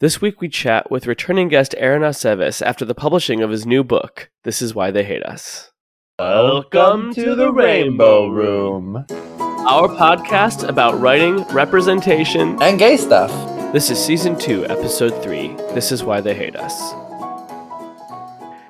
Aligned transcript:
This 0.00 0.20
week 0.20 0.40
we 0.42 0.48
chat 0.48 0.90
with 0.90 1.06
returning 1.06 1.48
guest 1.48 1.74
Aaron 1.78 2.02
Aceves 2.02 2.60
after 2.64 2.84
the 2.84 2.94
publishing 2.94 3.42
of 3.42 3.50
his 3.50 3.64
new 3.64 3.82
book, 3.82 4.30
This 4.44 4.60
Is 4.60 4.74
Why 4.74 4.90
They 4.90 5.04
Hate 5.04 5.22
Us. 5.22 5.70
Welcome 6.18 7.14
to 7.14 7.34
the 7.34 7.50
Rainbow 7.52 8.28
Room. 8.28 9.06
Our 9.08 9.88
podcast 9.88 10.68
about 10.68 11.00
writing, 11.00 11.42
representation, 11.44 12.60
And 12.62 12.78
gay 12.78 12.96
stuff. 12.98 13.30
This 13.72 13.90
is 13.90 14.02
season 14.02 14.38
two, 14.38 14.64
episode 14.66 15.22
three. 15.22 15.48
This 15.74 15.90
is 15.90 16.04
why 16.04 16.20
they 16.20 16.34
hate 16.34 16.56
us. 16.56 16.74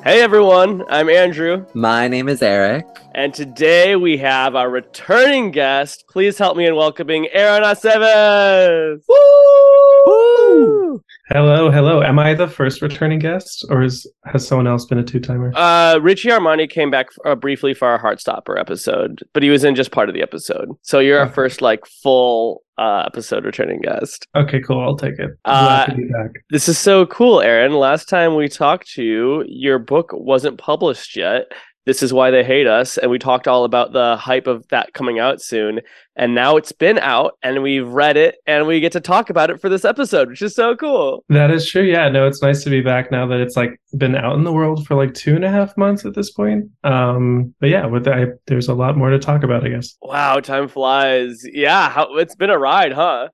Hey 0.05 0.23
everyone, 0.23 0.85
I'm 0.89 1.09
Andrew, 1.11 1.67
My 1.75 2.07
name 2.07 2.29
is 2.29 2.41
Eric. 2.41 2.87
and 3.17 3.35
today 3.35 3.97
we 3.97 4.17
have 4.19 4.55
our 4.55 4.71
returning 4.71 5.51
guest. 5.51 6.05
Please 6.09 6.39
help 6.39 6.57
me 6.57 6.67
in 6.67 6.77
welcoming 6.77 7.27
Aaron 7.33 7.65
Aceves. 7.65 9.01
Woo! 9.09 11.03
Hello, 11.29 11.73
hello. 11.73 12.03
Am 12.03 12.21
I 12.21 12.35
the 12.35 12.47
first 12.47 12.81
returning 12.81 13.19
guest, 13.19 13.65
or 13.69 13.83
is, 13.83 14.07
has 14.27 14.47
someone 14.47 14.69
else 14.69 14.85
been 14.85 14.99
a 14.99 15.03
two 15.03 15.19
timer? 15.19 15.51
Uh, 15.57 15.99
Richie 16.01 16.29
Armani 16.29 16.71
came 16.71 16.89
back 16.89 17.09
uh, 17.25 17.35
briefly 17.35 17.75
for 17.75 17.89
our 17.89 18.01
Heartstopper 18.01 18.57
episode, 18.57 19.25
but 19.33 19.43
he 19.43 19.51
was 19.51 19.65
in 19.65 19.75
just 19.75 19.91
part 19.91 20.09
of 20.09 20.15
the 20.15 20.23
episode. 20.23 20.69
So 20.83 21.01
you're 21.01 21.19
our 21.19 21.29
first 21.29 21.61
like 21.61 21.85
full 21.85 22.63
uh, 22.79 23.03
episode 23.07 23.45
returning 23.45 23.81
guest. 23.81 24.29
okay, 24.37 24.61
cool. 24.61 24.81
I'll 24.81 24.97
take 24.97 25.19
it. 25.19 25.31
Uh, 25.45 25.87
to 25.87 25.95
be 25.97 26.05
back. 26.05 26.31
This 26.51 26.69
is 26.69 26.79
so 26.79 27.07
cool, 27.07 27.41
Aaron. 27.41 27.73
Last 27.73 28.09
time 28.09 28.37
we 28.37 28.49
talked 28.49 28.89
to 28.93 29.03
you, 29.03 29.45
your 29.49 29.81
book 29.81 30.11
wasn't 30.13 30.59
published 30.59 31.17
yet. 31.17 31.47
This 31.87 32.03
is 32.03 32.13
why 32.13 32.31
they 32.31 32.45
hate 32.45 32.67
us. 32.67 32.99
And 32.99 33.11
we 33.11 33.19
talked 33.19 33.47
all 33.47 33.65
about 33.65 33.93
the 33.93 34.17
hype 34.17 34.49
of 34.49 34.67
that 34.69 34.93
coming 34.93 35.21
out 35.21 35.41
soon. 35.41 35.81
And 36.17 36.35
now 36.35 36.57
it's 36.57 36.73
been 36.73 36.99
out 36.99 37.39
and 37.43 37.63
we've 37.63 37.87
read 37.87 38.17
it 38.17 38.37
and 38.47 38.67
we 38.67 38.81
get 38.81 38.93
to 38.93 39.01
talk 39.01 39.31
about 39.31 39.51
it 39.51 39.61
for 39.61 39.69
this 39.69 39.85
episode, 39.85 40.29
which 40.29 40.43
is 40.43 40.55
so 40.55 40.75
cool. 40.75 41.25
That 41.29 41.51
is 41.51 41.69
true. 41.69 41.83
Yeah, 41.83 42.09
no, 42.09 42.27
it's 42.27 42.43
nice 42.43 42.65
to 42.65 42.71
be 42.71 42.81
back 42.81 43.13
now 43.13 43.27
that 43.29 43.41
it's 43.41 43.57
like 43.57 43.81
been 43.97 44.17
out 44.17 44.35
in 44.35 44.43
the 44.43 44.53
world 44.53 44.87
for 44.87 44.97
like 44.97 45.15
two 45.15 45.37
and 45.37 45.45
a 45.45 45.51
half 45.51 45.77
months 45.77 46.05
at 46.05 46.15
this 46.15 46.33
point. 46.33 46.65
Um, 46.85 47.55
but 47.61 47.69
yeah, 47.69 47.87
with 47.87 48.09
I, 48.09 48.27
there's 48.47 48.69
a 48.69 48.75
lot 48.75 48.97
more 48.97 49.11
to 49.11 49.19
talk 49.19 49.45
about, 49.45 49.65
I 49.65 49.69
guess. 49.69 49.97
Wow, 50.03 50.41
time 50.41 50.69
flies. 50.69 51.43
Yeah, 51.45 51.89
how, 51.89 52.17
it's 52.17 52.35
been 52.35 52.51
a 52.51 52.59
ride, 52.59 52.93
huh? 52.93 53.29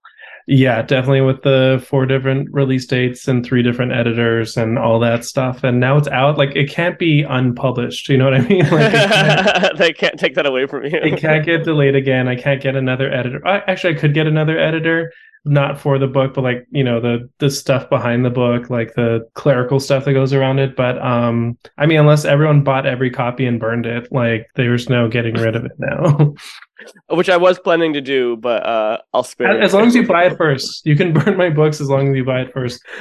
Yeah, 0.47 0.83
definitely 0.83 1.21
with 1.21 1.43
the 1.43 1.85
four 1.89 2.05
different 2.05 2.48
release 2.53 2.87
dates 2.87 3.29
and 3.29 3.45
three 3.45 3.62
different 3.62 3.93
editors 3.93 4.57
and 4.57 4.79
all 4.79 4.98
that 5.01 5.25
stuff. 5.25 5.62
And 5.62 5.79
now 5.79 5.97
it's 5.97 6.09
out. 6.09 6.37
Like 6.37 6.57
it 6.57 6.69
can't 6.69 6.98
be 6.98 7.23
unpublished. 7.23 8.09
You 8.09 8.19
know 8.19 8.25
what 8.25 8.35
I 8.35 8.41
mean? 8.41 8.67
Like 8.73 8.93
can't, 8.93 9.79
they 9.79 9.93
can't 9.93 10.19
take 10.19 10.35
that 10.35 10.47
away 10.47 10.67
from 10.67 10.85
you. 10.85 10.91
it 10.93 11.20
can't 11.20 11.45
get 11.45 11.65
delayed 11.65 11.95
again. 11.95 12.27
I 12.27 12.37
can't 12.37 12.61
get 12.61 12.75
another 12.75 13.13
editor. 13.13 13.47
I, 13.47 13.59
actually, 13.67 13.97
I 13.97 13.98
could 13.98 14.15
get 14.15 14.27
another 14.27 14.59
editor, 14.59 15.13
not 15.45 15.81
for 15.81 15.98
the 15.98 16.07
book, 16.07 16.35
but 16.35 16.45
like 16.45 16.67
you 16.71 16.85
know 16.85 17.01
the 17.01 17.29
the 17.39 17.51
stuff 17.51 17.91
behind 17.91 18.25
the 18.25 18.31
book, 18.31 18.71
like 18.71 18.95
the 18.95 19.29
clerical 19.35 19.81
stuff 19.81 20.05
that 20.05 20.12
goes 20.12 20.33
around 20.33 20.59
it. 20.59 20.77
But 20.77 21.01
um, 21.03 21.59
I 21.79 21.87
mean, 21.87 21.98
unless 21.98 22.25
everyone 22.25 22.62
bought 22.62 22.87
every 22.87 23.11
copy 23.11 23.47
and 23.47 23.59
burned 23.59 23.87
it, 23.87 24.11
like 24.13 24.47
there's 24.55 24.89
no 24.89 25.09
getting 25.09 25.35
rid 25.35 25.57
of 25.57 25.65
it 25.65 25.73
now. 25.79 26.35
Which 27.11 27.29
I 27.29 27.37
was 27.37 27.61
planning 27.61 27.93
to 27.93 28.01
do, 28.01 28.37
but 28.37 28.67
uh, 28.67 28.98
I'll 29.15 29.23
spare 29.23 29.61
as 29.61 29.73
long 29.73 29.87
as 29.87 29.95
you 29.95 30.07
buy 30.07 30.25
it 30.25 30.37
first, 30.37 30.85
you 30.85 30.97
can 30.97 31.13
burn 31.15 31.37
my 31.37 31.51
books 31.51 31.81
as 31.81 31.89
long 31.89 32.09
as 32.09 32.17
you 32.17 32.25
buy 32.25 32.41
it 32.41 32.53
first. 32.53 32.83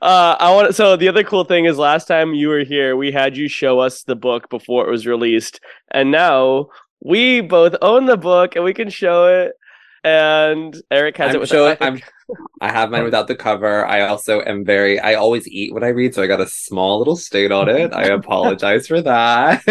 uh, 0.00 0.36
I 0.38 0.52
want. 0.52 0.74
So 0.74 0.96
the 0.96 1.08
other 1.08 1.24
cool 1.24 1.44
thing 1.44 1.64
is, 1.64 1.78
last 1.78 2.06
time 2.06 2.34
you 2.34 2.48
were 2.48 2.64
here, 2.64 2.96
we 2.96 3.10
had 3.10 3.36
you 3.36 3.48
show 3.48 3.80
us 3.80 4.04
the 4.04 4.16
book 4.16 4.48
before 4.48 4.86
it 4.86 4.90
was 4.90 5.06
released, 5.06 5.60
and 5.90 6.10
now 6.10 6.68
we 7.00 7.40
both 7.40 7.74
own 7.82 8.06
the 8.06 8.16
book 8.16 8.54
and 8.54 8.64
we 8.64 8.74
can 8.74 8.90
show 8.90 9.26
it. 9.26 9.52
And 10.04 10.76
Eric 10.90 11.16
has 11.18 11.30
it 11.30 11.34
I'm 11.34 11.40
with 11.40 11.48
showing. 11.48 11.76
I 11.80 11.86
I'm. 11.86 12.00
I 12.60 12.72
have 12.72 12.90
mine 12.90 13.04
without 13.04 13.28
the 13.28 13.34
cover. 13.34 13.86
I 13.86 14.02
also 14.02 14.40
am 14.42 14.64
very. 14.64 14.98
I 14.98 15.14
always 15.14 15.46
eat 15.46 15.72
what 15.72 15.84
I 15.84 15.88
read, 15.88 16.14
so 16.14 16.22
I 16.22 16.26
got 16.26 16.40
a 16.40 16.46
small 16.46 16.98
little 16.98 17.16
stain 17.16 17.52
on 17.52 17.68
it. 17.68 17.92
I 17.92 18.04
apologize 18.06 18.86
for 18.86 19.00
that. 19.02 19.62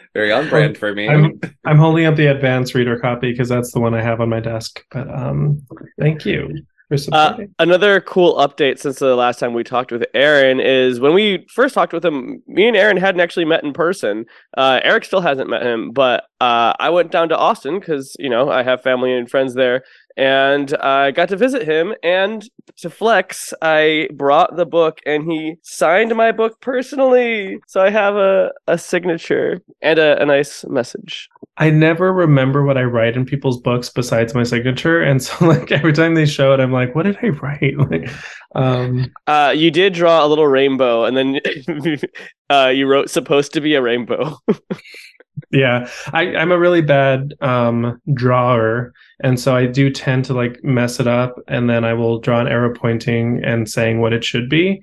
very 0.14 0.30
on 0.30 0.48
brand 0.48 0.78
for 0.78 0.94
me. 0.94 1.08
I'm 1.08 1.40
I'm 1.64 1.78
holding 1.78 2.06
up 2.06 2.16
the 2.16 2.26
advanced 2.26 2.74
reader 2.74 2.98
copy 2.98 3.32
because 3.32 3.48
that's 3.48 3.72
the 3.72 3.80
one 3.80 3.94
I 3.94 4.02
have 4.02 4.20
on 4.20 4.28
my 4.28 4.40
desk. 4.40 4.84
But 4.90 5.12
um, 5.12 5.62
thank 5.98 6.24
you 6.24 6.48
for 6.48 6.79
Uh, 7.12 7.38
another 7.60 8.00
cool 8.00 8.34
update 8.36 8.78
since 8.80 8.98
the 8.98 9.14
last 9.14 9.38
time 9.38 9.54
we 9.54 9.62
talked 9.62 9.92
with 9.92 10.04
Aaron 10.12 10.58
is 10.58 10.98
when 10.98 11.14
we 11.14 11.46
first 11.48 11.72
talked 11.72 11.92
with 11.92 12.04
him, 12.04 12.42
me 12.48 12.66
and 12.66 12.76
Aaron 12.76 12.96
hadn't 12.96 13.20
actually 13.20 13.44
met 13.44 13.62
in 13.62 13.72
person. 13.72 14.24
Uh, 14.56 14.80
Eric 14.82 15.04
still 15.04 15.20
hasn't 15.20 15.48
met 15.48 15.62
him, 15.62 15.92
but 15.92 16.24
uh, 16.40 16.72
I 16.80 16.90
went 16.90 17.12
down 17.12 17.28
to 17.28 17.38
Austin 17.38 17.78
because, 17.78 18.16
you 18.18 18.28
know, 18.28 18.50
I 18.50 18.64
have 18.64 18.82
family 18.82 19.12
and 19.12 19.30
friends 19.30 19.54
there. 19.54 19.82
And 20.20 20.74
I 20.76 21.12
got 21.12 21.30
to 21.30 21.36
visit 21.36 21.66
him. 21.66 21.94
And 22.02 22.46
to 22.76 22.90
flex, 22.90 23.54
I 23.62 24.08
brought 24.14 24.54
the 24.56 24.66
book 24.66 25.00
and 25.06 25.24
he 25.24 25.54
signed 25.62 26.14
my 26.14 26.30
book 26.30 26.60
personally. 26.60 27.58
So 27.66 27.80
I 27.80 27.88
have 27.88 28.16
a, 28.16 28.50
a 28.68 28.76
signature 28.76 29.62
and 29.80 29.98
a, 29.98 30.20
a 30.20 30.26
nice 30.26 30.64
message. 30.66 31.28
I 31.56 31.70
never 31.70 32.12
remember 32.12 32.64
what 32.64 32.76
I 32.76 32.82
write 32.84 33.16
in 33.16 33.24
people's 33.24 33.60
books 33.60 33.88
besides 33.88 34.34
my 34.34 34.44
signature, 34.44 35.02
and 35.02 35.22
so 35.22 35.44
like 35.46 35.72
every 35.72 35.92
time 35.92 36.14
they 36.14 36.26
show 36.26 36.52
it, 36.54 36.60
I'm 36.60 36.72
like, 36.72 36.94
what 36.94 37.04
did 37.04 37.18
I 37.22 37.28
write? 37.28 37.74
Like, 37.90 38.10
um, 38.54 39.10
Uh, 39.26 39.52
you 39.56 39.70
did 39.70 39.94
draw 39.94 40.24
a 40.24 40.28
little 40.28 40.46
rainbow 40.46 41.04
and 41.04 41.16
then 41.16 41.40
uh, 42.50 42.68
you 42.68 42.86
wrote 42.86 43.08
supposed 43.10 43.52
to 43.54 43.60
be 43.60 43.74
a 43.74 43.82
rainbow. 43.82 44.36
yeah, 45.50 45.88
I, 46.12 46.34
I'm 46.36 46.52
a 46.52 46.58
really 46.58 46.82
bad 46.82 47.34
um 47.40 48.00
drawer, 48.14 48.92
and 49.22 49.38
so 49.38 49.54
I 49.54 49.66
do 49.66 49.90
tend 49.90 50.24
to 50.26 50.34
like 50.34 50.62
mess 50.64 51.00
it 51.00 51.06
up, 51.06 51.38
and 51.48 51.68
then 51.68 51.84
I 51.84 51.94
will 51.94 52.18
draw 52.18 52.40
an 52.40 52.48
arrow 52.48 52.74
pointing 52.74 53.42
and 53.44 53.68
saying 53.68 54.00
what 54.00 54.12
it 54.12 54.24
should 54.24 54.48
be. 54.48 54.82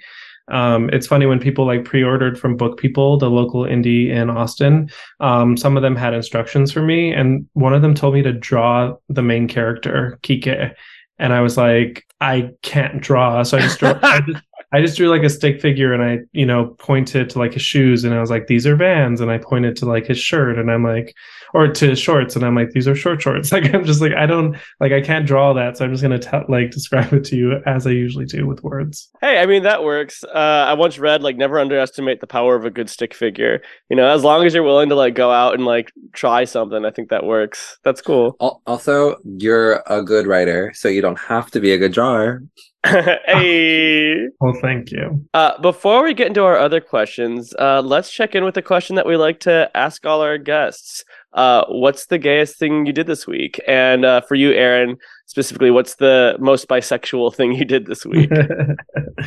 Um, 0.50 0.90
it's 0.94 1.08
funny 1.08 1.26
when 1.26 1.40
people 1.40 1.66
like 1.66 1.84
pre-ordered 1.84 2.40
from 2.40 2.56
Book 2.56 2.78
People, 2.78 3.18
the 3.18 3.30
local 3.30 3.64
indie 3.64 4.10
in 4.10 4.30
Austin. 4.30 4.90
Um, 5.20 5.58
some 5.58 5.76
of 5.76 5.84
them 5.84 5.96
had 5.96 6.14
instructions 6.14 6.72
for 6.72 6.82
me, 6.82 7.14
and 7.14 7.48
one 7.54 7.74
of 7.74 7.82
them 7.82 7.94
told 7.94 8.14
me 8.14 8.22
to 8.22 8.32
draw 8.32 8.96
the 9.10 9.22
main 9.22 9.48
character, 9.48 10.18
Kike, 10.24 10.74
and 11.20 11.34
I 11.34 11.42
was 11.42 11.58
like, 11.58 12.06
I 12.22 12.52
can't 12.62 13.02
draw, 13.02 13.44
so 13.44 13.58
I 13.58 13.62
just 13.62 13.80
drew. 13.80 13.90
I 14.02 14.22
just, 14.22 14.44
I 14.74 14.82
just 14.82 14.98
drew 14.98 15.10
like 15.10 15.24
a 15.24 15.30
stick 15.30 15.62
figure, 15.62 15.94
and 15.94 16.04
I, 16.04 16.20
you 16.32 16.46
know, 16.46 16.76
pointed 16.80 17.30
to 17.32 17.40
like 17.40 17.54
his 17.54 17.64
shoes, 17.64 18.04
and 18.04 18.14
I 18.14 18.22
was 18.22 18.30
like, 18.30 18.48
these 18.48 18.66
are 18.66 18.76
Vans, 18.76 19.20
and 19.20 19.32
I 19.32 19.38
pointed 19.38 19.76
to 19.78 19.86
like 19.86 20.06
his 20.06 20.20
shirt, 20.20 20.58
and 20.58 20.72
I'm 20.72 20.84
like, 20.84 21.14
or 21.58 21.68
to 21.68 21.96
shorts, 21.96 22.36
and 22.36 22.46
I'm 22.46 22.54
like, 22.54 22.70
these 22.70 22.88
are 22.88 22.94
short 22.94 23.20
shorts. 23.22 23.52
Like 23.58 23.74
I'm 23.74 23.86
just 23.86 24.02
like, 24.02 24.14
I 24.14 24.28
don't 24.28 24.56
like, 24.80 24.92
I 24.92 25.02
can't 25.02 25.26
draw 25.26 25.52
that, 25.54 25.78
so 25.78 25.86
I'm 25.86 25.92
just 25.92 26.04
gonna 26.04 26.20
tell 26.20 26.46
like 26.48 26.70
describe 26.70 27.12
it 27.12 27.24
to 27.26 27.36
you 27.36 27.60
as 27.66 27.88
I 27.88 27.90
usually 27.90 28.26
do 28.26 28.46
with 28.46 28.62
words. 28.64 29.10
Hey, 29.20 29.40
I 29.40 29.48
mean 29.48 29.64
that 29.64 29.84
works. 29.84 30.24
Uh, 30.24 30.66
I 30.68 30.74
once 30.74 31.00
read 31.00 31.24
like 31.24 31.38
never 31.38 31.58
underestimate 31.58 32.22
the 32.22 32.28
power 32.28 32.56
of 32.56 32.66
a 32.66 32.70
good 32.70 32.88
stick 32.88 33.16
figure. 33.16 33.64
You 33.90 33.96
know, 33.96 34.08
as 34.08 34.24
long 34.24 34.46
as 34.46 34.54
you're 34.54 34.62
willing 34.62 34.90
to 34.90 34.96
like 34.96 35.16
go 35.16 35.32
out 35.32 35.56
and 35.56 35.66
like 35.66 35.92
try 36.14 36.44
something, 36.44 36.86
I 36.86 36.92
think 36.92 37.10
that 37.10 37.26
works. 37.26 37.80
That's 37.84 38.02
cool. 38.02 38.36
Also, 38.40 39.16
you're 39.24 39.82
a 39.88 40.04
good 40.04 40.28
writer, 40.28 40.74
so 40.76 40.90
you 40.90 41.02
don't 41.02 41.20
have 41.20 41.50
to 41.52 41.60
be 41.60 41.72
a 41.72 41.80
good 41.80 41.94
drawer. 41.94 42.44
hey. 43.26 44.28
Well, 44.40 44.58
thank 44.62 44.92
you. 44.92 45.26
Uh, 45.34 45.60
before 45.62 46.04
we 46.04 46.14
get 46.14 46.28
into 46.28 46.44
our 46.44 46.58
other 46.58 46.80
questions, 46.80 47.54
uh, 47.60 47.82
let's 47.82 48.12
check 48.12 48.36
in 48.36 48.44
with 48.44 48.56
the 48.56 48.62
question 48.62 48.96
that 48.96 49.06
we 49.06 49.18
like 49.18 49.40
to 49.42 49.70
ask 49.76 50.06
all 50.06 50.22
our 50.22 50.38
guests. 50.38 51.04
Uh, 51.34 51.66
what's 51.68 52.08
the 52.08 52.18
gayest 52.18 52.58
thing 52.58 52.86
you 52.86 52.94
did 52.94 53.08
this 53.08 53.28
week? 53.28 53.60
And 53.68 54.06
uh, 54.06 54.22
for 54.22 54.36
you, 54.36 54.52
Aaron, 54.54 54.98
specifically, 55.26 55.72
what's 55.72 55.96
the 55.96 56.36
most 56.40 56.68
bisexual 56.68 57.36
thing 57.36 57.54
you 57.54 57.66
did 57.66 57.86
this 57.86 58.06
week? 58.06 58.32
oh, 58.34 59.26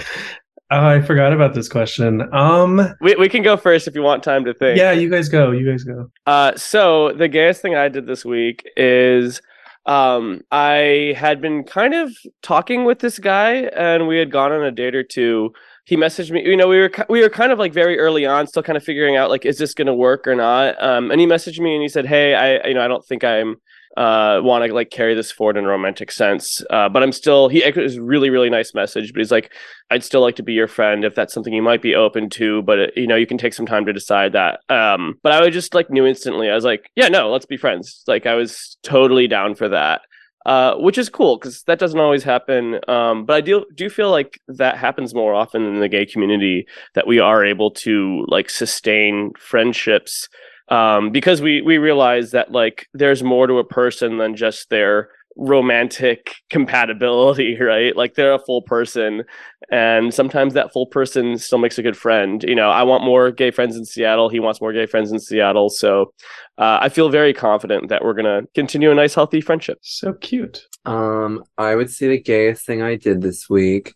I 0.70 1.00
forgot 1.02 1.32
about 1.32 1.54
this 1.54 1.68
question. 1.68 2.22
Um, 2.34 2.94
we, 3.00 3.14
we 3.16 3.28
can 3.28 3.42
go 3.42 3.56
first 3.56 3.86
if 3.86 3.94
you 3.94 4.02
want 4.02 4.22
time 4.22 4.44
to 4.44 4.54
think. 4.54 4.78
yeah, 4.78 4.92
you 4.92 5.10
guys 5.10 5.28
go. 5.28 5.50
You 5.50 5.70
guys 5.70 5.84
go. 5.84 6.10
Uh, 6.26 6.56
so 6.56 7.12
the 7.12 7.28
gayest 7.28 7.60
thing 7.60 7.74
I 7.74 7.88
did 7.88 8.06
this 8.06 8.24
week 8.24 8.66
is 8.76 9.40
um, 9.86 10.42
I 10.50 11.14
had 11.16 11.40
been 11.40 11.64
kind 11.64 11.94
of 11.94 12.16
talking 12.42 12.84
with 12.84 12.98
this 13.00 13.18
guy, 13.18 13.54
and 13.76 14.06
we 14.06 14.18
had 14.18 14.30
gone 14.30 14.52
on 14.52 14.62
a 14.62 14.70
date 14.70 14.94
or 14.94 15.02
two. 15.02 15.52
He 15.84 15.96
messaged 15.96 16.30
me. 16.30 16.44
You 16.44 16.56
know, 16.56 16.68
we 16.68 16.78
were 16.78 16.90
we 17.08 17.22
were 17.22 17.30
kind 17.30 17.52
of 17.52 17.58
like 17.58 17.72
very 17.72 17.98
early 17.98 18.26
on, 18.26 18.46
still 18.46 18.62
kind 18.62 18.76
of 18.76 18.84
figuring 18.84 19.16
out 19.16 19.30
like, 19.30 19.44
is 19.46 19.58
this 19.58 19.74
going 19.74 19.86
to 19.86 19.94
work 19.94 20.26
or 20.26 20.34
not? 20.34 20.80
Um, 20.82 21.10
and 21.10 21.20
he 21.20 21.26
messaged 21.26 21.58
me 21.60 21.74
and 21.74 21.82
he 21.82 21.88
said, 21.88 22.06
"Hey, 22.06 22.34
I 22.34 22.66
you 22.68 22.74
know 22.74 22.84
I 22.84 22.88
don't 22.88 23.04
think 23.04 23.24
I'm 23.24 23.56
uh 23.96 24.40
want 24.42 24.64
to 24.64 24.72
like 24.72 24.90
carry 24.90 25.14
this 25.14 25.32
forward 25.32 25.56
in 25.56 25.64
a 25.64 25.68
romantic 25.68 26.12
sense. 26.12 26.62
Uh 26.70 26.88
but 26.88 27.02
i'm 27.02 27.12
still 27.12 27.48
he 27.48 27.62
a 27.62 27.72
really 28.00 28.30
really 28.30 28.50
nice 28.50 28.72
message 28.74 29.12
but 29.12 29.18
he's 29.18 29.32
like 29.32 29.52
i'd 29.90 30.04
still 30.04 30.20
like 30.20 30.36
to 30.36 30.42
be 30.42 30.52
your 30.52 30.68
friend 30.68 31.04
if 31.04 31.14
that's 31.14 31.34
something 31.34 31.52
you 31.52 31.62
might 31.62 31.82
be 31.82 31.94
open 31.94 32.30
to 32.30 32.62
but 32.62 32.78
it, 32.78 32.92
you 32.96 33.06
know 33.06 33.16
you 33.16 33.26
can 33.26 33.38
take 33.38 33.54
some 33.54 33.66
time 33.66 33.84
to 33.84 33.92
decide 33.92 34.32
that. 34.32 34.60
Um 34.68 35.18
but 35.22 35.32
i 35.32 35.40
was 35.40 35.52
just 35.52 35.74
like 35.74 35.90
knew 35.90 36.06
instantly. 36.06 36.50
I 36.50 36.54
was 36.54 36.64
like 36.64 36.90
yeah 36.96 37.08
no 37.08 37.30
let's 37.30 37.46
be 37.46 37.56
friends. 37.56 38.02
Like 38.06 38.26
i 38.26 38.34
was 38.34 38.76
totally 38.82 39.26
down 39.26 39.54
for 39.54 39.68
that 39.68 40.02
uh, 40.46 40.74
which 40.76 40.96
is 40.96 41.10
cool 41.10 41.36
because 41.36 41.62
that 41.64 41.78
doesn't 41.78 42.00
always 42.00 42.22
happen. 42.22 42.80
Um, 42.88 43.24
but 43.26 43.34
I 43.34 43.40
do 43.40 43.66
do 43.74 43.90
feel 43.90 44.10
like 44.10 44.40
that 44.48 44.76
happens 44.78 45.14
more 45.14 45.34
often 45.34 45.64
in 45.64 45.80
the 45.80 45.88
gay 45.88 46.06
community 46.06 46.66
that 46.94 47.06
we 47.06 47.18
are 47.18 47.44
able 47.44 47.70
to 47.72 48.24
like 48.28 48.48
sustain 48.48 49.32
friendships 49.38 50.28
um, 50.70 51.10
because 51.10 51.42
we 51.42 51.62
we 51.62 51.78
realize 51.78 52.30
that 52.30 52.52
like 52.52 52.88
there's 52.94 53.22
more 53.22 53.46
to 53.46 53.58
a 53.58 53.64
person 53.64 54.18
than 54.18 54.36
just 54.36 54.70
their 54.70 55.10
romantic 55.36 56.36
compatibility, 56.50 57.56
right? 57.60 57.96
Like 57.96 58.14
they're 58.14 58.34
a 58.34 58.38
full 58.38 58.62
person, 58.62 59.24
and 59.70 60.14
sometimes 60.14 60.54
that 60.54 60.72
full 60.72 60.86
person 60.86 61.38
still 61.38 61.58
makes 61.58 61.78
a 61.78 61.82
good 61.82 61.96
friend. 61.96 62.42
You 62.44 62.54
know, 62.54 62.70
I 62.70 62.82
want 62.84 63.04
more 63.04 63.30
gay 63.30 63.50
friends 63.50 63.76
in 63.76 63.84
Seattle. 63.84 64.28
He 64.28 64.40
wants 64.40 64.60
more 64.60 64.72
gay 64.72 64.86
friends 64.86 65.10
in 65.10 65.18
Seattle. 65.18 65.70
So 65.70 66.12
uh, 66.58 66.78
I 66.80 66.88
feel 66.88 67.08
very 67.08 67.34
confident 67.34 67.88
that 67.88 68.04
we're 68.04 68.14
gonna 68.14 68.42
continue 68.54 68.90
a 68.90 68.94
nice, 68.94 69.14
healthy 69.14 69.40
friendship. 69.40 69.78
So 69.82 70.12
cute. 70.14 70.66
Um, 70.84 71.44
I 71.58 71.74
would 71.74 71.90
say 71.90 72.08
the 72.08 72.20
gayest 72.20 72.64
thing 72.64 72.80
I 72.80 72.96
did 72.96 73.20
this 73.20 73.50
week 73.50 73.94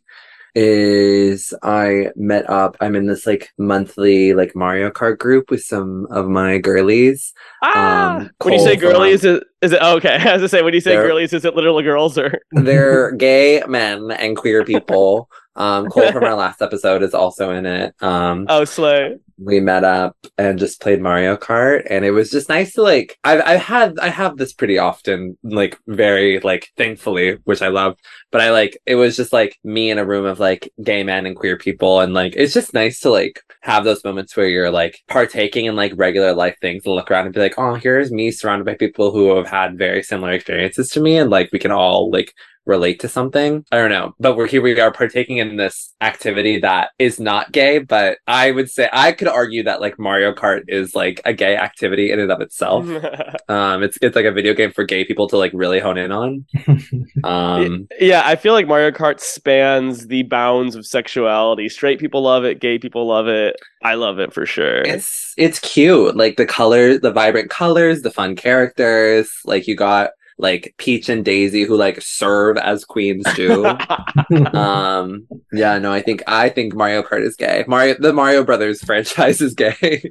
is 0.55 1.53
I 1.62 2.09
met 2.17 2.49
up. 2.49 2.77
I'm 2.81 2.95
in 2.97 3.06
this 3.06 3.27
like 3.27 3.53
monthly 3.59 4.35
like 4.35 4.55
Mario 4.55 4.91
Kart 4.91 5.19
group 5.19 5.51
with 5.51 5.62
some 5.62 6.06
of 6.11 6.29
my 6.29 6.59
girlies. 6.59 7.33
Ah, 7.62 8.17
Um, 8.19 8.31
when 8.43 8.55
you 8.55 8.61
say 8.61 8.77
girlies, 8.77 9.25
is, 9.25 9.41
is 9.62 9.73
it 9.73 9.79
oh, 9.83 9.97
okay? 9.97 10.17
I 10.21 10.35
was 10.35 10.43
to 10.43 10.49
say 10.49 10.62
when 10.62 10.75
you 10.75 10.81
say 10.81 10.93
They're- 10.95 11.06
girlies, 11.06 11.33
is 11.33 11.45
it 11.45 11.55
literal 11.56 11.81
girls 11.83 12.17
or? 12.19 12.41
They're 12.53 13.12
gay 13.17 13.62
men 13.67 14.11
and 14.12 14.37
queer 14.37 14.65
people. 14.65 15.29
Um, 15.56 15.87
Cole 15.91 16.12
from 16.12 16.25
our 16.25 16.35
last 16.35 16.62
episode 16.62 17.03
is 17.03 17.15
also 17.15 17.51
in 17.51 17.67
it. 17.67 17.95
Um, 18.03 18.47
Oh, 18.49 18.65
slay! 18.65 19.19
we 19.39 19.61
met 19.61 19.85
up 19.85 20.17
and 20.39 20.59
just 20.59 20.81
played 20.81 21.01
Mario 21.01 21.37
Kart 21.37 21.87
and 21.91 22.05
it 22.05 22.12
was 22.12 22.31
just 22.31 22.49
nice 22.49 22.75
to 22.75 22.83
like 22.83 23.19
I've 23.25 23.43
I've 23.45 23.61
had 23.61 23.99
I 23.99 24.09
have 24.09 24.37
this 24.37 24.53
pretty 24.53 24.79
often 24.79 25.37
like 25.43 25.79
very 25.87 26.39
like 26.41 26.69
thankfully 26.77 27.39
which 27.45 27.61
I 27.62 27.69
love 27.69 27.99
but 28.31 28.41
I 28.41 28.51
like 28.53 28.79
it 28.87 28.95
was 28.95 29.17
just 29.17 29.33
like 29.33 29.59
me 29.65 29.91
in 29.91 29.99
a 29.99 30.05
room 30.05 30.25
of 30.25 30.39
like 30.39 30.73
gay 30.83 31.03
men 31.03 31.27
and 31.27 31.35
queer 31.37 31.56
people 31.56 32.01
and 32.01 32.15
like 32.15 32.35
it's 32.37 32.55
just 32.55 32.75
nice 32.75 33.01
to 33.01 33.11
like 33.11 33.43
have 33.62 33.83
those 33.85 34.05
moments 34.05 34.37
where 34.37 34.49
you're 34.49 34.71
like 34.71 35.01
partaking 35.09 35.65
in 35.65 35.75
like 35.75 35.93
regular 35.97 36.33
life 36.33 36.56
things 36.61 36.85
and 36.87 36.95
look 36.95 37.11
around 37.11 37.27
and 37.27 37.35
be 37.35 37.41
like 37.41 37.59
oh 37.59 37.75
here's 37.75 38.12
me 38.12 38.31
surrounded 38.31 38.65
by 38.65 38.75
people 38.75 39.11
who 39.11 39.35
have 39.37 39.49
had 39.49 39.77
very 39.77 40.03
similar 40.03 40.33
experiences 40.33 40.91
to 40.91 41.01
me 41.01 41.17
and 41.19 41.31
like 41.31 41.51
we 41.53 41.59
can 41.59 41.73
all 41.73 42.09
like 42.11 42.33
relate 42.67 43.01
to 43.01 43.09
something. 43.09 43.65
I 43.71 43.77
don't 43.77 43.91
know, 43.91 44.15
but 44.19 44.37
we're 44.37 44.47
here. 44.47 44.63
We 44.63 44.79
are 44.81 44.93
partaking 44.93 45.39
in 45.39 45.57
this 45.57 45.93
activity 46.01 46.59
that 46.61 46.91
is 46.99 47.21
not 47.21 47.53
gay, 47.53 47.79
but 47.79 48.19
I 48.27 48.51
would 48.51 48.71
say 48.71 48.89
I 48.93 49.13
could 49.13 49.29
argue 49.29 49.63
that 49.65 49.81
like 49.81 49.99
Mario 49.99 50.33
Kart 50.33 50.63
is 50.69 50.95
like 50.95 51.21
a 51.25 51.33
gay 51.33 51.57
activity 51.57 52.11
in 52.11 52.21
and 52.21 52.31
of 52.31 52.41
itself. 52.41 52.87
um, 53.49 53.83
it's 53.83 53.99
it's 54.01 54.17
like 54.17 54.25
a 54.25 54.33
video 54.33 54.55
game 54.55 54.73
for 54.73 54.85
gay 54.85 55.05
people 55.05 55.29
to 55.29 55.37
like 55.37 55.53
really 55.55 55.81
hone 55.81 55.99
in 55.99 56.13
on. 56.13 56.47
Um, 57.23 57.89
yeah, 57.99 58.23
I 58.25 58.37
feel 58.37 58.53
like 58.53 58.67
Mario 58.67 58.91
Kart 58.91 59.19
spans 59.19 60.09
the 60.09 60.25
bounds 60.25 60.75
of 60.75 60.85
sexuality. 60.85 61.71
Straight 61.71 61.99
people 61.99 62.23
love 62.23 62.45
it. 62.45 62.61
Gay 62.61 62.79
people 62.79 63.07
love 63.07 63.29
it. 63.29 63.57
I 63.83 63.95
love 63.95 64.19
it 64.19 64.33
for 64.33 64.45
sure. 64.45 64.83
it's 64.83 65.33
it's 65.37 65.59
cute, 65.59 66.17
like 66.17 66.37
the 66.37 66.45
colors, 66.47 67.01
the 67.01 67.13
vibrant 67.13 67.51
colors, 67.51 68.03
the 68.03 68.11
fun 68.11 68.37
characters. 68.37 69.31
Like 69.45 69.67
you 69.67 69.75
got 69.75 70.11
like 70.39 70.75
Peach 70.79 71.09
and 71.09 71.25
Daisy 71.25 71.65
who 71.65 71.77
like 71.77 72.01
serve 72.01 72.57
as 72.57 72.85
queens 72.85 73.25
too. 73.35 73.65
um 74.55 75.27
yeah 75.53 75.79
no 75.79 75.93
i 75.93 76.01
think 76.01 76.23
i 76.27 76.49
think 76.49 76.75
mario 76.75 77.03
kart 77.03 77.23
is 77.23 77.37
gay 77.37 77.65
mario 77.67 77.95
the 77.99 78.13
mario 78.13 78.43
brothers 78.45 78.83
franchise 78.85 79.41
is 79.41 79.55
gay 79.55 80.03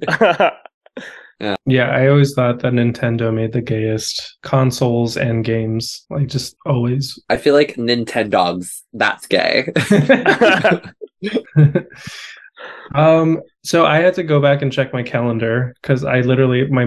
Yeah, 1.66 1.90
I 1.90 2.08
always 2.08 2.34
thought 2.34 2.60
that 2.62 2.72
Nintendo 2.72 3.34
made 3.34 3.52
the 3.52 3.62
gayest 3.62 4.38
consoles 4.44 5.18
and 5.18 5.44
games. 5.44 6.06
Like 6.10 6.28
just 6.28 6.56
always. 6.66 7.19
i 7.30 7.36
feel 7.36 7.54
like 7.54 7.76
nintendogs 7.76 8.81
that's 8.94 9.28
gay 9.28 9.68
um 12.95 13.42
so 13.65 13.86
I 13.86 14.00
had 14.00 14.13
to 14.15 14.24
go 14.24 14.42
back 14.42 14.62
and 14.62 14.74
check 14.74 14.92
my 14.92 15.04
calendar 15.04 15.74
because 15.81 16.04
I 16.04 16.19
literally 16.19 16.68
my 16.68 16.86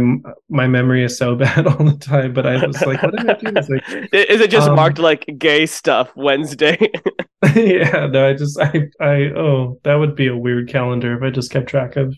my 0.50 0.66
memory 0.66 1.02
is 1.04 1.16
so 1.16 1.34
bad 1.44 1.66
all 1.66 1.84
the 1.84 1.96
time. 1.96 2.34
But 2.34 2.46
I 2.46 2.64
was 2.66 2.84
like, 2.84 3.02
what 3.02 3.16
did 3.16 3.30
I 3.30 3.34
do 3.34 3.66
week? 3.70 4.08
Is 4.12 4.40
it 4.42 4.50
just 4.50 4.68
Um, 4.68 4.76
marked 4.76 4.98
like 4.98 5.24
gay 5.38 5.64
stuff 5.64 6.14
Wednesday? 6.16 6.76
yeah, 7.54 8.06
no, 8.06 8.28
I 8.28 8.34
just 8.34 8.60
I 8.60 8.88
I 9.00 9.32
oh 9.34 9.80
that 9.84 9.94
would 9.94 10.14
be 10.16 10.26
a 10.26 10.36
weird 10.36 10.68
calendar 10.68 11.16
if 11.16 11.22
I 11.22 11.30
just 11.30 11.50
kept 11.50 11.68
track 11.68 11.96
of. 11.96 12.14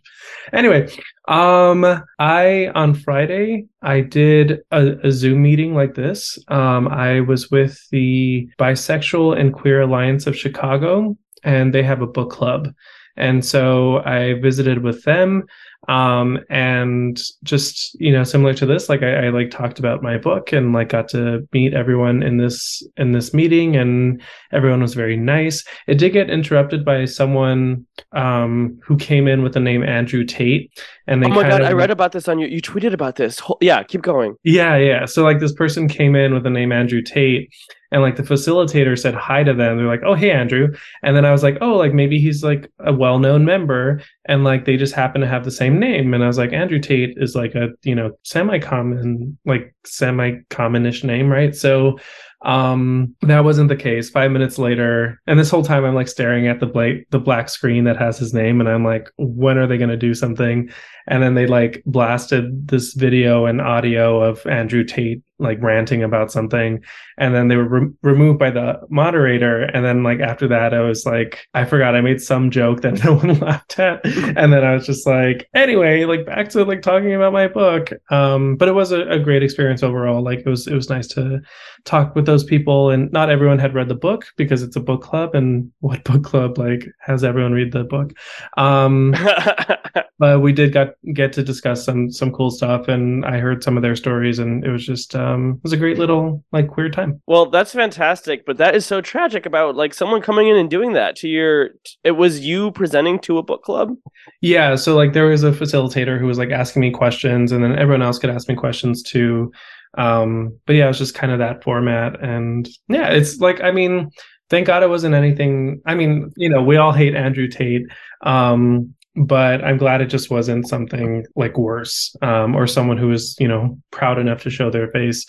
Anyway, 0.52 0.88
um, 1.28 2.02
I 2.18 2.70
on 2.74 2.94
Friday 2.94 3.66
I 3.82 4.00
did 4.00 4.60
a, 4.72 4.96
a 5.04 5.12
Zoom 5.12 5.42
meeting 5.42 5.74
like 5.74 5.94
this. 5.94 6.36
Um, 6.48 6.88
I 6.88 7.20
was 7.20 7.48
with 7.48 7.78
the 7.90 8.48
Bisexual 8.58 9.38
and 9.38 9.54
Queer 9.54 9.82
Alliance 9.82 10.26
of 10.26 10.36
Chicago, 10.36 11.16
and 11.44 11.72
they 11.72 11.84
have 11.84 12.02
a 12.02 12.06
book 12.08 12.30
club. 12.30 12.72
And 13.18 13.44
so 13.44 13.98
I 14.04 14.34
visited 14.40 14.82
with 14.82 15.04
them 15.04 15.44
um 15.86 16.38
and 16.50 17.22
just 17.44 17.94
you 18.00 18.12
know 18.12 18.24
similar 18.24 18.52
to 18.52 18.66
this 18.66 18.88
like 18.88 19.02
I, 19.02 19.26
I 19.26 19.28
like 19.30 19.50
talked 19.50 19.78
about 19.78 20.02
my 20.02 20.18
book 20.18 20.52
and 20.52 20.72
like 20.72 20.88
got 20.88 21.08
to 21.10 21.46
meet 21.52 21.72
everyone 21.72 22.22
in 22.22 22.36
this 22.36 22.82
in 22.96 23.12
this 23.12 23.32
meeting 23.32 23.76
and 23.76 24.20
everyone 24.52 24.82
was 24.82 24.94
very 24.94 25.16
nice 25.16 25.64
it 25.86 25.94
did 25.94 26.12
get 26.12 26.30
interrupted 26.30 26.84
by 26.84 27.04
someone 27.04 27.86
um 28.12 28.78
who 28.82 28.96
came 28.96 29.28
in 29.28 29.42
with 29.42 29.54
the 29.54 29.60
name 29.60 29.84
andrew 29.84 30.24
tate 30.24 30.70
and 31.08 31.22
they 31.22 31.26
oh 31.26 31.30
my 31.30 31.42
god, 31.42 31.62
kind 31.62 31.64
I 31.64 31.72
read 31.72 31.90
about 31.90 32.12
this 32.12 32.28
on 32.28 32.38
you. 32.38 32.46
You 32.46 32.60
tweeted 32.60 32.92
about 32.92 33.16
this. 33.16 33.40
Yeah, 33.62 33.82
keep 33.82 34.02
going. 34.02 34.36
yeah, 34.44 34.76
yeah. 34.76 35.06
So 35.06 35.24
like 35.24 35.40
this 35.40 35.54
person 35.54 35.88
came 35.88 36.14
in 36.14 36.34
with 36.34 36.42
the 36.42 36.50
name 36.50 36.70
Andrew 36.70 37.00
Tate 37.00 37.50
and 37.90 38.02
like 38.02 38.16
the 38.16 38.22
facilitator 38.22 38.98
said 38.98 39.14
hi 39.14 39.42
to 39.42 39.54
them. 39.54 39.76
They're 39.76 39.86
like, 39.86 40.02
"Oh, 40.04 40.14
hey 40.14 40.30
Andrew." 40.30 40.74
And 41.02 41.16
then 41.16 41.24
I 41.24 41.32
was 41.32 41.42
like, 41.42 41.58
"Oh, 41.60 41.76
like 41.76 41.94
maybe 41.94 42.18
he's 42.18 42.44
like 42.44 42.70
a 42.80 42.92
well-known 42.92 43.44
member 43.44 44.00
and 44.26 44.44
like 44.44 44.64
they 44.64 44.76
just 44.76 44.94
happen 44.94 45.20
to 45.20 45.26
have 45.26 45.44
the 45.44 45.50
same 45.50 45.78
name." 45.78 46.14
And 46.14 46.22
I 46.22 46.26
was 46.26 46.38
like, 46.38 46.52
"Andrew 46.52 46.78
Tate 46.80 47.14
is 47.18 47.34
like 47.34 47.54
a, 47.54 47.68
you 47.82 47.94
know, 47.94 48.12
semi-common 48.24 49.38
like 49.44 49.74
semi-commonish 49.84 51.04
name, 51.04 51.30
right?" 51.30 51.54
So 51.54 51.98
um 52.42 53.14
that 53.22 53.42
wasn't 53.42 53.68
the 53.68 53.74
case 53.74 54.10
5 54.10 54.30
minutes 54.30 54.58
later 54.60 55.20
and 55.26 55.40
this 55.40 55.50
whole 55.50 55.64
time 55.64 55.84
I'm 55.84 55.96
like 55.96 56.06
staring 56.06 56.46
at 56.46 56.60
the 56.60 56.66
black 56.66 56.94
the 57.10 57.18
black 57.18 57.48
screen 57.48 57.82
that 57.84 57.96
has 57.96 58.16
his 58.16 58.32
name 58.32 58.60
and 58.60 58.68
I'm 58.68 58.84
like 58.84 59.10
when 59.16 59.58
are 59.58 59.66
they 59.66 59.76
going 59.76 59.90
to 59.90 59.96
do 59.96 60.14
something 60.14 60.70
and 61.08 61.20
then 61.20 61.34
they 61.34 61.46
like 61.48 61.82
blasted 61.84 62.68
this 62.68 62.92
video 62.94 63.46
and 63.46 63.60
audio 63.60 64.22
of 64.22 64.46
Andrew 64.46 64.84
Tate 64.84 65.20
like 65.38 65.62
ranting 65.62 66.02
about 66.02 66.32
something 66.32 66.82
and 67.16 67.34
then 67.34 67.48
they 67.48 67.56
were 67.56 67.68
re- 67.68 67.92
removed 68.02 68.38
by 68.38 68.50
the 68.50 68.80
moderator 68.88 69.62
and 69.62 69.84
then 69.84 70.02
like 70.02 70.20
after 70.20 70.48
that 70.48 70.74
I 70.74 70.80
was 70.80 71.06
like 71.06 71.46
I 71.54 71.64
forgot 71.64 71.94
I 71.94 72.00
made 72.00 72.20
some 72.20 72.50
joke 72.50 72.82
that 72.82 73.04
no 73.04 73.14
one 73.14 73.38
laughed 73.38 73.78
at 73.78 74.04
and 74.04 74.52
then 74.52 74.64
I 74.64 74.74
was 74.74 74.86
just 74.86 75.06
like 75.06 75.48
anyway 75.54 76.04
like 76.04 76.26
back 76.26 76.48
to 76.50 76.64
like 76.64 76.82
talking 76.82 77.14
about 77.14 77.32
my 77.32 77.48
book. 77.48 77.90
Um 78.10 78.56
but 78.56 78.68
it 78.68 78.72
was 78.72 78.92
a, 78.92 79.02
a 79.08 79.18
great 79.18 79.42
experience 79.42 79.82
overall. 79.82 80.22
Like 80.22 80.40
it 80.40 80.48
was 80.48 80.66
it 80.66 80.74
was 80.74 80.90
nice 80.90 81.06
to 81.08 81.40
talk 81.84 82.14
with 82.14 82.26
those 82.26 82.44
people 82.44 82.90
and 82.90 83.10
not 83.12 83.30
everyone 83.30 83.58
had 83.58 83.74
read 83.74 83.88
the 83.88 83.94
book 83.94 84.26
because 84.36 84.62
it's 84.62 84.76
a 84.76 84.80
book 84.80 85.02
club 85.02 85.34
and 85.34 85.70
what 85.80 86.04
book 86.04 86.24
club 86.24 86.58
like 86.58 86.84
has 87.00 87.22
everyone 87.22 87.52
read 87.52 87.72
the 87.72 87.84
book? 87.84 88.12
Um 88.56 89.14
but 90.18 90.40
we 90.40 90.52
did 90.52 90.72
got 90.72 90.94
get 91.14 91.32
to 91.32 91.42
discuss 91.42 91.84
some 91.84 92.10
some 92.10 92.32
cool 92.32 92.50
stuff 92.50 92.88
and 92.88 93.24
i 93.24 93.38
heard 93.38 93.62
some 93.62 93.76
of 93.76 93.82
their 93.82 93.96
stories 93.96 94.38
and 94.38 94.64
it 94.64 94.70
was 94.70 94.84
just 94.84 95.14
um 95.34 95.54
it 95.56 95.62
was 95.62 95.72
a 95.72 95.76
great 95.76 95.98
little 95.98 96.44
like 96.52 96.68
queer 96.68 96.88
time 96.88 97.20
well, 97.26 97.46
that's 97.50 97.72
fantastic, 97.72 98.46
but 98.46 98.56
that 98.58 98.74
is 98.74 98.86
so 98.86 99.00
tragic 99.00 99.44
about 99.46 99.76
like 99.76 99.92
someone 99.94 100.22
coming 100.22 100.48
in 100.48 100.56
and 100.56 100.70
doing 100.70 100.92
that 100.94 101.16
to 101.16 101.28
your. 101.28 101.70
It 102.04 102.12
was 102.12 102.40
you 102.40 102.70
presenting 102.72 103.18
to 103.20 103.38
a 103.38 103.42
book 103.42 103.62
club. 103.62 103.94
yeah 104.40 104.74
so 104.76 104.96
like 104.96 105.12
there 105.12 105.26
was 105.26 105.44
a 105.44 105.52
facilitator 105.52 106.18
who 106.18 106.26
was 106.26 106.38
like 106.38 106.50
asking 106.50 106.80
me 106.80 106.90
questions 106.90 107.52
and 107.52 107.62
then 107.62 107.78
everyone 107.78 108.02
else 108.02 108.18
could 108.18 108.30
ask 108.30 108.48
me 108.48 108.54
questions 108.54 109.02
too 109.02 109.50
um 109.96 110.56
but 110.66 110.74
yeah 110.74 110.84
it 110.84 110.88
was 110.88 110.98
just 110.98 111.14
kind 111.14 111.32
of 111.32 111.38
that 111.38 111.62
format 111.64 112.22
and 112.22 112.68
yeah 112.88 113.08
it's 113.08 113.38
like 113.38 113.60
i 113.62 113.70
mean 113.70 114.10
thank 114.50 114.66
god 114.66 114.82
it 114.82 114.88
wasn't 114.88 115.14
anything 115.14 115.80
i 115.86 115.94
mean 115.94 116.30
you 116.36 116.48
know 116.48 116.62
we 116.62 116.76
all 116.76 116.92
hate 116.92 117.14
andrew 117.14 117.48
tate 117.48 117.82
um 118.22 118.92
but 119.26 119.64
i'm 119.64 119.76
glad 119.76 120.00
it 120.00 120.06
just 120.06 120.30
wasn't 120.30 120.68
something 120.68 121.24
like 121.36 121.56
worse 121.58 122.14
um 122.22 122.54
or 122.54 122.66
someone 122.66 122.98
who 122.98 123.08
was 123.08 123.36
you 123.38 123.48
know 123.48 123.78
proud 123.90 124.18
enough 124.18 124.42
to 124.42 124.50
show 124.50 124.70
their 124.70 124.88
face. 124.88 125.26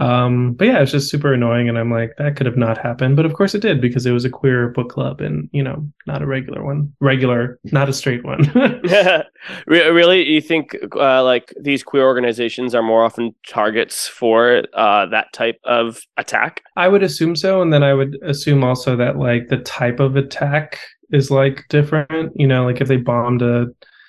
Um 0.00 0.52
but 0.54 0.66
yeah 0.66 0.80
it's 0.80 0.92
just 0.92 1.10
super 1.10 1.32
annoying 1.32 1.68
and 1.68 1.78
i'm 1.78 1.90
like 1.90 2.12
that 2.18 2.36
could 2.36 2.46
have 2.46 2.56
not 2.56 2.78
happened. 2.78 3.16
But 3.16 3.26
of 3.26 3.34
course 3.34 3.54
it 3.54 3.62
did 3.62 3.80
because 3.80 4.06
it 4.06 4.12
was 4.12 4.24
a 4.24 4.30
queer 4.30 4.68
book 4.68 4.90
club 4.90 5.20
and 5.20 5.48
you 5.52 5.62
know 5.62 5.86
not 6.06 6.22
a 6.22 6.26
regular 6.26 6.64
one. 6.64 6.92
Regular 7.00 7.58
not 7.64 7.88
a 7.88 7.92
straight 7.92 8.24
one. 8.24 8.50
Re- 9.66 9.90
really, 9.90 10.24
you 10.24 10.40
think 10.40 10.76
uh, 10.96 11.22
like 11.22 11.52
these 11.60 11.82
queer 11.82 12.04
organizations 12.04 12.74
are 12.74 12.82
more 12.82 13.04
often 13.04 13.34
targets 13.46 14.08
for 14.08 14.64
uh, 14.74 15.06
that 15.06 15.32
type 15.32 15.60
of 15.64 16.00
attack? 16.16 16.62
I 16.76 16.88
would 16.88 17.02
assume 17.02 17.36
so, 17.36 17.62
and 17.62 17.72
then 17.72 17.82
I 17.82 17.94
would 17.94 18.16
assume 18.22 18.64
also 18.64 18.96
that 18.96 19.16
like 19.16 19.48
the 19.48 19.58
type 19.58 20.00
of 20.00 20.16
attack 20.16 20.80
is 21.10 21.30
like 21.30 21.64
different. 21.68 22.32
You 22.34 22.46
know, 22.46 22.64
like 22.64 22.80
if 22.80 22.88
they 22.88 22.96
bombed 22.96 23.42
a 23.42 23.66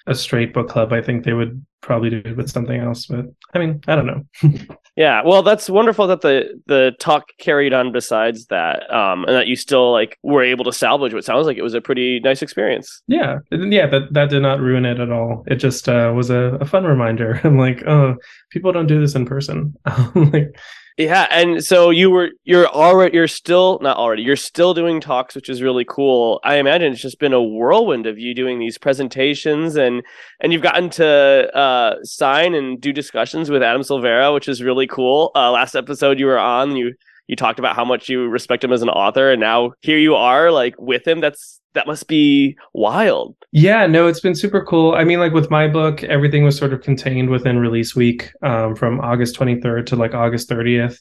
a 0.08 0.16
straight 0.16 0.54
book 0.54 0.70
club, 0.70 0.92
I 0.92 1.02
think 1.02 1.24
they 1.24 1.34
would 1.34 1.64
probably 1.82 2.10
do 2.10 2.22
it 2.26 2.38
with 2.38 2.50
something 2.50 2.80
else. 2.80 3.06
But 3.06 3.26
I 3.54 3.60
mean, 3.60 3.82
I 3.88 3.96
don't 3.96 4.08
know. 4.08 4.24
Yeah, 5.00 5.22
well, 5.26 5.44
that's 5.44 5.70
wonderful 5.70 6.08
that 6.08 6.20
the 6.20 6.62
the 6.66 6.92
talk 7.00 7.30
carried 7.40 7.72
on 7.72 7.94
besides 7.94 8.48
that, 8.48 8.94
um, 8.94 9.24
and 9.24 9.34
that 9.34 9.48
you 9.48 9.56
still 9.56 9.94
like 9.94 10.18
were 10.24 10.44
able 10.44 10.66
to 10.66 10.74
salvage 10.74 11.14
what 11.14 11.24
sounds 11.24 11.48
like 11.48 11.56
it 11.56 11.62
was 11.62 11.74
a 11.74 11.80
pretty 11.80 12.20
nice 12.20 12.42
experience. 12.42 13.02
yeah, 13.08 13.38
yeah, 13.50 13.88
that 13.88 14.12
that 14.12 14.30
did 14.30 14.42
not 14.42 14.60
ruin 14.60 14.84
it 14.84 15.00
at 15.00 15.10
all. 15.10 15.46
It 15.48 15.56
just 15.56 15.88
uh, 15.88 16.12
was 16.14 16.30
a, 16.30 16.58
a 16.60 16.66
fun 16.66 16.84
reminder. 16.84 17.40
I'm 17.46 17.58
like, 17.58 17.82
oh, 17.88 18.18
people 18.50 18.74
don't 18.74 18.88
do 18.88 19.00
this 19.00 19.16
in 19.16 19.26
person. 19.26 19.74
like, 20.16 20.54
Yeah, 21.00 21.28
and 21.32 21.64
so 21.64 21.92
you 21.92 22.10
were 22.10 22.32
you're 22.44 22.68
already 22.68 23.16
you're 23.16 23.30
still 23.30 23.80
not 23.82 23.96
already 23.96 24.22
you're 24.22 24.36
still 24.36 24.74
doing 24.74 25.00
talks, 25.00 25.34
which 25.34 25.48
is 25.48 25.62
really 25.62 25.86
cool. 25.86 26.42
I 26.44 26.56
imagine 26.58 26.92
it's 26.92 27.02
just 27.02 27.20
been 27.20 27.32
a 27.32 27.42
whirlwind 27.42 28.06
of 28.06 28.20
you 28.20 28.36
doing 28.36 28.60
these 28.60 28.78
presentations 28.78 29.78
and 29.78 30.04
and 30.42 30.52
you've 30.52 30.62
gotten 30.62 30.90
to 30.92 31.58
uh, 31.58 32.04
sign 32.04 32.54
and 32.54 32.82
do 32.82 32.92
discussions 32.92 33.50
with 33.50 33.64
Adam 33.64 33.82
Silvera, 33.82 34.34
which 34.34 34.50
is 34.50 34.62
really 34.62 34.88
cool. 34.88 35.32
Uh, 35.36 35.52
last 35.52 35.74
episode 35.74 36.20
you 36.20 36.26
were 36.26 36.38
on, 36.38 36.76
you 36.76 36.94
you 37.30 37.36
talked 37.36 37.60
about 37.60 37.76
how 37.76 37.86
much 37.86 38.10
you 38.10 38.28
respect 38.28 38.64
him 38.64 38.74
as 38.74 38.82
an 38.82 38.90
author, 38.90 39.32
and 39.32 39.40
now 39.40 39.74
here 39.82 40.00
you 40.00 40.16
are 40.16 40.52
like 40.52 40.74
with 40.80 41.08
him. 41.08 41.22
That's 41.22 41.62
that 41.76 41.86
must 41.86 42.08
be 42.08 42.58
wild. 42.74 43.36
Yeah, 43.52 43.86
no, 43.86 44.08
it's 44.08 44.20
been 44.20 44.34
super 44.34 44.66
cool. 44.66 44.96
I 44.96 45.04
mean, 45.04 45.20
like 45.20 45.32
with 45.32 45.52
my 45.52 45.68
book, 45.68 46.04
everything 46.04 46.44
was 46.44 46.58
sort 46.58 46.74
of 46.74 46.82
contained 46.82 47.30
within 47.30 47.60
release 47.60 47.96
week 47.96 48.32
um, 48.42 48.76
from 48.76 49.00
August 49.02 49.38
23rd 49.38 49.86
to 49.86 49.96
like 49.96 50.16
August 50.16 50.50
30th. 50.50 50.98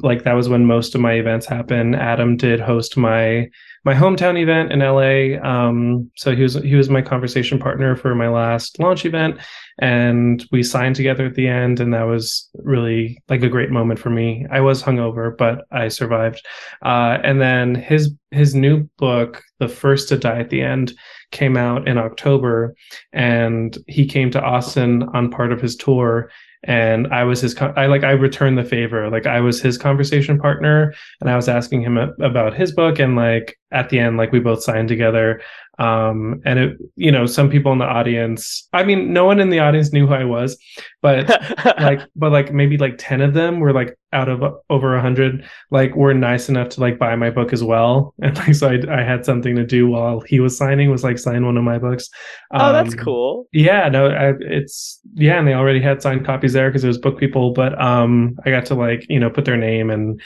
Like 0.00 0.24
that 0.24 0.34
was 0.34 0.48
when 0.48 0.66
most 0.66 0.94
of 0.94 1.00
my 1.00 1.14
events 1.14 1.46
happen. 1.46 1.94
Adam 1.94 2.36
did 2.36 2.60
host 2.60 2.96
my 2.96 3.48
my 3.84 3.94
hometown 3.94 4.38
event 4.38 4.70
in 4.70 4.80
LA. 4.80 5.42
Um, 5.42 6.10
so 6.16 6.34
he 6.36 6.42
was 6.42 6.54
he 6.54 6.74
was 6.74 6.90
my 6.90 7.00
conversation 7.00 7.58
partner 7.58 7.96
for 7.96 8.14
my 8.14 8.28
last 8.28 8.78
launch 8.78 9.06
event, 9.06 9.38
and 9.78 10.44
we 10.52 10.62
signed 10.62 10.96
together 10.96 11.26
at 11.26 11.34
the 11.34 11.48
end, 11.48 11.80
and 11.80 11.94
that 11.94 12.02
was 12.02 12.50
really 12.54 13.22
like 13.28 13.42
a 13.42 13.48
great 13.48 13.70
moment 13.70 13.98
for 13.98 14.10
me. 14.10 14.46
I 14.50 14.60
was 14.60 14.82
hungover, 14.82 15.34
but 15.36 15.64
I 15.70 15.88
survived. 15.88 16.44
Uh, 16.84 17.18
and 17.24 17.40
then 17.40 17.74
his 17.74 18.12
his 18.30 18.54
new 18.54 18.88
book, 18.98 19.42
The 19.58 19.68
First 19.68 20.08
to 20.10 20.18
Die 20.18 20.40
at 20.40 20.50
the 20.50 20.60
End, 20.60 20.92
came 21.30 21.56
out 21.56 21.88
in 21.88 21.96
October, 21.96 22.74
and 23.12 23.78
he 23.86 24.06
came 24.06 24.30
to 24.32 24.42
Austin 24.42 25.04
on 25.14 25.30
part 25.30 25.52
of 25.52 25.62
his 25.62 25.76
tour 25.76 26.30
and 26.64 27.06
I 27.08 27.24
was 27.24 27.40
his 27.40 27.56
I 27.60 27.86
like 27.86 28.04
I 28.04 28.12
returned 28.12 28.58
the 28.58 28.64
favor. 28.64 29.08
Like 29.10 29.26
I 29.26 29.40
was 29.40 29.60
his 29.60 29.78
conversation 29.78 30.38
partner 30.38 30.92
and 31.20 31.30
I 31.30 31.36
was 31.36 31.48
asking 31.48 31.82
him 31.82 31.96
about 31.96 32.54
his 32.54 32.72
book 32.72 32.98
and 32.98 33.16
like 33.16 33.58
at 33.70 33.90
the 33.90 33.98
end 33.98 34.16
like 34.16 34.32
we 34.32 34.40
both 34.40 34.62
signed 34.62 34.88
together 34.88 35.40
um 35.78 36.40
and 36.44 36.58
it 36.58 36.78
you 36.96 37.10
know 37.10 37.26
some 37.26 37.48
people 37.48 37.72
in 37.72 37.78
the 37.78 37.84
audience 37.84 38.68
i 38.72 38.82
mean 38.82 39.12
no 39.12 39.24
one 39.24 39.38
in 39.40 39.50
the 39.50 39.60
audience 39.60 39.92
knew 39.92 40.06
who 40.06 40.14
i 40.14 40.24
was 40.24 40.58
but 41.02 41.28
like 41.80 42.00
but 42.16 42.32
like 42.32 42.52
maybe 42.52 42.76
like 42.76 42.94
10 42.98 43.20
of 43.20 43.34
them 43.34 43.60
were 43.60 43.72
like 43.72 43.96
out 44.12 44.28
of 44.28 44.42
over 44.70 44.92
100 44.94 45.44
like 45.70 45.94
were 45.94 46.14
nice 46.14 46.48
enough 46.48 46.70
to 46.70 46.80
like 46.80 46.98
buy 46.98 47.14
my 47.14 47.30
book 47.30 47.52
as 47.52 47.62
well. 47.62 48.14
And 48.22 48.36
like 48.36 48.54
so 48.54 48.68
i, 48.68 49.00
I 49.00 49.02
had 49.02 49.24
something 49.24 49.54
to 49.56 49.64
do 49.64 49.88
while 49.88 50.20
he 50.20 50.40
was 50.40 50.56
signing 50.56 50.90
was 50.90 51.04
like 51.04 51.18
sign 51.18 51.44
one 51.44 51.56
of 51.56 51.64
my 51.64 51.78
books. 51.78 52.08
Um, 52.52 52.60
oh 52.62 52.72
that's 52.72 52.94
um, 52.94 52.98
cool. 52.98 53.48
yeah 53.52 53.88
no 53.88 54.08
I, 54.08 54.34
it's 54.40 55.00
yeah 55.14 55.38
and 55.38 55.46
they 55.46 55.54
already 55.54 55.80
had 55.80 56.02
signed 56.02 56.26
copies 56.26 56.52
there 56.52 56.68
because 56.68 56.84
it 56.84 56.88
was 56.88 56.98
book 56.98 57.18
people 57.18 57.52
but 57.52 57.80
um 57.80 58.36
i 58.44 58.50
got 58.50 58.66
to 58.66 58.74
like 58.74 59.06
you 59.08 59.20
know 59.20 59.30
put 59.30 59.44
their 59.44 59.56
name 59.56 59.90
and 59.90 60.20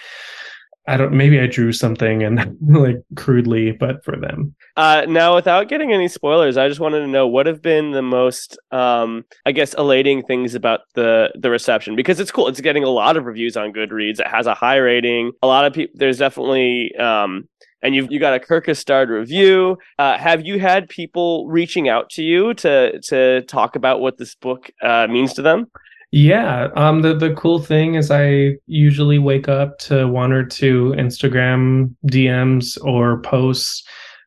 I 0.87 0.97
don't 0.97 1.13
maybe 1.13 1.39
I 1.39 1.47
drew 1.47 1.73
something 1.73 2.23
and 2.25 2.57
like 2.69 3.03
crudely, 3.15 3.73
but 3.73 4.05
for 4.05 4.17
them. 4.17 4.55
Uh, 4.77 5.05
now, 5.09 5.35
without 5.35 5.69
getting 5.69 5.93
any 5.93 6.09
spoilers, 6.09 6.57
I 6.57 6.69
just 6.69 6.81
wanted 6.81 7.01
to 7.01 7.07
know 7.07 7.27
what 7.27 7.47
have 7.47 7.63
been 7.63 7.93
the 7.93 8.03
most, 8.03 8.59
um, 8.73 9.25
I 9.47 9.53
guess, 9.53 9.75
elating 9.75 10.23
things 10.25 10.55
about 10.55 10.81
the 10.95 11.31
the 11.35 11.51
reception 11.51 11.95
because 11.95 12.19
it's 12.19 12.33
cool. 12.33 12.49
It's 12.49 12.61
getting 12.61 12.83
a 12.83 12.89
lot 12.89 13.17
of 13.17 13.27
reviews 13.27 13.57
on 13.57 13.73
Goodreads. 13.73 14.19
It 14.19 14.27
has 14.27 14.47
a 14.47 14.55
high 14.55 14.77
rating. 14.77 15.33
A 15.43 15.47
lot 15.47 15.65
of 15.65 15.73
people. 15.73 15.95
There's 15.97 16.19
definitely. 16.19 16.95
Um, 16.97 17.49
and 17.85 17.97
you've 17.97 18.11
you 18.11 18.21
got 18.21 18.35
a 18.35 18.39
Kirkus 18.39 18.77
starred 18.77 19.11
review. 19.11 19.77
Uh, 19.99 20.17
have 20.17 20.47
you 20.47 20.59
had 20.59 20.89
people 20.89 21.49
reaching 21.49 21.89
out 21.89 22.11
to 22.11 22.23
you 22.23 22.55
to 22.55 23.01
to 23.03 23.43
talk 23.43 23.77
about 23.77 24.01
what 24.01 24.19
this 24.19 24.35
book 24.35 24.71
uh, 24.83 25.07
means 25.09 25.33
to 25.35 25.43
them? 25.43 25.67
Yeah. 26.13 26.69
Um 26.77 27.03
the, 27.03 27.15
the 27.15 27.35
cool 27.35 27.59
thing 27.59 27.95
is 27.95 28.11
I 28.11 28.59
usually 28.67 29.19
wake 29.19 29.49
up 29.49 29.79
to 29.81 30.07
one 30.07 30.33
or 30.33 30.45
two 30.45 30.95
Instagram 30.97 31.95
DMs 32.07 32.79
or 32.85 33.21
posts 33.23 33.83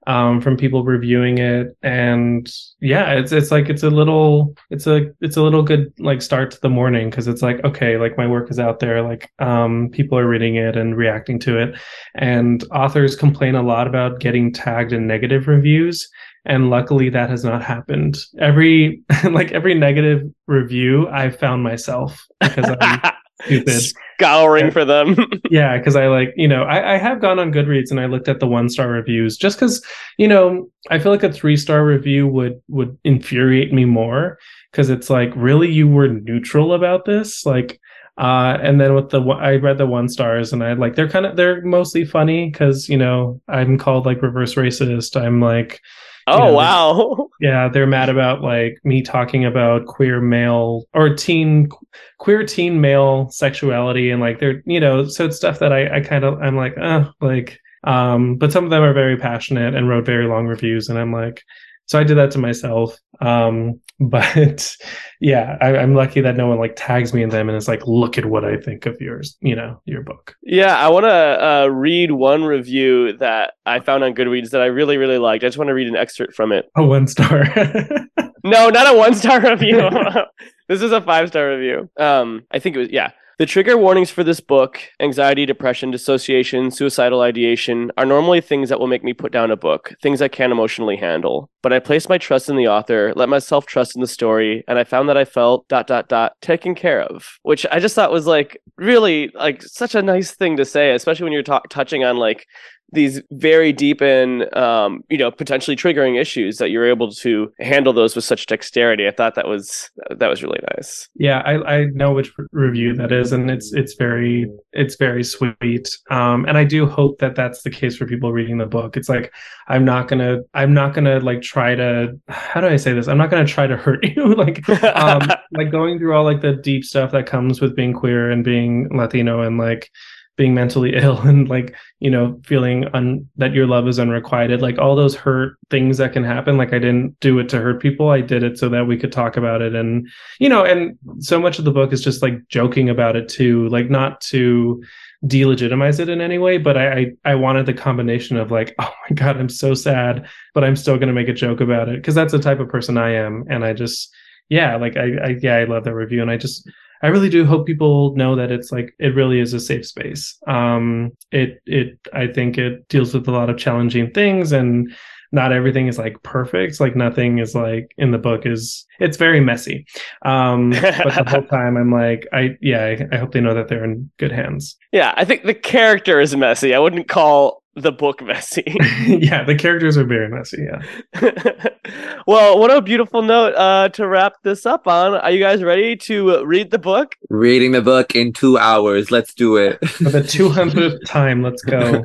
um, 0.08 0.39
from 0.39 0.56
people 0.56 0.84
reviewing 0.84 1.39
it 1.39 1.75
and 1.82 2.51
yeah 2.80 3.13
it's 3.13 3.32
it's 3.32 3.50
like 3.50 3.70
it's 3.70 3.82
a 3.82 3.89
little 3.89 4.56
it's 4.70 4.86
a 4.86 5.12
it's 5.22 5.36
a 5.36 5.42
little 5.42 5.63
good 5.63 5.92
like 5.98 6.22
start 6.22 6.51
to 6.51 6.62
the 6.62 6.70
morning 6.70 7.10
because 7.10 7.27
it's 7.27 7.42
like 7.42 7.63
okay 7.63 7.98
like 7.98 8.18
my 8.18 8.27
work 8.27 8.51
is 8.51 8.60
out 8.60 8.80
there 8.80 9.01
like 9.01 9.32
um, 9.39 9.89
people 9.92 10.18
are 10.18 10.27
reading 10.27 10.58
it 10.58 10.77
and 10.77 10.96
reacting 10.96 11.39
to 11.39 11.58
it 11.58 11.75
and 12.13 12.65
authors 12.72 13.15
complain 13.15 13.56
a 13.56 13.63
lot 13.63 13.88
about 13.88 14.20
getting 14.20 14.54
tagged 14.54 14.94
in 14.94 15.08
negative 15.08 15.48
reviews 15.48 16.08
and 16.46 16.70
luckily 16.70 17.10
that 17.10 17.30
has 17.30 17.44
not 17.44 17.64
happened. 17.64 18.18
Every 18.40 19.04
like 19.30 19.52
every 19.52 19.74
negative 19.74 20.24
review 20.48 21.08
i've 21.10 21.38
found 21.40 21.64
myself 21.64 22.25
because 22.40 22.75
i'm 22.80 23.02
stupid. 23.44 23.94
Scouring 24.18 24.72
for 24.72 24.86
them. 24.86 25.16
Yeah 25.50 25.78
because 25.78 25.96
i 25.96 26.08
like 26.08 26.34
you 26.36 26.48
know 26.48 26.64
I, 26.64 26.96
I 26.96 26.98
have 26.98 27.22
gone 27.22 27.40
on 27.40 27.52
goodreads 27.52 27.92
and 27.92 28.00
i 28.00 28.06
looked 28.06 28.28
at 28.28 28.40
the 28.40 28.48
one 28.48 28.70
star 28.70 28.90
reviews 28.90 29.38
just 29.38 29.58
because 29.60 29.84
you 30.18 30.28
know 30.28 30.70
i 30.90 31.00
feel 31.00 31.12
like 31.12 31.24
a 31.24 31.32
three 31.32 31.58
star 31.58 31.86
review 31.86 32.28
would 32.28 32.62
would 32.68 32.98
infuriate 33.04 33.74
me 33.74 33.86
more 33.86 34.38
because 34.75 34.90
it's 34.90 35.10
like 35.10 35.32
really 35.38 35.72
you 35.72 35.88
were 35.88 36.10
neutral 36.10 36.74
about 36.74 37.06
this? 37.06 37.46
Like 37.46 37.80
uh, 38.18 38.58
and 38.62 38.80
then 38.80 38.94
with 38.94 39.10
the 39.10 39.22
I 39.22 39.56
read 39.56 39.78
the 39.78 39.86
one 39.86 40.10
stars 40.10 40.52
and 40.52 40.62
I 40.62 40.74
like 40.74 40.96
they're 40.96 41.10
kind 41.10 41.25
of 41.25 41.38
they're 41.38 41.62
mostly 41.62 42.04
funny 42.04 42.50
because 42.50 42.90
you 42.90 42.98
know 42.98 43.42
I'm 43.48 43.78
called 43.78 44.06
like 44.06 44.22
reverse 44.22 44.56
racist. 44.56 45.20
I'm 45.20 45.40
like 45.40 45.80
Oh 46.27 46.38
know, 46.39 46.53
wow. 46.53 47.29
Yeah, 47.41 47.67
they're 47.67 47.86
mad 47.86 48.10
about 48.10 48.41
like 48.41 48.79
me 48.86 49.01
talking 49.01 49.44
about 49.46 49.86
queer 49.88 50.22
male 50.22 50.86
or 50.94 51.13
teen 51.13 51.70
queer 52.17 52.46
teen 52.46 52.79
male 52.82 53.29
sexuality 53.29 54.10
and 54.10 54.22
like 54.22 54.39
they're 54.39 54.63
you 54.65 54.79
know, 54.79 55.05
so 55.08 55.25
it's 55.25 55.36
stuff 55.36 55.60
that 55.60 55.74
I, 55.74 55.98
I 55.98 56.01
kind 56.01 56.24
of 56.24 56.41
I'm 56.41 56.55
like, 56.55 56.77
uh 56.77 57.12
like 57.22 57.60
um 57.84 58.38
but 58.38 58.51
some 58.51 58.63
of 58.63 58.70
them 58.72 58.82
are 58.82 58.94
very 58.94 59.17
passionate 59.17 59.75
and 59.75 59.89
wrote 59.89 60.05
very 60.05 60.27
long 60.27 60.48
reviews 60.48 60.89
and 60.89 60.98
I'm 60.98 61.12
like 61.12 61.44
so 61.86 62.00
I 62.00 62.04
did 62.04 62.18
that 62.18 62.32
to 62.32 62.38
myself. 62.38 62.98
Um, 63.22 63.80
but 64.00 64.75
yeah, 65.22 65.58
I, 65.62 65.77
am 65.77 65.96
lucky 65.96 66.20
that 66.20 66.36
no 66.36 66.48
one 66.48 66.60
like 66.60 66.74
tags 66.75 67.13
me 67.13 67.24
in 67.24 67.30
them 67.30 67.48
and 67.48 67.58
is 67.58 67.68
like, 67.68 67.88
look 67.88 68.18
at 68.18 68.25
what 68.25 68.44
I 68.44 68.58
think 68.58 68.86
of 68.86 69.00
yours, 69.00 69.38
you 69.39 69.56
know, 69.56 69.82
your 69.86 70.01
book. 70.01 70.36
Yeah, 70.44 70.75
I 70.75 70.89
want 70.89 71.06
to 71.06 71.46
uh, 71.46 71.68
read 71.68 72.12
one 72.12 72.44
review 72.44 73.15
that 73.18 73.54
I 73.65 73.80
found 73.80 74.04
on 74.04 74.13
Goodreads 74.13 74.50
that 74.50 74.62
I 74.62 74.65
really, 74.65 74.98
really 74.98 75.18
liked. 75.18 75.46
I 75.46 75.48
just 75.48 75.58
want 75.58 75.70
to 75.70 75.74
read 75.74 75.88
an 75.88 75.96
excerpt 75.96 76.36
from 76.36 76.51
it. 76.51 76.70
A 76.75 76.84
one 76.84 77.08
star. 77.08 77.46
no, 78.44 78.70
not 78.70 78.94
a 78.94 78.98
one 78.98 79.15
star 79.15 79.39
review. 79.39 79.89
this 80.68 80.82
is 80.82 80.92
a 80.92 81.00
five 81.00 81.30
star 81.30 81.50
review. 81.50 81.89
Um, 81.98 82.44
I 82.51 82.60
think 82.60 82.75
it 82.75 82.80
was 82.80 82.89
yeah. 82.89 83.12
The 83.38 83.46
trigger 83.46 83.77
warnings 83.77 84.10
for 84.10 84.24
this 84.24 84.39
book, 84.39 84.80
anxiety, 85.01 85.46
depression, 85.46 85.92
dissociation, 85.92 86.72
suicidal 86.72 87.20
ideation, 87.20 87.92
are 87.98 88.06
normally 88.06 88.39
things 88.39 88.70
that 88.70 88.80
will 88.80 88.88
make 88.88 89.04
me 89.04 89.12
put 89.12 89.34
down 89.34 89.51
a 89.51 89.58
book, 89.58 89.94
things 90.01 90.22
I 90.22 90.30
can't 90.30 90.54
emotionally 90.54 90.96
handle. 90.96 91.50
But 91.62 91.74
I 91.74 91.80
placed 91.80 92.08
my 92.08 92.18
trust 92.18 92.48
in 92.48 92.56
the 92.56 92.70
author, 92.70 93.12
let 93.13 93.27
myself 93.27 93.65
trust 93.65 93.94
in 93.94 94.00
the 94.00 94.08
story, 94.08 94.63
and 94.70 94.80
I 94.80 94.86
found 94.86 95.10
that 95.10 95.18
I 95.18 95.25
felt 95.25 95.68
dot 95.68 95.86
dot 95.86 96.08
dot 96.08 96.34
taken 96.42 96.75
care 96.75 97.01
of, 97.01 97.38
which 97.42 97.65
I 97.70 97.80
just 97.80 97.94
thought 97.94 98.10
was 98.10 98.25
like 98.25 98.62
really 98.77 99.30
like 99.36 99.62
such 99.63 99.96
a 99.96 100.01
nice 100.01 100.32
thing 100.32 100.56
to 100.56 100.63
say, 100.63 100.94
especially 100.94 101.25
when 101.25 101.34
you're 101.34 101.60
touching 101.70 102.06
on 102.06 102.15
like 102.15 102.48
these 102.92 103.22
very 103.32 103.74
deep 103.74 104.01
in 104.01 104.46
um, 104.58 105.04
you 105.10 105.18
know 105.18 105.32
potentially 105.32 105.75
triggering 105.75 106.20
issues 106.20 106.58
that 106.58 106.70
you're 106.70 106.88
able 106.88 107.12
to 107.12 107.51
handle 107.60 107.94
those 107.94 108.15
with 108.15 108.25
such 108.25 108.46
dexterity. 108.46 109.08
I 109.08 109.12
thought 109.12 109.36
that 109.36 109.48
was 109.48 109.89
that 110.10 110.27
was 110.27 110.44
really 110.44 110.60
nice. 110.75 111.10
Yeah 111.15 111.39
i, 111.46 111.77
I 111.77 111.86
know 111.86 112.13
which 112.13 112.32
review 112.51 112.94
that 112.96 113.12
is 113.12 113.32
and 113.32 113.50
it's 113.50 113.74
it's 113.74 113.96
very 113.96 114.50
it's 114.74 114.96
very 114.96 115.24
sweet. 115.24 115.89
Um, 116.10 116.46
and 116.46 116.58
i 116.58 116.63
do 116.63 116.86
hope 116.86 117.20
that 117.20 117.36
that's 117.36 117.63
the 117.63 117.70
case 117.70 117.98
for 117.98 118.06
people 118.06 118.32
reading 118.32 118.58
the 118.58 118.65
book. 118.65 118.98
It's 118.98 119.10
like 119.10 119.34
i'm 119.68 119.86
not 119.86 120.08
gonna 120.08 120.39
i'm 120.54 120.74
not 120.74 120.94
gonna 120.94 121.20
like 121.20 121.42
try 121.42 121.75
to 121.75 122.20
how 122.27 122.62
do 122.62 122.68
i 122.68 122.75
say 122.75 122.94
this? 122.94 123.08
I'm 123.08 123.18
not 123.18 123.30
gonna 123.30 123.46
try 123.46 123.68
to 123.68 123.77
hurt 123.77 124.04
you. 124.15 124.36
Like 124.36 124.68
um 124.70 125.22
like 125.51 125.72
going 125.72 125.98
through 125.98 126.15
all 126.15 126.24
like 126.24 126.42
the 126.42 126.54
deep 126.54 126.84
stuff 126.84 127.12
that 127.12 127.25
comes 127.25 127.62
with 127.62 127.75
being 127.75 127.94
queer 127.94 128.30
and 128.30 128.44
being 128.44 128.89
latino 128.96 129.42
and 129.42 129.58
like 129.58 129.92
being 130.38 130.54
mentally 130.54 130.96
ill 130.96 131.20
and 131.20 131.50
like 131.50 131.75
you 132.00 132.10
know 132.10 132.39
feeling 132.44 132.86
un- 132.94 133.27
that 133.38 133.54
your 133.54 133.68
love 133.68 133.88
is 133.88 134.00
unrequited 134.00 134.62
like 134.62 134.77
all 134.77 134.96
those 134.96 135.15
hurt 135.15 135.58
things 135.70 135.98
that 135.98 136.13
can 136.13 136.24
happen 136.24 136.58
like 136.58 136.74
i 136.74 136.80
didn't 136.80 137.18
do 137.20 137.39
it 137.39 137.50
to 137.50 137.60
hurt 137.60 137.82
people 137.82 138.10
i 138.10 138.22
did 138.22 138.44
it 138.44 138.58
so 138.58 138.70
that 138.70 138.88
we 138.88 138.98
could 138.98 139.12
talk 139.12 139.38
about 139.38 139.62
it. 139.62 139.75
And 139.75 140.08
you 140.39 140.50
know 140.50 140.63
and 140.63 140.98
so 141.20 141.39
much 141.39 141.60
of 141.60 141.65
the 141.65 141.72
book 141.72 141.94
is 141.94 142.04
just 142.04 142.22
like 142.22 142.48
joking 142.48 142.89
about 142.89 143.15
it 143.15 143.30
too 143.30 143.68
like 143.70 143.89
not 143.89 144.22
to 144.22 144.84
delegitimize 145.25 146.00
it 146.00 146.10
in 146.10 146.22
any 146.22 146.38
way 146.38 146.58
but 146.58 146.77
I, 146.77 146.92
I 146.92 147.12
i 147.25 147.36
wanted 147.36 147.65
the 147.65 147.74
combination 147.74 148.38
of 148.38 148.51
like 148.51 148.75
oh 148.80 148.94
my 149.10 149.15
god 149.15 149.38
i'm 149.38 149.50
so 149.50 149.74
sad 149.74 150.27
but 150.54 150.63
i'm 150.63 150.75
still 150.75 150.98
going 150.98 151.08
to 151.08 151.13
make 151.13 151.30
a 151.30 151.34
joke 151.34 151.62
about 151.62 151.89
it 151.89 151.98
because 151.98 152.15
that's 152.15 152.32
the 152.32 152.39
type 152.39 152.60
of 152.60 152.70
person 152.70 152.98
i 152.98 153.12
am. 153.12 153.46
And 153.50 153.65
i 153.65 153.74
just 153.74 154.13
yeah 154.50 154.75
like 154.75 154.98
I, 154.98 155.15
I 155.24 155.36
yeah 155.42 155.56
i 155.56 155.63
love 155.63 155.86
that 155.86 155.94
review 155.94 156.22
and 156.22 156.30
i 156.30 156.38
just 156.38 156.70
I 157.02 157.08
really 157.08 157.30
do 157.30 157.46
hope 157.46 157.68
people 157.68 158.16
know 158.16 158.36
that 158.36 158.52
it's 158.52 158.72
like 158.72 158.94
it 159.00 159.16
really 159.16 159.40
is 159.40 159.54
a 159.54 159.60
safe 159.60 159.86
space. 159.86 160.38
Um, 160.48 161.12
it 161.32 161.62
it 161.66 162.00
I 162.14 162.28
think 162.28 162.58
it 162.58 162.88
deals 162.90 163.14
with 163.14 163.28
a 163.28 163.32
lot 163.32 163.50
of 163.50 163.58
challenging 163.58 164.12
things 164.12 164.52
and 164.52 164.94
not 165.32 165.52
everything 165.52 165.88
is 165.88 165.98
like 165.98 166.22
perfect. 166.24 166.80
Like 166.80 166.96
nothing 166.96 167.40
is 167.40 167.54
like 167.54 167.94
in 167.98 168.12
the 168.12 168.18
book 168.18 168.46
is 168.46 168.86
it's 169.00 169.18
very 169.18 169.40
messy. 169.42 169.86
Um, 170.24 170.70
but 170.72 171.14
the 171.14 171.25
whole 171.28 171.44
time 171.50 171.78
I'm 171.78 171.92
like, 171.92 172.28
I 172.32 172.58
yeah, 172.62 172.86
I, 172.86 173.08
I 173.12 173.18
hope 173.18 173.34
they 173.34 173.42
know 173.42 173.54
that 173.54 173.68
they're 173.68 173.84
in 173.84 174.10
good 174.18 174.32
hands. 174.32 174.78
Yeah, 174.92 175.14
I 175.18 175.25
think 175.25 175.44
the 175.44 175.54
character 175.54 176.20
is 176.22 176.36
messy. 176.36 176.74
I 176.74 176.80
wouldn't 176.80 177.10
call 177.10 177.62
the 177.75 177.91
book 177.91 178.22
messy. 178.22 178.63
yeah, 179.08 179.44
the 179.44 179.55
characters 179.55 179.98
are 179.98 180.05
very 180.05 180.29
messy. 180.29 180.65
Yeah. 180.65 181.70
well, 182.27 182.58
what 182.60 182.72
a 182.72 182.82
beautiful 182.82 183.22
note 183.22 183.53
uh, 183.55 183.89
to 183.89 184.08
wrap 184.08 184.41
this 184.44 184.65
up 184.65 184.88
on. 184.88 185.15
Are 185.15 185.32
you 185.32 185.39
guys 185.39 185.63
ready 185.63 185.96
to 185.98 186.44
read 186.46 186.72
the 186.72 186.79
book? 186.79 187.15
Reading 187.29 187.72
the 187.72 187.82
book 187.82 188.15
in 188.15 188.34
two 188.34 188.58
hours. 188.58 189.12
Let's 189.12 189.34
do 189.34 189.58
it. 189.58 189.86
For 189.88 190.10
the 190.10 190.22
200th 190.22 191.05
time, 191.05 191.44
let's 191.44 191.63
go. 191.63 192.03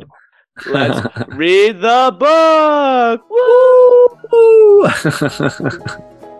Let's 0.67 1.07
read 1.29 1.81
the 1.81 2.15
book. 2.19 3.31
Woo! 3.31 4.87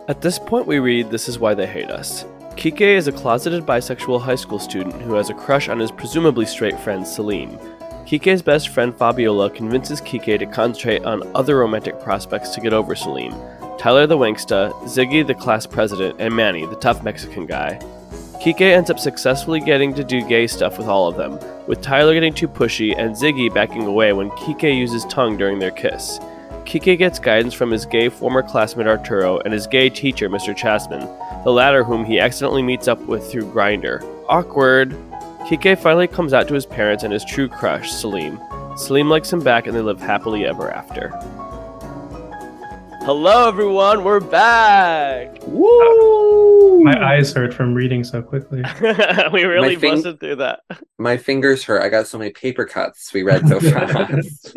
At 0.07 0.21
this 0.21 0.37
point, 0.39 0.67
we 0.67 0.79
read 0.79 1.09
This 1.09 1.29
Is 1.29 1.39
Why 1.39 1.53
They 1.53 1.65
Hate 1.65 1.89
Us. 1.89 2.25
Kike 2.55 2.81
is 2.81 3.07
a 3.07 3.11
closeted 3.11 3.65
bisexual 3.65 4.21
high 4.21 4.35
school 4.35 4.59
student 4.59 5.01
who 5.01 5.13
has 5.13 5.29
a 5.29 5.33
crush 5.33 5.69
on 5.69 5.79
his 5.79 5.89
presumably 5.89 6.45
straight 6.45 6.77
friend 6.79 7.03
Saleem. 7.05 7.57
Kike's 8.11 8.41
best 8.41 8.67
friend 8.67 8.93
Fabiola 8.93 9.49
convinces 9.49 10.01
Kike 10.01 10.37
to 10.37 10.45
concentrate 10.45 11.05
on 11.05 11.23
other 11.33 11.57
romantic 11.57 11.97
prospects 12.01 12.49
to 12.49 12.59
get 12.59 12.73
over 12.73 12.93
Saleem 12.93 13.31
Tyler 13.79 14.05
the 14.05 14.17
Wanksta, 14.17 14.73
Ziggy 14.83 15.25
the 15.25 15.33
class 15.33 15.65
president, 15.65 16.17
and 16.19 16.35
Manny, 16.35 16.65
the 16.65 16.75
tough 16.75 17.03
Mexican 17.03 17.45
guy. 17.45 17.79
Kike 18.43 18.59
ends 18.59 18.89
up 18.89 18.99
successfully 18.99 19.61
getting 19.61 19.93
to 19.93 20.03
do 20.03 20.27
gay 20.27 20.45
stuff 20.45 20.77
with 20.77 20.87
all 20.87 21.07
of 21.07 21.15
them, 21.15 21.39
with 21.67 21.81
Tyler 21.81 22.13
getting 22.13 22.33
too 22.33 22.49
pushy 22.49 22.93
and 22.97 23.15
Ziggy 23.15 23.53
backing 23.53 23.83
away 23.83 24.11
when 24.11 24.29
Kike 24.31 24.77
uses 24.77 25.05
tongue 25.05 25.37
during 25.37 25.57
their 25.57 25.71
kiss. 25.71 26.19
Kike 26.65 26.97
gets 26.97 27.17
guidance 27.17 27.53
from 27.53 27.71
his 27.71 27.85
gay 27.85 28.09
former 28.09 28.43
classmate 28.43 28.87
Arturo 28.87 29.39
and 29.39 29.53
his 29.53 29.67
gay 29.67 29.89
teacher, 29.89 30.27
Mr. 30.27 30.53
Chasman, 30.53 31.07
the 31.45 31.49
latter 31.49 31.81
whom 31.81 32.03
he 32.03 32.19
accidentally 32.19 32.61
meets 32.61 32.89
up 32.89 32.99
with 33.03 33.31
through 33.31 33.49
Grindr. 33.53 34.03
Awkward. 34.27 34.97
Kike 35.47 35.77
finally 35.79 36.07
comes 36.07 36.33
out 36.33 36.47
to 36.47 36.53
his 36.53 36.65
parents 36.65 37.03
and 37.03 37.11
his 37.11 37.25
true 37.25 37.47
crush, 37.49 37.91
Saleem. 37.91 38.37
Saleem 38.77 39.09
likes 39.09 39.31
him 39.31 39.41
back 39.41 39.67
and 39.67 39.75
they 39.75 39.81
live 39.81 39.99
happily 39.99 40.45
ever 40.45 40.71
after. 40.71 41.09
Hello, 43.03 43.47
everyone. 43.47 44.03
We're 44.03 44.19
back. 44.19 45.35
Woo! 45.47 46.83
My 46.83 47.15
eyes 47.15 47.33
hurt 47.33 47.51
from 47.53 47.73
reading 47.73 48.03
so 48.03 48.21
quickly. 48.21 48.63
we 49.33 49.43
really 49.43 49.75
fing- 49.75 49.95
busted 49.95 50.19
through 50.19 50.35
that. 50.35 50.59
My 50.99 51.17
fingers 51.17 51.63
hurt. 51.63 51.81
I 51.81 51.89
got 51.89 52.05
so 52.07 52.19
many 52.19 52.29
paper 52.29 52.63
cuts. 52.63 53.11
We 53.11 53.23
read 53.23 53.47
so 53.47 53.59
fast. 53.59 54.55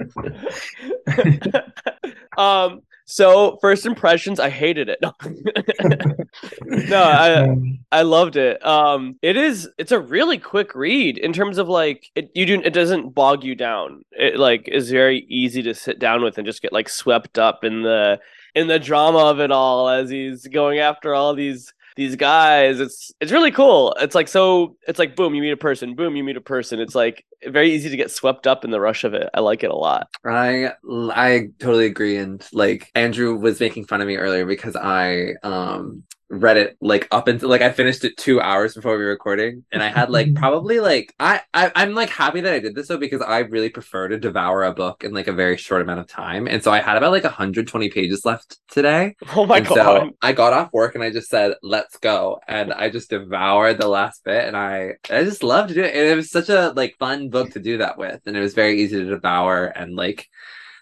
um. 2.38 2.82
So 3.06 3.58
first 3.60 3.84
impressions, 3.84 4.40
I 4.40 4.48
hated 4.48 4.88
it. 4.88 4.98
no, 6.88 7.02
I 7.02 7.34
Um, 7.44 7.78
I 7.92 8.02
loved 8.02 8.36
it. 8.36 8.64
Um, 8.64 9.16
it 9.20 9.36
is 9.36 9.68
it's 9.78 9.92
a 9.92 10.00
really 10.00 10.38
quick 10.38 10.74
read 10.74 11.18
in 11.18 11.32
terms 11.32 11.58
of 11.58 11.68
like 11.68 12.10
it 12.14 12.30
you 12.34 12.46
do 12.46 12.60
it 12.64 12.72
doesn't 12.72 13.14
bog 13.14 13.44
you 13.44 13.54
down. 13.54 14.04
It 14.12 14.38
like 14.38 14.68
is 14.68 14.90
very 14.90 15.26
easy 15.28 15.62
to 15.62 15.74
sit 15.74 15.98
down 15.98 16.22
with 16.22 16.38
and 16.38 16.46
just 16.46 16.62
get 16.62 16.72
like 16.72 16.88
swept 16.88 17.38
up 17.38 17.64
in 17.64 17.82
the 17.82 18.20
in 18.54 18.68
the 18.68 18.78
drama 18.78 19.18
of 19.18 19.40
it 19.40 19.50
all 19.50 19.88
as 19.88 20.08
he's 20.10 20.46
going 20.46 20.78
after 20.78 21.14
all 21.14 21.34
these 21.34 21.74
these 21.96 22.16
guys. 22.16 22.80
It's 22.80 23.12
it's 23.20 23.32
really 23.32 23.50
cool. 23.50 23.94
It's 24.00 24.14
like 24.14 24.28
so 24.28 24.76
it's 24.86 24.98
like 24.98 25.16
boom, 25.16 25.34
you 25.34 25.42
meet 25.42 25.52
a 25.52 25.56
person, 25.56 25.94
boom, 25.94 26.16
you 26.16 26.24
meet 26.24 26.36
a 26.36 26.40
person. 26.40 26.80
It's 26.80 26.94
like 26.94 27.24
very 27.46 27.72
easy 27.72 27.90
to 27.90 27.96
get 27.96 28.10
swept 28.10 28.46
up 28.46 28.64
in 28.64 28.70
the 28.70 28.80
rush 28.80 29.04
of 29.04 29.14
it. 29.14 29.28
I 29.34 29.40
like 29.40 29.62
it 29.62 29.70
a 29.70 29.76
lot. 29.76 30.08
I 30.24 30.72
I 30.84 31.48
totally 31.58 31.86
agree, 31.86 32.16
and 32.16 32.44
like 32.52 32.90
Andrew 32.94 33.36
was 33.36 33.60
making 33.60 33.86
fun 33.86 34.00
of 34.00 34.06
me 34.06 34.16
earlier 34.16 34.46
because 34.46 34.76
I 34.76 35.34
um 35.42 36.04
read 36.42 36.56
it 36.56 36.76
like 36.80 37.08
up 37.10 37.28
until 37.28 37.48
like 37.48 37.62
I 37.62 37.70
finished 37.70 38.04
it 38.04 38.16
two 38.16 38.40
hours 38.40 38.74
before 38.74 38.96
we 38.96 39.04
were 39.04 39.10
recording, 39.10 39.64
and 39.72 39.82
I 39.82 39.88
had 39.88 40.10
like 40.10 40.34
probably 40.36 40.80
like 40.80 41.14
I, 41.20 41.40
I 41.52 41.72
I'm 41.74 41.94
like 41.94 42.10
happy 42.10 42.40
that 42.40 42.52
I 42.52 42.58
did 42.58 42.74
this 42.74 42.88
though 42.88 42.96
because 42.96 43.22
I 43.22 43.40
really 43.40 43.68
prefer 43.68 44.08
to 44.08 44.18
devour 44.18 44.64
a 44.64 44.72
book 44.72 45.04
in 45.04 45.12
like 45.12 45.28
a 45.28 45.32
very 45.32 45.56
short 45.56 45.82
amount 45.82 46.00
of 46.00 46.08
time, 46.08 46.46
and 46.46 46.62
so 46.62 46.72
I 46.72 46.80
had 46.80 46.96
about 46.96 47.12
like 47.12 47.24
120 47.24 47.90
pages 47.90 48.24
left 48.24 48.58
today. 48.68 49.16
Oh 49.36 49.46
my 49.46 49.58
and 49.58 49.66
god. 49.66 49.74
so 49.74 50.10
I 50.22 50.32
got 50.32 50.52
off 50.52 50.72
work 50.72 50.94
and 50.94 51.04
I 51.04 51.10
just 51.10 51.28
said, 51.28 51.54
"Let's 51.62 51.96
go," 51.96 52.40
and 52.46 52.72
I 52.72 52.90
just 52.90 53.10
devoured 53.10 53.78
the 53.78 53.88
last 53.88 54.24
bit, 54.24 54.44
and 54.44 54.56
I 54.56 54.94
I 55.10 55.24
just 55.24 55.42
loved 55.42 55.68
to 55.68 55.74
do 55.74 55.82
it. 55.82 55.94
And 55.94 56.08
it 56.08 56.16
was 56.16 56.30
such 56.30 56.48
a 56.48 56.72
like 56.76 56.96
fun 56.98 57.30
book 57.30 57.50
to 57.52 57.60
do 57.60 57.78
that 57.78 57.98
with, 57.98 58.20
and 58.26 58.36
it 58.36 58.40
was 58.40 58.54
very 58.54 58.80
easy 58.80 58.96
to 58.96 59.04
devour, 59.04 59.66
and 59.66 59.96
like 59.96 60.28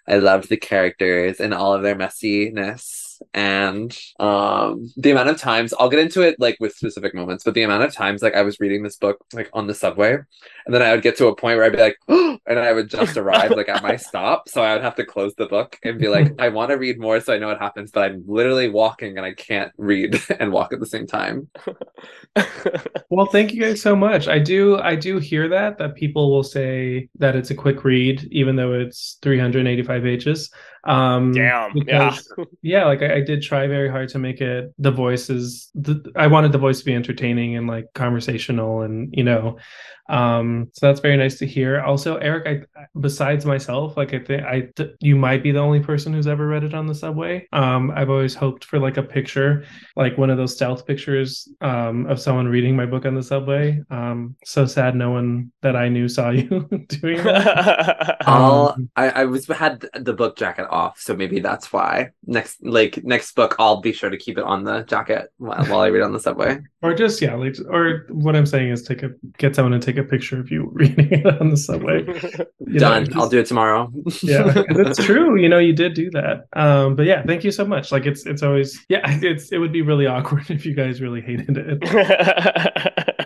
I 0.07 0.17
loved 0.17 0.49
the 0.49 0.57
characters 0.57 1.41
and 1.41 1.55
all 1.55 1.75
of 1.75 1.83
their 1.83 1.95
messiness. 1.95 3.02
And 3.35 3.97
um 4.19 4.91
the 4.97 5.11
amount 5.11 5.31
of 5.31 5.39
times 5.39 5.75
I'll 5.79 5.89
get 5.89 6.01
into 6.01 6.23
it 6.23 6.39
like 6.39 6.57
with 6.61 6.75
specific 6.75 7.15
moments, 7.15 7.45
but 7.45 7.55
the 7.55 7.63
amount 7.63 7.85
of 7.85 7.95
times 7.95 8.23
like 8.23 8.35
I 8.35 8.43
was 8.43 8.61
reading 8.61 8.83
this 8.83 8.97
book 8.97 9.19
like 9.33 9.51
on 9.53 9.67
the 9.67 9.75
subway, 9.75 10.13
and 10.13 10.75
then 10.75 10.83
I 10.83 10.93
would 10.93 11.03
get 11.03 11.17
to 11.19 11.27
a 11.29 11.37
point 11.37 11.57
where 11.57 11.67
I'd 11.67 11.73
be 11.73 11.79
like, 11.79 11.99
and 12.47 12.59
I 12.59 12.73
would 12.73 12.89
just 12.89 13.17
arrive 13.17 13.51
like 13.51 13.69
at 13.69 13.83
my 13.83 13.97
stop, 14.09 14.49
so 14.49 14.63
I 14.63 14.75
would 14.75 14.83
have 14.83 14.97
to 14.97 15.05
close 15.05 15.35
the 15.35 15.47
book 15.47 15.79
and 15.85 15.99
be 15.99 16.09
like, 16.09 16.33
I 16.39 16.49
want 16.49 16.71
to 16.71 16.77
read 16.77 17.01
more 17.01 17.21
so 17.21 17.35
I 17.35 17.39
know 17.39 17.49
what 17.49 17.59
happens, 17.59 17.91
but 17.91 18.05
I'm 18.05 18.25
literally 18.27 18.69
walking 18.69 19.17
and 19.17 19.27
I 19.27 19.33
can't 19.35 19.73
read 19.77 20.21
and 20.41 20.53
walk 20.53 20.73
at 20.73 20.81
the 20.81 20.87
same 20.87 21.07
time. 21.07 21.49
Well, 23.11 23.27
thank 23.27 23.53
you 23.53 23.61
guys 23.61 23.83
so 23.83 23.95
much. 23.95 24.27
I 24.27 24.39
do 24.39 24.79
I 24.79 24.97
do 24.97 25.19
hear 25.19 25.47
that 25.49 25.77
that 25.79 25.95
people 25.97 26.31
will 26.31 26.43
say 26.43 27.09
that 27.19 27.37
it's 27.37 27.51
a 27.51 27.55
quick 27.55 27.85
read 27.85 28.27
even 28.31 28.57
though 28.57 28.73
it's 28.73 29.19
385 29.23 30.03
pages. 30.03 30.51
Um 30.85 31.33
Damn. 31.33 31.77
Yeah. 31.77 32.11
because- 32.11 32.33
yeah, 32.63 32.85
like 32.87 33.03
I, 33.03 33.17
I 33.17 33.21
did 33.21 33.43
try 33.43 33.67
very 33.67 33.89
hard 33.89 34.09
to 34.11 34.19
make 34.19 34.41
it 34.41 34.73
the 34.79 34.91
voices 34.91 35.71
the, 35.75 36.11
I 36.17 36.27
wanted 36.27 36.53
the 36.53 36.59
voice 36.59 36.81
to 36.81 36.85
be 36.85 36.95
entertaining 36.95 37.57
and 37.57 37.67
like 37.67 37.87
conversational 37.95 38.83
and 38.83 39.13
you 39.17 39.25
know 39.25 39.59
um 40.09 40.69
so 40.73 40.85
that's 40.87 40.99
very 40.99 41.17
nice 41.17 41.39
to 41.39 41.47
hear 41.47 41.81
also 41.81 42.17
eric 42.17 42.67
i 42.77 42.85
besides 43.01 43.47
myself 43.47 43.97
like 43.97 44.13
i 44.13 44.19
think 44.19 44.43
i 44.43 44.63
th- 44.75 44.91
you 45.01 45.15
might 45.15 45.45
be 45.45 45.53
the 45.53 45.61
only 45.61 45.79
person 45.79 46.13
who's 46.13 46.27
ever 46.27 46.49
read 46.49 46.65
it 46.65 46.75
on 46.75 46.87
the 46.89 46.95
subway 46.95 47.47
um 47.53 47.93
i've 47.95 48.11
always 48.11 48.35
hoped 48.35 48.65
for 48.65 48.81
like 48.81 48.97
a 48.97 49.03
picture 49.03 49.65
like 49.95 50.19
one 50.19 50.29
of 50.29 50.37
those 50.37 50.53
stealth 50.53 50.85
pictures 50.89 51.49
um 51.61 52.05
of 52.07 52.21
someone 52.21 52.49
reading 52.49 52.75
my 52.75 52.85
book 52.85 53.07
on 53.07 53.15
the 53.15 53.23
subway 53.23 53.81
um 53.91 54.35
so 54.45 54.67
sad 54.67 54.97
no 54.97 55.13
one 55.13 55.53
that 55.63 55.77
i 55.77 55.89
knew 55.89 56.09
saw 56.09 56.31
you 56.39 56.49
doing 56.89 57.23
that 57.23 58.17
I'll 58.27 58.71
Um, 58.77 58.91
I, 58.97 59.09
I 59.11 59.25
was 59.27 59.47
had 59.47 59.87
the 59.95 60.13
book 60.13 60.37
jacket 60.37 60.67
off, 60.73 60.99
so 60.99 61.15
maybe 61.15 61.39
that's 61.41 61.73
why. 61.73 62.11
Next 62.27 62.65
like 62.65 63.03
next 63.05 63.35
book 63.37 63.55
I'll 63.59 63.81
be 63.81 63.93
sure 63.93 64.11
to 64.11 64.17
keep 64.17 64.39
it 64.39 64.45
on 64.45 64.65
the 64.65 64.83
jacket 64.83 65.31
while, 65.39 65.65
while 65.67 65.81
I 65.81 65.89
read 65.89 66.03
on 66.03 66.13
the 66.13 66.21
subway. 66.21 66.59
or 66.83 66.95
just 66.95 67.21
yeah 67.23 67.35
like 67.37 67.55
or 67.71 68.07
what 68.11 68.35
i'm 68.35 68.45
saying 68.47 68.69
is 68.71 68.83
take 68.83 69.05
a 69.05 69.11
get 69.39 69.55
someone 69.55 69.79
to 69.79 69.85
take 69.85 69.97
a 69.99 70.03
picture 70.03 70.41
of 70.41 70.51
you 70.51 70.69
reading 70.73 71.09
it 71.13 71.41
on 71.41 71.51
the 71.51 71.57
subway 71.57 72.01
You 72.05 72.47
know, 72.59 72.79
Done. 72.79 73.05
just- 73.05 73.17
I'll 73.17 73.29
do 73.29 73.39
it 73.39 73.47
tomorrow. 73.47 73.93
yeah, 74.23 74.53
it's 74.57 75.05
true 75.05 75.39
you 75.41 75.49
know 75.49 75.59
you 75.61 75.73
did 75.73 75.95
do 75.95 76.11
that 76.11 76.47
um 76.55 76.97
but 76.97 77.07
yeah 77.07 77.23
thank 77.25 77.45
you 77.45 77.53
so 77.53 77.65
much 77.65 77.93
like 77.93 78.05
it's 78.07 78.27
it's 78.27 78.43
always 78.43 78.85
yeah 78.89 79.03
it's 79.23 79.53
it 79.53 79.59
would 79.59 79.73
be 79.73 79.83
really 79.83 80.07
awkward 80.09 80.51
if 80.51 80.67
you 80.67 80.75
guys 80.75 81.01
really 81.01 81.21
hated 81.21 81.57
it 81.57 83.19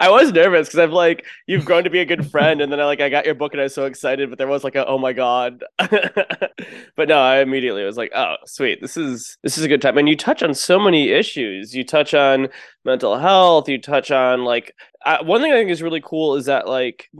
I 0.00 0.10
was 0.10 0.32
nervous 0.32 0.68
because 0.68 0.80
I've 0.80 0.92
like 0.92 1.24
you've 1.46 1.64
grown 1.64 1.84
to 1.84 1.90
be 1.90 2.00
a 2.00 2.04
good 2.04 2.30
friend, 2.30 2.60
and 2.60 2.70
then 2.70 2.80
I 2.80 2.84
like 2.84 3.00
I 3.00 3.08
got 3.08 3.26
your 3.26 3.34
book 3.34 3.52
and 3.52 3.60
I 3.60 3.64
was 3.64 3.74
so 3.74 3.84
excited, 3.86 4.28
but 4.28 4.38
there 4.38 4.46
was 4.46 4.64
like 4.64 4.74
a 4.74 4.86
oh 4.86 4.98
my 4.98 5.12
god. 5.12 5.64
but 5.78 7.08
no, 7.08 7.18
I 7.18 7.40
immediately 7.40 7.84
was 7.84 7.96
like, 7.96 8.12
oh 8.14 8.36
sweet, 8.46 8.80
this 8.80 8.96
is 8.96 9.38
this 9.42 9.58
is 9.58 9.64
a 9.64 9.68
good 9.68 9.82
time, 9.82 9.98
and 9.98 10.08
you 10.08 10.16
touch 10.16 10.42
on 10.42 10.54
so 10.54 10.78
many 10.78 11.10
issues. 11.10 11.74
You 11.74 11.84
touch 11.84 12.14
on 12.14 12.48
mental 12.84 13.18
health. 13.18 13.68
You 13.68 13.80
touch 13.80 14.10
on 14.10 14.44
like 14.44 14.74
one 15.22 15.40
thing 15.40 15.52
I 15.52 15.56
think 15.56 15.70
is 15.70 15.82
really 15.82 16.00
cool 16.02 16.36
is 16.36 16.46
that 16.46 16.66
like 16.68 17.10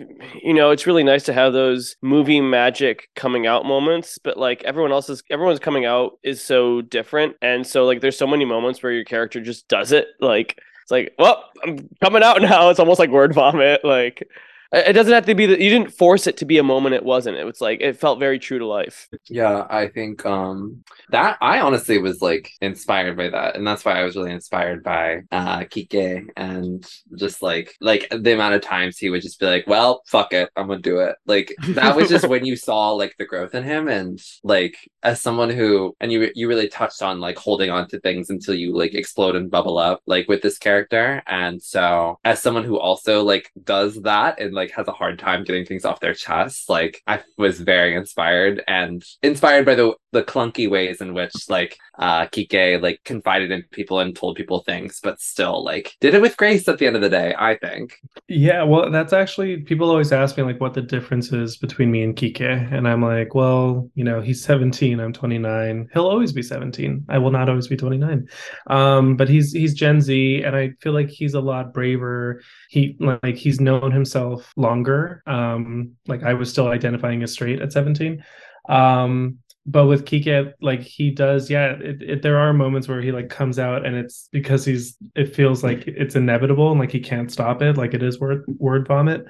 you 0.42 0.54
know 0.54 0.70
it's 0.70 0.87
really 0.87 1.04
nice 1.04 1.24
to 1.24 1.32
have 1.32 1.52
those 1.52 1.96
movie 2.02 2.40
magic 2.40 3.08
coming 3.14 3.46
out 3.46 3.66
moments, 3.66 4.18
but 4.18 4.37
like 4.37 4.62
everyone 4.64 4.92
else 4.92 5.08
is 5.08 5.22
everyone's 5.30 5.60
coming 5.60 5.84
out 5.84 6.18
is 6.22 6.42
so 6.42 6.82
different, 6.82 7.37
and 7.42 7.66
so 7.66 7.84
like 7.84 8.00
there's 8.00 8.18
so 8.18 8.26
many 8.26 8.44
moments 8.44 8.82
where 8.82 8.92
your 8.92 9.04
character 9.04 9.40
just 9.40 9.68
does 9.68 9.92
it 9.92 10.08
like 10.20 10.60
it's 10.85 10.90
like, 10.90 11.14
well, 11.18 11.51
I'm 11.64 11.88
coming 12.03 12.23
out 12.23 12.42
now. 12.42 12.68
It's 12.68 12.79
almost 12.79 12.99
like 12.99 13.09
word 13.09 13.33
vomit. 13.33 13.83
Like, 13.85 14.29
it 14.72 14.92
doesn't 14.92 15.12
have 15.12 15.27
to 15.27 15.35
be 15.35 15.46
that 15.46 15.61
you 15.61 15.70
didn't 15.70 15.92
force 15.92 16.27
it 16.27 16.37
to 16.38 16.44
be 16.44 16.59
a 16.59 16.62
moment. 16.62 16.94
It 16.94 17.05
wasn't. 17.05 17.37
It 17.37 17.44
was 17.44 17.61
like 17.61 17.81
it 17.81 17.96
felt 17.96 18.18
very 18.18 18.38
true 18.38 18.59
to 18.59 18.66
life. 18.66 19.09
Yeah, 19.29 19.66
I 19.70 19.88
think 19.88 20.24
um 20.27 20.83
that 21.11 21.37
I 21.40 21.61
honestly 21.61 21.98
was 21.98 22.20
like 22.20 22.50
inspired 22.61 23.16
by 23.16 23.29
that, 23.31 23.57
and 23.57 23.66
that's 23.66 23.85
why 23.85 23.98
I 23.98 24.05
was 24.05 24.16
really 24.16 24.33
inspired 24.33 24.83
by 24.83 25.20
uh 25.31 25.61
Kike 25.61 26.27
and 26.37 26.85
just 27.16 27.42
like 27.42 27.74
like 27.81 28.09
the 28.11 28.33
amount 28.33 28.55
of 28.55 28.62
times 28.62 28.98
he 28.98 29.11
would 29.11 29.22
just 29.22 29.38
be 29.40 29.46
like, 29.46 29.66
"Well, 29.66 30.03
fuck 30.07 30.33
it, 30.33 30.50
I'm 30.57 30.68
gonna 30.68 30.81
do 30.81 30.98
it." 31.00 31.16
Like 31.27 31.55
that 31.68 31.96
was 31.96 32.09
just 32.09 32.29
when 32.29 32.44
you 32.44 32.57
saw 32.57 32.90
like 32.92 33.14
the 33.18 33.27
growth 33.27 33.55
in 33.55 33.64
him, 33.64 33.88
and 33.88 34.20
like 34.42 34.77
as 35.03 35.20
someone 35.20 35.50
who 35.50 35.94
and 36.00 36.11
you 36.11 36.31
you 36.35 36.48
really 36.48 36.68
touched 36.68 37.03
on 37.03 37.20
like 37.20 37.38
holding 37.38 37.70
on 37.70 37.88
to 37.88 38.00
things 38.00 38.31
until 38.31 38.55
you 38.55 38.77
like 38.77 38.94
explode 38.94 39.37
and 39.37 39.50
bubble 39.50 39.79
up 39.79 40.00
like 40.07 40.29
with 40.29 40.42
this 40.42 40.59
character, 40.59 41.22
and 41.27 41.62
so 41.62 42.18
as 42.24 42.42
someone 42.42 42.64
who 42.64 42.79
also 42.79 43.22
like 43.22 43.50
does 43.62 44.00
that 44.03 44.40
and 44.40 44.55
like 44.55 44.63
has 44.72 44.88
a 44.88 44.92
hard 44.92 45.18
time 45.18 45.44
getting 45.44 45.64
things 45.64 45.85
off 45.85 46.00
their 46.00 46.14
chest, 46.14 46.68
like 46.68 47.03
I 47.07 47.20
was 47.37 47.61
very 47.61 47.94
inspired 47.94 48.62
and 48.66 49.05
inspired 49.22 49.66
by 49.66 49.74
the 49.74 49.94
the 50.14 50.22
clunky 50.22 50.68
ways 50.68 51.00
in 51.00 51.12
which 51.12 51.35
like 51.50 51.79
uh 51.98 52.27
Kike 52.27 52.81
like 52.81 53.00
confided 53.05 53.50
in 53.50 53.62
people 53.70 54.00
and 54.00 54.16
told 54.16 54.37
people 54.37 54.61
things, 54.61 55.00
but 55.03 55.20
still 55.20 55.62
like 55.62 55.94
did 56.00 56.14
it 56.14 56.22
with 56.22 56.37
grace 56.37 56.66
at 56.68 56.79
the 56.79 56.87
end 56.87 56.96
of 56.96 57.03
the 57.03 57.11
day, 57.11 57.35
I 57.38 57.57
think. 57.57 58.00
Yeah, 58.29 58.62
well, 58.62 58.90
that's 58.90 59.12
actually 59.12 59.59
people 59.59 59.90
always 59.90 60.12
ask 60.12 60.37
me 60.37 60.44
like 60.44 60.61
what 60.61 60.74
the 60.74 60.83
difference 60.83 61.33
is 61.33 61.59
between 61.59 61.90
me 61.90 62.03
and 62.03 62.16
Kike, 62.16 62.72
and 62.72 62.88
I'm 62.88 63.03
like, 63.03 63.35
well, 63.35 63.90
you 63.94 64.05
know, 64.05 64.20
he's 64.20 64.42
17, 64.42 65.00
I'm 65.00 65.12
29. 65.12 65.88
He'll 65.92 66.07
always 66.07 66.33
be 66.33 66.42
17. 66.42 67.05
I 67.09 67.18
will 67.18 67.31
not 67.31 67.48
always 67.48 67.68
be 67.68 67.77
29. 67.77 68.29
Um, 68.68 69.16
but 69.16 69.29
he's 69.29 69.53
he's 69.53 69.74
Gen 69.74 70.00
Z, 70.00 70.42
and 70.42 70.57
I 70.57 70.70
feel 70.81 70.92
like 70.92 71.11
he's 71.11 71.35
a 71.35 71.40
lot 71.40 71.74
braver. 71.74 72.40
He 72.70 72.96
like 73.00 73.37
he's 73.37 73.61
known 73.61 73.90
himself 73.90 74.53
longer. 74.57 75.22
Um, 75.27 75.92
like 76.07 76.22
I 76.22 76.35
was 76.35 76.50
still 76.50 76.68
identifying 76.68 77.22
as 77.22 77.33
straight 77.33 77.61
at 77.61 77.72
17. 77.72 78.24
Um, 78.68 79.38
but 79.66 79.87
with 79.87 80.05
Kike, 80.05 80.53
like 80.61 80.83
he 80.83 81.11
does, 81.11 81.48
yeah, 81.48 81.72
it, 81.72 82.03
it, 82.03 82.22
there 82.22 82.38
are 82.38 82.53
moments 82.53 82.87
where 82.87 83.00
he 83.00 83.12
like 83.12 83.31
comes 83.31 83.59
out 83.59 83.87
and 83.87 83.96
it's 83.96 84.29
because 84.31 84.64
he's, 84.64 84.96
it 85.14 85.35
feels 85.35 85.64
like 85.64 85.85
it's 85.87 86.16
inevitable 86.16 86.70
and 86.70 86.79
like 86.79 86.92
he 86.92 87.00
can't 87.00 87.33
stop 87.33 87.62
it. 87.62 87.79
Like 87.79 87.94
it 87.94 88.03
is 88.03 88.20
word, 88.20 88.44
word 88.46 88.87
vomit. 88.87 89.24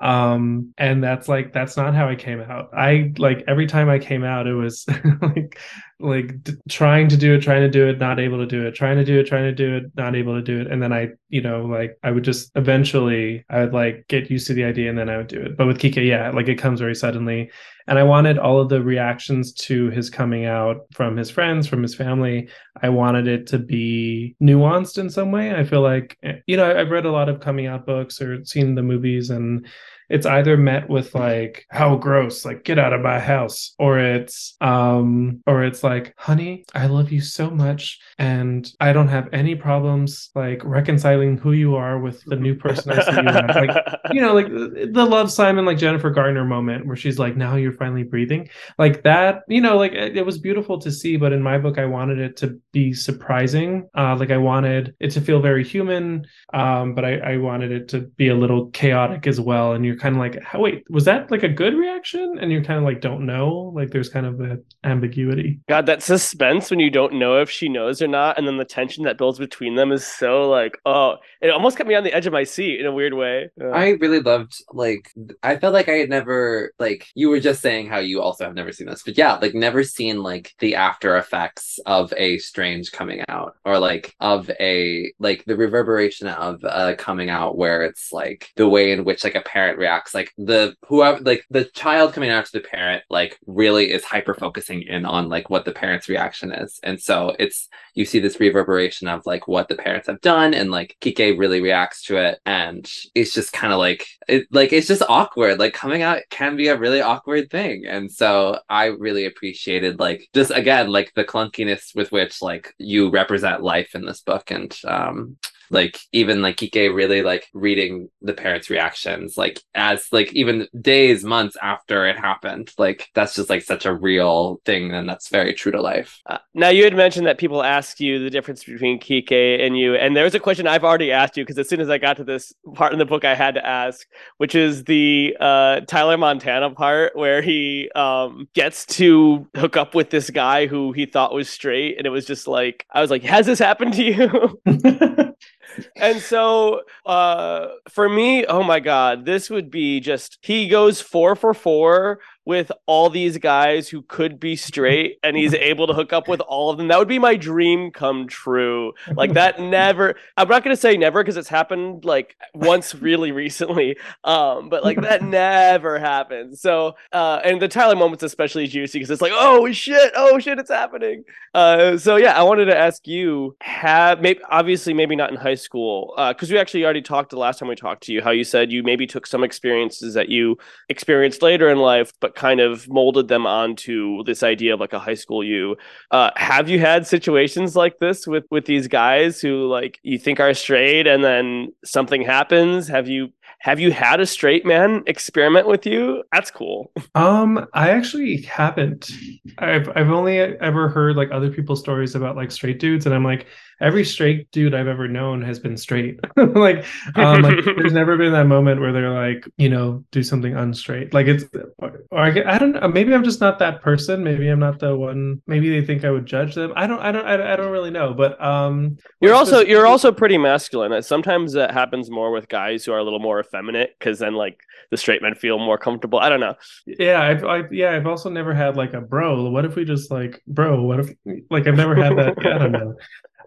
Um, 0.00 0.74
and 0.76 1.02
that's 1.02 1.26
like, 1.26 1.52
that's 1.52 1.76
not 1.76 1.94
how 1.94 2.08
I 2.08 2.16
came 2.16 2.40
out. 2.40 2.70
I 2.76 3.12
like 3.18 3.44
every 3.48 3.66
time 3.66 3.88
I 3.88 3.98
came 3.98 4.24
out, 4.24 4.46
it 4.46 4.54
was 4.54 4.86
like, 5.22 5.58
like 6.00 6.42
d- 6.44 6.54
trying 6.68 7.08
to 7.08 7.16
do 7.16 7.34
it, 7.34 7.40
trying 7.40 7.62
to 7.62 7.70
do 7.70 7.88
it, 7.88 7.98
not 7.98 8.20
able 8.20 8.38
to 8.38 8.46
do 8.46 8.66
it, 8.66 8.74
trying 8.74 8.96
to 8.96 9.04
do 9.04 9.18
it, 9.18 9.24
trying 9.24 9.44
to 9.44 9.52
do 9.52 9.76
it, 9.76 9.84
not 9.96 10.14
able 10.14 10.34
to 10.34 10.42
do 10.42 10.60
it. 10.60 10.70
And 10.70 10.82
then 10.82 10.92
I, 10.92 11.08
you 11.28 11.42
know, 11.42 11.64
like 11.64 11.98
I 12.02 12.10
would 12.10 12.24
just 12.24 12.50
eventually, 12.54 13.44
I 13.50 13.60
would 13.60 13.72
like 13.72 14.06
get 14.08 14.30
used 14.30 14.46
to 14.48 14.54
the 14.54 14.64
idea 14.64 14.88
and 14.88 14.98
then 14.98 15.08
I 15.08 15.16
would 15.16 15.28
do 15.28 15.40
it. 15.40 15.56
But 15.56 15.66
with 15.66 15.78
Kike, 15.78 16.06
yeah, 16.06 16.30
like 16.30 16.48
it 16.48 16.56
comes 16.56 16.80
very 16.80 16.94
suddenly 16.94 17.50
and 17.88 17.98
I 17.98 18.02
wanted 18.02 18.38
all 18.38 18.60
of 18.60 18.68
the 18.68 18.82
reactions 18.82 19.50
to 19.54 19.88
his 19.88 20.10
coming 20.10 20.44
out 20.44 20.84
from 20.92 21.16
his 21.16 21.30
friends, 21.30 21.66
from 21.66 21.82
his 21.82 21.94
family. 21.94 22.48
I 22.82 22.90
wanted 22.90 23.26
it 23.26 23.46
to 23.48 23.58
be 23.58 24.36
nuanced 24.42 24.98
in 24.98 25.08
some 25.08 25.32
way. 25.32 25.54
I 25.54 25.64
feel 25.64 25.80
like, 25.80 26.18
eh, 26.22 26.34
you 26.46 26.58
know, 26.58 26.78
I've 26.78 26.90
read 26.90 27.06
a 27.06 27.10
lot 27.10 27.30
of 27.30 27.40
coming 27.40 27.66
out 27.66 27.86
books 27.86 28.20
or 28.20 28.44
seen 28.44 28.74
the 28.74 28.82
movies, 28.82 29.30
and 29.30 29.66
it's 30.08 30.26
either 30.26 30.56
met 30.56 30.88
with 30.88 31.14
like 31.14 31.66
how 31.70 31.96
gross 31.96 32.44
like 32.44 32.64
get 32.64 32.78
out 32.78 32.92
of 32.92 33.00
my 33.00 33.18
house 33.18 33.74
or 33.78 33.98
it's 33.98 34.56
um 34.60 35.40
or 35.46 35.64
it's 35.64 35.82
like 35.82 36.14
honey 36.16 36.64
i 36.74 36.86
love 36.86 37.10
you 37.12 37.20
so 37.20 37.50
much 37.50 37.98
and 38.18 38.72
i 38.80 38.92
don't 38.92 39.08
have 39.08 39.28
any 39.32 39.54
problems 39.54 40.30
like 40.34 40.62
reconciling 40.64 41.36
who 41.36 41.52
you 41.52 41.76
are 41.76 41.98
with 41.98 42.22
the 42.24 42.36
new 42.36 42.54
person 42.54 42.92
i 42.92 43.02
see 43.04 43.16
you 43.16 43.22
like 43.22 43.84
you 44.12 44.20
know 44.20 44.34
like 44.34 44.48
the 44.48 45.06
love 45.08 45.30
simon 45.30 45.64
like 45.64 45.78
jennifer 45.78 46.10
garner 46.10 46.44
moment 46.44 46.86
where 46.86 46.96
she's 46.96 47.18
like 47.18 47.36
now 47.36 47.54
you're 47.56 47.72
finally 47.72 48.02
breathing. 48.02 48.48
Like 48.78 49.02
that 49.02 49.42
you 49.48 49.60
know 49.60 49.76
like 49.76 49.92
it, 49.92 50.16
it 50.16 50.26
was 50.26 50.38
beautiful 50.38 50.78
to 50.80 50.90
see 50.90 51.16
but 51.16 51.32
in 51.32 51.42
my 51.42 51.58
book 51.58 51.78
i 51.78 51.84
wanted 51.84 52.18
it 52.18 52.36
to 52.38 52.60
be 52.72 52.92
surprising. 52.92 53.88
Uh 53.96 54.16
like 54.16 54.30
i 54.30 54.36
wanted 54.36 54.94
it 55.00 55.10
to 55.12 55.20
feel 55.20 55.40
very 55.40 55.64
human 55.64 56.26
um 56.54 56.94
but 56.94 57.04
i 57.04 57.18
i 57.18 57.36
wanted 57.36 57.70
it 57.70 57.88
to 57.88 58.00
be 58.00 58.28
a 58.28 58.34
little 58.34 58.70
chaotic 58.70 59.26
as 59.26 59.40
well 59.40 59.72
and 59.72 59.84
you're 59.84 59.96
kind 59.98 60.16
of 60.16 60.20
like, 60.20 60.42
wait, 60.54 60.84
was 60.90 61.04
that 61.04 61.30
like 61.30 61.42
a 61.42 61.48
good 61.48 61.74
reaction? 61.74 62.38
And 62.40 62.52
you 62.52 62.62
kind 62.62 62.78
of 62.78 62.84
like 62.84 63.00
don't 63.00 63.26
know. 63.26 63.72
Like 63.74 63.90
there's 63.90 64.08
kind 64.08 64.26
of 64.26 64.38
that 64.38 64.62
ambiguity. 64.84 65.60
God, 65.68 65.86
that 65.86 66.02
suspense 66.02 66.70
when 66.70 66.80
you 66.80 66.90
don't 66.90 67.14
know 67.14 67.40
if 67.40 67.50
she 67.50 67.68
knows 67.68 68.00
or 68.00 68.08
not, 68.08 68.38
and 68.38 68.46
then 68.46 68.56
the 68.56 68.64
tension 68.64 69.04
that 69.04 69.18
builds 69.18 69.38
between 69.38 69.76
them 69.76 69.92
is 69.92 70.06
so 70.06 70.48
like, 70.48 70.78
oh, 70.86 71.16
it 71.40 71.50
almost 71.50 71.76
kept 71.76 71.88
me 71.88 71.94
on 71.94 72.04
the 72.04 72.12
edge 72.12 72.26
of 72.26 72.32
my 72.32 72.44
seat 72.44 72.80
in 72.80 72.86
a 72.86 72.92
weird 72.92 73.14
way. 73.14 73.50
Yeah. 73.56 73.68
I 73.68 73.90
really 74.00 74.20
loved 74.20 74.54
like 74.72 75.12
I 75.42 75.56
felt 75.56 75.74
like 75.74 75.88
I 75.88 75.92
had 75.92 76.08
never 76.08 76.72
like 76.78 77.06
you 77.14 77.28
were 77.28 77.40
just 77.40 77.60
saying 77.60 77.88
how 77.88 77.98
you 77.98 78.20
also 78.20 78.44
have 78.44 78.54
never 78.54 78.72
seen 78.72 78.86
this, 78.86 79.02
but 79.02 79.18
yeah, 79.18 79.34
like 79.34 79.54
never 79.54 79.82
seen 79.82 80.22
like 80.22 80.54
the 80.58 80.74
after 80.74 81.16
effects 81.16 81.78
of 81.86 82.12
a 82.16 82.38
strange 82.38 82.92
coming 82.92 83.24
out 83.28 83.56
or 83.64 83.78
like 83.78 84.14
of 84.20 84.50
a 84.60 85.12
like 85.18 85.44
the 85.46 85.56
reverberation 85.56 86.28
of 86.28 86.62
a 86.64 86.94
coming 86.96 87.30
out 87.30 87.56
where 87.56 87.82
it's 87.82 88.12
like 88.12 88.50
the 88.56 88.68
way 88.68 88.92
in 88.92 89.04
which 89.04 89.24
like 89.24 89.34
a 89.34 89.40
parent 89.40 89.78
reacts 89.78 89.87
like 90.14 90.32
the 90.36 90.74
whoever 90.86 91.20
like 91.20 91.44
the 91.50 91.64
child 91.64 92.12
coming 92.12 92.30
out 92.30 92.44
to 92.46 92.52
the 92.52 92.60
parent 92.60 93.02
like 93.10 93.38
really 93.46 93.90
is 93.90 94.04
hyper 94.04 94.34
focusing 94.34 94.82
in 94.82 95.04
on 95.04 95.28
like 95.28 95.50
what 95.50 95.64
the 95.64 95.72
parent's 95.72 96.08
reaction 96.08 96.52
is. 96.52 96.78
And 96.82 97.00
so 97.00 97.34
it's 97.38 97.68
you 97.94 98.04
see 98.04 98.18
this 98.20 98.40
reverberation 98.40 99.08
of 99.08 99.22
like 99.26 99.48
what 99.48 99.68
the 99.68 99.76
parents 99.76 100.06
have 100.06 100.20
done 100.20 100.54
and 100.54 100.70
like 100.70 100.96
kike 101.00 101.38
really 101.38 101.60
reacts 101.60 102.02
to 102.04 102.16
it 102.16 102.40
and 102.46 102.90
it's 103.14 103.32
just 103.32 103.52
kind 103.52 103.72
of 103.72 103.78
like 103.78 104.06
it 104.28 104.46
like 104.50 104.72
it's 104.72 104.88
just 104.88 105.02
awkward. 105.08 105.58
Like 105.58 105.74
coming 105.74 106.02
out 106.02 106.22
can 106.30 106.56
be 106.56 106.68
a 106.68 106.78
really 106.78 107.00
awkward 107.00 107.50
thing. 107.50 107.84
And 107.86 108.10
so 108.10 108.58
i 108.68 108.86
really 108.86 109.24
appreciated 109.26 109.98
like 109.98 110.28
just 110.34 110.50
again 110.50 110.88
like 110.88 111.12
the 111.14 111.24
clunkiness 111.24 111.94
with 111.94 112.12
which 112.12 112.42
like 112.42 112.74
you 112.78 113.10
represent 113.10 113.62
life 113.62 113.94
in 113.94 114.04
this 114.04 114.20
book. 114.20 114.50
And 114.50 114.76
um 114.84 115.36
like 115.70 115.98
even 116.12 116.42
like 116.42 116.56
Kike 116.56 116.94
really 116.94 117.22
like 117.22 117.46
reading 117.52 118.08
the 118.22 118.32
parents' 118.32 118.70
reactions, 118.70 119.36
like 119.36 119.60
as 119.74 120.06
like 120.12 120.32
even 120.32 120.66
days, 120.80 121.24
months 121.24 121.56
after 121.60 122.06
it 122.06 122.18
happened. 122.18 122.72
Like 122.78 123.08
that's 123.14 123.34
just 123.34 123.50
like 123.50 123.62
such 123.62 123.86
a 123.86 123.94
real 123.94 124.60
thing, 124.64 124.92
and 124.92 125.08
that's 125.08 125.28
very 125.28 125.54
true 125.54 125.72
to 125.72 125.80
life. 125.80 126.20
Uh, 126.26 126.38
now 126.54 126.68
you 126.68 126.84
had 126.84 126.94
mentioned 126.94 127.26
that 127.26 127.38
people 127.38 127.62
ask 127.62 128.00
you 128.00 128.18
the 128.18 128.30
difference 128.30 128.64
between 128.64 128.98
Kike 128.98 129.64
and 129.64 129.78
you, 129.78 129.94
and 129.94 130.16
there's 130.16 130.34
a 130.34 130.40
question 130.40 130.66
I've 130.66 130.84
already 130.84 131.12
asked 131.12 131.36
you 131.36 131.44
because 131.44 131.58
as 131.58 131.68
soon 131.68 131.80
as 131.80 131.90
I 131.90 131.98
got 131.98 132.16
to 132.18 132.24
this 132.24 132.52
part 132.74 132.92
in 132.92 132.98
the 132.98 133.06
book, 133.06 133.24
I 133.24 133.34
had 133.34 133.54
to 133.54 133.66
ask, 133.66 134.06
which 134.38 134.54
is 134.54 134.84
the 134.84 135.36
uh, 135.40 135.80
Tyler 135.80 136.16
Montana 136.16 136.70
part 136.70 137.16
where 137.16 137.42
he 137.42 137.90
um, 137.94 138.48
gets 138.54 138.86
to 138.86 139.46
hook 139.56 139.76
up 139.76 139.94
with 139.94 140.10
this 140.10 140.30
guy 140.30 140.66
who 140.66 140.92
he 140.92 141.06
thought 141.06 141.34
was 141.34 141.48
straight, 141.48 141.98
and 141.98 142.06
it 142.06 142.10
was 142.10 142.24
just 142.24 142.46
like 142.48 142.86
I 142.92 143.00
was 143.00 143.10
like, 143.10 143.22
has 143.22 143.46
this 143.46 143.58
happened 143.58 143.94
to 143.94 144.04
you? 144.04 144.60
and 145.96 146.20
so 146.20 146.82
uh 147.06 147.68
for 147.88 148.08
me 148.08 148.44
oh 148.46 148.62
my 148.62 148.80
god 148.80 149.24
this 149.24 149.50
would 149.50 149.70
be 149.70 150.00
just 150.00 150.38
he 150.42 150.68
goes 150.68 151.00
four 151.00 151.36
for 151.36 151.54
four 151.54 152.20
with 152.48 152.72
all 152.86 153.10
these 153.10 153.36
guys 153.36 153.90
who 153.90 154.00
could 154.00 154.40
be 154.40 154.56
straight 154.56 155.18
and 155.22 155.36
he's 155.36 155.52
able 155.70 155.86
to 155.86 155.92
hook 155.92 156.14
up 156.14 156.28
with 156.28 156.40
all 156.40 156.70
of 156.70 156.78
them. 156.78 156.88
That 156.88 156.98
would 156.98 157.06
be 157.06 157.18
my 157.18 157.36
dream 157.36 157.90
come 157.90 158.26
true. 158.26 158.94
Like 159.14 159.34
that 159.34 159.60
never 159.60 160.14
I'm 160.34 160.48
not 160.48 160.64
going 160.64 160.74
to 160.74 160.80
say 160.80 160.96
never 160.96 161.22
because 161.22 161.36
it's 161.36 161.50
happened 161.50 162.06
like 162.06 162.38
once 162.54 162.94
really 162.94 163.32
recently. 163.32 163.98
Um 164.24 164.70
but 164.70 164.82
like 164.82 164.98
that 165.02 165.22
never 165.42 165.98
happens. 165.98 166.62
So 166.62 166.96
uh 167.12 167.42
and 167.44 167.60
the 167.60 167.68
Tyler 167.68 167.96
moment's 167.96 168.22
especially 168.22 168.66
juicy 168.66 168.98
because 168.98 169.10
it's 169.10 169.20
like 169.20 169.32
oh 169.34 169.70
shit, 169.70 170.14
oh 170.16 170.38
shit 170.38 170.58
it's 170.58 170.70
happening. 170.70 171.24
Uh 171.52 171.98
so 171.98 172.16
yeah, 172.16 172.32
I 172.32 172.44
wanted 172.44 172.64
to 172.64 172.78
ask 172.78 173.06
you 173.06 173.56
have 173.60 174.22
maybe 174.22 174.40
obviously 174.48 174.94
maybe 174.94 175.14
not 175.14 175.28
in 175.28 175.36
high 175.36 175.54
school 175.54 176.14
uh 176.16 176.32
cuz 176.32 176.50
we 176.50 176.56
actually 176.56 176.82
already 176.82 177.02
talked 177.02 177.28
the 177.28 177.36
last 177.36 177.58
time 177.58 177.68
we 177.68 177.74
talked 177.74 178.04
to 178.04 178.12
you 178.14 178.22
how 178.22 178.30
you 178.30 178.42
said 178.42 178.72
you 178.72 178.82
maybe 178.82 179.06
took 179.06 179.26
some 179.26 179.44
experiences 179.44 180.14
that 180.14 180.30
you 180.30 180.56
experienced 180.88 181.42
later 181.42 181.68
in 181.68 181.76
life 181.76 182.10
but 182.20 182.36
kind 182.38 182.60
of 182.60 182.88
molded 182.88 183.26
them 183.26 183.46
onto 183.46 184.22
this 184.22 184.44
idea 184.44 184.72
of 184.72 184.80
like 184.80 184.92
a 184.92 184.98
high 185.00 185.14
school 185.14 185.42
you. 185.42 185.76
Uh, 186.12 186.30
have 186.36 186.68
you 186.68 186.78
had 186.78 187.06
situations 187.06 187.74
like 187.74 187.98
this 187.98 188.26
with 188.26 188.44
with 188.50 188.64
these 188.64 188.86
guys 188.86 189.40
who 189.40 189.66
like 189.66 189.98
you 190.02 190.18
think 190.18 190.38
are 190.38 190.54
straight 190.54 191.06
and 191.08 191.24
then 191.24 191.72
something 191.84 192.22
happens? 192.22 192.86
Have 192.86 193.08
you 193.08 193.32
have 193.60 193.80
you 193.80 193.90
had 193.90 194.20
a 194.20 194.26
straight 194.26 194.64
man 194.64 195.02
experiment 195.06 195.66
with 195.66 195.84
you? 195.84 196.22
That's 196.32 196.50
cool. 196.50 196.92
Um, 197.16 197.66
I 197.74 197.90
actually 197.90 198.42
haven't. 198.42 199.10
I've 199.58 199.88
I've 199.96 200.10
only 200.10 200.38
ever 200.38 200.88
heard 200.88 201.16
like 201.16 201.32
other 201.32 201.50
people's 201.50 201.80
stories 201.80 202.14
about 202.14 202.36
like 202.36 202.52
straight 202.52 202.78
dudes, 202.78 203.04
and 203.04 203.14
I'm 203.14 203.24
like, 203.24 203.46
every 203.80 204.04
straight 204.04 204.50
dude 204.50 204.74
I've 204.74 204.88
ever 204.88 205.08
known 205.08 205.42
has 205.42 205.58
been 205.58 205.76
straight. 205.76 206.18
like, 206.36 206.84
um, 207.14 207.42
like 207.42 207.64
there's 207.76 207.92
never 207.92 208.16
been 208.16 208.32
that 208.32 208.46
moment 208.46 208.80
where 208.80 208.92
they're 208.92 209.10
like, 209.10 209.48
you 209.56 209.68
know, 209.68 210.04
do 210.10 210.22
something 210.22 210.56
unstraight. 210.56 211.14
Like 211.14 211.26
it's, 211.26 211.44
or 211.78 212.04
I, 212.12 212.28
I 212.46 212.58
don't 212.58 212.72
know. 212.72 212.88
Maybe 212.88 213.14
I'm 213.14 213.24
just 213.24 213.40
not 213.40 213.58
that 213.60 213.82
person. 213.82 214.22
Maybe 214.22 214.48
I'm 214.48 214.60
not 214.60 214.78
the 214.78 214.96
one. 214.96 215.42
Maybe 215.46 215.68
they 215.68 215.84
think 215.84 216.04
I 216.04 216.10
would 216.10 216.26
judge 216.26 216.54
them. 216.54 216.72
I 216.76 216.86
don't. 216.86 217.00
I 217.00 217.12
don't. 217.12 217.26
I, 217.26 217.52
I 217.52 217.56
don't 217.56 217.72
really 217.72 217.90
know. 217.90 218.14
But 218.14 218.42
um, 218.42 218.98
you're 219.20 219.34
also 219.34 219.60
you're 219.60 219.86
also 219.86 220.12
pretty 220.12 220.38
masculine. 220.38 221.00
Sometimes 221.02 221.52
that 221.52 221.72
happens 221.72 222.10
more 222.10 222.30
with 222.30 222.48
guys 222.48 222.84
who 222.84 222.92
are 222.92 222.98
a 222.98 223.04
little 223.04 223.20
more 223.20 223.40
effeminate 223.40 223.94
because 223.98 224.18
then 224.18 224.34
like 224.34 224.60
the 224.90 224.96
straight 224.96 225.22
men 225.22 225.34
feel 225.34 225.58
more 225.58 225.78
comfortable. 225.78 226.18
I 226.18 226.28
don't 226.28 226.40
know. 226.40 226.54
Yeah, 226.86 227.22
I've, 227.22 227.44
I've 227.44 227.72
yeah, 227.72 227.92
I've 227.92 228.06
also 228.06 228.30
never 228.30 228.54
had 228.54 228.76
like 228.76 228.94
a 228.94 229.00
bro. 229.00 229.50
What 229.50 229.64
if 229.64 229.76
we 229.76 229.84
just 229.84 230.10
like 230.10 230.42
bro? 230.46 230.82
What 230.82 231.00
if 231.00 231.10
like 231.50 231.66
I've 231.66 231.76
never 231.76 231.94
had 231.94 232.16
that? 232.16 232.38
I 232.38 232.58
don't 232.58 232.72
know. 232.72 232.96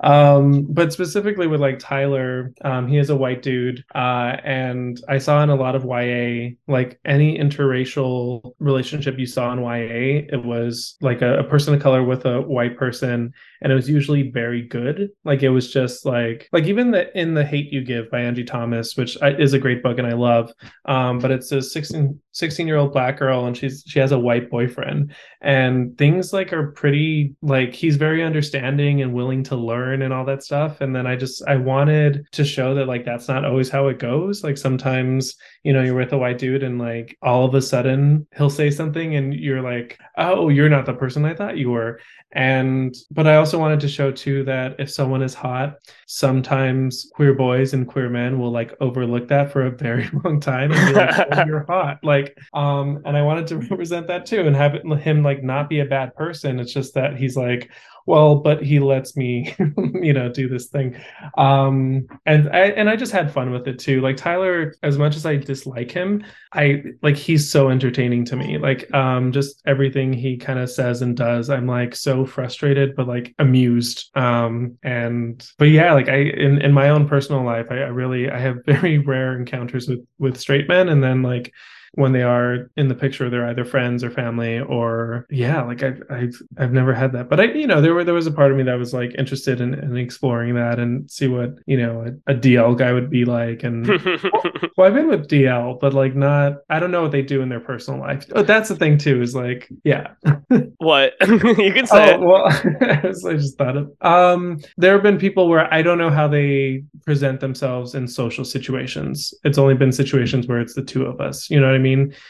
Um, 0.01 0.65
but 0.67 0.91
specifically 0.91 1.45
with 1.45 1.61
like 1.61 1.77
Tyler, 1.77 2.53
um, 2.63 2.87
he 2.87 2.97
is 2.97 3.09
a 3.09 3.15
white 3.15 3.43
dude, 3.43 3.83
uh, 3.93 4.37
and 4.43 4.99
I 5.07 5.19
saw 5.19 5.43
in 5.43 5.49
a 5.49 5.55
lot 5.55 5.75
of 5.75 5.85
YA, 5.85 6.55
like 6.67 6.99
any 7.05 7.37
interracial 7.37 8.53
relationship 8.59 9.19
you 9.19 9.27
saw 9.27 9.53
in 9.53 9.59
YA, 9.59 10.25
it 10.33 10.43
was 10.43 10.97
like 11.01 11.21
a, 11.21 11.39
a 11.39 11.43
person 11.43 11.75
of 11.75 11.81
color 11.81 12.03
with 12.03 12.25
a 12.25 12.41
white 12.41 12.77
person, 12.77 13.31
and 13.61 13.71
it 13.71 13.75
was 13.75 13.89
usually 13.89 14.29
very 14.31 14.63
good. 14.63 15.09
Like 15.23 15.43
it 15.43 15.49
was 15.49 15.71
just 15.71 16.05
like 16.05 16.49
like 16.51 16.65
even 16.65 16.91
the 16.91 17.15
in 17.17 17.33
the 17.33 17.45
Hate 17.45 17.71
U 17.71 17.83
Give 17.83 18.09
by 18.09 18.21
Angie 18.21 18.43
Thomas, 18.43 18.97
which 18.97 19.17
is 19.21 19.53
a 19.53 19.59
great 19.59 19.83
book 19.83 19.97
and 19.99 20.07
I 20.07 20.13
love, 20.13 20.51
um, 20.85 21.19
but 21.19 21.31
it's 21.31 21.51
a 21.51 21.61
16 21.61 22.19
16 22.33 22.65
year 22.65 22.77
old 22.77 22.93
black 22.93 23.19
girl 23.19 23.45
and 23.45 23.55
she's 23.55 23.83
she 23.85 23.99
has 23.99 24.11
a 24.11 24.19
white 24.19 24.49
boyfriend. 24.49 25.13
And 25.41 25.97
things 25.97 26.33
like 26.33 26.53
are 26.53 26.71
pretty 26.71 27.35
like 27.41 27.73
he's 27.73 27.97
very 27.97 28.23
understanding 28.23 29.01
and 29.01 29.13
willing 29.13 29.43
to 29.43 29.55
learn 29.55 30.01
and 30.01 30.13
all 30.13 30.25
that 30.25 30.43
stuff. 30.43 30.81
And 30.81 30.95
then 30.95 31.05
i 31.05 31.15
just 31.15 31.43
i 31.47 31.55
wanted 31.55 32.25
to 32.31 32.43
show 32.43 32.73
that 32.75 32.87
like 32.87 33.05
that's 33.05 33.27
not 33.27 33.45
always 33.45 33.69
how 33.69 33.87
it 33.87 33.99
goes. 33.99 34.43
Like 34.43 34.57
sometimes 34.57 35.35
you 35.63 35.73
know 35.73 35.83
you're 35.83 35.95
with 35.95 36.13
a 36.13 36.17
white 36.17 36.39
dude 36.39 36.63
and 36.63 36.79
like 36.79 37.17
all 37.21 37.45
of 37.45 37.53
a 37.53 37.61
sudden 37.61 38.25
he'll 38.35 38.49
say 38.49 38.71
something 38.71 39.15
and 39.15 39.33
you're 39.33 39.61
like 39.61 39.99
oh 40.17 40.49
you're 40.49 40.69
not 40.69 40.85
the 40.85 40.93
person 40.93 41.25
i 41.25 41.33
thought 41.35 41.57
you 41.57 41.69
were. 41.69 41.99
And 42.33 42.95
but 43.11 43.27
i 43.27 43.35
also 43.35 43.50
wanted 43.59 43.79
to 43.79 43.87
show 43.87 44.11
too 44.11 44.43
that 44.43 44.75
if 44.79 44.89
someone 44.89 45.21
is 45.21 45.33
hot 45.33 45.77
sometimes 46.05 47.09
queer 47.13 47.33
boys 47.33 47.73
and 47.73 47.87
queer 47.87 48.09
men 48.09 48.39
will 48.39 48.51
like 48.51 48.75
overlook 48.81 49.27
that 49.27 49.51
for 49.51 49.65
a 49.65 49.71
very 49.71 50.09
long 50.23 50.39
time 50.39 50.71
and 50.71 50.87
be 50.87 50.93
like 50.93 51.27
oh, 51.31 51.43
you're 51.47 51.65
hot. 51.67 51.99
Like 52.03 52.37
um 52.53 53.01
and 53.05 53.15
i 53.15 53.21
wanted 53.21 53.47
to 53.47 53.57
represent 53.69 54.07
that 54.07 54.25
too 54.25 54.41
and 54.41 54.55
have 54.55 54.73
him 54.99 55.23
like 55.23 55.43
not 55.43 55.69
be 55.69 55.79
a 55.79 55.85
bad 55.85 56.15
person. 56.15 56.59
It's 56.59 56.73
just 56.73 56.93
that 56.93 57.17
he's 57.17 57.37
like 57.37 57.71
well 58.05 58.35
but 58.35 58.63
he 58.63 58.79
lets 58.79 59.15
me 59.15 59.53
you 59.93 60.13
know 60.13 60.29
do 60.29 60.47
this 60.47 60.67
thing. 60.67 60.99
Um 61.37 62.07
and 62.25 62.49
i 62.49 62.69
and 62.71 62.89
i 62.89 62.95
just 62.95 63.11
had 63.11 63.31
fun 63.33 63.51
with 63.51 63.67
it 63.67 63.79
too. 63.79 64.01
Like 64.01 64.17
tyler 64.17 64.75
as 64.83 64.97
much 64.97 65.15
as 65.15 65.25
i 65.25 65.35
dislike 65.35 65.91
him 65.91 66.23
i 66.53 66.83
like 67.01 67.15
he's 67.15 67.51
so 67.51 67.69
entertaining 67.69 68.25
to 68.25 68.35
me. 68.35 68.57
Like 68.57 68.91
um 68.93 69.31
just 69.31 69.61
everything 69.65 70.13
he 70.13 70.37
kind 70.37 70.59
of 70.59 70.69
says 70.69 71.01
and 71.01 71.15
does 71.15 71.49
i'm 71.49 71.67
like 71.67 71.95
so 71.95 72.25
frustrated 72.25 72.95
but 72.95 73.07
like 73.07 73.33
amused. 73.39 74.09
Um 74.15 74.77
and 74.83 75.47
but 75.57 75.65
yeah 75.65 75.93
like 75.93 76.09
i 76.09 76.17
in 76.17 76.61
in 76.61 76.71
my 76.71 76.89
own 76.89 77.07
personal 77.07 77.43
life 77.43 77.67
i, 77.71 77.75
I 77.75 77.87
really 77.87 78.29
i 78.29 78.39
have 78.39 78.57
very 78.65 78.97
rare 78.97 79.37
encounters 79.37 79.87
with 79.87 80.05
with 80.19 80.37
straight 80.37 80.67
men. 80.67 80.89
And 80.89 81.03
then 81.03 81.21
like 81.21 81.53
when 81.93 82.13
they 82.13 82.23
are 82.23 82.69
in 82.77 82.87
the 82.87 82.95
picture 82.95 83.29
they're 83.29 83.47
either 83.47 83.65
friends 83.65 84.03
or 84.03 84.09
family 84.09 84.59
or 84.59 85.25
yeah 85.29 85.61
like 85.61 85.83
I've, 85.83 86.01
I've 86.09 86.41
i've 86.57 86.71
never 86.71 86.93
had 86.93 87.11
that. 87.13 87.29
But 87.29 87.39
i 87.39 87.43
you 87.45 87.67
know 87.67 87.81
there 87.81 87.93
were 87.93 88.03
there 88.03 88.13
was 88.13 88.27
a 88.27 88.31
part 88.31 88.51
of 88.51 88.57
me 88.57 88.63
that 88.63 88.75
was 88.75 88.93
like 88.93 89.13
interested 89.17 89.59
in, 89.59 89.73
in 89.73 89.97
exploring 89.97 90.55
that 90.55 90.79
and 90.79 91.09
see 91.11 91.27
what 91.27 91.55
you 91.65 91.77
know 91.77 92.05
a, 92.27 92.31
a 92.31 92.35
dl 92.35 92.77
guy 92.77 92.93
would 92.93 93.09
be 93.09 93.25
like. 93.25 93.63
And 93.63 93.87
well 94.77 94.87
i've 94.87 94.93
been 94.93 95.09
with 95.09 95.27
dl 95.27 95.79
but 95.79 95.93
like 95.93 96.15
not 96.15 96.59
i 96.69 96.79
don't 96.79 96.91
know 96.91 97.01
what 97.01 97.11
they 97.11 97.21
do 97.21 97.41
in 97.41 97.49
their 97.49 97.59
personal 97.59 97.99
life. 97.99 98.25
Oh, 98.33 98.43
that's 98.43 98.69
the 98.69 98.75
thing 98.75 98.97
too 98.97 99.21
is 99.21 99.35
like 99.35 99.69
yeah. 99.83 100.07
What? 100.77 101.13
You 101.61 101.73
can 101.73 101.85
say 101.85 102.15
oh, 102.15 102.19
well 102.19 102.45
I 102.47 103.01
just 103.03 103.57
thought 103.57 103.77
of 103.77 103.91
um 104.01 104.59
there 104.77 104.93
have 104.93 105.03
been 105.03 105.17
people 105.17 105.47
where 105.49 105.71
i 105.73 105.81
don't 105.81 105.97
know 105.97 106.09
how 106.09 106.27
they 106.27 106.83
present 107.05 107.39
themselves 107.39 107.95
in 107.95 108.07
social 108.07 108.45
situations. 108.45 109.33
It's 109.43 109.57
only 109.57 109.75
been 109.75 109.91
situations 109.91 110.47
where 110.47 110.59
it's 110.59 110.75
the 110.75 110.83
two 110.83 111.05
of 111.05 111.19
us. 111.19 111.49
You 111.49 111.59
know 111.59 111.67
what 111.67 111.75
i 111.75 111.79
mean? 111.79 111.80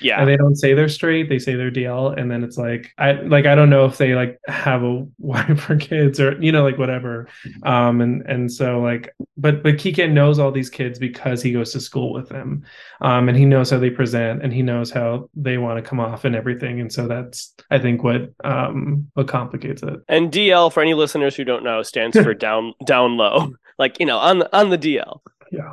Yeah. 0.01 0.19
And 0.19 0.27
they 0.27 0.37
don't 0.37 0.55
say 0.55 0.73
they're 0.73 0.89
straight, 0.89 1.29
they 1.29 1.39
say 1.39 1.55
they're 1.55 1.71
DL, 1.71 2.17
and 2.17 2.29
then 2.29 2.43
it's 2.43 2.57
like 2.57 2.91
I 2.97 3.13
like 3.13 3.45
I 3.45 3.55
don't 3.55 3.69
know 3.69 3.85
if 3.85 3.97
they 3.97 4.15
like 4.15 4.39
have 4.47 4.83
a 4.83 5.05
wife 5.17 5.61
for 5.61 5.75
kids 5.75 6.19
or 6.19 6.41
you 6.41 6.51
know 6.51 6.63
like 6.63 6.77
whatever. 6.77 7.27
Um 7.63 8.01
and 8.01 8.21
and 8.27 8.51
so 8.51 8.79
like 8.79 9.13
but 9.37 9.63
but 9.63 9.75
Kike 9.75 10.11
knows 10.11 10.39
all 10.39 10.51
these 10.51 10.69
kids 10.69 10.99
because 10.99 11.41
he 11.41 11.51
goes 11.51 11.71
to 11.73 11.79
school 11.79 12.13
with 12.13 12.29
them. 12.29 12.63
Um 13.01 13.29
and 13.29 13.37
he 13.37 13.45
knows 13.45 13.69
how 13.69 13.79
they 13.79 13.89
present 13.89 14.43
and 14.43 14.53
he 14.53 14.61
knows 14.61 14.91
how 14.91 15.29
they 15.35 15.57
want 15.57 15.83
to 15.83 15.87
come 15.87 15.99
off 15.99 16.25
and 16.25 16.35
everything. 16.35 16.79
And 16.79 16.91
so 16.91 17.07
that's 17.07 17.53
I 17.69 17.79
think 17.79 18.03
what 18.03 18.31
um 18.43 19.09
what 19.13 19.27
complicates 19.27 19.83
it. 19.83 19.99
And 20.07 20.31
DL 20.31 20.71
for 20.71 20.81
any 20.81 20.93
listeners 20.93 21.35
who 21.35 21.43
don't 21.43 21.63
know 21.63 21.83
stands 21.83 22.17
for 22.21 22.33
down 22.33 22.73
down 22.85 23.17
low. 23.17 23.53
Like, 23.79 23.99
you 23.99 24.05
know, 24.05 24.19
on 24.19 24.37
the 24.37 24.55
on 24.55 24.69
the 24.69 24.77
DL. 24.77 25.21
Yeah. 25.51 25.71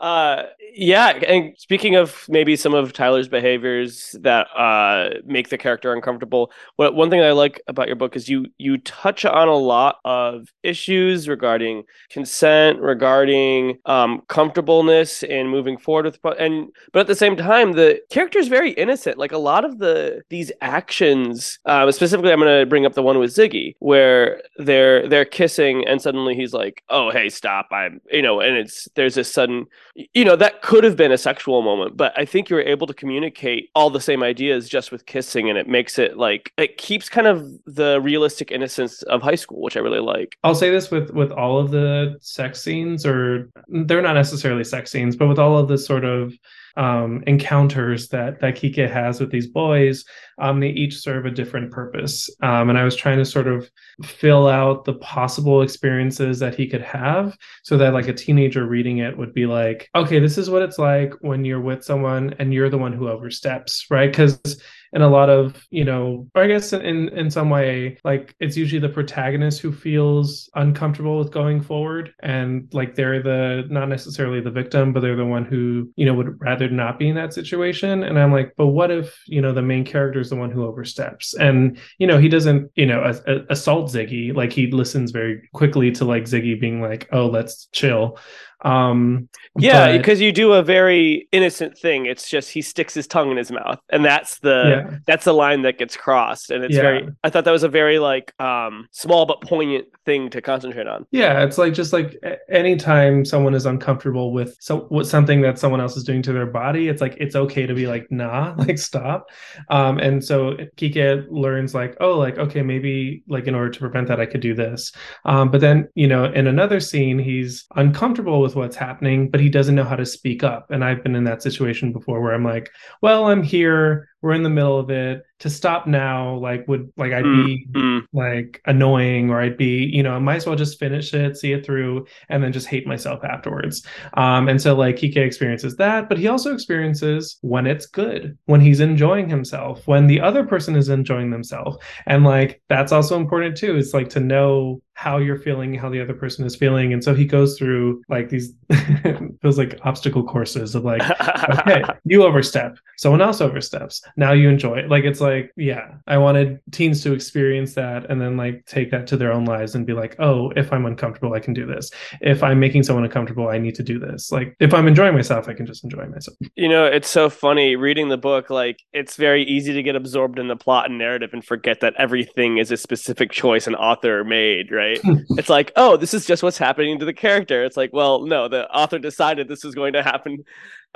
Uh, 0.00 0.44
yeah, 0.72 1.08
and 1.28 1.52
speaking 1.58 1.94
of 1.94 2.24
maybe 2.26 2.56
some 2.56 2.72
of 2.72 2.90
Tyler's 2.94 3.28
behaviors 3.28 4.16
that 4.20 4.46
uh, 4.56 5.10
make 5.26 5.50
the 5.50 5.58
character 5.58 5.92
uncomfortable, 5.92 6.50
what 6.76 6.94
one 6.94 7.10
thing 7.10 7.20
I 7.20 7.32
like 7.32 7.60
about 7.68 7.86
your 7.86 7.96
book 7.96 8.16
is 8.16 8.26
you 8.26 8.46
you 8.56 8.78
touch 8.78 9.26
on 9.26 9.48
a 9.48 9.56
lot 9.56 9.96
of 10.06 10.48
issues 10.62 11.28
regarding 11.28 11.84
consent, 12.08 12.80
regarding 12.80 13.76
um, 13.84 14.22
comfortableness 14.28 15.22
and 15.24 15.50
moving 15.50 15.76
forward 15.76 16.06
with, 16.06 16.18
and 16.38 16.70
but 16.94 17.00
at 17.00 17.06
the 17.06 17.14
same 17.14 17.36
time, 17.36 17.72
the 17.72 18.00
character 18.08 18.38
is 18.38 18.48
very 18.48 18.70
innocent. 18.72 19.18
Like 19.18 19.32
a 19.32 19.38
lot 19.38 19.66
of 19.66 19.80
the 19.80 20.22
these 20.30 20.50
actions, 20.62 21.58
um, 21.66 21.92
specifically, 21.92 22.32
I'm 22.32 22.40
going 22.40 22.60
to 22.60 22.64
bring 22.64 22.86
up 22.86 22.94
the 22.94 23.02
one 23.02 23.18
with 23.18 23.34
Ziggy 23.34 23.74
where 23.80 24.40
they're 24.56 25.06
they're 25.06 25.26
kissing, 25.26 25.86
and 25.86 26.00
suddenly 26.00 26.34
he's 26.34 26.54
like, 26.54 26.82
"Oh, 26.88 27.10
hey, 27.10 27.28
stop!" 27.28 27.66
I'm, 27.70 28.00
you 28.10 28.22
know, 28.22 28.40
and 28.40 28.56
it's 28.56 28.88
there's 28.94 29.16
this 29.16 29.30
sudden 29.30 29.66
you 29.94 30.24
know 30.24 30.36
that 30.36 30.62
could 30.62 30.84
have 30.84 30.96
been 30.96 31.12
a 31.12 31.18
sexual 31.18 31.62
moment 31.62 31.96
but 31.96 32.12
i 32.16 32.24
think 32.24 32.48
you're 32.48 32.60
able 32.60 32.86
to 32.86 32.94
communicate 32.94 33.70
all 33.74 33.90
the 33.90 34.00
same 34.00 34.22
ideas 34.22 34.68
just 34.68 34.92
with 34.92 35.04
kissing 35.06 35.48
and 35.48 35.58
it 35.58 35.68
makes 35.68 35.98
it 35.98 36.16
like 36.16 36.52
it 36.58 36.76
keeps 36.76 37.08
kind 37.08 37.26
of 37.26 37.50
the 37.66 38.00
realistic 38.00 38.50
innocence 38.50 39.02
of 39.02 39.22
high 39.22 39.34
school 39.34 39.60
which 39.60 39.76
i 39.76 39.80
really 39.80 40.00
like. 40.00 40.36
I'll 40.44 40.54
say 40.54 40.70
this 40.70 40.90
with 40.90 41.10
with 41.10 41.32
all 41.32 41.58
of 41.58 41.70
the 41.70 42.16
sex 42.20 42.62
scenes 42.62 43.04
or 43.04 43.50
they're 43.68 44.02
not 44.02 44.14
necessarily 44.14 44.64
sex 44.64 44.90
scenes 44.90 45.16
but 45.16 45.26
with 45.26 45.38
all 45.38 45.58
of 45.58 45.68
the 45.68 45.78
sort 45.78 46.04
of 46.04 46.34
um, 46.76 47.22
encounters 47.26 48.08
that 48.08 48.40
that 48.40 48.56
Kike 48.56 48.90
has 48.90 49.20
with 49.20 49.30
these 49.30 49.46
boys, 49.46 50.04
um, 50.40 50.60
they 50.60 50.68
each 50.68 50.96
serve 50.96 51.26
a 51.26 51.30
different 51.30 51.70
purpose. 51.70 52.30
Um, 52.42 52.70
and 52.70 52.78
I 52.78 52.84
was 52.84 52.96
trying 52.96 53.18
to 53.18 53.24
sort 53.24 53.46
of 53.46 53.70
fill 54.02 54.48
out 54.48 54.84
the 54.84 54.94
possible 54.94 55.62
experiences 55.62 56.38
that 56.38 56.54
he 56.54 56.68
could 56.68 56.82
have, 56.82 57.36
so 57.62 57.76
that 57.76 57.94
like 57.94 58.08
a 58.08 58.14
teenager 58.14 58.66
reading 58.66 58.98
it 58.98 59.16
would 59.16 59.34
be 59.34 59.46
like, 59.46 59.88
okay, 59.94 60.18
this 60.18 60.38
is 60.38 60.50
what 60.50 60.62
it's 60.62 60.78
like 60.78 61.12
when 61.20 61.44
you're 61.44 61.60
with 61.60 61.84
someone 61.84 62.34
and 62.38 62.54
you're 62.54 62.70
the 62.70 62.78
one 62.78 62.92
who 62.92 63.08
oversteps, 63.08 63.86
right? 63.90 64.10
Because 64.10 64.60
in 64.92 65.02
a 65.02 65.08
lot 65.08 65.30
of 65.30 65.66
you 65.70 65.84
know 65.84 66.26
i 66.34 66.46
guess 66.46 66.72
in 66.72 67.08
in 67.10 67.30
some 67.30 67.50
way 67.50 67.96
like 68.04 68.34
it's 68.40 68.56
usually 68.56 68.80
the 68.80 68.88
protagonist 68.88 69.60
who 69.60 69.72
feels 69.72 70.50
uncomfortable 70.54 71.18
with 71.18 71.30
going 71.30 71.60
forward 71.60 72.12
and 72.22 72.68
like 72.72 72.94
they're 72.94 73.22
the 73.22 73.64
not 73.70 73.88
necessarily 73.88 74.40
the 74.40 74.50
victim 74.50 74.92
but 74.92 75.00
they're 75.00 75.16
the 75.16 75.24
one 75.24 75.44
who 75.44 75.88
you 75.96 76.04
know 76.04 76.14
would 76.14 76.40
rather 76.40 76.68
not 76.68 76.98
be 76.98 77.08
in 77.08 77.14
that 77.14 77.32
situation. 77.32 78.02
And 78.02 78.18
i'm 78.18 78.32
like 78.32 78.52
but 78.56 78.68
what 78.68 78.90
if 78.90 79.22
you 79.26 79.40
know 79.40 79.52
the 79.52 79.62
main 79.62 79.84
character 79.84 80.20
is 80.20 80.30
the 80.30 80.36
one 80.36 80.50
who 80.50 80.64
oversteps? 80.64 81.34
And 81.34 81.78
you 81.98 82.06
know 82.06 82.18
he 82.18 82.28
doesn't 82.28 82.70
you 82.74 82.86
know 82.86 83.02
a, 83.02 83.32
a, 83.32 83.44
assault 83.50 83.90
ziggy. 83.90 84.34
Like 84.34 84.52
he 84.52 84.70
listens 84.70 85.10
very 85.10 85.48
quickly 85.52 85.90
to 85.92 86.04
like 86.04 86.24
ziggy 86.24 86.60
being 86.60 86.80
like 86.80 87.08
oh 87.12 87.26
let's 87.26 87.66
chill 87.72 88.18
um 88.62 89.28
yeah 89.58 89.96
because 89.96 90.18
but... 90.18 90.24
you 90.24 90.32
do 90.32 90.52
a 90.52 90.62
very 90.62 91.26
innocent 91.32 91.76
thing 91.78 92.06
it's 92.06 92.28
just 92.28 92.50
he 92.50 92.60
sticks 92.60 92.92
his 92.92 93.06
tongue 93.06 93.30
in 93.30 93.36
his 93.36 93.50
mouth 93.50 93.78
and 93.88 94.04
that's 94.04 94.38
the 94.40 94.86
yeah. 94.90 94.98
that's 95.06 95.24
the 95.24 95.32
line 95.32 95.62
that 95.62 95.78
gets 95.78 95.96
crossed 95.96 96.50
and 96.50 96.62
it's 96.64 96.74
yeah. 96.74 96.82
very 96.82 97.08
i 97.24 97.30
thought 97.30 97.44
that 97.44 97.50
was 97.50 97.62
a 97.62 97.68
very 97.68 97.98
like 97.98 98.38
um 98.40 98.86
small 98.92 99.24
but 99.24 99.40
poignant 99.42 99.86
thing 100.04 100.28
to 100.28 100.42
concentrate 100.42 100.86
on 100.86 101.06
yeah 101.10 101.42
it's 101.42 101.56
like 101.56 101.72
just 101.72 101.92
like 101.92 102.22
anytime 102.50 103.24
someone 103.24 103.54
is 103.54 103.64
uncomfortable 103.64 104.32
with 104.32 104.56
so 104.60 104.86
with 104.90 105.06
something 105.06 105.40
that 105.40 105.58
someone 105.58 105.80
else 105.80 105.96
is 105.96 106.04
doing 106.04 106.20
to 106.20 106.32
their 106.32 106.46
body 106.46 106.88
it's 106.88 107.00
like 107.00 107.16
it's 107.18 107.34
okay 107.34 107.66
to 107.66 107.74
be 107.74 107.86
like 107.86 108.06
nah 108.10 108.54
like 108.58 108.78
stop 108.78 109.28
um 109.70 109.98
and 109.98 110.22
so 110.22 110.54
kike 110.76 111.26
learns 111.30 111.74
like 111.74 111.96
oh 112.00 112.18
like 112.18 112.38
okay 112.38 112.62
maybe 112.62 113.22
like 113.26 113.46
in 113.46 113.54
order 113.54 113.70
to 113.70 113.80
prevent 113.80 114.06
that 114.06 114.20
i 114.20 114.26
could 114.26 114.40
do 114.40 114.54
this 114.54 114.92
um 115.24 115.50
but 115.50 115.60
then 115.60 115.88
you 115.94 116.06
know 116.06 116.24
in 116.24 116.46
another 116.46 116.78
scene 116.78 117.18
he's 117.18 117.64
uncomfortable 117.76 118.40
with 118.40 118.49
with 118.50 118.64
what's 118.64 118.76
happening, 118.76 119.30
but 119.30 119.40
he 119.40 119.48
doesn't 119.48 119.74
know 119.74 119.84
how 119.84 119.96
to 119.96 120.06
speak 120.06 120.44
up. 120.44 120.70
And 120.70 120.84
I've 120.84 121.02
been 121.02 121.16
in 121.16 121.24
that 121.24 121.42
situation 121.42 121.92
before 121.92 122.20
where 122.20 122.34
I'm 122.34 122.44
like, 122.44 122.70
well, 123.00 123.26
I'm 123.26 123.42
here 123.42 124.09
we're 124.22 124.32
in 124.32 124.42
the 124.42 124.50
middle 124.50 124.78
of 124.78 124.90
it 124.90 125.24
to 125.38 125.48
stop 125.50 125.86
now 125.86 126.36
like 126.36 126.66
would 126.68 126.92
like 126.96 127.12
i'd 127.12 127.22
be 127.22 127.66
mm-hmm. 127.70 127.98
like 128.16 128.60
annoying 128.66 129.30
or 129.30 129.40
i'd 129.40 129.56
be 129.56 129.90
you 129.92 130.02
know 130.02 130.12
i 130.12 130.18
might 130.18 130.36
as 130.36 130.46
well 130.46 130.56
just 130.56 130.78
finish 130.78 131.14
it 131.14 131.36
see 131.36 131.52
it 131.52 131.64
through 131.64 132.06
and 132.28 132.42
then 132.42 132.52
just 132.52 132.66
hate 132.66 132.86
myself 132.86 133.22
afterwards. 133.24 133.84
Um 134.14 134.48
and 134.48 134.60
so 134.60 134.74
like 134.74 134.96
kike 134.96 135.16
experiences 135.16 135.76
that 135.76 136.08
but 136.08 136.18
he 136.18 136.28
also 136.28 136.52
experiences 136.52 137.38
when 137.42 137.66
it's 137.66 137.86
good 137.86 138.36
when 138.46 138.60
he's 138.60 138.80
enjoying 138.80 139.28
himself 139.28 139.86
when 139.86 140.06
the 140.06 140.20
other 140.20 140.44
person 140.44 140.76
is 140.76 140.88
enjoying 140.88 141.30
themselves. 141.30 141.76
And 142.06 142.24
like 142.24 142.62
that's 142.68 142.92
also 142.92 143.16
important 143.16 143.56
too 143.56 143.76
it's 143.76 143.94
like 143.94 144.08
to 144.10 144.20
know 144.20 144.80
how 144.94 145.16
you're 145.16 145.38
feeling 145.38 145.72
how 145.74 145.88
the 145.88 146.00
other 146.00 146.12
person 146.12 146.44
is 146.44 146.54
feeling. 146.54 146.92
And 146.92 147.02
so 147.02 147.14
he 147.14 147.24
goes 147.24 147.56
through 147.56 148.02
like 148.10 148.28
these 148.28 148.52
feels 149.40 149.56
like 149.56 149.80
obstacle 149.82 150.24
courses 150.24 150.74
of 150.74 150.84
like 150.84 151.00
okay 151.58 151.82
you 152.04 152.22
overstep 152.22 152.76
someone 152.98 153.22
else 153.22 153.40
oversteps 153.40 154.02
now 154.16 154.32
you 154.32 154.48
enjoy 154.48 154.78
it. 154.78 154.88
Like 154.88 155.04
it's 155.04 155.20
like 155.20 155.52
yeah 155.56 155.92
i 156.06 156.16
wanted 156.16 156.60
teens 156.70 157.02
to 157.02 157.12
experience 157.12 157.74
that 157.74 158.08
and 158.10 158.20
then 158.20 158.36
like 158.36 158.64
take 158.66 158.90
that 158.90 159.06
to 159.06 159.16
their 159.16 159.32
own 159.32 159.44
lives 159.44 159.74
and 159.74 159.86
be 159.86 159.92
like 159.92 160.16
oh 160.18 160.50
if 160.56 160.72
i'm 160.72 160.86
uncomfortable 160.86 161.34
i 161.34 161.40
can 161.40 161.54
do 161.54 161.66
this. 161.66 161.90
If 162.20 162.42
i'm 162.42 162.58
making 162.58 162.82
someone 162.82 163.04
uncomfortable 163.04 163.48
i 163.48 163.58
need 163.58 163.74
to 163.76 163.82
do 163.82 163.98
this. 163.98 164.32
Like 164.32 164.56
if 164.60 164.74
i'm 164.74 164.86
enjoying 164.86 165.14
myself 165.14 165.48
i 165.48 165.54
can 165.54 165.66
just 165.66 165.84
enjoy 165.84 166.06
myself. 166.06 166.36
You 166.54 166.68
know 166.68 166.84
it's 166.86 167.08
so 167.08 167.30
funny 167.30 167.76
reading 167.76 168.08
the 168.08 168.18
book 168.18 168.50
like 168.50 168.80
it's 168.92 169.16
very 169.16 169.42
easy 169.44 169.72
to 169.72 169.82
get 169.82 169.96
absorbed 169.96 170.38
in 170.38 170.48
the 170.48 170.56
plot 170.56 170.88
and 170.88 170.98
narrative 170.98 171.30
and 171.32 171.44
forget 171.44 171.80
that 171.80 171.94
everything 171.98 172.58
is 172.58 172.70
a 172.70 172.76
specific 172.76 173.30
choice 173.30 173.66
an 173.66 173.74
author 173.74 174.24
made 174.24 174.70
right? 174.70 175.00
It's 175.38 175.48
like 175.48 175.72
oh 175.76 175.96
this 175.96 176.14
is 176.14 176.26
just 176.26 176.42
what's 176.42 176.58
happening 176.58 176.98
to 176.98 177.04
the 177.04 177.12
character. 177.12 177.64
It's 177.64 177.76
like 177.76 177.90
well 177.92 178.26
no 178.26 178.48
the 178.48 178.68
author 178.70 178.98
decided 178.98 179.48
this 179.48 179.64
was 179.64 179.74
going 179.74 179.92
to 179.92 180.02
happen 180.02 180.44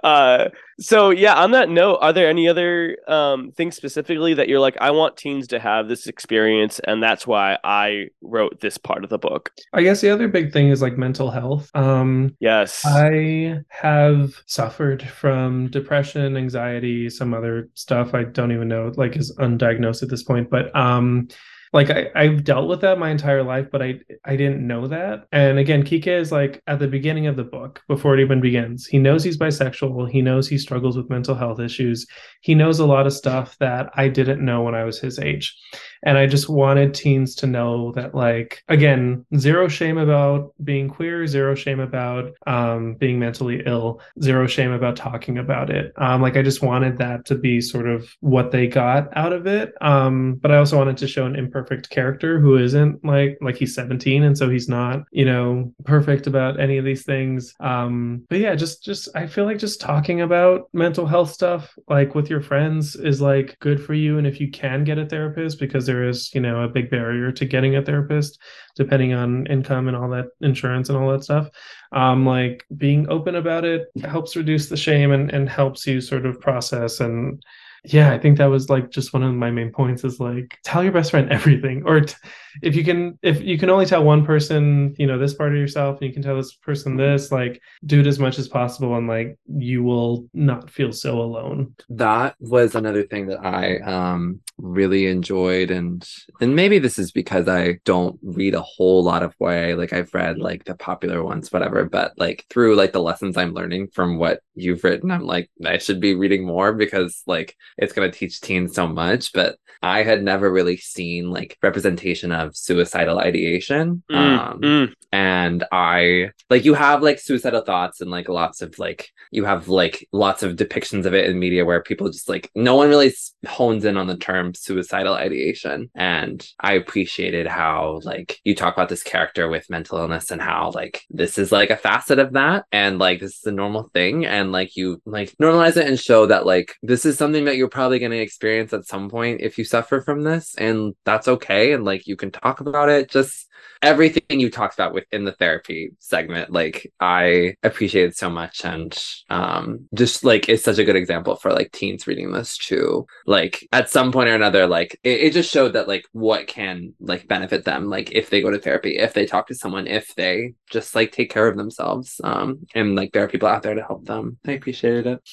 uh, 0.03 0.49
so 0.81 1.11
yeah, 1.11 1.35
on 1.35 1.53
that 1.53 1.69
note, 1.69 1.99
are 2.01 2.13
there 2.13 2.29
any 2.29 2.49
other 2.49 2.97
um, 3.07 3.53
things 3.53 3.77
specifically 3.77 4.35
that 4.35 4.49
you're 4.49 4.61
like, 4.61 4.77
I 4.81 4.91
want 4.91 5.17
teens 5.17 5.47
to 5.49 5.59
have 5.59 5.89
this 5.89 6.07
experience, 6.07 6.81
and 6.81 7.03
that's 7.03 7.27
why 7.27 7.59
I 7.63 8.09
wrote 8.21 8.61
this 8.61 8.77
part 8.77 9.05
of 9.05 9.11
the 9.11 9.19
book? 9.19 9.51
I 9.73 9.83
guess 9.83 10.01
the 10.01 10.11
other 10.11 10.29
big 10.29 10.53
thing 10.53 10.69
is 10.69 10.83
like 10.83 10.99
mental 10.99 11.31
health. 11.31 11.71
Um, 11.75 12.37
yes, 12.41 12.83
I 12.85 13.61
have 13.69 14.35
suffered 14.47 15.03
from 15.03 15.71
depression, 15.71 16.37
anxiety, 16.37 17.09
some 17.09 17.33
other 17.33 17.69
stuff 17.75 18.15
I 18.15 18.25
don't 18.25 18.53
even 18.53 18.69
know, 18.69 18.93
like 18.97 19.17
is 19.17 19.35
undiagnosed 19.39 20.03
at 20.03 20.11
this 20.11 20.23
point, 20.23 20.51
but 20.51 20.75
um, 20.77 21.29
like 21.75 21.91
I, 21.91 22.09
I've 22.15 22.45
dealt 22.45 22.69
with 22.69 22.81
that 22.83 23.01
my 23.01 23.11
entire 23.11 23.43
life, 23.43 23.67
but 23.71 23.83
I 23.83 23.99
I 24.25 24.37
didn't 24.37 24.65
know 24.67 24.87
that. 24.87 25.27
And 25.33 25.59
again, 25.59 25.83
Kike 25.83 26.07
is 26.07 26.31
like 26.31 26.63
at 26.69 26.79
the 26.79 26.87
beginning 26.87 27.27
of 27.27 27.35
the 27.37 27.43
book, 27.43 27.83
before 27.89 28.15
it 28.15 28.21
even 28.21 28.41
begins. 28.41 28.87
He 28.87 28.99
knows 28.99 29.25
he's 29.25 29.37
bisexual. 29.37 30.09
He 30.09 30.23
knows 30.23 30.49
he 30.49 30.57
struggles 30.57 30.97
with 30.97 31.11
mental 31.11 31.35
health 31.35 31.59
issues. 31.59 32.07
He 32.45 32.55
knows 32.55 32.79
a 32.79 32.85
lot 32.85 33.07
of 33.07 33.15
stuff 33.15 33.57
that 33.59 33.91
I 33.95 34.09
didn't 34.09 34.45
know 34.45 34.63
when 34.63 34.75
I 34.75 34.85
was 34.85 34.99
his 34.99 35.19
age. 35.19 35.57
And 36.03 36.19
I 36.19 36.27
just 36.27 36.51
wanted 36.51 36.93
teens 36.93 37.35
to 37.37 37.47
know 37.47 37.91
that, 37.93 38.15
like, 38.15 38.63
again, 38.69 39.25
zero 39.39 39.67
shame 39.69 39.97
about 39.97 40.53
being 40.63 40.91
queer, 40.91 41.27
zero 41.27 41.55
shame 41.55 41.81
about 41.81 42.33
um, 42.47 42.97
being 42.97 43.19
mentally 43.19 43.63
ill, 43.65 44.03
zero 44.23 44.47
shame 44.47 44.73
about 44.73 44.97
talking 44.97 45.39
about 45.39 45.71
it. 45.71 45.95
Um, 45.97 46.21
like, 46.21 46.37
I 46.37 46.43
just 46.43 46.61
wanted 46.61 46.99
that 46.99 47.25
to 47.25 47.35
be 47.35 47.63
sort 47.63 47.89
of 47.89 48.07
what 48.21 48.51
they 48.51 48.67
got 48.67 49.09
out 49.17 49.33
of 49.33 49.47
it. 49.47 49.73
Um, 49.81 50.35
but 50.35 50.51
I 50.51 50.59
also 50.59 50.77
wanted 50.77 50.99
to 50.99 51.09
show 51.09 51.25
an 51.25 51.37
imperfect 51.37 51.89
character 51.89 52.39
who 52.39 52.59
isn't 52.59 53.03
like 53.05 53.39
like 53.41 53.57
he's 53.57 53.75
17 53.75 54.23
and 54.23 54.37
so 54.37 54.51
he's 54.51 54.69
not 54.69 55.05
you 55.11 55.25
know 55.25 55.73
perfect 55.85 56.27
about 56.27 56.61
any 56.61 56.77
of 56.77 56.85
these 56.85 57.05
things. 57.05 57.55
Um, 57.61 58.25
but 58.29 58.41
yeah, 58.41 58.55
just 58.55 58.85
just 58.85 59.09
I 59.15 59.27
feel 59.27 59.47
like 59.47 59.59
just 59.59 59.81
talking 59.81 60.21
about 60.21 60.69
mental 60.75 61.07
health 61.07 61.31
stuff 61.31 61.75
like 61.89 62.15
with 62.15 62.29
your 62.35 62.43
friends 62.43 62.97
is 62.97 63.21
like 63.21 63.57
good 63.61 63.81
for 63.81 63.95
you, 63.95 64.19
and 64.19 64.27
if 64.27 64.41
you 64.41 64.51
can 64.51 64.83
get 64.83 64.99
a 64.99 65.07
therapist 65.07 65.61
because 65.61 65.87
there 65.87 66.03
is 66.09 66.35
you 66.35 66.41
know 66.41 66.63
a 66.63 66.69
big 66.69 66.91
barrier 66.91 67.31
to 67.31 67.45
getting 67.45 67.77
a 67.77 67.83
therapist 67.83 68.41
depending 68.75 69.15
on 69.15 69.47
income 69.47 69.87
and 69.87 69.97
all 69.97 70.11
that 70.11 70.27
insurance 70.41 70.89
and 70.89 70.99
all 70.99 71.13
that 71.13 71.23
stuff 71.23 71.49
um 71.93 72.27
like 72.27 72.65
being 72.77 73.09
open 73.09 73.37
about 73.37 73.65
it 73.65 73.87
helps 74.03 74.35
reduce 74.35 74.69
the 74.69 74.77
shame 74.77 75.13
and 75.13 75.31
and 75.31 75.49
helps 75.49 75.87
you 75.87 76.01
sort 76.01 76.27
of 76.27 76.41
process 76.41 76.99
and 76.99 77.41
yeah 77.85 78.13
i 78.13 78.19
think 78.19 78.39
that 78.39 78.47
was 78.47 78.71
like 78.71 78.91
just 78.91 79.13
one 79.13 79.23
of 79.23 79.35
my 79.35 79.51
main 79.51 79.71
points 79.71 80.05
is 80.05 80.21
like 80.21 80.59
tell 80.65 80.83
your 80.83 80.93
best 80.93 81.11
friend 81.11 81.31
everything. 81.31 81.83
Or 81.85 82.01
t- 82.01 82.15
if 82.63 82.77
you 82.77 82.85
can 82.85 83.19
if 83.23 83.41
you 83.41 83.59
can 83.59 83.71
only 83.71 83.87
tell 83.87 84.05
one 84.05 84.25
person 84.25 84.95
you 84.99 85.07
know 85.07 85.19
this 85.19 85.35
part 85.35 85.53
of 85.53 85.59
yourself 85.59 85.99
and 86.01 86.09
you 86.09 86.13
can 86.13 86.23
tell 86.23 86.37
this 86.37 86.55
person 86.55 86.97
this 86.97 87.33
like 87.33 87.61
do 87.85 88.01
it 88.01 88.07
as 88.07 88.19
much 88.19 88.39
as 88.39 88.49
possible 88.49 88.97
and 88.97 89.09
like 89.09 89.37
you 89.49 89.83
will 89.83 90.29
not 90.33 90.71
feel 90.71 90.93
so 90.93 91.21
alone. 91.21 91.75
That 91.89 92.37
was 92.39 92.75
another 92.75 93.03
thing 93.03 93.27
that 93.27 93.45
i 93.45 93.79
um 93.79 94.41
really 94.59 95.07
enjoyed 95.07 95.71
and 95.71 96.09
and 96.41 96.55
maybe 96.55 96.79
this 96.79 96.99
is 96.99 97.11
because 97.11 97.49
i 97.49 97.77
don't 97.85 98.19
read 98.23 98.55
a 98.55 98.63
whole 98.63 99.03
lot 99.03 99.23
of 99.23 99.35
YA 99.41 99.75
like 99.77 99.93
i've 99.93 100.15
read 100.15 100.39
like 100.39 100.65
the 100.65 100.77
popular 100.77 101.25
ones 101.25 101.53
whatever 101.53 101.85
but 101.85 102.13
like 102.17 102.47
through 102.51 102.77
like 102.77 102.93
the 102.93 103.03
lessons 103.03 103.37
i'm 103.37 103.53
learning 103.53 103.89
from 103.89 104.19
what 104.19 104.41
you've 104.55 104.85
written 104.85 105.11
i'm 105.11 105.25
like 105.25 105.51
i 105.67 105.77
should 105.79 106.01
be 106.01 106.15
reading 106.15 106.47
more 106.47 106.73
because 106.73 107.23
like 107.27 107.57
it's 107.79 107.93
going 107.93 108.11
to 108.11 108.17
teach 108.17 108.41
teens 108.41 108.75
so 108.75 108.87
much 108.87 109.33
but 109.33 109.57
i 109.83 110.03
had 110.03 110.23
never 110.23 110.51
really 110.51 110.77
seen 110.77 111.31
like 111.31 111.59
representation 111.63 112.33
of 112.33 112.57
suicidal 112.57 113.19
ideation. 113.19 114.03
Mm, 114.11 114.17
um 114.17 114.61
mm. 114.61 114.93
and 115.13 115.65
i 115.73 116.31
like 116.51 116.65
you 116.65 116.75
have 116.75 117.03
like 117.03 117.19
suicidal 117.19 117.63
thoughts 117.63 118.01
and 118.01 118.11
like 118.11 118.29
lots 118.29 118.63
of 118.63 118.79
like 118.79 119.11
you 119.35 119.45
have 119.45 119.69
like 119.69 120.07
lots 120.13 120.45
of 120.45 120.55
depictions 120.55 121.07
of 121.07 121.15
it 121.15 121.29
in 121.29 121.39
media 121.39 121.65
where 121.65 121.83
people 121.83 122.09
just 122.09 122.29
like 122.29 122.51
no 122.55 122.77
one 122.77 122.89
really 122.89 123.13
hones 123.49 123.85
in 123.85 123.97
on 123.97 124.07
the 124.07 124.17
term 124.17 124.55
suicidal 124.55 125.15
ideation. 125.15 125.91
And 125.95 126.47
i 126.61 126.75
appreciated 126.75 127.49
how 127.49 128.01
like 128.05 128.39
you 128.45 128.55
talk 128.55 128.75
about 128.75 128.89
this 128.89 129.03
character 129.03 129.49
with 129.49 129.69
mental 129.69 129.99
illness 129.99 130.31
and 130.31 130.41
how 130.41 130.71
like 130.73 131.03
this 131.11 131.37
is 131.37 131.51
like 131.51 131.71
a 131.71 131.77
facet 131.77 132.21
of 132.21 132.33
that 132.35 132.67
and 132.71 133.01
like 133.01 133.21
this 133.21 133.39
is 133.39 133.47
a 133.47 133.53
normal 133.53 133.91
thing. 133.93 134.25
And 134.25 134.53
like 134.53 134.77
you 134.77 135.03
like 135.05 135.35
normalize 135.43 135.77
it 135.77 135.89
and 135.89 135.99
show 135.99 136.27
that 136.27 136.47
like 136.47 136.77
this 136.83 137.05
is 137.05 137.19
something 137.19 137.45
that 137.47 137.57
you're 137.65 137.71
probably 137.71 137.99
going 137.99 138.11
to 138.11 138.19
experience 138.19 138.75
at 138.75 138.87
some 138.87 139.09
point 139.09 139.41
if 139.41 139.57
you 139.57 139.65
suffer 139.65 140.03
from 140.03 140.23
this 140.23 140.55
and 140.57 140.95
that's 141.07 141.29
okay 141.29 141.73
and 141.73 141.83
like 141.83 142.07
you 142.07 142.15
can 142.15 142.31
talk 142.31 142.61
about 142.61 142.91
it 142.91 143.11
just 143.11 143.49
everything 143.81 144.39
you 144.39 144.51
talked 144.51 144.75
about 144.75 144.93
within 144.93 145.25
the 145.25 145.33
therapy 145.33 145.93
segment 145.99 146.51
like 146.51 146.93
i 147.01 147.55
appreciate 147.63 148.05
it 148.05 148.17
so 148.17 148.29
much 148.29 148.67
and 148.67 149.03
um 149.31 149.89
just 149.95 150.25
like 150.25 150.51
it's 150.51 150.63
such 150.63 150.77
a 150.77 150.85
good 150.85 150.95
example 150.95 151.37
for 151.37 151.53
like 151.53 151.73
teens 151.73 152.07
reading 152.07 152.33
this 152.33 152.59
too. 152.59 153.07
Like 153.27 153.67
at 153.73 153.91
some 153.91 154.13
point 154.13 154.29
or 154.29 154.35
another 154.35 154.67
like 154.67 154.99
it, 155.03 155.21
it 155.21 155.33
just 155.33 155.51
showed 155.51 155.73
that 155.73 155.89
like 155.89 156.05
what 156.13 156.47
can 156.47 156.95
like 157.01 157.29
benefit 157.29 157.65
them 157.65 157.89
like 157.89 158.13
if 158.13 158.31
they 158.31 158.43
go 158.43 158.51
to 158.51 158.59
therapy 158.59 158.99
if 158.99 159.15
they 159.15 159.27
talk 159.27 159.47
to 159.49 159.55
someone 159.55 159.87
if 159.87 160.15
they 160.15 160.55
just 160.71 160.95
like 160.95 161.13
take 161.13 161.31
care 161.31 161.49
of 161.49 161.57
themselves 161.57 162.21
um 162.25 162.67
and 162.75 162.95
like 162.95 163.13
there 163.13 163.25
are 163.25 163.29
people 163.29 163.49
out 163.49 163.63
there 163.63 163.75
to 163.75 163.83
help 163.83 164.05
them. 164.05 164.39
I 164.47 164.53
appreciated 164.53 165.07
it 165.07 165.29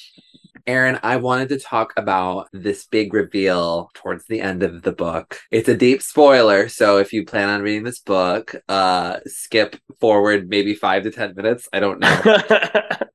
Aaron, 0.66 0.98
I 1.02 1.16
wanted 1.16 1.48
to 1.50 1.58
talk 1.58 1.92
about 1.96 2.48
this 2.52 2.86
big 2.86 3.12
reveal 3.14 3.90
towards 3.94 4.24
the 4.26 4.40
end 4.40 4.62
of 4.62 4.82
the 4.82 4.92
book. 4.92 5.38
It's 5.50 5.68
a 5.68 5.76
deep 5.76 6.02
spoiler, 6.02 6.68
so 6.68 6.98
if 6.98 7.12
you 7.12 7.24
plan 7.24 7.48
on 7.48 7.62
reading 7.62 7.84
this 7.84 8.00
book, 8.00 8.54
uh 8.68 9.20
skip 9.26 9.76
forward 10.00 10.48
maybe 10.48 10.74
5 10.74 11.04
to 11.04 11.10
10 11.10 11.34
minutes. 11.34 11.68
I 11.72 11.80
don't 11.80 12.00
know. 12.00 12.22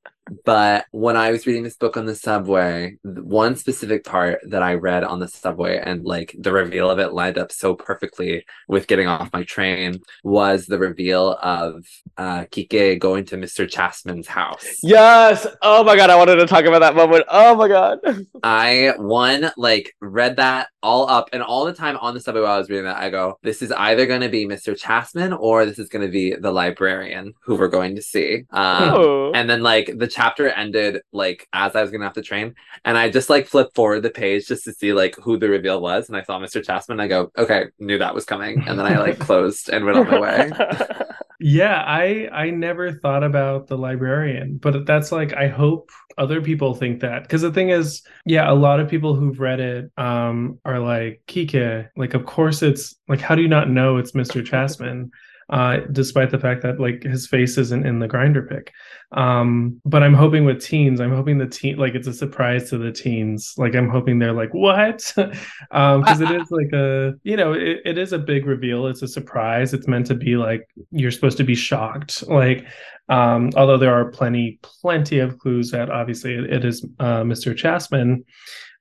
but 0.48 0.86
when 0.92 1.18
I 1.18 1.32
was 1.32 1.46
reading 1.46 1.64
this 1.64 1.76
book 1.76 1.98
on 1.98 2.06
the 2.06 2.16
subway, 2.16 2.96
one 3.04 3.58
specific 3.58 4.06
part 4.06 4.40
that 4.48 4.64
I 4.64 4.76
read 4.76 5.04
on 5.04 5.20
the 5.20 5.28
subway 5.28 5.78
and 5.78 6.06
like 6.06 6.34
the 6.40 6.54
reveal 6.54 6.90
of 6.90 7.00
it 7.00 7.12
lined 7.12 7.38
up 7.38 7.52
so 7.52 7.76
perfectly 7.76 8.46
with 8.70 8.88
getting 8.88 9.08
off 9.10 9.34
my 9.34 9.44
train 9.44 10.00
was 10.24 10.66
the 10.66 10.80
reveal 10.80 11.34
of 11.44 11.84
uh 12.16 12.46
Kike 12.46 12.98
going 12.98 13.26
to 13.26 13.36
Mr. 13.36 13.70
Chasman's 13.70 14.28
house. 14.28 14.66
yes. 14.84 15.46
Oh 15.62 15.84
my 15.84 15.98
god, 15.98 16.10
I 16.10 16.16
wanted 16.16 16.38
to 16.38 16.46
talk 16.48 16.64
about 16.64 16.80
that 16.80 16.96
moment. 16.96 17.26
Oh 17.30 17.54
my 17.56 17.68
god. 17.68 18.00
I 18.44 18.94
one 18.98 19.52
like 19.58 19.94
read 20.00 20.38
that 20.38 20.70
all 20.82 21.10
up 21.10 21.28
and 21.34 21.44
all 21.44 21.66
the 21.66 21.74
time 21.74 21.98
on 21.98 22.14
the 22.14 22.22
subway 22.22 22.42
while 22.44 22.54
I 22.54 22.58
was 22.58 22.70
reading 22.70 22.86
that, 22.86 22.96
I 22.96 23.10
go, 23.10 23.38
this 23.44 23.62
is 23.62 23.74
either 23.74 24.06
gonna 24.06 24.30
be 24.30 24.46
Mr. 24.48 24.78
Chasman 24.80 25.34
or 25.34 25.66
this 25.66 25.78
is 25.78 25.90
gonna 25.90 26.08
be 26.08 26.36
the 26.36 26.52
librarian 26.54 27.34
who 27.44 27.56
we're 27.56 27.68
going 27.68 27.98
to 27.98 28.02
see. 28.02 28.46
Um 28.52 28.94
Oh. 28.94 29.32
and 29.36 29.50
then 29.50 29.62
like 29.62 29.92
the 29.98 30.08
chapter 30.08 30.37
ended 30.46 31.02
like 31.12 31.48
as 31.54 31.76
I 31.76 31.82
was 31.82 31.92
gonna 31.92 32.04
have 32.04 32.14
to 32.14 32.22
train, 32.22 32.56
and 32.86 32.98
I 32.98 33.10
just 33.10 33.30
like 33.30 33.48
flipped 33.48 33.76
forward 33.76 34.02
the 34.02 34.10
page 34.10 34.48
just 34.48 34.64
to 34.66 34.74
see 34.74 34.94
like 34.94 35.16
who 35.16 35.38
the 35.38 35.50
reveal 35.50 35.82
was, 35.82 36.08
and 36.08 36.18
I 36.18 36.24
saw 36.24 36.40
Mr. 36.40 36.64
Chasman. 36.64 37.00
I 37.00 37.08
go, 37.08 37.32
okay, 37.38 37.66
knew 37.80 37.98
that 37.98 38.16
was 38.16 38.26
coming, 38.26 38.64
and 38.68 38.78
then 38.78 38.86
I 38.86 38.98
like 39.00 39.20
closed 39.28 39.70
and 39.70 39.86
went 39.86 39.98
on 39.98 40.08
my 40.08 40.20
way. 40.20 40.52
Yeah, 41.40 41.84
I 41.86 42.28
I 42.32 42.50
never 42.50 42.92
thought 42.92 43.24
about 43.24 43.68
the 43.68 43.78
librarian, 43.78 44.58
but 44.58 44.88
that's 44.88 45.12
like 45.12 45.34
I 45.34 45.48
hope 45.48 45.92
other 46.18 46.42
people 46.42 46.74
think 46.74 47.00
that 47.02 47.24
because 47.24 47.44
the 47.44 47.54
thing 47.54 47.70
is, 47.70 48.02
yeah, 48.26 48.52
a 48.52 48.56
lot 48.56 48.80
of 48.80 48.90
people 48.90 49.16
who've 49.16 49.40
read 49.40 49.60
it 49.60 49.92
um 49.98 50.60
are 50.66 50.80
like 50.80 51.22
Kike, 51.28 51.90
like 51.96 52.16
of 52.16 52.26
course 52.26 52.64
it's 52.64 52.96
like 53.08 53.22
how 53.22 53.36
do 53.36 53.44
you 53.44 53.48
not 53.48 53.70
know 53.70 53.98
it's 53.98 54.14
Mr. 54.14 54.44
Chasman? 54.44 55.12
Uh, 55.50 55.78
despite 55.94 56.30
the 56.30 56.38
fact 56.38 56.62
that 56.62 56.78
like 56.78 57.04
his 57.04 57.26
face 57.26 57.58
isn't 57.58 57.86
in 57.86 58.00
the 58.00 58.08
Grindr 58.08 58.48
pick. 58.50 58.74
Um, 59.14 59.80
but 59.86 60.04
I'm 60.04 60.14
hoping 60.14 60.44
with 60.44 60.62
teens, 60.62 61.00
I'm 61.00 61.16
hoping 61.16 61.38
the 61.38 61.48
teen 61.48 61.78
like 61.78 61.96
it's 61.96 62.08
a 62.08 62.14
surprise 62.14 62.70
to 62.70 62.78
the 62.78 62.92
teens. 62.92 63.54
Like 63.58 63.74
I'm 63.74 63.90
hoping 63.90 64.20
they're 64.20 64.34
like, 64.34 64.54
what? 64.54 65.14
um, 65.72 66.02
because 66.02 66.20
it 66.20 66.32
is 66.32 66.52
like 66.52 66.74
a 66.74 67.14
you 67.24 67.38
know, 67.38 67.54
it, 67.54 67.78
it 67.86 67.98
is 67.98 68.12
a 68.12 68.20
big 68.20 68.46
reveal. 68.46 68.88
It's 68.88 69.04
a 69.04 69.08
surprise. 69.08 69.74
It's 69.74 69.88
meant 69.88 70.08
to 70.08 70.16
be 70.16 70.36
like 70.36 70.68
you're 70.92 71.12
supposed 71.12 71.38
to 71.38 71.46
be 71.46 71.56
shocked. 71.56 72.28
Like 72.28 72.66
um, 73.10 73.52
although 73.56 73.78
there 73.78 73.94
are 73.94 74.12
plenty, 74.12 74.60
plenty 74.62 75.20
of 75.20 75.40
clues 75.40 75.72
that 75.72 75.90
obviously 75.90 76.34
it, 76.34 76.52
it 76.52 76.66
is 76.66 76.86
uh, 77.00 77.22
Mr. 77.22 77.56
Chasman. 77.56 78.26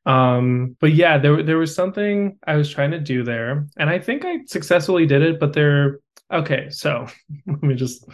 Um, 0.04 0.76
but 0.80 0.94
yeah, 0.94 1.18
there 1.18 1.42
there 1.42 1.58
was 1.58 1.74
something 1.74 2.38
I 2.46 2.54
was 2.54 2.70
trying 2.70 2.92
to 2.92 3.00
do 3.00 3.24
there, 3.24 3.66
and 3.76 3.90
I 3.90 3.98
think 3.98 4.24
I 4.24 4.38
successfully 4.46 5.04
did 5.04 5.22
it. 5.22 5.40
But 5.40 5.52
there, 5.52 5.98
okay, 6.32 6.68
so 6.70 7.06
let 7.46 7.62
me 7.62 7.74
just 7.74 8.06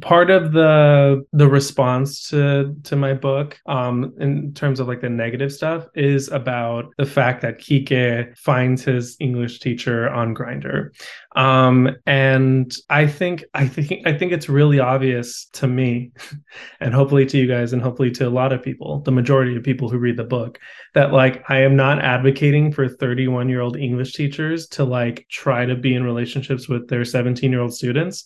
part 0.00 0.28
of 0.28 0.52
the 0.52 1.24
the 1.32 1.48
response 1.48 2.28
to 2.28 2.74
to 2.82 2.96
my 2.96 3.14
book 3.14 3.56
um 3.66 4.12
in 4.18 4.52
terms 4.52 4.80
of 4.80 4.88
like 4.88 5.00
the 5.00 5.08
negative 5.08 5.52
stuff 5.52 5.86
is 5.94 6.28
about 6.30 6.92
the 6.98 7.06
fact 7.06 7.42
that 7.42 7.58
Kike 7.58 8.36
finds 8.36 8.82
his 8.82 9.16
English 9.20 9.60
teacher 9.60 10.10
on 10.10 10.34
Grindr 10.34 10.90
Um, 11.34 11.96
and 12.06 12.74
I 12.90 13.06
think 13.06 13.44
I 13.54 13.66
think 13.66 13.92
I 14.06 14.12
think 14.16 14.32
it's 14.32 14.48
really 14.48 14.78
obvious 14.78 15.46
to 15.54 15.66
me, 15.66 16.12
and 16.80 16.94
hopefully 16.94 17.26
to 17.26 17.38
you 17.38 17.46
guys, 17.48 17.72
and 17.72 17.82
hopefully 17.82 18.10
to 18.12 18.28
a 18.28 18.30
lot 18.30 18.52
of 18.52 18.62
people, 18.62 19.00
the 19.00 19.10
majority 19.12 19.56
of 19.56 19.62
people 19.64 19.88
who 19.88 19.98
read 19.98 20.16
the 20.16 20.24
book, 20.24 20.60
that 20.94 21.12
like 21.12 21.44
I 21.50 21.62
am 21.62 21.74
not 21.76 21.98
advocating 22.00 22.72
for 22.72 22.88
31 22.88 23.48
year 23.48 23.60
old 23.60 23.76
English 23.76 24.12
teachers 24.14 24.68
to 24.68 24.84
like 24.84 25.26
try 25.28 25.66
to 25.66 25.74
be 25.74 25.94
in 25.94 26.04
relationships 26.04 26.68
with 26.68 26.88
their 26.88 27.04
17 27.04 27.50
year 27.50 27.60
old 27.60 27.74
students. 27.74 28.24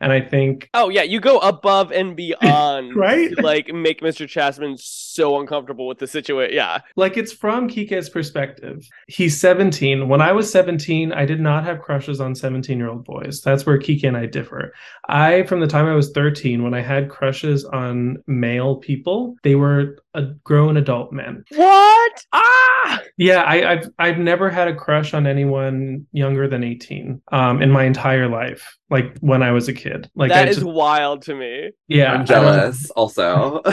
And 0.00 0.12
I 0.12 0.20
think 0.20 0.68
Oh 0.74 0.90
yeah, 0.90 1.02
you 1.02 1.18
go 1.18 1.38
above 1.38 1.92
and 1.92 2.14
beyond 2.14 2.94
Right? 2.96 3.34
to, 3.34 3.42
like 3.42 3.72
make 3.72 4.02
Mr. 4.02 4.28
Chasman 4.28 4.76
so 4.78 5.40
uncomfortable 5.40 5.86
with 5.86 5.98
the 5.98 6.06
situation. 6.06 6.54
Yeah. 6.54 6.80
like 6.96 7.16
it's 7.16 7.32
from 7.32 7.68
Kike's 7.68 8.10
perspective. 8.10 8.86
He's 9.08 9.40
17. 9.40 10.08
When 10.08 10.20
I 10.20 10.32
was 10.32 10.50
17, 10.52 11.12
I 11.12 11.24
did 11.24 11.40
not 11.40 11.64
have 11.64 11.80
crushes 11.80 12.20
on 12.20 12.34
17 12.34 12.49
year 12.78 12.88
old 12.88 13.04
boys. 13.04 13.40
That's 13.40 13.66
where 13.66 13.78
Kike 13.78 14.04
and 14.04 14.16
I 14.16 14.26
differ. 14.26 14.72
I, 15.08 15.44
from 15.44 15.60
the 15.60 15.66
time 15.66 15.86
I 15.86 15.94
was 15.94 16.10
13, 16.12 16.62
when 16.62 16.74
I 16.74 16.80
had 16.80 17.08
crushes 17.08 17.64
on 17.64 18.22
male 18.26 18.76
people, 18.76 19.36
they 19.42 19.54
were 19.54 19.98
a 20.14 20.22
grown 20.44 20.76
adult 20.76 21.12
men. 21.12 21.44
What? 21.54 22.26
Ah! 22.32 22.69
Yeah, 23.16 23.42
I, 23.42 23.72
I've 23.72 23.90
I've 23.98 24.18
never 24.18 24.48
had 24.48 24.68
a 24.68 24.74
crush 24.74 25.12
on 25.14 25.26
anyone 25.26 26.06
younger 26.12 26.48
than 26.48 26.64
18 26.64 27.20
um, 27.32 27.60
in 27.62 27.70
my 27.70 27.84
entire 27.84 28.28
life. 28.28 28.76
Like 28.88 29.16
when 29.20 29.42
I 29.42 29.52
was 29.52 29.68
a 29.68 29.72
kid. 29.74 30.10
Like 30.14 30.30
that 30.30 30.46
I 30.46 30.50
is 30.50 30.56
just- 30.56 30.66
wild 30.66 31.22
to 31.22 31.34
me. 31.34 31.70
yeah, 31.86 32.12
I 32.12 32.14
I'm 32.14 32.24
don't- 32.24 32.26
jealous 32.26 32.90
also. 32.92 33.62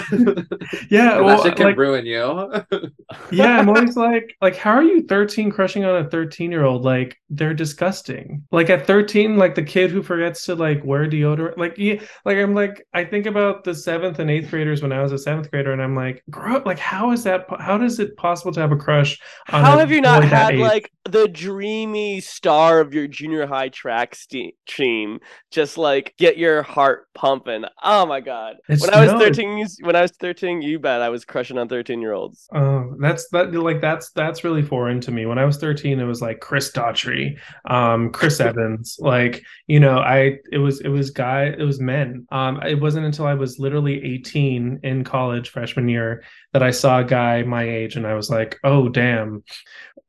Yeah, 0.89 1.15
that 1.15 1.23
well, 1.23 1.43
shit 1.43 1.55
can 1.55 1.65
like, 1.67 1.77
ruin 1.77 2.05
you. 2.05 2.53
yeah 3.31 3.57
i'm 3.59 3.69
always 3.69 3.95
like 3.95 4.35
like 4.41 4.55
how 4.57 4.71
are 4.71 4.83
you 4.83 5.01
13 5.03 5.49
crushing 5.49 5.85
on 5.85 6.05
a 6.05 6.09
13 6.09 6.51
year 6.51 6.65
old 6.65 6.83
like 6.83 7.17
they're 7.29 7.53
disgusting 7.53 8.43
like 8.51 8.69
at 8.69 8.85
13 8.85 9.37
like 9.37 9.55
the 9.55 9.63
kid 9.63 9.89
who 9.91 10.03
forgets 10.03 10.43
to 10.45 10.55
like 10.55 10.83
wear 10.83 11.07
deodorant 11.07 11.57
like 11.57 11.73
yeah 11.77 11.95
like 12.25 12.37
i'm 12.37 12.53
like 12.53 12.85
i 12.93 13.03
think 13.03 13.25
about 13.25 13.63
the 13.63 13.73
seventh 13.73 14.19
and 14.19 14.29
eighth 14.29 14.49
graders 14.49 14.81
when 14.81 14.91
i 14.91 15.01
was 15.01 15.11
a 15.13 15.17
seventh 15.17 15.49
grader 15.51 15.71
and 15.71 15.81
i'm 15.81 15.95
like 15.95 16.21
grow 16.29 16.57
up 16.57 16.65
like 16.65 16.79
how 16.79 17.11
is 17.11 17.23
that 17.23 17.47
po- 17.47 17.57
how 17.59 17.81
is 17.81 17.99
it 17.99 18.15
possible 18.17 18.51
to 18.51 18.59
have 18.59 18.71
a 18.73 18.77
crush 18.77 19.06
How 19.45 19.77
have 19.77 19.91
you 19.91 20.01
not 20.01 20.23
had 20.23 20.55
like 20.55 20.91
the 21.05 21.27
dreamy 21.27 22.19
star 22.19 22.79
of 22.79 22.93
your 22.93 23.07
junior 23.07 23.47
high 23.47 23.69
track 23.69 24.15
ste- 24.15 24.55
team 24.67 25.19
just 25.51 25.77
like 25.77 26.13
get 26.17 26.37
your 26.37 26.63
heart 26.63 27.07
pumping? 27.13 27.65
Oh 27.83 28.05
my 28.05 28.19
god! 28.21 28.57
It's- 28.69 28.81
when 28.81 28.93
I 28.93 29.01
was 29.01 29.13
no. 29.13 29.19
thirteen, 29.19 29.57
you- 29.57 29.67
when 29.85 29.95
I 29.95 30.01
was 30.01 30.11
thirteen, 30.11 30.61
you 30.61 30.79
bet 30.79 31.01
I 31.01 31.09
was 31.09 31.25
crushing 31.25 31.57
on 31.57 31.67
thirteen 31.67 32.01
year 32.01 32.13
olds. 32.13 32.47
Oh, 32.53 32.95
that's 32.99 33.27
that 33.29 33.53
like 33.53 33.81
that's 33.81 34.11
that's 34.11 34.43
really 34.43 34.61
foreign 34.61 35.01
to 35.01 35.11
me. 35.11 35.25
When 35.25 35.37
I 35.37 35.45
was 35.45 35.57
13, 35.57 35.99
it 35.99 36.03
was 36.03 36.21
like 36.21 36.39
Chris 36.39 36.71
Daughtry, 36.71 37.37
um, 37.69 38.11
Chris 38.11 38.39
Evans, 38.39 38.97
like, 38.99 39.43
you 39.67 39.79
know, 39.79 39.99
I 39.99 40.37
it 40.51 40.57
was 40.57 40.81
it 40.81 40.89
was 40.89 41.09
guy, 41.11 41.45
it 41.45 41.63
was 41.63 41.79
men. 41.79 42.27
Um, 42.31 42.61
it 42.63 42.79
wasn't 42.79 43.05
until 43.05 43.25
I 43.25 43.33
was 43.33 43.59
literally 43.59 44.03
18 44.03 44.79
in 44.83 45.03
college 45.03 45.49
freshman 45.49 45.89
year 45.89 46.23
that 46.53 46.63
I 46.63 46.71
saw 46.71 46.99
a 46.99 47.03
guy 47.03 47.43
my 47.43 47.63
age 47.63 47.95
and 47.95 48.07
I 48.07 48.13
was 48.13 48.29
like, 48.29 48.57
oh 48.63 48.86
damn. 48.89 49.43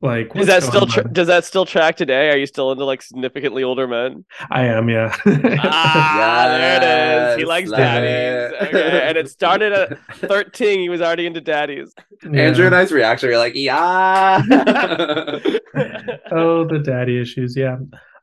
Like 0.01 0.33
Is 0.33 0.47
that 0.47 0.63
still 0.63 0.85
tra- 0.85 1.03
does 1.11 1.27
that 1.27 1.43
still 1.43 1.65
track 1.65 1.97
today? 1.97 2.29
Are 2.29 2.37
you 2.37 2.45
still 2.45 2.71
into 2.71 2.85
like 2.85 3.01
significantly 3.01 3.63
older 3.63 3.85
men? 3.85 4.23
I 4.49 4.63
am, 4.63 4.87
yeah. 4.87 5.13
Ah, 5.25 6.45
there 6.47 6.77
it 6.77 7.31
is. 7.33 7.37
He 7.39 7.45
likes 7.45 7.69
love 7.69 7.79
daddies. 7.79 8.57
it. 8.61 8.67
Okay, 8.69 9.01
and 9.09 9.17
it 9.17 9.29
started 9.29 9.73
at 9.73 9.99
thirteen. 10.19 10.79
He 10.79 10.87
was 10.87 11.01
already 11.01 11.25
into 11.25 11.41
daddies. 11.41 11.93
Yeah. 12.23 12.43
Andrew 12.43 12.65
and 12.65 12.75
I's 12.75 12.93
reaction, 12.93 13.27
we're 13.27 13.37
like, 13.37 13.55
yeah. 13.55 14.41
oh 16.31 16.65
the 16.65 16.81
daddy 16.83 17.19
issues 17.21 17.55
yeah 17.57 17.77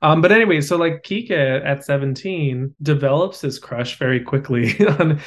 um 0.06 0.20
but 0.20 0.30
anyway 0.30 0.60
so 0.60 0.76
like 0.76 1.02
kike 1.02 1.30
at 1.30 1.84
17 1.84 2.74
develops 2.82 3.40
his 3.40 3.58
crush 3.58 3.98
very 3.98 4.20
quickly 4.20 4.72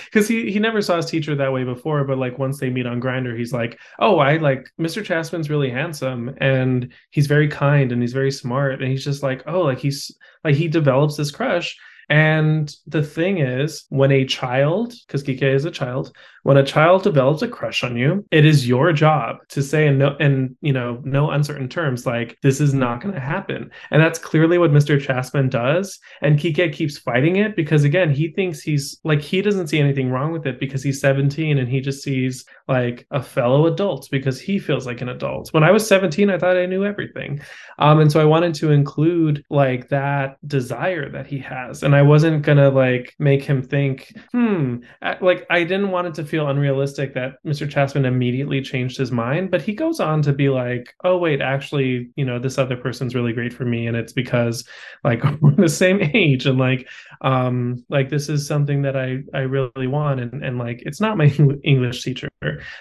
because 0.05 0.27
he 0.27 0.51
he 0.51 0.59
never 0.59 0.81
saw 0.81 0.95
his 0.97 1.05
teacher 1.05 1.35
that 1.35 1.51
way 1.51 1.63
before 1.63 2.03
but 2.05 2.17
like 2.17 2.39
once 2.39 2.59
they 2.59 2.69
meet 2.69 2.85
on 2.85 3.01
Grindr 3.01 3.37
he's 3.37 3.51
like 3.51 3.77
oh 3.99 4.19
i 4.19 4.37
like 4.37 4.69
mr 4.79 5.03
chasman's 5.03 5.49
really 5.49 5.69
handsome 5.69 6.33
and 6.37 6.93
he's 7.11 7.27
very 7.27 7.47
kind 7.47 7.91
and 7.91 8.01
he's 8.01 8.13
very 8.13 8.31
smart 8.31 8.81
and 8.81 8.89
he's 8.89 9.03
just 9.03 9.21
like 9.21 9.43
oh 9.47 9.61
like 9.61 9.79
he's 9.79 10.15
like 10.43 10.55
he 10.55 10.67
develops 10.67 11.17
this 11.17 11.31
crush 11.31 11.77
and 12.09 12.75
the 12.87 13.03
thing 13.03 13.37
is, 13.37 13.85
when 13.89 14.11
a 14.11 14.25
child, 14.25 14.93
because 15.05 15.23
Kike 15.23 15.43
is 15.43 15.65
a 15.65 15.71
child, 15.71 16.11
when 16.41 16.57
a 16.57 16.63
child 16.63 17.03
develops 17.03 17.43
a 17.43 17.47
crush 17.47 17.83
on 17.83 17.95
you, 17.95 18.25
it 18.31 18.45
is 18.45 18.67
your 18.67 18.91
job 18.93 19.37
to 19.49 19.61
say 19.61 19.85
in 19.85 19.99
no 19.99 20.15
in 20.19 20.57
you 20.61 20.73
know 20.73 21.01
no 21.03 21.29
uncertain 21.29 21.69
terms 21.69 22.07
like 22.07 22.37
this 22.41 22.59
is 22.59 22.73
not 22.73 23.01
going 23.01 23.13
to 23.13 23.19
happen. 23.19 23.69
And 23.91 24.01
that's 24.01 24.17
clearly 24.17 24.57
what 24.57 24.71
Mr. 24.71 24.99
Chasman 24.99 25.49
does. 25.49 25.99
And 26.21 26.39
Kike 26.39 26.73
keeps 26.73 26.97
fighting 26.97 27.35
it 27.35 27.55
because 27.55 27.83
again, 27.83 28.11
he 28.11 28.29
thinks 28.29 28.59
he's 28.61 28.99
like 29.03 29.21
he 29.21 29.43
doesn't 29.43 29.67
see 29.67 29.79
anything 29.79 30.09
wrong 30.09 30.31
with 30.31 30.47
it 30.47 30.59
because 30.59 30.81
he's 30.81 31.01
17 31.01 31.59
and 31.59 31.69
he 31.69 31.79
just 31.79 32.01
sees 32.01 32.43
like 32.69 33.07
a 33.09 33.21
fellow 33.21 33.65
adult 33.65 34.07
because 34.11 34.39
he 34.39 34.59
feels 34.59 34.85
like 34.85 35.01
an 35.01 35.09
adult. 35.09 35.51
When 35.51 35.63
I 35.63 35.71
was 35.71 35.85
17, 35.87 36.29
I 36.29 36.37
thought 36.37 36.55
I 36.55 36.67
knew 36.67 36.85
everything. 36.85 37.41
Um, 37.79 37.99
and 37.99 38.11
so 38.11 38.21
I 38.21 38.25
wanted 38.25 38.53
to 38.55 38.71
include 38.71 39.43
like 39.49 39.89
that 39.89 40.37
desire 40.47 41.09
that 41.09 41.25
he 41.25 41.39
has. 41.39 41.81
And 41.81 41.95
I 41.95 42.03
wasn't 42.03 42.43
gonna 42.43 42.69
like 42.69 43.15
make 43.17 43.43
him 43.43 43.63
think, 43.63 44.15
hmm, 44.31 44.77
like 45.19 45.47
I 45.49 45.63
didn't 45.63 45.89
want 45.89 46.07
it 46.07 46.13
to 46.15 46.23
feel 46.23 46.47
unrealistic 46.47 47.15
that 47.15 47.43
Mr. 47.43 47.67
Chasman 47.67 48.05
immediately 48.05 48.61
changed 48.61 48.97
his 48.97 49.11
mind. 49.11 49.49
But 49.49 49.63
he 49.63 49.73
goes 49.73 49.99
on 49.99 50.21
to 50.21 50.31
be 50.31 50.49
like, 50.49 50.93
oh 51.03 51.17
wait, 51.17 51.41
actually, 51.41 52.11
you 52.15 52.23
know, 52.25 52.37
this 52.37 52.59
other 52.59 52.77
person's 52.77 53.15
really 53.15 53.33
great 53.33 53.51
for 53.51 53.65
me, 53.65 53.87
and 53.87 53.97
it's 53.97 54.13
because 54.13 54.63
like 55.03 55.23
we're 55.41 55.55
the 55.55 55.69
same 55.69 56.01
age, 56.13 56.45
and 56.45 56.59
like, 56.59 56.87
um, 57.21 57.83
like 57.89 58.09
this 58.09 58.29
is 58.29 58.45
something 58.45 58.83
that 58.83 58.95
I 58.95 59.23
I 59.33 59.41
really 59.41 59.87
want, 59.87 60.19
and 60.19 60.43
and 60.43 60.59
like 60.59 60.83
it's 60.85 61.01
not 61.01 61.17
my 61.17 61.25
English 61.63 62.03
teacher. 62.03 62.29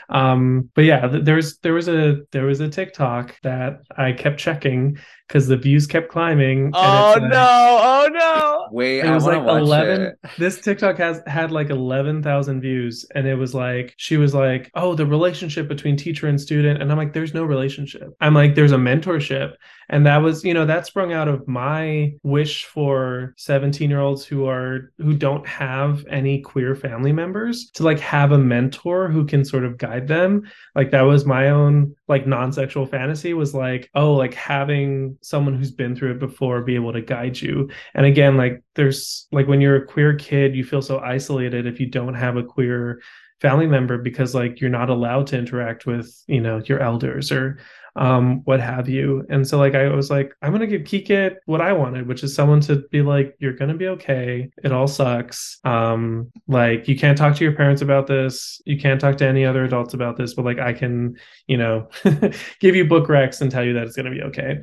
Um, 0.09 0.71
but 0.75 0.85
yeah, 0.85 1.07
th- 1.09 1.25
there's 1.25 1.59
there 1.59 1.75
was 1.75 1.89
a 1.89 2.21
there 2.33 2.47
was 2.47 2.61
a 2.61 2.69
TikTok 2.69 3.41
that 3.43 3.81
I 3.97 4.13
kept 4.13 4.39
checking 4.39 4.99
because 5.29 5.47
the 5.47 5.57
views 5.57 5.87
kept 5.87 6.09
climbing. 6.11 6.67
and 6.67 6.75
oh 6.75 7.11
it 7.13 7.21
said- 7.21 7.29
no! 7.31 7.79
Oh 7.81 8.09
no! 8.13 8.69
Wait, 8.73 9.01
it 9.01 9.07
I 9.07 9.15
was 9.15 9.25
want 9.25 9.37
like 9.39 9.43
to 9.47 9.53
watch 9.53 9.63
11 9.63 10.01
it. 10.03 10.19
this 10.39 10.61
tiktok 10.61 10.99
has 10.99 11.21
had 11.27 11.51
like 11.53 11.71
11,000 11.71 12.61
views 12.61 13.07
and 13.15 13.27
it 13.27 13.35
was 13.37 13.55
like 13.55 13.95
she 13.97 14.17
was 14.17 14.35
like 14.35 14.71
oh 14.75 14.95
the 14.95 15.07
relationship 15.07 15.69
between 15.69 15.97
teacher 15.97 16.27
and 16.27 16.39
student 16.41 16.83
and 16.83 16.91
i'm 16.91 16.99
like 16.99 17.13
there's 17.15 17.33
no 17.35 17.45
relationship 17.45 18.15
i'm 18.21 18.35
like 18.35 18.55
there's 18.55 18.73
a 18.73 18.77
mentorship 18.77 19.55
and 19.89 20.05
that 20.07 20.19
was 20.19 20.45
you 20.45 20.53
know 20.53 20.67
that 20.67 20.87
sprung 20.87 21.13
out 21.15 21.29
of 21.29 21.47
my 21.49 22.13
wish 22.23 22.65
for 22.67 23.35
17 23.39 23.89
year 23.89 24.01
olds 24.01 24.25
who 24.27 24.47
are 24.47 24.93
who 24.99 25.15
don't 25.15 25.47
have 25.47 26.05
any 26.11 26.41
queer 26.43 26.75
family 26.75 27.13
members 27.13 27.71
to 27.71 27.83
like 27.85 28.01
have 28.01 28.33
a 28.33 28.39
mentor 28.39 29.09
who 29.09 29.25
can 29.25 29.45
sort 29.47 29.65
of 29.65 29.79
guide 29.79 30.07
them 30.09 30.43
like 30.75 30.91
that 30.91 31.03
was 31.03 31.25
my 31.25 31.49
own 31.49 31.95
like 32.07 32.27
non-sexual 32.27 32.85
fantasy 32.87 33.33
was 33.35 33.55
like 33.55 33.89
oh 33.95 34.13
like 34.15 34.35
having 34.35 35.17
someone 35.21 35.55
who's 35.55 35.71
been 35.71 35.95
through 35.97 36.13
it 36.13 36.19
before 36.19 36.63
be 36.63 36.75
able 36.75 36.93
to 36.93 37.01
guide 37.01 37.41
you. 37.41 37.69
And 37.95 38.07
again 38.07 38.37
like 38.37 38.63
there's 38.75 39.27
like 39.33 39.47
when 39.47 39.61
you're 39.61 39.77
a 39.77 39.87
queer 39.87 40.15
kid 40.15 40.55
you 40.55 40.65
feel 40.65 40.83
so 40.83 40.99
isolated 41.01 41.67
if 41.67 41.81
you 41.81 41.87
don't 41.87 42.15
have 42.15 42.37
a 42.37 42.43
queer 42.43 43.01
family 43.41 43.67
member 43.67 43.99
because 43.99 44.35
like 44.35 44.61
you're 44.61 44.71
not 44.71 44.91
allowed 44.91 45.27
to 45.29 45.39
interact 45.39 45.87
with 45.87 46.23
you 46.27 46.41
know 46.41 46.61
your 46.65 46.81
elders 46.81 47.31
or 47.31 47.59
um 47.99 48.43
what 48.45 48.61
have 48.61 48.89
you 48.89 49.25
and 49.29 49.47
so 49.47 49.59
like 49.59 49.75
i 49.75 49.89
was 49.89 50.11
like 50.11 50.35
i'm 50.43 50.53
gonna 50.53 50.67
give 50.67 50.83
kike 50.83 51.37
what 51.47 51.61
i 51.61 51.73
wanted 51.73 52.07
which 52.07 52.23
is 52.23 52.35
someone 52.35 52.61
to 52.61 52.77
be 52.91 53.03
like 53.03 53.37
you're 53.39 53.53
gonna 53.53 53.75
be 53.75 53.89
okay 53.89 54.49
it 54.65 54.73
all 54.73 54.87
sucks 54.87 55.59
um 55.65 56.31
like 56.47 56.89
you 56.89 56.97
can't 56.97 57.19
talk 57.19 57.35
to 57.37 57.45
your 57.45 57.55
parents 57.55 57.83
about 57.83 58.07
this 58.07 58.61
you 58.67 58.79
can't 58.79 59.01
talk 59.01 59.17
to 59.17 59.27
any 59.27 59.45
other 59.45 59.65
adults 59.65 59.95
about 59.95 60.17
this 60.17 60.35
but 60.35 60.45
like 60.45 60.59
i 60.59 60.73
can 60.73 61.17
you 61.47 61.57
know 61.57 61.89
give 62.61 62.75
you 62.75 62.85
book 62.85 63.09
recs 63.09 63.41
and 63.41 63.51
tell 63.51 63.65
you 63.65 63.75
that 63.75 63.87
it's 63.87 63.97
gonna 63.97 64.11
be 64.11 64.23
okay 64.23 64.59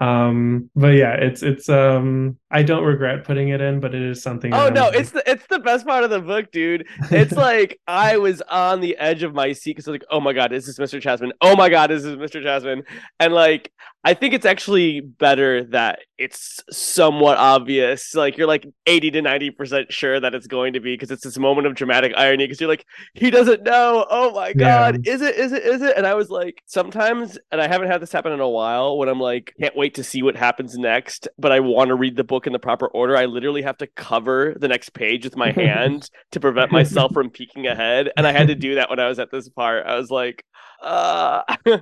um 0.00 0.68
but 0.74 0.94
yeah 0.94 1.14
it's 1.14 1.42
it's 1.42 1.68
um 1.68 2.36
i 2.50 2.62
don't 2.62 2.84
regret 2.84 3.24
putting 3.24 3.48
it 3.48 3.60
in 3.60 3.80
but 3.80 3.94
it 3.94 4.02
is 4.02 4.22
something 4.22 4.52
Oh 4.52 4.68
no! 4.68 4.88
It's 4.88 5.10
the 5.10 5.22
it's 5.30 5.46
the 5.46 5.58
best 5.58 5.86
part 5.86 6.04
of 6.04 6.10
the 6.10 6.20
book, 6.20 6.50
dude. 6.52 6.86
It's 7.10 7.32
like 7.48 7.80
I 7.86 8.16
was 8.16 8.42
on 8.42 8.80
the 8.80 8.96
edge 8.98 9.22
of 9.22 9.34
my 9.34 9.52
seat 9.52 9.76
because 9.76 9.86
like, 9.86 10.04
oh 10.10 10.20
my 10.20 10.32
god, 10.32 10.52
is 10.52 10.66
this 10.66 10.78
Mr. 10.78 11.00
Chasman? 11.00 11.32
Oh 11.40 11.56
my 11.56 11.68
god, 11.68 11.90
is 11.90 12.02
this 12.02 12.16
Mr. 12.16 12.42
Chasman? 12.42 12.79
And 13.18 13.32
like, 13.34 13.72
I 14.02 14.14
think 14.14 14.32
it's 14.32 14.46
actually 14.46 15.00
better 15.00 15.64
that 15.64 16.00
it's 16.16 16.62
somewhat 16.70 17.36
obvious. 17.36 18.14
Like 18.14 18.38
you're 18.38 18.46
like 18.46 18.66
eighty 18.86 19.10
to 19.10 19.20
ninety 19.20 19.50
percent 19.50 19.92
sure 19.92 20.18
that 20.18 20.34
it's 20.34 20.46
going 20.46 20.72
to 20.72 20.80
be 20.80 20.94
because 20.94 21.10
it's 21.10 21.24
this 21.24 21.38
moment 21.38 21.66
of 21.66 21.74
dramatic 21.74 22.14
irony 22.16 22.44
because 22.44 22.60
you're 22.60 22.70
like, 22.70 22.86
he 23.12 23.30
doesn't 23.30 23.62
know. 23.62 24.06
Oh 24.10 24.32
my 24.32 24.54
god, 24.54 25.06
is 25.06 25.20
it? 25.20 25.36
Is 25.36 25.52
it? 25.52 25.64
Is 25.64 25.82
it? 25.82 25.96
And 25.98 26.06
I 26.06 26.14
was 26.14 26.30
like, 26.30 26.62
sometimes, 26.66 27.38
and 27.52 27.60
I 27.60 27.68
haven't 27.68 27.88
had 27.88 28.00
this 28.00 28.12
happen 28.12 28.32
in 28.32 28.40
a 28.40 28.48
while. 28.48 28.96
When 28.96 29.08
I'm 29.08 29.20
like, 29.20 29.54
can't 29.60 29.76
wait 29.76 29.94
to 29.94 30.04
see 30.04 30.22
what 30.22 30.36
happens 30.36 30.78
next, 30.78 31.28
but 31.38 31.52
I 31.52 31.60
want 31.60 31.88
to 31.88 31.94
read 31.94 32.16
the 32.16 32.24
book 32.24 32.46
in 32.46 32.54
the 32.54 32.58
proper 32.58 32.86
order. 32.88 33.18
I 33.18 33.26
literally 33.26 33.62
have 33.62 33.78
to 33.78 33.86
cover 33.86 34.54
the 34.58 34.68
next 34.68 34.94
page 34.94 35.24
with 35.24 35.36
my 35.36 35.50
hand 35.56 36.08
to 36.32 36.40
prevent 36.40 36.72
myself 36.72 37.12
from 37.12 37.28
peeking 37.28 37.66
ahead. 37.66 38.10
And 38.16 38.26
I 38.26 38.32
had 38.32 38.48
to 38.48 38.54
do 38.66 38.76
that 38.76 38.88
when 38.88 38.98
I 38.98 39.08
was 39.08 39.18
at 39.18 39.30
this 39.30 39.50
part. 39.50 39.86
I 39.86 39.96
was 39.96 40.10
like, 40.10 40.44
uh 40.82 41.42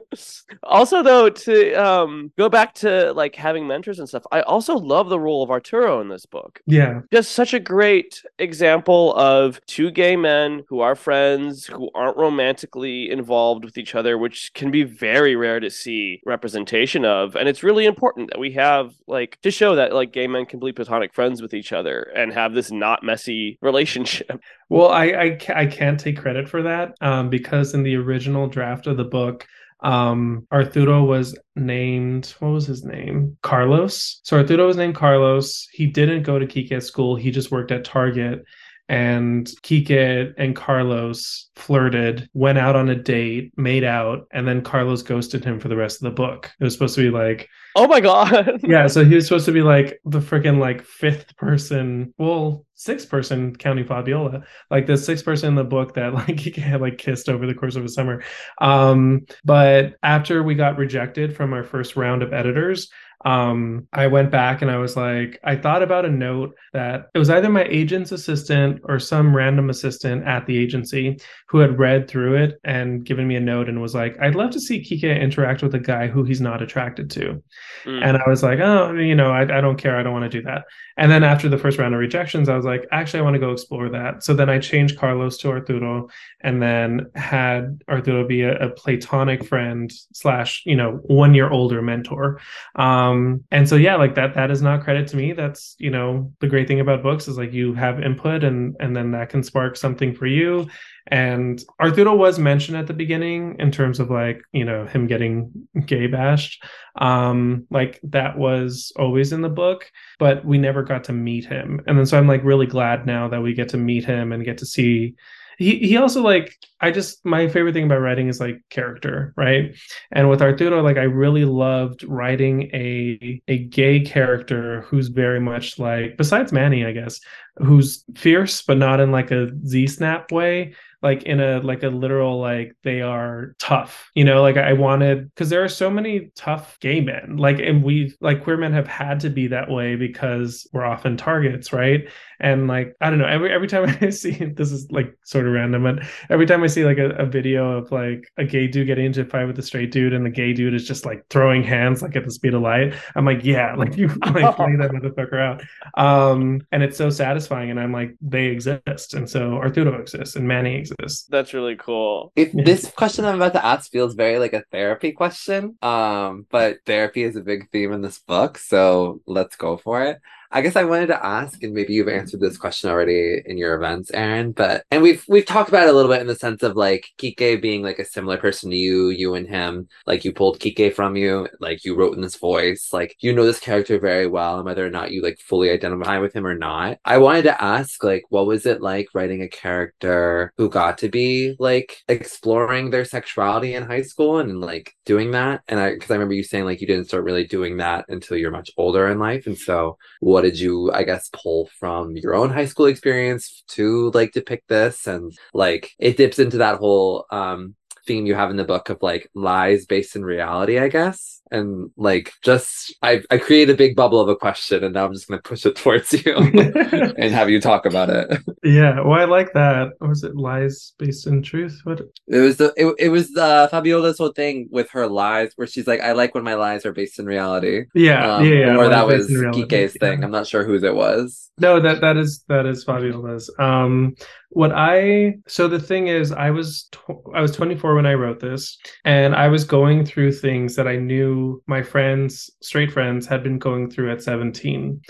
also 0.64 1.02
though, 1.02 1.30
to 1.30 1.72
um 1.74 2.07
um 2.08 2.32
go 2.36 2.48
back 2.48 2.74
to 2.74 3.12
like 3.12 3.34
having 3.34 3.66
mentors 3.66 3.98
and 3.98 4.08
stuff, 4.08 4.24
I 4.32 4.40
also 4.42 4.76
love 4.76 5.08
the 5.08 5.20
role 5.20 5.42
of 5.42 5.50
Arturo 5.50 6.00
in 6.00 6.08
this 6.08 6.26
book. 6.26 6.60
Yeah. 6.66 7.00
Just 7.12 7.32
such 7.32 7.54
a 7.54 7.60
great 7.60 8.22
example 8.38 9.14
of 9.14 9.60
two 9.66 9.90
gay 9.90 10.16
men 10.16 10.64
who 10.68 10.80
are 10.80 10.94
friends, 10.94 11.66
who 11.66 11.90
aren't 11.94 12.16
romantically 12.16 13.10
involved 13.10 13.64
with 13.64 13.78
each 13.78 13.94
other, 13.94 14.18
which 14.18 14.52
can 14.54 14.70
be 14.70 14.82
very 14.82 15.36
rare 15.36 15.60
to 15.60 15.70
see 15.70 16.20
representation 16.26 17.04
of. 17.04 17.36
And 17.36 17.48
it's 17.48 17.62
really 17.62 17.84
important 17.84 18.30
that 18.30 18.40
we 18.40 18.52
have 18.52 18.94
like 19.06 19.38
to 19.42 19.50
show 19.50 19.74
that 19.76 19.92
like 19.92 20.12
gay 20.12 20.26
men 20.26 20.46
can 20.46 20.60
be 20.60 20.72
platonic 20.72 21.14
friends 21.14 21.42
with 21.42 21.54
each 21.54 21.72
other 21.72 22.10
and 22.14 22.32
have 22.32 22.54
this 22.54 22.70
not 22.70 23.02
messy 23.02 23.58
relationship. 23.62 24.40
Well, 24.68 24.88
I 24.88 25.04
I, 25.04 25.38
I 25.54 25.66
can't 25.66 25.98
take 25.98 26.18
credit 26.18 26.48
for 26.48 26.62
that 26.62 26.94
um, 27.00 27.30
because 27.30 27.74
in 27.74 27.82
the 27.82 27.96
original 27.96 28.48
draft 28.48 28.86
of 28.86 28.96
the 28.96 29.04
book, 29.04 29.46
um, 29.80 30.46
Arturo 30.50 31.04
was 31.04 31.36
named 31.54 32.34
what 32.40 32.48
was 32.48 32.66
his 32.66 32.84
name? 32.84 33.36
Carlos. 33.42 34.20
So 34.24 34.36
Arturo 34.36 34.66
was 34.66 34.76
named 34.76 34.96
Carlos. 34.96 35.68
He 35.72 35.86
didn't 35.86 36.24
go 36.24 36.38
to 36.38 36.46
Kike 36.46 36.82
school. 36.82 37.16
He 37.16 37.30
just 37.30 37.50
worked 37.50 37.70
at 37.70 37.84
Target. 37.84 38.44
And 38.88 39.46
Kike 39.62 40.32
and 40.38 40.56
Carlos 40.56 41.50
flirted, 41.56 42.28
went 42.32 42.58
out 42.58 42.76
on 42.76 42.88
a 42.88 42.94
date, 42.94 43.52
made 43.56 43.84
out, 43.84 44.26
and 44.32 44.48
then 44.48 44.62
Carlos 44.62 45.02
ghosted 45.02 45.44
him 45.44 45.60
for 45.60 45.68
the 45.68 45.76
rest 45.76 46.02
of 46.02 46.04
the 46.04 46.14
book. 46.14 46.50
It 46.58 46.64
was 46.64 46.72
supposed 46.72 46.94
to 46.94 47.02
be 47.02 47.10
like 47.10 47.48
Oh 47.76 47.86
my 47.86 48.00
god. 48.00 48.60
yeah, 48.64 48.88
so 48.88 49.04
he 49.04 49.14
was 49.14 49.26
supposed 49.26 49.46
to 49.46 49.52
be 49.52 49.62
like 49.62 50.00
the 50.04 50.18
freaking 50.18 50.58
like 50.58 50.82
fifth 50.84 51.36
person, 51.36 52.12
well, 52.18 52.66
sixth 52.74 53.08
person 53.08 53.54
counting 53.54 53.84
Fabiola, 53.84 54.42
like 54.68 54.86
the 54.86 54.96
sixth 54.96 55.24
person 55.24 55.50
in 55.50 55.54
the 55.54 55.62
book 55.62 55.94
that 55.94 56.12
like 56.14 56.40
he 56.40 56.50
had 56.60 56.80
like 56.80 56.98
kissed 56.98 57.28
over 57.28 57.46
the 57.46 57.54
course 57.54 57.76
of 57.76 57.84
a 57.84 57.88
summer. 57.88 58.22
Um, 58.60 59.26
but 59.44 59.94
after 60.02 60.42
we 60.42 60.56
got 60.56 60.76
rejected 60.76 61.36
from 61.36 61.52
our 61.52 61.62
first 61.62 61.94
round 61.94 62.24
of 62.24 62.32
editors, 62.32 62.90
um, 63.24 63.88
I 63.92 64.06
went 64.06 64.30
back 64.30 64.62
and 64.62 64.70
I 64.70 64.76
was 64.76 64.96
like, 64.96 65.40
I 65.42 65.56
thought 65.56 65.82
about 65.82 66.04
a 66.04 66.10
note 66.10 66.54
that 66.72 67.08
it 67.14 67.18
was 67.18 67.30
either 67.30 67.48
my 67.48 67.64
agent's 67.64 68.12
assistant 68.12 68.80
or 68.84 69.00
some 69.00 69.34
random 69.34 69.70
assistant 69.70 70.24
at 70.24 70.46
the 70.46 70.56
agency 70.56 71.18
who 71.48 71.58
had 71.58 71.78
read 71.78 72.08
through 72.08 72.36
it 72.36 72.60
and 72.62 73.04
given 73.04 73.26
me 73.26 73.34
a 73.34 73.40
note 73.40 73.68
and 73.68 73.82
was 73.82 73.94
like, 73.94 74.16
I'd 74.20 74.36
love 74.36 74.50
to 74.52 74.60
see 74.60 74.80
Kike 74.80 75.20
interact 75.20 75.62
with 75.62 75.74
a 75.74 75.80
guy 75.80 76.06
who 76.06 76.22
he's 76.22 76.40
not 76.40 76.62
attracted 76.62 77.10
to. 77.12 77.42
Mm. 77.84 78.04
And 78.04 78.16
I 78.18 78.28
was 78.28 78.44
like, 78.44 78.60
oh, 78.60 78.92
you 78.94 79.16
know, 79.16 79.32
I, 79.32 79.42
I 79.42 79.60
don't 79.60 79.78
care. 79.78 79.96
I 79.96 80.04
don't 80.04 80.12
want 80.12 80.30
to 80.30 80.40
do 80.40 80.42
that. 80.42 80.64
And 80.96 81.10
then 81.10 81.24
after 81.24 81.48
the 81.48 81.58
first 81.58 81.78
round 81.78 81.94
of 81.94 82.00
rejections, 82.00 82.48
I 82.48 82.56
was 82.56 82.64
like, 82.64 82.86
actually, 82.92 83.20
I 83.20 83.22
want 83.22 83.34
to 83.34 83.40
go 83.40 83.52
explore 83.52 83.88
that. 83.88 84.22
So 84.22 84.34
then 84.34 84.50
I 84.50 84.58
changed 84.58 84.98
Carlos 84.98 85.38
to 85.38 85.48
Arturo 85.48 86.08
and 86.40 86.60
then 86.62 87.06
had 87.14 87.82
Arturo 87.88 88.26
be 88.26 88.42
a, 88.42 88.56
a 88.58 88.70
platonic 88.70 89.44
friend 89.44 89.92
slash, 90.12 90.62
you 90.66 90.76
know, 90.76 91.00
one 91.04 91.34
year 91.34 91.50
older 91.50 91.82
mentor. 91.82 92.40
Um, 92.74 93.07
and 93.50 93.68
so, 93.68 93.76
yeah, 93.76 93.96
like 93.96 94.14
that, 94.14 94.34
that 94.34 94.50
is 94.50 94.62
not 94.62 94.82
credit 94.82 95.08
to 95.08 95.16
me. 95.16 95.32
That's, 95.32 95.76
you 95.78 95.90
know, 95.90 96.32
the 96.40 96.48
great 96.48 96.66
thing 96.66 96.80
about 96.80 97.02
books 97.02 97.28
is 97.28 97.38
like 97.38 97.52
you 97.52 97.74
have 97.74 98.02
input 98.02 98.44
and, 98.44 98.74
and 98.80 98.96
then 98.96 99.10
that 99.12 99.28
can 99.28 99.42
spark 99.42 99.76
something 99.76 100.14
for 100.14 100.26
you. 100.26 100.68
And 101.10 101.62
Arturo 101.80 102.14
was 102.14 102.38
mentioned 102.38 102.76
at 102.76 102.86
the 102.86 102.92
beginning 102.92 103.56
in 103.58 103.70
terms 103.70 104.00
of 104.00 104.10
like, 104.10 104.42
you 104.52 104.64
know, 104.64 104.86
him 104.86 105.06
getting 105.06 105.50
gay 105.86 106.06
bashed. 106.06 106.62
Um, 106.96 107.66
like 107.70 108.00
that 108.02 108.36
was 108.36 108.92
always 108.96 109.32
in 109.32 109.40
the 109.40 109.48
book, 109.48 109.90
but 110.18 110.44
we 110.44 110.58
never 110.58 110.82
got 110.82 111.04
to 111.04 111.12
meet 111.12 111.46
him. 111.46 111.80
And 111.86 111.98
then 111.98 112.06
so 112.06 112.18
I'm 112.18 112.28
like 112.28 112.44
really 112.44 112.66
glad 112.66 113.06
now 113.06 113.28
that 113.28 113.42
we 113.42 113.54
get 113.54 113.70
to 113.70 113.76
meet 113.76 114.04
him 114.04 114.32
and 114.32 114.44
get 114.44 114.58
to 114.58 114.66
see 114.66 115.14
he 115.58 115.78
he 115.80 115.96
also 115.96 116.22
like 116.22 116.54
I 116.80 116.92
just 116.92 117.24
my 117.26 117.48
favorite 117.48 117.72
thing 117.72 117.84
about 117.84 118.00
writing 118.00 118.28
is 118.28 118.38
like 118.38 118.62
character, 118.70 119.34
right? 119.36 119.76
And 120.12 120.30
with 120.30 120.40
Arturo, 120.40 120.82
like 120.82 120.96
I 120.96 121.02
really 121.02 121.44
loved 121.44 122.04
writing 122.04 122.70
a 122.72 123.42
a 123.48 123.58
gay 123.58 124.00
character 124.00 124.82
who's 124.82 125.08
very 125.08 125.40
much 125.40 125.78
like 125.78 126.16
besides 126.16 126.52
Manny, 126.52 126.86
I 126.86 126.92
guess, 126.92 127.20
who's 127.56 128.04
fierce 128.16 128.62
but 128.62 128.78
not 128.78 129.00
in 129.00 129.10
like 129.10 129.32
a 129.32 129.50
Z 129.66 129.88
snap 129.88 130.30
way, 130.30 130.74
like 131.02 131.22
in 131.24 131.40
a 131.40 131.60
like 131.60 131.82
a 131.82 131.88
literal 131.88 132.40
like 132.40 132.74
they 132.82 133.00
are 133.00 133.54
tough 133.58 134.10
you 134.14 134.24
know? 134.24 134.42
Like 134.42 134.56
i 134.56 134.72
wanted 134.72 135.32
because 135.34 135.50
there 135.50 135.62
are 135.62 135.68
so 135.68 135.90
many 135.90 136.30
tough 136.34 136.78
gay 136.80 137.00
men 137.00 137.36
like 137.36 137.58
and 137.58 137.82
we 137.82 138.14
like 138.20 138.42
queer 138.44 138.56
men 138.56 138.72
have 138.72 138.88
had 138.88 139.20
to 139.20 139.30
be 139.30 139.48
that 139.48 139.70
way 139.70 139.96
because 139.96 140.66
we're 140.72 140.84
often 140.84 141.16
targets 141.16 141.72
right? 141.72 142.08
And 142.40 142.68
like 142.68 142.94
i 143.00 143.10
don't 143.10 143.18
know 143.18 143.26
every 143.26 143.52
every 143.52 143.68
time 143.68 143.96
i 144.00 144.10
see 144.10 144.32
this 144.32 144.70
is 144.70 144.90
like 144.90 145.16
sort 145.24 145.46
of 145.46 145.52
random 145.52 145.82
but 145.82 146.06
every 146.30 146.46
time 146.46 146.62
i 146.62 146.66
see 146.66 146.84
like 146.84 146.98
a, 146.98 147.10
a 147.10 147.26
video 147.26 147.78
of 147.78 147.90
like 147.90 148.30
a 148.36 148.44
gay 148.44 148.66
dude 148.66 148.86
getting 148.86 149.06
into 149.06 149.22
a 149.22 149.24
fight 149.24 149.44
with 149.44 149.58
a 149.58 149.62
straight 149.62 149.90
dude 149.90 150.12
and 150.12 150.24
the 150.24 150.30
gay 150.30 150.52
dude 150.52 150.74
is 150.74 150.86
just 150.86 151.04
like 151.04 151.24
throwing 151.30 151.62
hands 151.62 152.00
like 152.00 152.14
at 152.16 152.24
the 152.24 152.30
speed 152.30 152.54
of 152.54 152.62
light 152.62 152.94
i'm 153.16 153.24
like 153.24 153.44
yeah 153.44 153.74
like 153.76 153.96
you 153.96 154.08
like 154.32 154.58
lay 154.58 154.76
that 154.76 154.90
motherfucker 154.94 155.40
out. 155.40 155.62
Um 156.02 156.60
and 156.72 156.82
it's 156.82 156.96
so 156.96 157.10
satisfying 157.10 157.70
and 157.70 157.80
i'm 157.80 157.92
like 157.92 158.14
they 158.20 158.46
exist. 158.46 159.14
And 159.14 159.28
so 159.28 159.54
arturo 159.54 160.00
exists 160.00 160.36
and 160.36 160.46
manny 160.46 160.76
exists 160.76 160.87
That's 161.28 161.54
really 161.54 161.76
cool. 161.76 162.32
It, 162.36 162.52
This 162.52 162.90
question 162.90 163.24
I'm 163.24 163.36
about 163.36 163.52
to 163.54 163.64
ask 163.64 163.90
feels 163.90 164.14
very 164.14 164.38
like 164.38 164.52
a 164.52 164.64
therapy 164.70 165.12
question. 165.12 165.76
Um, 165.82 166.46
but 166.50 166.78
therapy 166.86 167.22
is 167.22 167.36
a 167.36 167.40
big 167.40 167.70
theme 167.70 167.92
in 167.92 168.02
this 168.02 168.18
book, 168.18 168.58
so 168.58 169.20
let's 169.26 169.56
go 169.56 169.76
for 169.76 170.04
it. 170.04 170.20
I 170.50 170.62
guess 170.62 170.76
I 170.76 170.84
wanted 170.84 171.08
to 171.08 171.24
ask, 171.24 171.62
and 171.62 171.74
maybe 171.74 171.92
you've 171.92 172.08
answered 172.08 172.40
this 172.40 172.56
question 172.56 172.88
already 172.88 173.42
in 173.44 173.58
your 173.58 173.74
events, 173.74 174.10
Aaron, 174.12 174.52
but 174.52 174.84
and 174.90 175.02
we've 175.02 175.24
we've 175.28 175.44
talked 175.44 175.68
about 175.68 175.86
it 175.86 175.90
a 175.90 175.92
little 175.92 176.10
bit 176.10 176.22
in 176.22 176.26
the 176.26 176.34
sense 176.34 176.62
of 176.62 176.74
like 176.74 177.06
Kike 177.18 177.60
being 177.60 177.82
like 177.82 177.98
a 177.98 178.04
similar 178.04 178.38
person 178.38 178.70
to 178.70 178.76
you, 178.76 179.10
you 179.10 179.34
and 179.34 179.46
him, 179.46 179.88
like 180.06 180.24
you 180.24 180.32
pulled 180.32 180.58
Kike 180.58 180.94
from 180.94 181.16
you, 181.16 181.48
like 181.60 181.84
you 181.84 181.94
wrote 181.94 182.14
in 182.14 182.22
this 182.22 182.36
voice, 182.36 182.88
like 182.92 183.14
you 183.20 183.32
know 183.32 183.44
this 183.44 183.60
character 183.60 183.98
very 183.98 184.26
well, 184.26 184.56
and 184.56 184.64
whether 184.64 184.86
or 184.86 184.90
not 184.90 185.10
you 185.12 185.22
like 185.22 185.38
fully 185.38 185.70
identify 185.70 186.18
with 186.18 186.34
him 186.34 186.46
or 186.46 186.56
not. 186.56 186.98
I 187.04 187.18
wanted 187.18 187.42
to 187.42 187.62
ask, 187.62 188.02
like, 188.02 188.24
what 188.30 188.46
was 188.46 188.64
it 188.64 188.80
like 188.80 189.08
writing 189.14 189.42
a 189.42 189.48
character 189.48 190.52
who 190.56 190.70
got 190.70 190.98
to 190.98 191.08
be 191.08 191.56
like 191.58 191.98
exploring 192.08 192.90
their 192.90 193.04
sexuality 193.04 193.74
in 193.74 193.84
high 193.84 194.02
school 194.02 194.38
and 194.38 194.60
like 194.60 194.94
doing 195.04 195.32
that? 195.32 195.62
And 195.68 195.78
I 195.78 195.92
because 195.92 196.10
I 196.10 196.14
remember 196.14 196.34
you 196.34 196.42
saying 196.42 196.64
like 196.64 196.80
you 196.80 196.86
didn't 196.86 197.06
start 197.06 197.24
really 197.24 197.46
doing 197.46 197.76
that 197.78 198.06
until 198.08 198.36
you're 198.38 198.50
much 198.50 198.70
older 198.78 199.08
in 199.08 199.18
life, 199.18 199.46
and 199.46 199.58
so 199.58 199.98
what 200.20 200.37
did 200.40 200.58
you 200.58 200.92
i 200.92 201.02
guess 201.02 201.30
pull 201.32 201.68
from 201.78 202.16
your 202.16 202.34
own 202.34 202.50
high 202.50 202.64
school 202.64 202.86
experience 202.86 203.62
to 203.68 204.10
like 204.12 204.32
depict 204.32 204.68
this? 204.68 205.06
And 205.06 205.36
like 205.52 205.92
it 205.98 206.16
dips 206.16 206.38
into 206.38 206.58
that 206.58 206.78
whole 206.78 207.26
um 207.30 207.74
theme 208.06 208.26
you 208.26 208.34
have 208.34 208.50
in 208.50 208.56
the 208.56 208.64
book 208.64 208.88
of 208.88 208.98
like 209.02 209.28
lies 209.34 209.84
based 209.84 210.16
in 210.16 210.24
reality 210.24 210.78
i 210.78 210.88
guess 210.88 211.37
and 211.50 211.90
like 211.96 212.32
just 212.42 212.94
i 213.02 213.20
i 213.30 213.38
create 213.38 213.70
a 213.70 213.74
big 213.74 213.94
bubble 213.96 214.20
of 214.20 214.28
a 214.28 214.36
question 214.36 214.84
and 214.84 214.94
now 214.94 215.04
i'm 215.06 215.12
just 215.12 215.28
going 215.28 215.38
to 215.40 215.48
push 215.48 215.64
it 215.66 215.76
towards 215.76 216.12
you 216.12 216.34
and 217.16 217.32
have 217.34 217.50
you 217.50 217.60
talk 217.60 217.86
about 217.86 218.10
it. 218.10 218.26
Yeah 218.62 219.00
well 219.00 219.20
i 219.20 219.24
like 219.24 219.52
that. 219.54 219.92
Was 220.00 220.24
it? 220.24 220.36
Lies 220.36 220.92
based 220.98 221.26
in 221.26 221.42
truth? 221.42 221.80
What? 221.84 222.00
It 222.26 222.38
was 222.38 222.56
the 222.56 222.72
it, 222.76 222.94
it 222.98 223.08
was 223.10 223.30
the 223.32 223.68
fabiola's 223.72 224.18
whole 224.18 224.32
thing 224.32 224.68
with 224.70 224.90
her 224.90 225.06
lies 225.06 225.52
where 225.56 225.66
she's 225.66 225.86
like 225.86 226.00
i 226.00 226.12
like 226.12 226.34
when 226.34 226.44
my 226.44 226.54
lies 226.54 226.84
are 226.86 226.92
based 226.92 227.18
in 227.18 227.26
reality. 227.26 227.84
Yeah 227.94 228.36
Um, 228.36 228.44
yeah, 228.44 228.54
yeah 228.60 228.76
or 228.76 228.88
that 228.88 229.06
was 229.06 229.26
kike's 229.54 229.96
thing. 229.98 230.18
Yeah. 230.20 230.24
i'm 230.24 230.30
not 230.30 230.46
sure 230.46 230.64
whose 230.64 230.82
it 230.82 230.94
was. 230.94 231.50
No, 231.60 231.80
that 231.80 232.00
that 232.00 232.16
is 232.16 232.44
that 232.48 232.66
is 232.66 232.84
Fabiola's. 232.84 233.52
Um, 233.58 234.14
what 234.50 234.72
I 234.72 235.34
so 235.48 235.66
the 235.68 235.80
thing 235.80 236.06
is, 236.06 236.30
I 236.30 236.50
was 236.50 236.88
tw- 236.92 237.34
I 237.34 237.40
was 237.40 237.50
24 237.52 237.96
when 237.96 238.06
I 238.06 238.14
wrote 238.14 238.40
this, 238.40 238.78
and 239.04 239.34
I 239.34 239.48
was 239.48 239.64
going 239.64 240.06
through 240.06 240.32
things 240.32 240.76
that 240.76 240.86
I 240.86 240.96
knew 240.96 241.37
my 241.66 241.82
friends, 241.82 242.50
straight 242.62 242.92
friends, 242.92 243.26
had 243.26 243.42
been 243.42 243.58
going 243.58 243.90
through 243.90 244.12
at 244.12 244.22
17. 244.22 245.00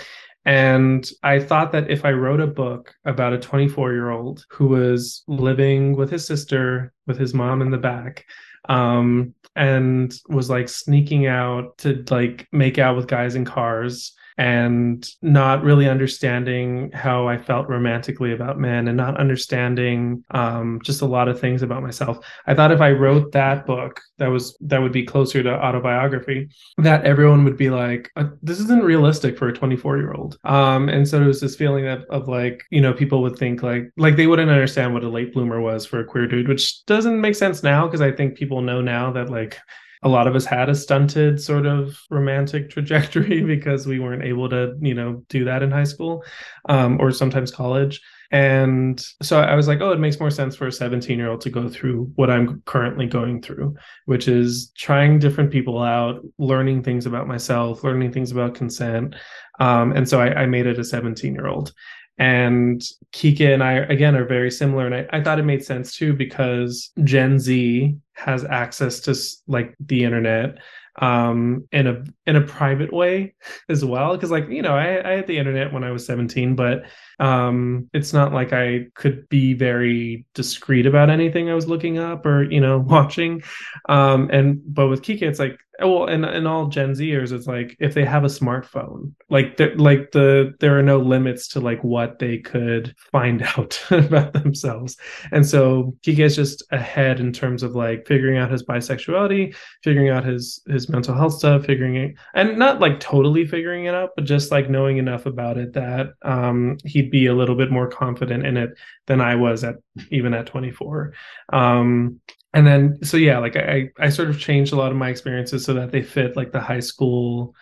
And 0.45 1.11
I 1.22 1.41
thought 1.41 1.72
that 1.72 1.91
if 1.91 2.05
I 2.05 2.12
wrote 2.12 2.41
a 2.41 2.47
book 2.47 2.95
about 3.05 3.35
a 3.35 3.39
24 3.39 3.93
year 3.93 4.11
old 4.11 4.47
who 4.51 4.68
was 4.68 5.22
living 5.29 5.95
with 5.97 6.11
his 6.11 6.26
sister, 6.26 6.93
with 7.07 7.18
his 7.18 7.35
mom 7.35 7.61
in 7.61 7.70
the 7.70 7.76
back, 7.76 8.24
um, 8.68 9.35
and 9.57 10.14
was 10.29 10.49
like 10.49 10.68
sneaking 10.68 11.26
out 11.26 11.76
to 11.79 12.05
like 12.11 12.49
make 12.53 12.79
out 12.79 12.97
with 12.97 13.09
guys 13.09 13.35
in 13.35 13.45
cars 13.45 14.14
and 14.39 15.05
not 15.20 15.64
really 15.64 15.89
understanding 15.89 16.93
how 16.93 17.26
I 17.26 17.36
felt 17.36 17.68
romantically 17.68 18.32
about 18.32 18.57
men 18.57 18.86
and 18.86 18.97
not 18.97 19.18
understanding 19.18 20.24
um, 20.30 20.80
just 20.84 21.03
a 21.03 21.07
lot 21.07 21.28
of 21.28 21.41
things 21.41 21.61
about 21.62 21.82
myself. 21.82 22.24
I 22.47 22.55
thought 22.55 22.70
if 22.70 22.80
I 22.80 22.93
wrote 22.93 23.32
that 23.32 23.66
book, 23.66 24.01
that 24.18 24.28
was 24.28 24.57
that 24.61 24.80
would 24.80 24.93
be 24.93 25.05
closer 25.05 25.43
to 25.43 25.51
autobiography, 25.51 26.49
that 26.78 27.05
everyone 27.05 27.45
would 27.45 27.57
be 27.57 27.68
like, 27.68 28.11
uh, 28.14 28.28
"This 28.41 28.61
isn't 28.61 28.84
realistic 28.84 29.36
for 29.36 29.49
a 29.49 29.53
24 29.53 29.99
year 29.99 30.12
old." 30.12 30.39
Um, 30.45 30.89
and 30.89 31.07
so 31.07 31.20
it 31.20 31.26
was 31.26 31.41
this 31.41 31.57
feeling 31.57 31.89
of, 31.89 32.05
of 32.09 32.28
like, 32.28 32.62
you 32.70 32.80
know, 32.80 32.93
people 32.93 33.22
would 33.22 33.36
think 33.36 33.64
like 33.64 33.91
like 33.97 34.14
they 34.14 34.28
wouldn't 34.28 34.51
understand 34.51 34.95
what 34.95 35.03
a 35.03 35.09
late 35.09 35.32
bloomer 35.32 35.61
was 35.61 35.84
for 35.84 35.99
a 35.99 36.05
queer 36.05 36.28
dude, 36.28 36.49
which 36.49 36.86
doesn't 36.86 37.20
make 37.20 37.34
sense 37.34 37.64
now 37.64 37.86
because 37.86 38.01
I 38.01 38.12
think 38.12 38.36
people 38.36 38.62
know 38.62 38.80
now 38.80 39.11
that 39.12 39.30
like 39.30 39.59
a 40.03 40.09
lot 40.09 40.26
of 40.26 40.34
us 40.36 40.44
had 40.44 40.68
a 40.68 40.74
stunted 40.74 41.40
sort 41.40 41.66
of 41.66 41.99
romantic 42.11 42.70
trajectory 42.74 43.42
because 43.55 43.86
we 43.86 43.99
weren't 43.99 44.24
able 44.24 44.49
to 44.49 44.74
you 44.80 44.94
know 44.94 45.22
do 45.28 45.44
that 45.44 45.62
in 45.62 45.70
high 45.70 45.84
school 45.84 46.24
um, 46.68 47.01
or 47.01 47.11
sometimes 47.11 47.51
college 47.51 48.01
And 48.30 49.03
so 49.22 49.40
I 49.40 49.55
was 49.55 49.68
like, 49.68 49.80
oh, 49.80 49.92
it 49.92 50.01
makes 50.01 50.20
more 50.20 50.30
sense 50.30 50.55
for 50.55 50.66
a 50.66 50.72
17 50.72 51.18
year 51.18 51.30
old 51.30 51.40
to 51.42 51.51
go 51.51 51.68
through 51.68 52.12
what 52.16 52.30
I'm 52.30 52.62
currently 52.66 53.07
going 53.07 53.40
through, 53.40 53.74
which 54.05 54.28
is 54.28 54.70
trying 54.76 55.18
different 55.18 55.51
people 55.51 55.82
out, 55.82 56.20
learning 56.36 56.82
things 56.82 57.07
about 57.07 57.26
myself, 57.26 57.82
learning 57.84 58.12
things 58.12 58.30
about 58.30 58.55
consent. 58.55 59.14
Um, 59.61 59.92
and 59.92 60.09
so 60.09 60.20
I, 60.20 60.42
I 60.42 60.46
made 60.46 60.66
it 60.66 60.78
a 60.78 60.84
17 60.84 61.34
year 61.34 61.46
old. 61.46 61.72
And 62.19 62.83
Kike 63.12 63.55
and 63.55 63.62
I, 63.62 63.75
again, 63.75 64.16
are 64.16 64.25
very 64.25 64.51
similar. 64.51 64.87
And 64.87 64.95
I, 64.95 65.07
I 65.11 65.23
thought 65.23 65.39
it 65.39 65.45
made 65.45 65.64
sense 65.64 65.97
too 65.97 66.14
because 66.14 66.91
Gen 67.05 67.39
Z 67.39 67.97
has 68.14 68.45
access 68.45 69.01
to 69.01 69.14
like 69.47 69.75
the 69.81 70.05
internet 70.05 70.59
um 71.01 71.64
in 71.71 71.87
a 71.87 72.03
in 72.27 72.35
a 72.35 72.41
private 72.41 72.93
way 72.93 73.33
as 73.69 73.85
well 73.85 74.16
because 74.16 74.33
like 74.33 74.49
you 74.49 74.62
know 74.62 74.75
I, 74.75 75.09
I 75.09 75.16
had 75.16 75.29
the 75.29 75.39
internet 75.39 75.73
when 75.73 75.85
i 75.85 75.93
was 75.93 76.05
17 76.05 76.57
but 76.57 76.87
um 77.21 77.89
it's 77.93 78.12
not 78.12 78.33
like 78.33 78.53
i 78.53 78.87
could 78.95 79.29
be 79.29 79.55
very 79.55 80.25
discreet 80.35 80.87
about 80.87 81.11
anything 81.11 81.51
i 81.51 81.55
was 81.55 81.69
looking 81.69 81.99
up 81.99 82.25
or 82.25 82.45
you 82.45 82.61
know 82.61 82.79
watching. 82.89 83.43
Um 83.89 84.31
and 84.33 84.61
but 84.66 84.89
with 84.89 85.03
kike 85.03 85.23
it's 85.23 85.39
like 85.39 85.59
well 85.81 86.07
and, 86.07 86.25
and 86.25 86.49
all 86.49 86.66
gen 86.66 86.93
zers 86.93 87.33
it's 87.33 87.47
like 87.47 87.77
if 87.79 87.95
they 87.95 88.05
have 88.05 88.25
a 88.25 88.29
smartphone 88.29 89.12
like 89.31 89.59
like 89.77 90.11
the 90.12 90.55
there 90.61 90.79
are 90.79 90.83
no 90.83 90.99
limits 90.99 91.49
to 91.49 91.61
like 91.61 91.83
what 91.85 92.19
they 92.19 92.39
could 92.39 92.95
find 93.12 93.43
out 93.57 93.81
about 93.91 94.33
themselves. 94.33 94.97
And 95.33 95.47
so 95.47 95.95
kike 96.03 96.19
is 96.19 96.37
just 96.37 96.64
ahead 96.71 97.21
in 97.21 97.33
terms 97.33 97.62
of 97.62 97.75
like 97.75 98.07
figuring 98.07 98.39
out 98.39 98.51
his 98.51 98.64
bisexuality 98.64 99.55
figuring 99.83 100.09
out 100.09 100.25
his 100.25 100.62
his 100.66 100.89
mental 100.89 101.14
health 101.14 101.35
stuff 101.35 101.64
figuring 101.64 101.97
it 101.97 102.14
and 102.35 102.59
not 102.59 102.81
like 102.81 103.01
totally 103.01 103.47
figuring 103.47 103.85
it 103.85 103.95
out 103.95 104.11
but 104.16 104.25
just 104.25 104.51
like 104.51 104.71
knowing 104.71 104.99
enough 104.99 105.27
about 105.27 105.59
it 105.59 105.73
that 105.73 106.09
um 106.23 106.77
he'd 106.85 107.08
be 107.11 107.27
a 107.27 107.35
little 107.35 107.55
bit 107.55 107.71
more 107.71 107.89
confident 107.89 108.47
in 108.47 108.57
it 108.57 108.71
than 109.07 109.21
i 109.21 109.35
was 109.35 109.65
at 109.65 109.77
even 110.11 110.35
at 110.35 110.47
24 110.47 111.13
um 111.53 112.21
and 112.55 112.67
then 112.67 112.99
so 113.03 113.17
yeah 113.17 113.39
like 113.39 113.57
i 113.57 113.89
i 113.99 114.09
sort 114.09 114.29
of 114.29 114.39
changed 114.39 114.73
a 114.73 114.77
lot 114.77 114.91
of 114.91 114.97
my 114.97 115.09
experiences 115.09 115.65
so 115.65 115.75
that 115.75 115.93
they 115.93 116.03
fit 116.03 116.37
like 116.37 116.53
the 116.53 116.61
high 116.61 116.81
school 116.81 117.55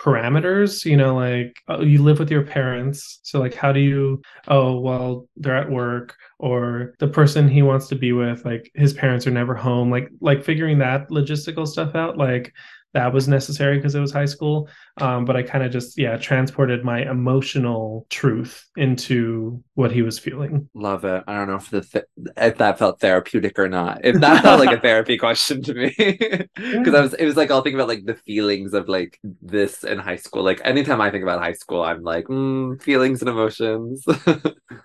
parameters 0.00 0.84
you 0.86 0.96
know 0.96 1.14
like 1.14 1.54
oh, 1.68 1.82
you 1.82 2.02
live 2.02 2.18
with 2.18 2.30
your 2.30 2.42
parents. 2.42 3.20
So 3.22 3.38
like 3.38 3.54
how 3.54 3.70
do 3.70 3.80
you 3.80 4.22
oh 4.48 4.80
well 4.80 5.28
they're 5.36 5.56
at 5.56 5.70
work 5.70 6.16
or 6.38 6.94
the 6.98 7.08
person 7.08 7.48
he 7.48 7.62
wants 7.62 7.86
to 7.88 7.94
be 7.94 8.12
with 8.12 8.44
like 8.44 8.70
his 8.74 8.94
parents 8.94 9.26
are 9.26 9.30
never 9.30 9.54
home 9.54 9.90
like 9.90 10.08
like 10.20 10.42
figuring 10.42 10.78
that 10.78 11.10
logistical 11.10 11.68
stuff 11.68 11.94
out 11.94 12.16
like 12.16 12.52
that 12.92 13.12
was 13.12 13.28
necessary 13.28 13.76
because 13.76 13.94
it 13.94 14.00
was 14.00 14.12
high 14.12 14.24
school. 14.24 14.68
Um, 15.00 15.24
but 15.24 15.36
I 15.36 15.42
kind 15.42 15.64
of 15.64 15.70
just 15.70 15.98
yeah 15.98 16.16
transported 16.16 16.84
my 16.84 17.08
emotional 17.08 18.06
truth 18.10 18.66
into 18.76 19.62
what 19.74 19.92
he 19.92 20.02
was 20.02 20.18
feeling. 20.18 20.68
Love 20.74 21.04
it. 21.04 21.22
I 21.26 21.36
don't 21.36 21.48
know 21.48 21.56
if 21.56 21.70
the 21.70 21.82
th- 21.82 22.04
if 22.36 22.58
that 22.58 22.78
felt 22.78 23.00
therapeutic 23.00 23.58
or 23.58 23.68
not. 23.68 24.00
If 24.04 24.20
that 24.20 24.42
felt 24.42 24.60
like 24.60 24.76
a 24.76 24.80
therapy 24.82 25.16
question 25.16 25.62
to 25.62 25.74
me, 25.74 25.94
because 25.96 26.48
yeah. 26.56 26.96
I 26.96 27.00
was 27.00 27.14
it 27.14 27.24
was 27.24 27.36
like 27.36 27.50
I'll 27.50 27.62
think 27.62 27.74
about 27.74 27.88
like 27.88 28.04
the 28.04 28.14
feelings 28.14 28.74
of 28.74 28.88
like 28.88 29.18
this 29.40 29.84
in 29.84 29.98
high 29.98 30.16
school. 30.16 30.42
Like 30.42 30.60
anytime 30.64 31.00
I 31.00 31.10
think 31.10 31.22
about 31.22 31.40
high 31.40 31.52
school, 31.52 31.82
I'm 31.82 32.02
like 32.02 32.26
mm, 32.26 32.80
feelings 32.82 33.22
and 33.22 33.28
emotions. 33.28 34.04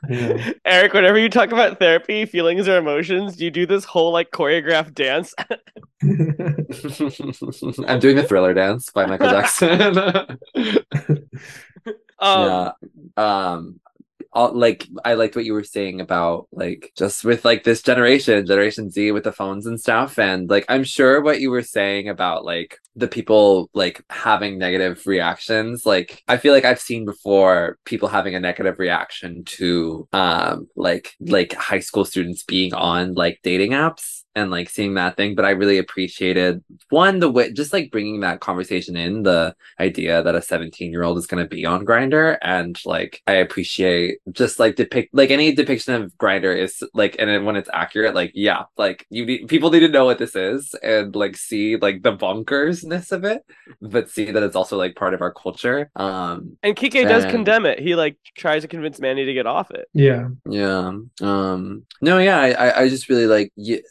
yeah. 0.09 0.51
Eric, 0.65 0.93
whenever 0.93 1.17
you 1.17 1.29
talk 1.29 1.51
about 1.51 1.79
therapy, 1.79 2.25
feelings 2.25 2.67
or 2.67 2.77
emotions, 2.77 3.35
do 3.35 3.45
you 3.45 3.51
do 3.51 3.65
this 3.65 3.83
whole 3.83 4.11
like 4.11 4.31
choreographed 4.31 4.93
dance? 4.93 5.33
I'm 7.95 8.01
doing 8.01 8.15
the 8.15 8.23
thriller 8.23 8.53
dance 8.53 8.89
by 8.91 9.05
Michael 9.05 9.29
Jackson. 9.29 9.97
um, 12.19 12.45
yeah. 12.47 12.71
Um 13.17 13.79
all, 14.35 14.51
like 14.51 14.85
I 15.05 15.13
liked 15.13 15.35
what 15.35 15.45
you 15.45 15.53
were 15.53 15.63
saying 15.63 16.01
about 16.01 16.47
like 16.51 16.91
just 16.97 17.23
with 17.23 17.45
like 17.45 17.63
this 17.63 17.81
generation, 17.81 18.45
Generation 18.45 18.91
Z 18.91 19.11
with 19.13 19.23
the 19.23 19.31
phones 19.31 19.65
and 19.65 19.79
stuff. 19.79 20.19
And 20.19 20.49
like 20.49 20.65
I'm 20.67 20.83
sure 20.83 21.21
what 21.21 21.39
you 21.39 21.49
were 21.49 21.63
saying 21.63 22.09
about 22.09 22.43
like 22.43 22.77
the 22.97 23.07
people 23.07 23.69
like 23.73 24.03
having 24.09 24.57
negative 24.57 25.07
reactions, 25.07 25.85
like 25.85 26.21
I 26.27 26.35
feel 26.35 26.53
like 26.53 26.65
I've 26.65 26.81
seen 26.81 27.05
before 27.05 27.77
people 27.85 28.09
having 28.09 28.35
a 28.35 28.39
negative 28.41 28.77
reaction 28.77 29.45
to 29.45 30.07
um 30.11 30.67
like 30.75 31.15
like 31.21 31.53
high 31.53 31.79
school 31.79 32.03
students 32.03 32.43
being 32.43 32.73
on 32.73 33.13
like 33.13 33.39
dating 33.41 33.71
apps 33.71 34.24
and 34.35 34.51
like 34.51 34.69
seeing 34.69 34.93
that 34.93 35.15
thing 35.15 35.35
but 35.35 35.45
i 35.45 35.51
really 35.51 35.77
appreciated 35.77 36.63
one 36.89 37.19
the 37.19 37.29
way 37.29 37.51
just 37.51 37.73
like 37.73 37.91
bringing 37.91 38.19
that 38.19 38.39
conversation 38.39 38.95
in 38.95 39.23
the 39.23 39.55
idea 39.79 40.21
that 40.23 40.35
a 40.35 40.41
17 40.41 40.91
year 40.91 41.03
old 41.03 41.17
is 41.17 41.27
going 41.27 41.43
to 41.43 41.49
be 41.49 41.65
on 41.65 41.85
Grindr 41.85 42.37
and 42.41 42.79
like 42.85 43.21
i 43.27 43.33
appreciate 43.33 44.19
just 44.31 44.59
like 44.59 44.75
depict 44.75 45.13
like 45.13 45.31
any 45.31 45.53
depiction 45.53 45.93
of 45.93 46.13
Grindr 46.17 46.55
is 46.55 46.83
like 46.93 47.15
and 47.19 47.45
when 47.45 47.55
it's 47.55 47.69
accurate 47.73 48.15
like 48.15 48.31
yeah 48.33 48.63
like 48.77 49.05
you 49.09 49.25
need 49.25 49.47
people 49.47 49.69
need 49.69 49.79
to 49.81 49.87
know 49.87 50.05
what 50.05 50.19
this 50.19 50.35
is 50.35 50.73
and 50.83 51.15
like 51.15 51.37
see 51.37 51.77
like 51.77 52.01
the 52.01 52.15
bonkersness 52.15 53.11
of 53.11 53.23
it 53.23 53.45
but 53.81 54.09
see 54.09 54.31
that 54.31 54.43
it's 54.43 54.55
also 54.55 54.77
like 54.77 54.95
part 54.95 55.13
of 55.13 55.21
our 55.21 55.33
culture 55.33 55.89
um 55.95 56.57
and 56.63 56.75
kike 56.75 56.99
and... 56.99 57.09
does 57.09 57.25
condemn 57.25 57.65
it. 57.65 57.79
He 57.79 57.95
like 57.95 58.17
tries 58.35 58.63
to 58.63 58.67
convince 58.67 58.99
manny 58.99 59.25
to 59.25 59.33
get 59.33 59.45
off 59.45 59.71
it. 59.71 59.87
Yeah. 59.93 60.29
Yeah 60.49 60.91
um 61.21 61.85
no 62.01 62.17
yeah 62.17 62.39
i 62.39 62.81
i 62.81 62.89
just 62.89 63.09
really 63.09 63.27
like 63.27 63.51
y- 63.55 63.81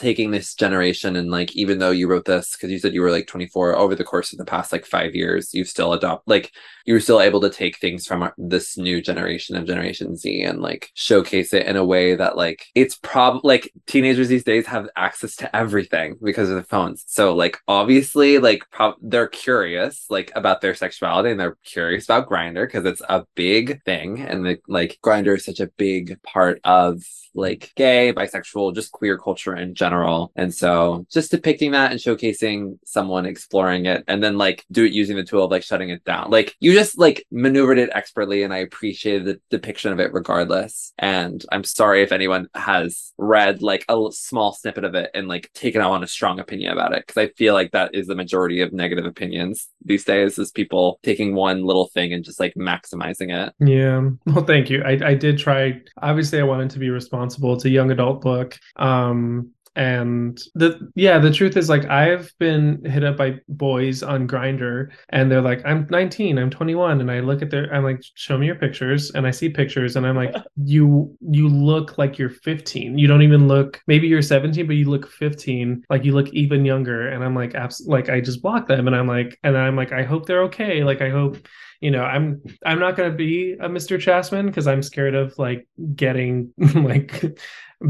taking 0.00 0.30
this 0.30 0.54
generation 0.54 1.16
and 1.16 1.30
like 1.30 1.54
even 1.54 1.78
though 1.78 1.90
you 1.90 2.08
wrote 2.08 2.24
this 2.24 2.52
because 2.52 2.70
you 2.70 2.78
said 2.78 2.94
you 2.94 3.02
were 3.02 3.10
like 3.10 3.26
24 3.26 3.76
over 3.76 3.94
the 3.94 4.04
course 4.04 4.32
of 4.32 4.38
the 4.38 4.44
past 4.44 4.72
like 4.72 4.86
five 4.86 5.14
years 5.14 5.52
you've 5.52 5.68
still 5.68 5.92
adopt 5.92 6.26
like 6.26 6.52
you 6.86 6.94
were 6.94 7.00
still 7.00 7.20
able 7.20 7.40
to 7.40 7.50
take 7.50 7.78
things 7.78 8.06
from 8.06 8.22
our, 8.22 8.34
this 8.38 8.78
new 8.78 9.00
generation 9.00 9.56
of 9.56 9.66
generation 9.66 10.16
z 10.16 10.42
and 10.42 10.60
like 10.60 10.90
showcase 10.94 11.52
it 11.52 11.66
in 11.66 11.76
a 11.76 11.84
way 11.84 12.14
that 12.14 12.36
like 12.36 12.66
it's 12.74 12.96
probably 12.96 13.40
like 13.44 13.72
teenagers 13.86 14.28
these 14.28 14.44
days 14.44 14.66
have 14.66 14.88
access 14.96 15.36
to 15.36 15.54
everything 15.54 16.16
because 16.22 16.48
of 16.48 16.56
the 16.56 16.62
phones. 16.62 17.04
So 17.06 17.34
like 17.34 17.58
obviously 17.68 18.38
like 18.38 18.64
pro- 18.70 18.94
they're 19.02 19.28
curious 19.28 20.06
like 20.08 20.32
about 20.34 20.60
their 20.60 20.74
sexuality 20.74 21.30
and 21.30 21.40
they're 21.40 21.58
curious 21.64 22.04
about 22.04 22.28
Grindr 22.28 22.66
because 22.66 22.86
it's 22.86 23.02
a 23.08 23.26
big 23.34 23.82
thing 23.84 24.20
and 24.20 24.46
the, 24.46 24.58
like 24.68 24.98
Grindr 25.04 25.36
is 25.36 25.44
such 25.44 25.60
a 25.60 25.70
big 25.76 26.22
part 26.22 26.60
of 26.64 27.02
like 27.34 27.72
gay 27.76 28.12
bisexual 28.12 28.74
just 28.74 28.92
queer 28.92 29.16
culture 29.18 29.54
in 29.54 29.74
general 29.74 29.89
general. 29.90 30.32
And 30.36 30.54
so 30.54 31.06
just 31.10 31.30
depicting 31.30 31.72
that 31.72 31.90
and 31.90 32.00
showcasing 32.00 32.78
someone 32.84 33.26
exploring 33.26 33.86
it 33.86 34.04
and 34.06 34.22
then 34.22 34.38
like 34.38 34.64
do 34.70 34.84
it 34.84 34.92
using 34.92 35.16
the 35.16 35.24
tool 35.24 35.44
of 35.44 35.50
like 35.50 35.62
shutting 35.62 35.90
it 35.90 36.04
down. 36.04 36.30
Like 36.30 36.54
you 36.60 36.72
just 36.72 36.98
like 36.98 37.26
maneuvered 37.30 37.78
it 37.78 37.90
expertly 37.92 38.42
and 38.42 38.52
I 38.52 38.58
appreciated 38.58 39.24
the 39.24 39.40
depiction 39.50 39.92
of 39.92 40.00
it 40.00 40.12
regardless. 40.12 40.92
And 40.98 41.44
I'm 41.50 41.64
sorry 41.64 42.02
if 42.02 42.12
anyone 42.12 42.48
has 42.54 43.12
read 43.18 43.62
like 43.62 43.84
a 43.88 43.98
small 44.12 44.52
snippet 44.52 44.84
of 44.84 44.94
it 44.94 45.10
and 45.14 45.28
like 45.28 45.50
taken 45.54 45.80
on 45.80 46.04
a 46.04 46.08
strong 46.08 46.38
opinion 46.38 46.72
about 46.72 46.92
it. 46.92 47.06
Cause 47.06 47.16
I 47.16 47.28
feel 47.28 47.54
like 47.54 47.72
that 47.72 47.94
is 47.94 48.06
the 48.06 48.14
majority 48.14 48.60
of 48.60 48.72
negative 48.72 49.04
opinions 49.04 49.68
these 49.84 50.04
days 50.04 50.38
is 50.38 50.50
people 50.50 51.00
taking 51.02 51.34
one 51.34 51.64
little 51.64 51.88
thing 51.88 52.12
and 52.12 52.24
just 52.24 52.38
like 52.38 52.54
maximizing 52.54 53.34
it. 53.34 53.54
Yeah. 53.58 54.10
Well, 54.26 54.44
thank 54.44 54.70
you. 54.70 54.82
I, 54.84 54.98
I 55.04 55.14
did 55.14 55.38
try. 55.38 55.80
Obviously, 56.00 56.38
I 56.38 56.44
wanted 56.44 56.70
to 56.70 56.78
be 56.78 56.90
responsible. 56.90 57.54
It's 57.54 57.64
a 57.64 57.70
young 57.70 57.90
adult 57.90 58.20
book. 58.20 58.58
Um, 58.76 59.50
and 59.76 60.40
the 60.56 60.90
yeah 60.96 61.18
the 61.18 61.30
truth 61.30 61.56
is 61.56 61.68
like 61.68 61.84
i've 61.86 62.32
been 62.40 62.84
hit 62.84 63.04
up 63.04 63.16
by 63.16 63.36
boys 63.48 64.02
on 64.02 64.26
Grindr 64.26 64.90
and 65.10 65.30
they're 65.30 65.40
like 65.40 65.62
i'm 65.64 65.86
19 65.90 66.38
i'm 66.38 66.50
21 66.50 67.00
and 67.00 67.10
i 67.10 67.20
look 67.20 67.40
at 67.40 67.50
their 67.50 67.72
i'm 67.72 67.84
like 67.84 68.02
show 68.14 68.36
me 68.36 68.46
your 68.46 68.56
pictures. 68.56 69.12
And 69.12 69.28
i 69.28 69.30
see 69.30 69.48
pictures 69.48 69.94
and 69.94 70.04
i'm 70.04 70.16
like 70.16 70.34
you 70.64 71.16
you 71.20 71.48
look 71.48 71.98
like 71.98 72.18
you're 72.18 72.30
15 72.30 72.98
you 72.98 73.06
don't 73.06 73.22
even 73.22 73.46
look 73.46 73.80
maybe 73.86 74.08
you're 74.08 74.22
17 74.22 74.66
but 74.66 74.74
you 74.74 74.90
look 74.90 75.08
15 75.08 75.84
like 75.88 76.04
you 76.04 76.12
look 76.12 76.28
even 76.30 76.64
younger. 76.64 77.08
And 77.08 77.22
i'm 77.22 77.36
like 77.36 77.54
abs- 77.54 77.86
like 77.86 78.08
i 78.08 78.20
just 78.20 78.42
block 78.42 78.66
them. 78.66 78.88
And 78.88 78.96
i'm 78.96 79.06
like 79.06 79.38
and 79.44 79.56
i'm 79.56 79.76
like 79.76 79.92
i 79.92 80.02
hope 80.02 80.26
they're 80.26 80.42
okay. 80.44 80.82
Like 80.82 81.00
i 81.00 81.10
hope 81.10 81.36
you 81.80 81.90
know 81.90 82.02
i'm 82.02 82.42
i'm 82.64 82.78
not 82.78 82.96
going 82.96 83.10
to 83.10 83.16
be 83.16 83.52
a 83.60 83.68
mr 83.68 83.98
chasman 83.98 84.46
because 84.46 84.66
i'm 84.66 84.82
scared 84.82 85.14
of 85.14 85.36
like 85.38 85.66
getting 85.94 86.52
like 86.74 87.22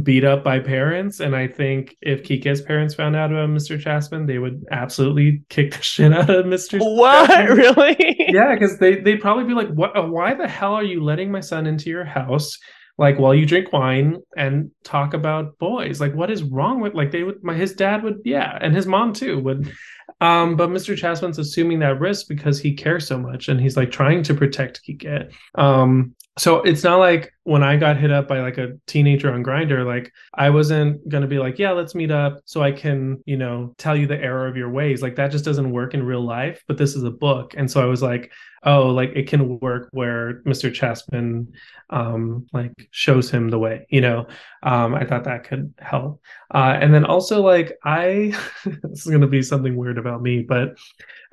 beat 0.02 0.24
up 0.24 0.44
by 0.44 0.60
parents. 0.60 1.20
And 1.20 1.34
I 1.34 1.48
think 1.48 1.96
if 2.00 2.22
Kike's 2.22 2.60
parents 2.60 2.94
found 2.94 3.16
out 3.16 3.32
about 3.32 3.48
Mr. 3.48 3.80
Chasman, 3.80 4.26
they 4.26 4.38
would 4.38 4.64
absolutely 4.70 5.42
kick 5.48 5.74
the 5.74 5.82
shit 5.82 6.12
out 6.12 6.30
of 6.30 6.46
Mr. 6.46 6.78
What? 6.80 7.26
Chasman. 7.28 7.50
Really? 7.60 8.16
yeah, 8.18 8.54
because 8.54 8.78
they 8.78 8.96
they'd 8.96 9.20
probably 9.20 9.44
be 9.44 9.54
like, 9.54 9.68
"What? 9.68 10.10
Why 10.10 10.34
the 10.34 10.46
hell 10.46 10.74
are 10.74 10.84
you 10.84 11.02
letting 11.02 11.30
my 11.32 11.40
son 11.40 11.66
into 11.66 11.90
your 11.90 12.04
house?" 12.04 12.58
Like 12.96 13.18
while 13.18 13.34
you 13.34 13.46
drink 13.46 13.72
wine 13.72 14.18
and 14.36 14.70
talk 14.84 15.14
about 15.14 15.58
boys, 15.58 16.00
like 16.00 16.14
what 16.14 16.30
is 16.30 16.42
wrong 16.42 16.80
with 16.80 16.94
like 16.94 17.10
they 17.10 17.22
would 17.22 17.42
my 17.42 17.54
his 17.54 17.72
dad 17.72 18.02
would 18.02 18.20
yeah 18.24 18.58
and 18.60 18.74
his 18.74 18.86
mom 18.86 19.14
too 19.14 19.38
would 19.40 19.72
um, 20.20 20.56
but 20.56 20.70
Mr. 20.70 20.96
Chasman's 20.96 21.38
assuming 21.38 21.78
that 21.80 22.00
risk 22.00 22.28
because 22.28 22.60
he 22.60 22.74
cares 22.74 23.06
so 23.06 23.18
much 23.18 23.48
and 23.48 23.60
he's 23.60 23.76
like 23.76 23.90
trying 23.90 24.22
to 24.24 24.34
protect 24.34 24.82
Kike. 24.86 25.32
Um, 25.54 26.14
so 26.38 26.62
it's 26.62 26.84
not 26.84 26.98
like 26.98 27.32
when 27.42 27.64
I 27.64 27.76
got 27.76 27.96
hit 27.96 28.12
up 28.12 28.28
by 28.28 28.40
like 28.40 28.56
a 28.56 28.78
teenager 28.86 29.32
on 29.32 29.42
Grindr, 29.42 29.84
like 29.84 30.12
I 30.34 30.48
wasn't 30.48 31.06
gonna 31.08 31.26
be 31.26 31.38
like, 31.38 31.58
yeah, 31.58 31.72
let's 31.72 31.94
meet 31.94 32.12
up 32.12 32.38
so 32.44 32.62
I 32.62 32.70
can, 32.70 33.20
you 33.26 33.36
know, 33.36 33.74
tell 33.78 33.96
you 33.96 34.06
the 34.06 34.18
error 34.18 34.46
of 34.46 34.56
your 34.56 34.70
ways. 34.70 35.02
Like 35.02 35.16
that 35.16 35.32
just 35.32 35.44
doesn't 35.44 35.72
work 35.72 35.92
in 35.92 36.04
real 36.04 36.24
life. 36.24 36.62
But 36.68 36.78
this 36.78 36.94
is 36.94 37.02
a 37.02 37.10
book, 37.10 37.54
and 37.56 37.68
so 37.68 37.82
I 37.82 37.86
was 37.86 38.00
like, 38.00 38.30
oh, 38.62 38.86
like 38.86 39.10
it 39.10 39.26
can 39.26 39.58
work 39.58 39.88
where 39.90 40.42
Mr. 40.44 40.72
Chasman, 40.72 41.52
um, 41.90 42.46
like 42.52 42.88
shows 42.92 43.28
him 43.28 43.50
the 43.50 43.58
way. 43.58 43.86
You 43.90 44.00
know, 44.00 44.26
um, 44.62 44.94
I 44.94 45.04
thought 45.04 45.24
that 45.24 45.44
could 45.44 45.74
help. 45.78 46.22
Uh, 46.54 46.78
and 46.80 46.94
then 46.94 47.04
also 47.04 47.42
like 47.42 47.76
I, 47.84 48.34
this 48.64 49.04
is 49.04 49.10
gonna 49.10 49.26
be 49.26 49.42
something 49.42 49.74
weird 49.74 49.98
about 49.98 50.22
me, 50.22 50.42
but 50.42 50.78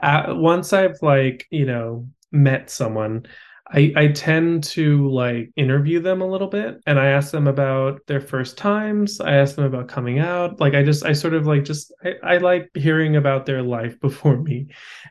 uh, 0.02 0.34
once 0.36 0.74
I've 0.74 0.98
like 1.04 1.46
you 1.52 1.66
know 1.68 2.08
met 2.32 2.72
someone 2.72 3.26
I, 3.72 3.92
I 3.96 4.08
tend 4.08 4.64
to 4.66 5.10
like 5.10 5.52
interview 5.58 6.00
them 6.00 6.22
a 6.22 6.28
little 6.28 6.48
bit 6.48 6.82
and 6.86 7.00
I 7.00 7.08
ask 7.08 7.32
them 7.32 7.48
about 7.48 8.00
their 8.08 8.22
first 8.22 8.58
times. 8.58 9.20
I 9.20 9.36
ask 9.36 9.56
them 9.56 9.66
about 9.66 9.90
coming 9.90 10.20
out. 10.20 10.60
Like 10.60 10.74
I 10.74 10.84
just 10.84 11.06
I 11.06 11.14
sort 11.14 11.34
of 11.34 11.48
like 11.48 11.66
just 11.66 11.94
I, 12.04 12.14
I 12.24 12.38
like 12.38 12.70
hearing 12.76 13.16
about 13.16 13.46
their 13.46 13.62
life 13.62 14.00
before 14.02 14.38
me. 14.38 14.68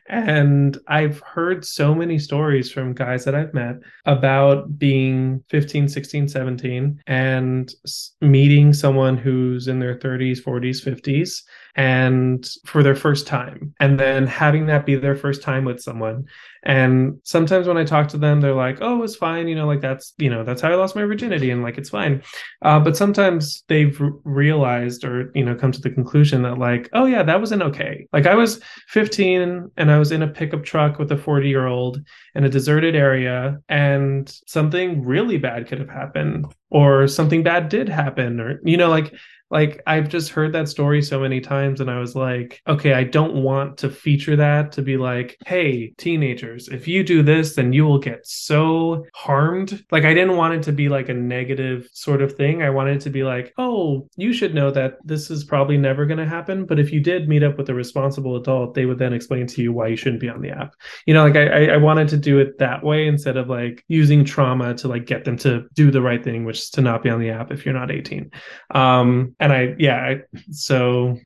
And 0.09 0.77
I've 0.87 1.19
heard 1.19 1.65
so 1.65 1.93
many 1.93 2.17
stories 2.17 2.71
from 2.71 2.93
guys 2.93 3.25
that 3.25 3.35
I've 3.35 3.53
met 3.53 3.75
about 4.05 4.79
being 4.79 5.43
15, 5.49 5.87
16, 5.87 6.27
17 6.27 7.01
and 7.05 7.73
meeting 8.21 8.73
someone 8.73 9.17
who's 9.17 9.67
in 9.67 9.79
their 9.79 9.97
30s, 9.97 10.41
40s, 10.41 10.83
50s 10.83 11.43
and 11.75 12.49
for 12.65 12.81
their 12.81 12.95
first 12.95 13.27
time 13.27 13.73
and 13.79 13.99
then 13.99 14.25
having 14.25 14.65
that 14.65 14.85
be 14.85 14.95
their 14.95 15.15
first 15.15 15.43
time 15.43 15.63
with 15.63 15.79
someone 15.79 16.25
and 16.63 17.19
sometimes 17.23 17.67
when 17.67 17.77
i 17.77 17.83
talk 17.83 18.07
to 18.07 18.17
them 18.17 18.41
they're 18.41 18.53
like 18.53 18.77
oh 18.81 19.03
it's 19.03 19.15
fine 19.15 19.47
you 19.47 19.55
know 19.55 19.67
like 19.67 19.81
that's 19.81 20.13
you 20.17 20.29
know 20.29 20.43
that's 20.43 20.61
how 20.61 20.71
i 20.71 20.75
lost 20.75 20.95
my 20.95 21.03
virginity 21.03 21.51
and 21.51 21.63
like 21.63 21.77
it's 21.77 21.89
fine. 21.89 22.21
Uh, 22.61 22.79
but 22.79 22.97
sometimes 22.97 23.63
they've 23.67 23.99
r- 24.01 24.11
realized 24.23 25.03
or 25.03 25.31
you 25.35 25.43
know 25.43 25.55
come 25.55 25.71
to 25.71 25.81
the 25.81 25.89
conclusion 25.89 26.41
that 26.41 26.57
like 26.57 26.89
oh 26.93 27.05
yeah 27.05 27.23
that 27.23 27.39
wasn't 27.39 27.61
okay. 27.61 28.07
Like 28.13 28.25
i 28.25 28.35
was 28.35 28.61
15 28.87 29.71
and 29.77 29.91
i 29.91 29.99
was 29.99 30.11
in 30.11 30.21
a 30.21 30.27
pickup 30.27 30.63
truck 30.63 30.99
with 30.99 31.11
a 31.11 31.17
40 31.17 31.47
year 31.47 31.67
old 31.67 32.01
in 32.35 32.43
a 32.43 32.49
deserted 32.49 32.95
area 32.95 33.57
and 33.69 34.33
something 34.47 35.03
really 35.05 35.37
bad 35.37 35.67
could 35.67 35.79
have 35.79 35.89
happened 35.89 36.45
or 36.69 37.07
something 37.07 37.43
bad 37.43 37.69
did 37.69 37.89
happen 37.89 38.39
or 38.39 38.59
you 38.63 38.77
know 38.77 38.89
like 38.89 39.13
like 39.49 39.81
I've 39.87 40.09
just 40.09 40.29
heard 40.29 40.53
that 40.53 40.67
story 40.67 41.01
so 41.01 41.19
many 41.19 41.39
times 41.39 41.79
and 41.79 41.89
I 41.89 41.99
was 41.99 42.15
like, 42.15 42.61
okay, 42.67 42.93
I 42.93 43.03
don't 43.03 43.43
want 43.43 43.77
to 43.79 43.89
feature 43.89 44.35
that 44.35 44.71
to 44.73 44.81
be 44.81 44.97
like, 44.97 45.37
hey, 45.45 45.93
teenagers, 45.97 46.67
if 46.67 46.87
you 46.87 47.03
do 47.03 47.23
this, 47.23 47.55
then 47.55 47.71
you 47.71 47.85
will 47.85 47.99
get 47.99 48.27
so 48.27 49.05
harmed. 49.13 49.85
Like 49.91 50.03
I 50.03 50.13
didn't 50.13 50.35
want 50.35 50.55
it 50.55 50.63
to 50.63 50.73
be 50.73 50.89
like 50.89 51.07
a 51.07 51.13
negative 51.13 51.87
sort 51.93 52.21
of 52.21 52.33
thing. 52.33 52.61
I 52.61 52.69
wanted 52.69 52.99
to 53.01 53.09
be 53.09 53.23
like, 53.23 53.53
oh, 53.57 54.09
you 54.17 54.33
should 54.33 54.53
know 54.53 54.69
that 54.71 54.97
this 55.05 55.31
is 55.31 55.45
probably 55.45 55.77
never 55.77 56.05
going 56.05 56.17
to 56.19 56.27
happen. 56.27 56.65
But 56.65 56.79
if 56.79 56.91
you 56.91 56.99
did 56.99 57.29
meet 57.29 57.43
up 57.43 57.57
with 57.57 57.69
a 57.69 57.73
responsible 57.73 58.35
adult, 58.35 58.73
they 58.73 58.85
would 58.85 58.99
then 58.99 59.13
explain 59.13 59.47
to 59.47 59.61
you 59.61 59.71
why 59.71 59.87
you 59.87 59.95
shouldn't 59.95 60.21
be 60.21 60.29
on 60.29 60.41
the 60.41 60.49
app. 60.49 60.73
You 61.05 61.13
know, 61.13 61.23
like 61.23 61.37
I, 61.37 61.67
I 61.67 61.77
wanted 61.77 62.09
to 62.09 62.17
do 62.17 62.39
it 62.39 62.57
that 62.59 62.83
way 62.83 63.07
instead 63.07 63.37
of 63.37 63.47
like 63.47 63.85
using 63.87 64.25
trauma 64.25 64.73
to 64.75 64.89
like 64.89 65.05
get 65.05 65.23
them 65.23 65.37
to 65.37 65.65
do 65.73 65.89
the 65.89 66.01
right 66.01 66.23
thing, 66.23 66.43
which 66.43 66.59
is 66.59 66.69
to 66.71 66.81
not 66.81 67.01
be 67.01 67.09
on 67.09 67.21
the 67.21 67.29
app 67.29 67.51
if 67.51 67.65
you're 67.65 67.73
not 67.73 67.91
18. 67.91 68.29
Um, 68.71 69.35
and 69.39 69.53
I 69.53 69.75
yeah, 69.77 69.95
I, 69.97 70.21
so 70.51 71.17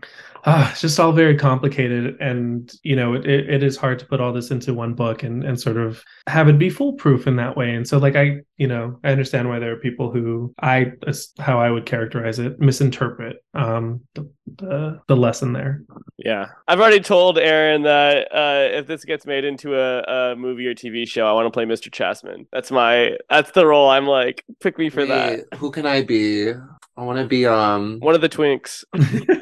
uh, 0.44 0.68
it's 0.72 0.82
just 0.82 1.00
all 1.00 1.12
very 1.12 1.38
complicated, 1.38 2.20
and 2.20 2.72
you 2.84 2.96
know 2.96 3.14
it, 3.14 3.26
it 3.26 3.64
is 3.64 3.78
hard 3.78 4.00
to 4.00 4.06
put 4.06 4.20
all 4.20 4.34
this 4.34 4.52
into 4.52 4.74
one 4.74 4.94
book 4.94 5.24
and 5.24 5.44
and 5.44 5.60
sort 5.60 5.78
of 5.78 6.04
have 6.28 6.48
it 6.48 6.58
be 6.58 6.70
foolproof 6.70 7.28
in 7.28 7.36
that 7.36 7.56
way. 7.56 7.74
And 7.74 7.88
so 7.88 7.98
like 7.98 8.16
I 8.16 8.42
you 8.58 8.68
know 8.68 9.00
I 9.04 9.12
understand 9.12 9.50
why 9.50 9.60
there 9.60 9.72
are 9.72 9.78
people 9.78 10.12
who 10.12 10.54
I 10.62 10.94
how 11.40 11.60
I 11.60 11.70
would 11.70 11.86
characterize 11.86 12.40
it 12.40 12.60
misinterpret 12.60 13.44
um 13.54 14.02
the 14.16 14.30
the, 14.58 15.00
the 15.08 15.16
lesson 15.16 15.54
there. 15.54 15.84
Yeah, 16.18 16.48
I've 16.68 16.80
already 16.80 17.00
told 17.00 17.38
Aaron 17.38 17.84
that 17.84 18.28
uh, 18.34 18.78
if 18.78 18.88
this 18.88 19.06
gets 19.06 19.26
made 19.26 19.46
into 19.46 19.76
a, 19.76 20.02
a 20.02 20.36
movie 20.36 20.68
or 20.68 20.76
TV 20.76 21.08
show, 21.08 21.28
I 21.28 21.34
want 21.34 21.46
to 21.46 21.52
play 21.52 21.66
Mr. 21.66 21.92
Chasman. 21.92 22.48
That's 22.52 22.72
my 22.72 23.18
that's 23.30 23.52
the 23.52 23.66
role. 23.66 23.90
I'm 23.90 24.08
like, 24.08 24.44
pick 24.60 24.78
me 24.78 24.90
for 24.90 25.02
Wait, 25.02 25.10
that. 25.10 25.58
Who 25.58 25.72
can 25.72 25.86
I 25.86 26.04
be? 26.04 26.52
I 26.98 27.04
want 27.04 27.20
to 27.20 27.26
be 27.26 27.46
um 27.46 28.00
one 28.00 28.16
of 28.16 28.22
the 28.22 28.30
twinks. 28.30 28.84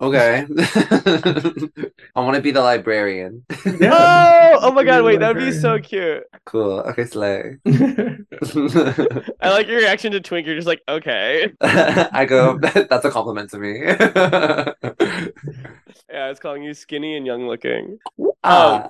okay. 0.00 0.46
I 2.14 2.20
want 2.20 2.36
to 2.36 2.42
be 2.42 2.50
the 2.50 2.60
librarian. 2.60 3.44
Yeah. 3.80 3.90
Oh, 3.92 4.58
oh 4.62 4.72
my 4.72 4.84
god! 4.84 5.04
Wait, 5.04 5.20
that 5.20 5.34
would 5.34 5.44
be 5.44 5.52
so 5.52 5.78
cute. 5.78 6.24
Cool. 6.44 6.80
Okay, 6.80 7.04
slay. 7.04 7.56
I 7.66 9.50
like 9.50 9.68
your 9.68 9.78
reaction 9.78 10.12
to 10.12 10.20
Twink. 10.20 10.46
You're 10.46 10.56
just 10.56 10.66
like, 10.66 10.82
okay. 10.88 11.52
I 11.60 12.24
go. 12.26 12.58
That's 12.58 13.04
a 13.04 13.10
compliment 13.10 13.50
to 13.50 13.58
me. 13.58 13.80
yeah, 16.10 16.30
it's 16.30 16.40
calling 16.40 16.62
you 16.62 16.74
skinny 16.74 17.16
and 17.16 17.26
young 17.26 17.46
looking. 17.46 17.98
Um, 18.18 18.29
uh, 18.44 18.88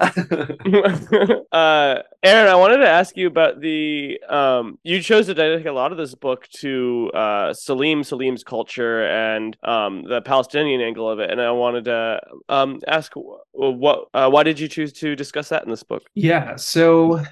Aaron, 2.22 2.22
I 2.22 2.54
wanted 2.54 2.78
to 2.78 2.88
ask 2.88 3.16
you 3.16 3.26
about 3.26 3.60
the. 3.60 4.20
Um, 4.28 4.78
you 4.84 5.02
chose 5.02 5.26
to 5.26 5.34
dedicate 5.34 5.66
a 5.66 5.72
lot 5.72 5.90
of 5.90 5.98
this 5.98 6.14
book 6.14 6.46
to 6.58 7.10
uh, 7.14 7.50
Saleem, 7.50 8.00
Saleem's 8.00 8.44
culture, 8.44 9.06
and 9.06 9.56
um, 9.64 10.04
the 10.04 10.20
Palestinian 10.20 10.80
angle 10.82 11.10
of 11.10 11.18
it. 11.18 11.30
And 11.30 11.40
I 11.40 11.50
wanted 11.50 11.86
to 11.86 12.20
um, 12.48 12.78
ask, 12.86 13.12
what, 13.14 14.08
uh, 14.14 14.30
why 14.30 14.44
did 14.44 14.60
you 14.60 14.68
choose 14.68 14.92
to 14.94 15.16
discuss 15.16 15.48
that 15.48 15.64
in 15.64 15.70
this 15.70 15.82
book? 15.82 16.04
Yeah, 16.14 16.54
so 16.54 17.24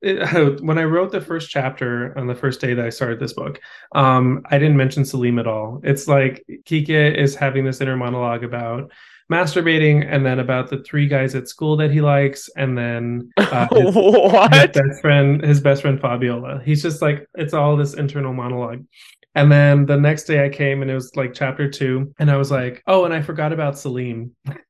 it, 0.00 0.60
when 0.62 0.78
I 0.78 0.84
wrote 0.84 1.12
the 1.12 1.20
first 1.20 1.50
chapter 1.50 2.16
on 2.16 2.26
the 2.26 2.34
first 2.34 2.60
day 2.60 2.72
that 2.72 2.86
I 2.86 2.90
started 2.90 3.20
this 3.20 3.34
book, 3.34 3.60
um, 3.94 4.42
I 4.50 4.58
didn't 4.58 4.78
mention 4.78 5.02
Saleem 5.02 5.38
at 5.38 5.46
all. 5.46 5.80
It's 5.82 6.08
like 6.08 6.42
Kike 6.64 7.16
is 7.16 7.34
having 7.34 7.64
this 7.64 7.82
inner 7.82 7.96
monologue 7.96 8.44
about 8.44 8.90
masturbating 9.30 10.04
and 10.08 10.26
then 10.26 10.40
about 10.40 10.68
the 10.68 10.82
three 10.82 11.06
guys 11.06 11.34
at 11.34 11.48
school 11.48 11.76
that 11.76 11.90
he 11.90 12.00
likes 12.00 12.50
and 12.56 12.76
then 12.76 13.30
uh, 13.36 13.68
his, 13.72 13.94
what? 13.94 14.52
his 14.52 14.68
best 14.72 15.00
friend 15.00 15.44
his 15.44 15.60
best 15.60 15.82
friend 15.82 16.00
Fabiola. 16.00 16.60
He's 16.64 16.82
just 16.82 17.00
like 17.00 17.26
it's 17.34 17.54
all 17.54 17.76
this 17.76 17.94
internal 17.94 18.32
monologue. 18.32 18.84
And 19.34 19.50
then 19.50 19.86
the 19.86 19.96
next 19.96 20.24
day 20.24 20.44
I 20.44 20.48
came 20.48 20.82
and 20.82 20.90
it 20.90 20.94
was 20.94 21.14
like 21.14 21.34
chapter 21.34 21.70
two, 21.70 22.12
and 22.18 22.30
I 22.30 22.36
was 22.36 22.50
like, 22.50 22.82
oh, 22.86 23.04
and 23.04 23.14
I 23.14 23.22
forgot 23.22 23.52
about 23.52 23.74
Saleem. 23.74 24.30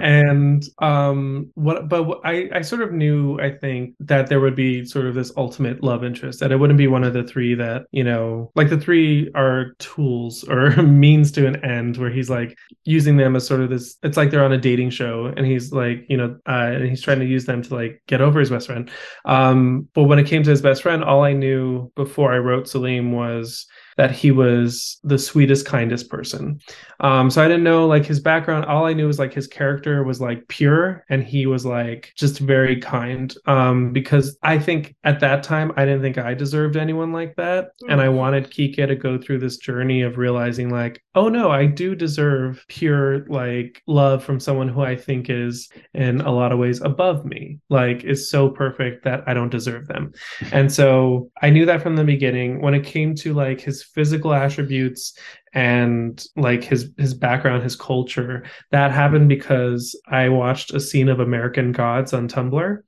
and 0.00 0.64
um 0.80 1.50
what 1.54 1.88
but 1.88 2.20
I 2.24 2.48
I 2.52 2.60
sort 2.62 2.82
of 2.82 2.92
knew 2.92 3.38
I 3.40 3.50
think 3.50 3.94
that 4.00 4.28
there 4.28 4.40
would 4.40 4.54
be 4.54 4.84
sort 4.84 5.06
of 5.06 5.14
this 5.14 5.32
ultimate 5.36 5.82
love 5.82 6.04
interest 6.04 6.40
that 6.40 6.52
it 6.52 6.56
wouldn't 6.56 6.78
be 6.78 6.86
one 6.86 7.04
of 7.04 7.12
the 7.12 7.24
three 7.24 7.54
that 7.54 7.82
you 7.90 8.04
know 8.04 8.50
like 8.54 8.70
the 8.70 8.80
three 8.80 9.30
are 9.34 9.72
tools 9.78 10.44
or 10.48 10.70
means 10.82 11.32
to 11.32 11.46
an 11.46 11.62
end 11.64 11.96
where 11.96 12.10
he's 12.10 12.30
like 12.30 12.56
using 12.84 13.16
them 13.16 13.36
as 13.36 13.46
sort 13.46 13.60
of 13.60 13.70
this 13.70 13.96
it's 14.02 14.16
like 14.16 14.30
they're 14.30 14.44
on 14.44 14.52
a 14.52 14.58
dating 14.58 14.90
show 14.90 15.32
and 15.36 15.46
he's 15.46 15.72
like 15.72 16.04
you 16.08 16.16
know 16.16 16.36
uh, 16.48 16.70
and 16.72 16.88
he's 16.88 17.02
trying 17.02 17.20
to 17.20 17.26
use 17.26 17.44
them 17.44 17.62
to 17.62 17.74
like 17.74 18.02
get 18.06 18.20
over 18.20 18.40
his 18.40 18.50
best 18.50 18.66
friend 18.66 18.90
um 19.24 19.88
but 19.94 20.04
when 20.04 20.18
it 20.18 20.26
came 20.26 20.42
to 20.42 20.50
his 20.50 20.62
best 20.62 20.82
friend 20.82 21.04
all 21.04 21.22
I 21.22 21.32
knew 21.32 21.90
before 21.96 22.32
I 22.32 22.38
wrote 22.38 22.66
Saleem 22.66 23.12
was 23.12 23.66
that 24.00 24.10
he 24.10 24.30
was 24.30 24.98
the 25.04 25.18
sweetest, 25.18 25.66
kindest 25.66 26.08
person. 26.08 26.58
Um, 27.00 27.30
so 27.30 27.44
I 27.44 27.48
didn't 27.48 27.64
know 27.64 27.86
like 27.86 28.06
his 28.06 28.18
background. 28.18 28.64
All 28.64 28.86
I 28.86 28.94
knew 28.94 29.06
was 29.06 29.18
like 29.18 29.34
his 29.34 29.46
character 29.46 30.04
was 30.04 30.22
like 30.22 30.48
pure 30.48 31.04
and 31.10 31.22
he 31.22 31.44
was 31.44 31.66
like 31.66 32.10
just 32.16 32.38
very 32.38 32.80
kind. 32.80 33.34
Um, 33.44 33.92
because 33.92 34.38
I 34.42 34.58
think 34.58 34.94
at 35.04 35.20
that 35.20 35.42
time 35.42 35.72
I 35.76 35.84
didn't 35.84 36.00
think 36.00 36.16
I 36.16 36.32
deserved 36.32 36.78
anyone 36.78 37.12
like 37.12 37.36
that. 37.36 37.76
Mm-hmm. 37.82 37.92
And 37.92 38.00
I 38.00 38.06
mm. 38.06 38.14
wanted 38.14 38.50
Kike 38.50 38.86
to 38.86 38.96
go 38.96 39.18
through 39.18 39.40
this 39.40 39.58
journey 39.58 40.00
of 40.00 40.16
realizing 40.16 40.70
like, 40.70 41.02
oh 41.14 41.28
no, 41.28 41.50
I 41.50 41.66
do 41.66 41.94
deserve 41.94 42.64
pure 42.68 43.26
like 43.26 43.82
love 43.86 44.24
from 44.24 44.40
someone 44.40 44.68
who 44.70 44.80
I 44.80 44.96
think 44.96 45.28
is 45.28 45.68
in 45.92 46.22
a 46.22 46.32
lot 46.32 46.52
of 46.52 46.58
ways 46.58 46.80
above 46.80 47.26
me, 47.26 47.58
like 47.68 48.04
is 48.04 48.30
so 48.30 48.48
perfect 48.48 49.04
that 49.04 49.24
I 49.26 49.34
don't 49.34 49.50
deserve 49.50 49.88
them. 49.88 50.12
And 50.52 50.72
so 50.72 51.30
I 51.42 51.50
knew 51.50 51.66
that 51.66 51.82
from 51.82 51.96
the 51.96 52.04
beginning. 52.04 52.62
When 52.62 52.72
it 52.72 52.84
came 52.84 53.14
to 53.16 53.34
like 53.34 53.60
his 53.60 53.89
physical 53.94 54.32
attributes 54.32 55.16
and 55.52 56.26
like 56.36 56.62
his 56.62 56.90
his 56.96 57.12
background 57.12 57.62
his 57.62 57.74
culture 57.74 58.44
that 58.70 58.92
happened 58.92 59.28
because 59.28 59.98
i 60.08 60.28
watched 60.28 60.72
a 60.72 60.78
scene 60.78 61.08
of 61.08 61.18
american 61.18 61.72
gods 61.72 62.12
on 62.12 62.28
tumblr. 62.28 62.78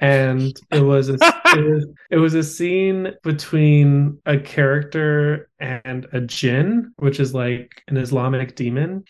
And 0.00 0.54
it 0.70 0.82
was 0.82 1.08
a, 1.08 1.14
it, 1.46 1.64
was, 1.64 1.86
it 2.10 2.16
was 2.18 2.34
a 2.34 2.42
scene 2.42 3.12
between 3.22 4.18
a 4.26 4.38
character 4.38 5.48
and 5.60 6.06
a 6.12 6.20
jinn 6.20 6.92
which 6.96 7.20
is 7.20 7.34
like 7.34 7.82
an 7.88 7.96
islamic 7.96 8.54
demon 8.54 9.04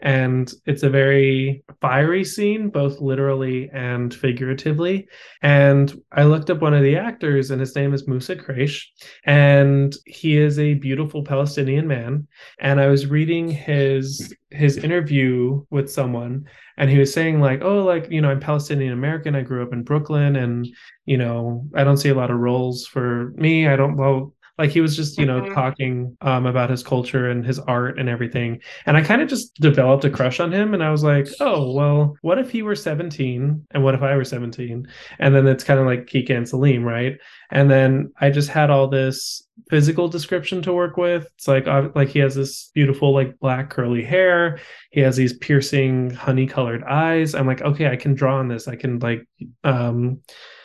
and 0.00 0.52
it's 0.66 0.82
a 0.82 0.90
very 0.90 1.64
fiery 1.80 2.24
scene 2.24 2.68
both 2.68 3.00
literally 3.00 3.70
and 3.72 4.14
figuratively. 4.14 5.08
And 5.42 6.02
i 6.12 6.24
looked 6.24 6.50
up 6.50 6.60
one 6.60 6.74
of 6.74 6.82
the 6.82 6.96
actors 6.96 7.50
and 7.50 7.60
his 7.60 7.74
name 7.74 7.94
is 7.94 8.06
Mousa 8.06 8.36
Kraish, 8.36 8.84
and 9.24 9.94
he 10.06 10.36
is 10.36 10.58
a 10.58 10.74
beautiful 10.74 11.22
palestinian 11.24 11.86
man. 11.86 12.26
And 12.60 12.80
i 12.80 12.86
was 12.86 13.06
reading 13.06 13.48
his 13.48 14.34
his 14.50 14.76
interview 14.76 15.64
with 15.70 15.90
someone 15.90 16.44
and 16.78 16.88
he 16.88 16.98
was 16.98 17.12
saying 17.12 17.40
like 17.40 17.62
oh 17.62 17.82
like 17.82 18.10
you 18.10 18.20
know 18.20 18.30
i'm 18.30 18.40
palestinian 18.40 18.92
american. 18.92 19.34
I 19.34 19.42
grew 19.42 19.62
up 19.62 19.72
in 19.72 19.82
brooklyn 19.82 20.36
and 20.36 20.68
you 21.04 21.16
know 21.16 21.66
i 21.74 21.84
don't 21.84 21.96
see 21.96 22.10
a 22.10 22.14
lot 22.14 22.30
of 22.30 22.38
roles 22.38 22.86
for 22.86 23.32
me. 23.36 23.66
I 23.66 23.76
don't 23.76 23.96
well 23.96 24.34
like 24.58 24.70
he 24.70 24.80
was 24.80 24.96
just 24.96 25.18
you 25.18 25.26
know 25.26 25.40
mm-hmm. 25.40 25.54
talking 25.54 26.16
um, 26.20 26.46
about 26.46 26.70
his 26.70 26.82
culture 26.82 27.30
and 27.30 27.44
his 27.44 27.58
art 27.58 27.98
and 27.98 28.08
everything. 28.08 28.60
And 28.86 28.96
i 28.96 29.02
kind 29.02 29.22
of 29.22 29.28
just 29.28 29.54
developed 29.54 30.04
a 30.04 30.10
crush 30.10 30.40
on 30.40 30.52
him 30.52 30.74
and 30.74 30.82
i 30.82 30.90
was 30.90 31.02
like 31.02 31.28
oh 31.40 31.72
well 31.72 32.16
what 32.22 32.38
if 32.38 32.50
he 32.50 32.62
were 32.62 32.76
17 32.76 33.66
and 33.70 33.84
what 33.84 33.94
if 33.94 34.02
i 34.02 34.16
were 34.16 34.24
17 34.24 34.86
and 35.18 35.34
then 35.34 35.46
it's 35.46 35.64
kind 35.64 35.80
of 35.80 35.86
like 35.86 36.06
kika 36.06 36.30
and 36.30 36.46
Saleem 36.46 36.84
right? 36.84 37.18
And 37.50 37.70
then 37.70 38.12
i 38.20 38.30
just 38.30 38.48
had 38.48 38.70
all 38.70 38.88
this 38.88 39.46
physical 39.70 40.08
description 40.08 40.62
to 40.62 40.72
work 40.72 40.96
with. 40.96 41.28
It's 41.34 41.48
like 41.48 41.66
uh, 41.66 41.88
like 41.94 42.08
he 42.08 42.18
has 42.20 42.34
this 42.34 42.70
beautiful 42.74 43.12
like 43.12 43.38
black 43.40 43.70
curly 43.70 44.04
hair. 44.04 44.60
He 44.90 45.00
has 45.00 45.16
these 45.16 45.32
piercing 45.32 46.10
honey 46.10 46.46
colored 46.46 46.84
eyes. 46.84 47.34
I'm 47.34 47.46
like 47.46 47.62
okay 47.62 47.88
i 47.88 47.96
can 47.96 48.14
draw 48.14 48.36
on 48.36 48.48
this. 48.48 48.68
I 48.68 48.76
can 48.76 48.98
like 48.98 49.26
um 49.64 50.20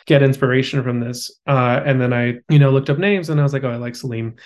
get 0.06 0.22
inspiration 0.22 0.82
from 0.82 1.00
this. 1.00 1.30
Uh, 1.46 1.82
and 1.84 2.00
then 2.00 2.12
I, 2.12 2.38
you 2.48 2.58
know, 2.58 2.70
looked 2.70 2.90
up 2.90 2.98
names 2.98 3.28
and 3.28 3.40
I 3.40 3.42
was 3.42 3.52
like, 3.52 3.64
oh, 3.64 3.70
I 3.70 3.76
like 3.76 3.94
Saleem. 3.94 4.38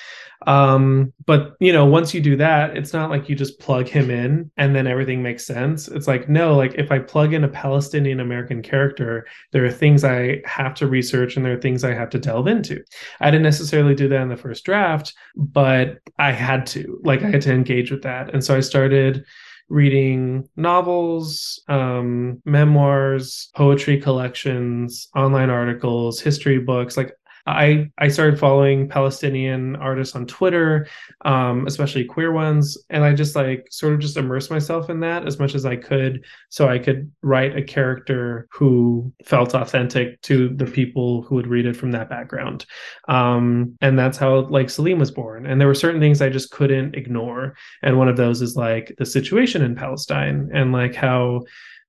Um, 0.47 1.13
but 1.25 1.55
you 1.61 1.73
know, 1.73 1.87
once 1.87 2.13
you 2.13 2.21
do 2.21 2.37
that, 2.37 2.77
it's 2.77 2.93
not 2.93 3.11
like 3.11 3.29
you 3.29 3.35
just 3.35 3.59
plug 3.59 3.89
him 3.89 4.11
in 4.11 4.51
and 4.57 4.77
then 4.77 4.87
everything 4.87 5.23
makes 5.23 5.47
sense. 5.47 5.89
It's 5.89 6.07
like, 6.07 6.29
no, 6.29 6.55
like 6.55 6.75
if 6.75 6.93
I 6.93 6.99
plug 6.99 7.33
in 7.33 7.45
a 7.45 7.49
Palestinian 7.49 8.21
American 8.21 8.63
character, 8.63 9.27
there 9.53 9.65
are 9.65 9.71
things 9.71 10.05
I 10.05 10.43
have 10.45 10.75
to 10.75 10.87
research 10.87 11.37
and 11.37 11.45
there 11.45 11.55
are 11.55 11.61
things 11.61 11.85
I 11.85 11.95
have 11.95 12.11
to 12.11 12.19
delve 12.19 12.49
into. 12.49 12.83
I 13.21 13.31
didn't 13.31 13.45
necessarily 13.45 13.95
do 13.95 14.09
that 14.09 14.23
in 14.23 14.29
the 14.29 14.37
first 14.37 14.65
draft, 14.65 15.15
but 15.35 15.99
I 16.19 16.33
had 16.33 16.67
to, 16.69 17.01
like, 17.03 17.23
I 17.23 17.31
had 17.31 17.43
to 17.43 17.53
engage 17.53 17.91
with 17.91 18.03
that. 18.03 18.33
And 18.33 18.45
so 18.45 18.57
I 18.57 18.61
started 18.61 19.25
reading 19.69 20.49
novels, 20.57 21.61
um, 21.69 22.41
memoirs, 22.45 23.51
poetry 23.55 24.01
collections, 24.01 25.09
online 25.15 25.51
articles, 25.51 26.21
history 26.21 26.59
books. 26.59 26.97
Like 26.97 27.13
I 27.47 27.91
I 27.99 28.09
started 28.09 28.39
following 28.39 28.89
Palestinian 28.89 29.77
artists 29.77 30.17
on 30.17 30.27
Twitter, 30.27 30.89
um, 31.25 31.67
especially 31.67 32.05
queer 32.05 32.33
ones, 32.33 32.77
and 32.91 33.05
I 33.05 33.15
just 33.15 33.37
like 33.37 33.67
sort 33.71 33.95
of 33.95 34.01
just 34.01 34.17
immersed 34.17 34.51
myself 34.51 34.91
in 34.91 35.01
that 35.01 35.27
as 35.27 35.39
much 35.39 35.55
as 35.55 35.65
I 35.65 35.77
could, 35.77 36.25
so 36.49 36.69
I 36.69 36.79
could 36.79 37.11
write 37.23 37.57
a 37.57 37.63
character 37.63 38.49
who 38.51 39.13
felt 39.25 39.55
authentic 39.55 40.21
to 40.23 40.49
the 40.49 40.67
people 40.67 41.23
who 41.23 41.37
would 41.37 41.47
read 41.47 41.67
it 41.67 41.77
from 41.77 41.93
that 41.93 42.11
background, 42.11 42.67
um, 43.09 43.77
and 43.81 43.99
that's 43.99 44.19
how 44.19 44.41
like 44.49 44.67
Saleem 44.67 44.99
was 44.99 45.11
born. 45.11 45.47
And 45.47 45.61
there 45.61 45.69
were 45.69 45.75
certain 45.75 46.01
things 46.01 46.21
I 46.21 46.31
just 46.31 46.51
couldn't 46.51 46.95
ignore, 46.95 47.55
and 47.83 47.99
one 47.99 48.09
of 48.09 48.17
those 48.17 48.43
is 48.43 48.57
like 48.57 48.95
the 48.99 49.07
situation 49.07 49.63
in 49.63 49.77
Palestine 49.77 50.51
and 50.53 50.73
like 50.73 50.95
how 50.95 51.43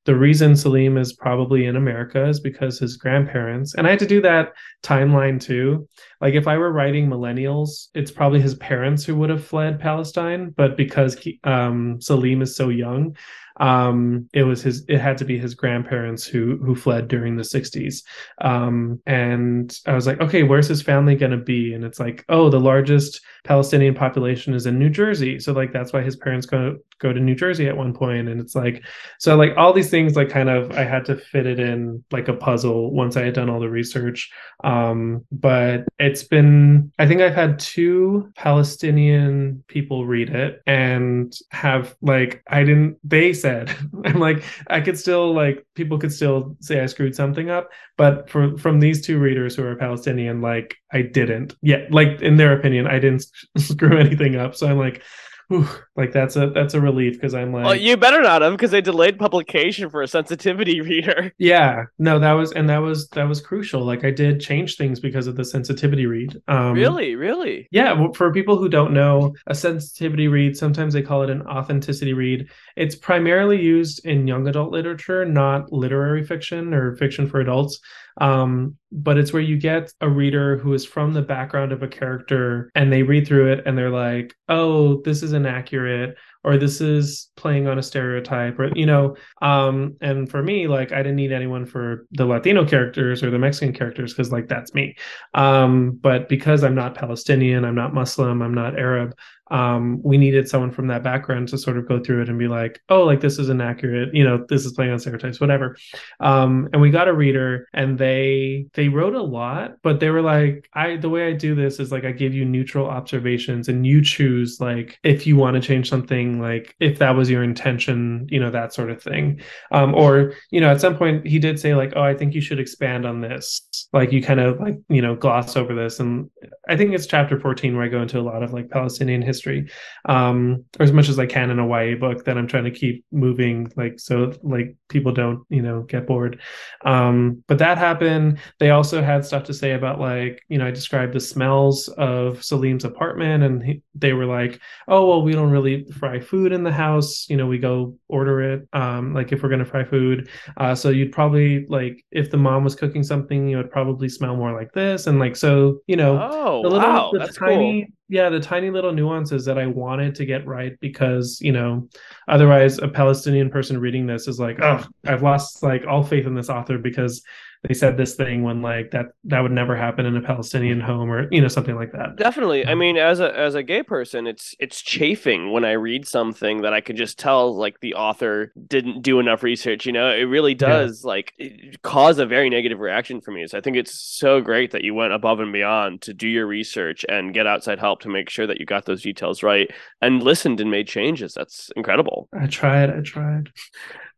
the 0.07 0.15
reason 0.15 0.53
Saleem 0.53 0.97
is 0.97 1.11
probably 1.11 1.65
in 1.65 1.75
America 1.75 2.29
is 2.29 2.39
because 2.39 2.79
his 2.79 2.95
grandparents, 2.95 3.75
and 3.75 3.85
I 3.85 3.89
had 3.89 3.99
to 3.99 4.05
do 4.05 4.21
that 4.21 4.53
timeline 4.81 5.39
too. 5.39 5.85
Like 6.21 6.33
if 6.33 6.47
I 6.47 6.57
were 6.57 6.71
writing 6.71 7.09
millennials, 7.09 7.89
it's 7.93 8.09
probably 8.09 8.39
his 8.39 8.55
parents 8.55 9.03
who 9.03 9.17
would 9.17 9.29
have 9.29 9.45
fled 9.45 9.81
Palestine, 9.81 10.53
but 10.55 10.77
because 10.77 11.17
um, 11.43 11.99
Saleem 11.99 12.41
is 12.41 12.55
so 12.55 12.69
young, 12.69 13.17
um, 13.59 14.29
it 14.33 14.43
was 14.43 14.61
his 14.61 14.85
it 14.87 14.99
had 14.99 15.17
to 15.19 15.25
be 15.25 15.37
his 15.37 15.55
grandparents 15.55 16.25
who 16.25 16.57
who 16.57 16.75
fled 16.75 17.07
during 17.07 17.35
the 17.35 17.43
60s 17.43 18.03
um, 18.41 19.01
and 19.05 19.79
i 19.85 19.93
was 19.93 20.07
like 20.07 20.19
okay 20.21 20.43
where's 20.43 20.67
his 20.67 20.81
family 20.81 21.15
going 21.15 21.31
to 21.31 21.37
be? 21.37 21.73
And 21.73 21.83
it's 21.83 21.99
like 21.99 22.23
oh 22.29 22.49
the 22.49 22.59
largest 22.59 23.21
palestinian 23.43 23.93
population 23.93 24.53
is 24.53 24.65
in 24.65 24.77
new 24.79 24.89
jersey. 24.89 25.39
So 25.39 25.53
like 25.53 25.71
that's 25.71 25.93
why 25.93 26.01
his 26.01 26.15
parents 26.15 26.45
go 26.45 26.77
go 26.99 27.13
to 27.13 27.19
new 27.19 27.35
jersey 27.35 27.67
at 27.67 27.77
one 27.77 27.93
point. 27.93 28.27
And 28.27 28.39
it's 28.41 28.55
like 28.55 28.83
so 29.19 29.35
like 29.35 29.55
all 29.57 29.73
these 29.73 29.89
things 29.89 30.15
like 30.15 30.29
kind 30.29 30.49
of 30.49 30.71
i 30.71 30.83
had 30.83 31.05
to 31.05 31.15
fit 31.15 31.45
it 31.45 31.59
in 31.59 32.03
like 32.11 32.27
a 32.27 32.33
puzzle 32.33 32.91
once 32.91 33.15
i 33.17 33.23
had 33.23 33.33
done 33.33 33.49
all 33.49 33.59
the 33.59 33.69
research. 33.69 34.31
Um, 34.63 35.25
but 35.31 35.85
it's 35.99 36.23
been 36.23 36.91
i 36.99 37.07
think 37.07 37.21
i've 37.21 37.35
had 37.35 37.59
two 37.59 38.31
palestinian 38.35 39.63
people 39.67 40.05
read 40.05 40.29
it 40.29 40.61
and 40.65 41.33
have 41.51 41.95
like 42.01 42.43
i 42.47 42.63
didn't 42.63 42.97
they 43.03 43.33
said 43.33 43.46
said. 43.47 43.75
I'm 44.05 44.19
like, 44.19 44.43
I 44.67 44.81
could 44.81 44.97
still 44.97 45.33
like 45.33 45.65
people 45.75 45.97
could 45.97 46.13
still 46.13 46.55
say 46.59 46.81
I 46.81 46.85
screwed 46.85 47.15
something 47.15 47.49
up, 47.49 47.69
but 47.97 48.29
for 48.29 48.57
from 48.57 48.79
these 48.79 49.05
two 49.05 49.19
readers 49.19 49.55
who 49.55 49.63
are 49.63 49.75
Palestinian, 49.75 50.41
like 50.41 50.75
I 50.91 51.01
didn't. 51.03 51.55
Yeah, 51.61 51.85
like 51.89 52.21
in 52.21 52.37
their 52.37 52.57
opinion, 52.57 52.87
I 52.87 52.99
didn't 52.99 53.25
screw 53.57 53.97
anything 53.97 54.35
up. 54.35 54.55
So 54.55 54.67
I'm 54.67 54.77
like, 54.77 55.03
whew, 55.47 55.67
like 55.95 56.11
that's 56.11 56.35
a 56.35 56.49
that's 56.49 56.73
a 56.73 56.81
relief 56.81 57.13
because 57.13 57.33
I'm 57.33 57.53
like, 57.53 57.65
well, 57.65 57.75
you 57.75 57.97
better 57.97 58.21
not 58.21 58.41
have 58.41 58.53
because 58.53 58.71
they 58.71 58.81
delayed 58.81 59.17
publication 59.17 59.89
for 59.89 60.01
a 60.01 60.07
sensitivity 60.07 60.81
reader. 60.81 61.31
Yeah, 61.37 61.85
no, 61.97 62.19
that 62.19 62.33
was 62.33 62.51
and 62.51 62.69
that 62.69 62.79
was 62.79 63.07
that 63.09 63.23
was 63.23 63.41
crucial. 63.41 63.83
Like 63.83 64.03
I 64.03 64.11
did 64.11 64.39
change 64.39 64.75
things 64.75 64.99
because 64.99 65.27
of 65.27 65.35
the 65.35 65.45
sensitivity 65.45 66.05
read. 66.05 66.41
Um, 66.47 66.73
really, 66.73 67.15
really. 67.15 67.67
Yeah, 67.71 68.07
for 68.13 68.33
people 68.33 68.57
who 68.57 68.69
don't 68.69 68.93
know, 68.93 69.35
a 69.47 69.55
sensitivity 69.55 70.27
read 70.27 70.57
sometimes 70.57 70.93
they 70.93 71.01
call 71.01 71.23
it 71.23 71.29
an 71.29 71.41
authenticity 71.43 72.13
read. 72.13 72.49
It's 72.75 72.95
primarily 72.95 73.61
used 73.61 74.05
in 74.05 74.27
young 74.27 74.47
adult 74.47 74.71
literature, 74.71 75.25
not 75.25 75.71
literary 75.71 76.23
fiction 76.23 76.73
or 76.73 76.95
fiction 76.95 77.27
for 77.27 77.39
adults. 77.39 77.79
Um, 78.19 78.75
but 78.91 79.17
it's 79.17 79.33
where 79.33 79.41
you 79.41 79.57
get 79.57 79.93
a 80.01 80.09
reader 80.09 80.57
who 80.57 80.73
is 80.73 80.85
from 80.85 81.13
the 81.13 81.21
background 81.21 81.71
of 81.71 81.83
a 81.83 81.87
character 81.87 82.71
and 82.73 82.91
they 82.91 83.03
read 83.03 83.27
through 83.27 83.51
it 83.51 83.63
and 83.65 83.77
they're 83.77 83.89
like, 83.89 84.35
oh, 84.49 85.01
this 85.01 85.23
is 85.23 85.33
inaccurate 85.33 86.15
or 86.47 86.57
this 86.57 86.79
is 86.79 87.29
playing 87.35 87.67
on 87.67 87.77
a 87.77 87.83
stereotype 87.83 88.57
or 88.57 88.71
you 88.73 88.85
know 88.85 89.15
um 89.41 89.95
and 89.99 90.29
for 90.29 90.41
me 90.41 90.65
like 90.65 90.93
i 90.93 90.97
didn't 90.97 91.17
need 91.17 91.33
anyone 91.33 91.65
for 91.65 92.07
the 92.11 92.25
latino 92.25 92.65
characters 92.65 93.21
or 93.21 93.29
the 93.29 93.37
mexican 93.37 93.73
characters 93.73 94.13
because 94.13 94.31
like 94.31 94.47
that's 94.47 94.73
me. 94.73 94.95
Um 95.33 95.99
but 96.01 96.29
because 96.29 96.63
i'm 96.63 96.75
not 96.75 96.95
palestinian 96.95 97.65
i'm 97.65 97.75
not 97.75 97.93
muslim 97.93 98.41
i'm 98.41 98.53
not 98.53 98.79
arab 98.79 99.13
um, 99.51 100.01
we 100.03 100.17
needed 100.17 100.47
someone 100.47 100.71
from 100.71 100.87
that 100.87 101.03
background 101.03 101.47
to 101.49 101.57
sort 101.57 101.77
of 101.77 101.87
go 101.87 101.99
through 101.99 102.21
it 102.21 102.29
and 102.29 102.37
be 102.37 102.47
like, 102.47 102.81
oh, 102.89 103.03
like 103.03 103.21
this 103.21 103.39
is 103.39 103.49
inaccurate, 103.49 104.13
you 104.13 104.23
know, 104.23 104.45
this 104.49 104.65
is 104.65 104.73
playing 104.73 104.91
on 104.91 104.99
stereotypes, 104.99 105.39
whatever. 105.39 105.77
Um, 106.19 106.69
and 106.73 106.81
we 106.81 106.89
got 106.89 107.07
a 107.07 107.13
reader 107.13 107.67
and 107.73 107.97
they 107.97 108.67
they 108.73 108.89
wrote 108.89 109.15
a 109.15 109.21
lot, 109.21 109.77
but 109.83 109.99
they 109.99 110.09
were 110.09 110.21
like, 110.21 110.67
I 110.73 110.97
the 110.97 111.09
way 111.09 111.27
I 111.27 111.33
do 111.33 111.55
this 111.55 111.79
is 111.79 111.91
like 111.91 112.05
I 112.05 112.11
give 112.11 112.33
you 112.33 112.45
neutral 112.45 112.87
observations 112.87 113.67
and 113.67 113.85
you 113.85 114.01
choose 114.01 114.59
like 114.59 114.99
if 115.03 115.25
you 115.25 115.35
want 115.35 115.55
to 115.55 115.61
change 115.61 115.89
something, 115.89 116.41
like 116.41 116.75
if 116.79 116.99
that 116.99 117.15
was 117.15 117.29
your 117.29 117.43
intention, 117.43 118.27
you 118.29 118.39
know, 118.39 118.51
that 118.51 118.73
sort 118.73 118.91
of 118.91 119.01
thing. 119.01 119.41
Um, 119.71 119.95
or, 119.95 120.33
you 120.51 120.59
know, 120.61 120.69
at 120.69 120.81
some 120.81 120.97
point 120.97 121.25
he 121.25 121.39
did 121.39 121.59
say, 121.59 121.75
like, 121.75 121.93
oh, 121.95 122.03
I 122.03 122.13
think 122.13 122.33
you 122.33 122.41
should 122.41 122.59
expand 122.59 123.05
on 123.05 123.21
this. 123.21 123.61
Like 123.93 124.11
you 124.11 124.21
kind 124.21 124.39
of 124.39 124.59
like, 124.59 124.77
you 124.89 125.01
know, 125.01 125.15
gloss 125.15 125.55
over 125.55 125.73
this. 125.73 125.99
And 125.99 126.29
I 126.67 126.75
think 126.75 126.93
it's 126.93 127.07
chapter 127.07 127.39
14 127.39 127.75
where 127.75 127.85
I 127.85 127.89
go 127.89 128.01
into 128.01 128.19
a 128.19 128.21
lot 128.21 128.43
of 128.43 128.53
like 128.53 128.69
Palestinian 128.69 129.21
history 129.21 129.36
history 129.37 129.69
um 130.05 130.63
or 130.79 130.83
as 130.83 130.91
much 130.91 131.09
as 131.09 131.19
i 131.19 131.25
can 131.25 131.49
in 131.49 131.59
a 131.59 131.67
ya 131.67 131.95
book 131.97 132.25
that 132.25 132.37
i'm 132.37 132.47
trying 132.47 132.63
to 132.63 132.71
keep 132.71 133.05
moving 133.11 133.71
like 133.75 133.99
so 133.99 134.33
like 134.43 134.75
people 134.89 135.11
don't 135.11 135.43
you 135.49 135.61
know 135.61 135.81
get 135.83 136.07
bored. 136.07 136.41
Um 136.85 137.43
but 137.47 137.57
that 137.59 137.77
happened. 137.77 138.39
They 138.59 138.69
also 138.69 139.01
had 139.01 139.25
stuff 139.25 139.43
to 139.45 139.53
say 139.53 139.73
about 139.73 139.99
like 139.99 140.41
you 140.49 140.57
know 140.57 140.67
i 140.67 140.71
described 140.71 141.13
the 141.13 141.19
smells 141.19 141.87
of 141.97 142.43
Saleem's 142.43 142.85
apartment 142.85 143.43
and 143.43 143.63
he, 143.63 143.81
they 143.95 144.13
were 144.13 144.25
like 144.25 144.59
oh 144.87 145.07
well 145.07 145.21
we 145.21 145.33
don't 145.33 145.51
really 145.51 145.85
fry 145.99 146.19
food 146.19 146.51
in 146.51 146.63
the 146.63 146.71
house. 146.71 147.27
You 147.29 147.37
know 147.37 147.47
we 147.47 147.57
go 147.57 147.97
order 148.07 148.41
it 148.41 148.67
um 148.73 149.13
like 149.13 149.31
if 149.31 149.43
we're 149.43 149.49
going 149.49 149.59
to 149.59 149.65
fry 149.65 149.83
food. 149.83 150.29
Uh 150.57 150.75
so 150.75 150.89
you'd 150.89 151.11
probably 151.11 151.65
like 151.67 152.03
if 152.11 152.31
the 152.31 152.37
mom 152.37 152.63
was 152.63 152.75
cooking 152.75 153.03
something 153.03 153.49
you 153.49 153.57
would 153.57 153.71
probably 153.71 154.09
smell 154.09 154.35
more 154.35 154.53
like 154.53 154.71
this. 154.73 155.07
And 155.07 155.19
like 155.19 155.35
so 155.35 155.79
you 155.87 155.95
know 155.95 156.19
oh 156.31 156.63
the 156.63 156.69
little 156.69 156.89
wow, 156.89 157.11
the 157.11 157.19
that's 157.19 157.37
tiny 157.37 157.85
cool 157.85 157.96
yeah 158.09 158.29
the 158.29 158.39
tiny 158.39 158.69
little 158.69 158.93
nuances 158.93 159.45
that 159.45 159.57
i 159.57 159.65
wanted 159.65 160.15
to 160.15 160.25
get 160.25 160.45
right 160.47 160.79
because 160.79 161.39
you 161.41 161.51
know 161.51 161.87
otherwise 162.27 162.79
a 162.79 162.87
palestinian 162.87 163.49
person 163.49 163.79
reading 163.79 164.05
this 164.07 164.27
is 164.27 164.39
like 164.39 164.59
oh 164.61 164.85
i've 165.05 165.23
lost 165.23 165.61
like 165.63 165.85
all 165.87 166.03
faith 166.03 166.25
in 166.25 166.35
this 166.35 166.49
author 166.49 166.77
because 166.77 167.23
they 167.63 167.73
said 167.73 167.97
this 167.97 168.15
thing 168.15 168.43
when 168.43 168.61
like 168.61 168.91
that 168.91 169.07
that 169.25 169.41
would 169.41 169.51
never 169.51 169.75
happen 169.75 170.05
in 170.05 170.15
a 170.15 170.21
Palestinian 170.21 170.79
home 170.79 171.11
or 171.11 171.27
you 171.31 171.41
know 171.41 171.47
something 171.47 171.75
like 171.75 171.91
that. 171.91 172.15
Definitely. 172.15 172.65
I 172.65 172.75
mean, 172.75 172.97
as 172.97 173.19
a 173.19 173.37
as 173.37 173.55
a 173.55 173.63
gay 173.63 173.83
person, 173.83 174.27
it's 174.27 174.55
it's 174.59 174.81
chafing 174.81 175.51
when 175.51 175.65
I 175.65 175.73
read 175.73 176.07
something 176.07 176.61
that 176.61 176.73
I 176.73 176.81
could 176.81 176.95
just 176.95 177.17
tell 177.17 177.55
like 177.55 177.79
the 177.79 177.95
author 177.95 178.53
didn't 178.67 179.01
do 179.01 179.19
enough 179.19 179.43
research. 179.43 179.85
You 179.85 179.91
know, 179.91 180.11
it 180.11 180.23
really 180.23 180.53
does 180.53 181.03
yeah. 181.03 181.07
like 181.07 181.33
cause 181.81 182.19
a 182.19 182.25
very 182.25 182.49
negative 182.49 182.79
reaction 182.79 183.21
for 183.21 183.31
me. 183.31 183.47
So 183.47 183.57
I 183.57 183.61
think 183.61 183.77
it's 183.77 183.99
so 183.99 184.41
great 184.41 184.71
that 184.71 184.83
you 184.83 184.93
went 184.93 185.13
above 185.13 185.39
and 185.39 185.51
beyond 185.51 186.01
to 186.03 186.13
do 186.13 186.27
your 186.27 186.47
research 186.47 187.05
and 187.09 187.33
get 187.33 187.47
outside 187.47 187.79
help 187.79 188.01
to 188.01 188.09
make 188.09 188.29
sure 188.29 188.47
that 188.47 188.59
you 188.59 188.65
got 188.65 188.85
those 188.85 189.01
details 189.01 189.43
right 189.43 189.69
and 190.01 190.21
listened 190.23 190.61
and 190.61 190.71
made 190.71 190.87
changes. 190.87 191.33
That's 191.33 191.71
incredible. 191.75 192.29
I 192.39 192.47
tried. 192.47 192.91
I 192.91 193.01
tried. 193.01 193.49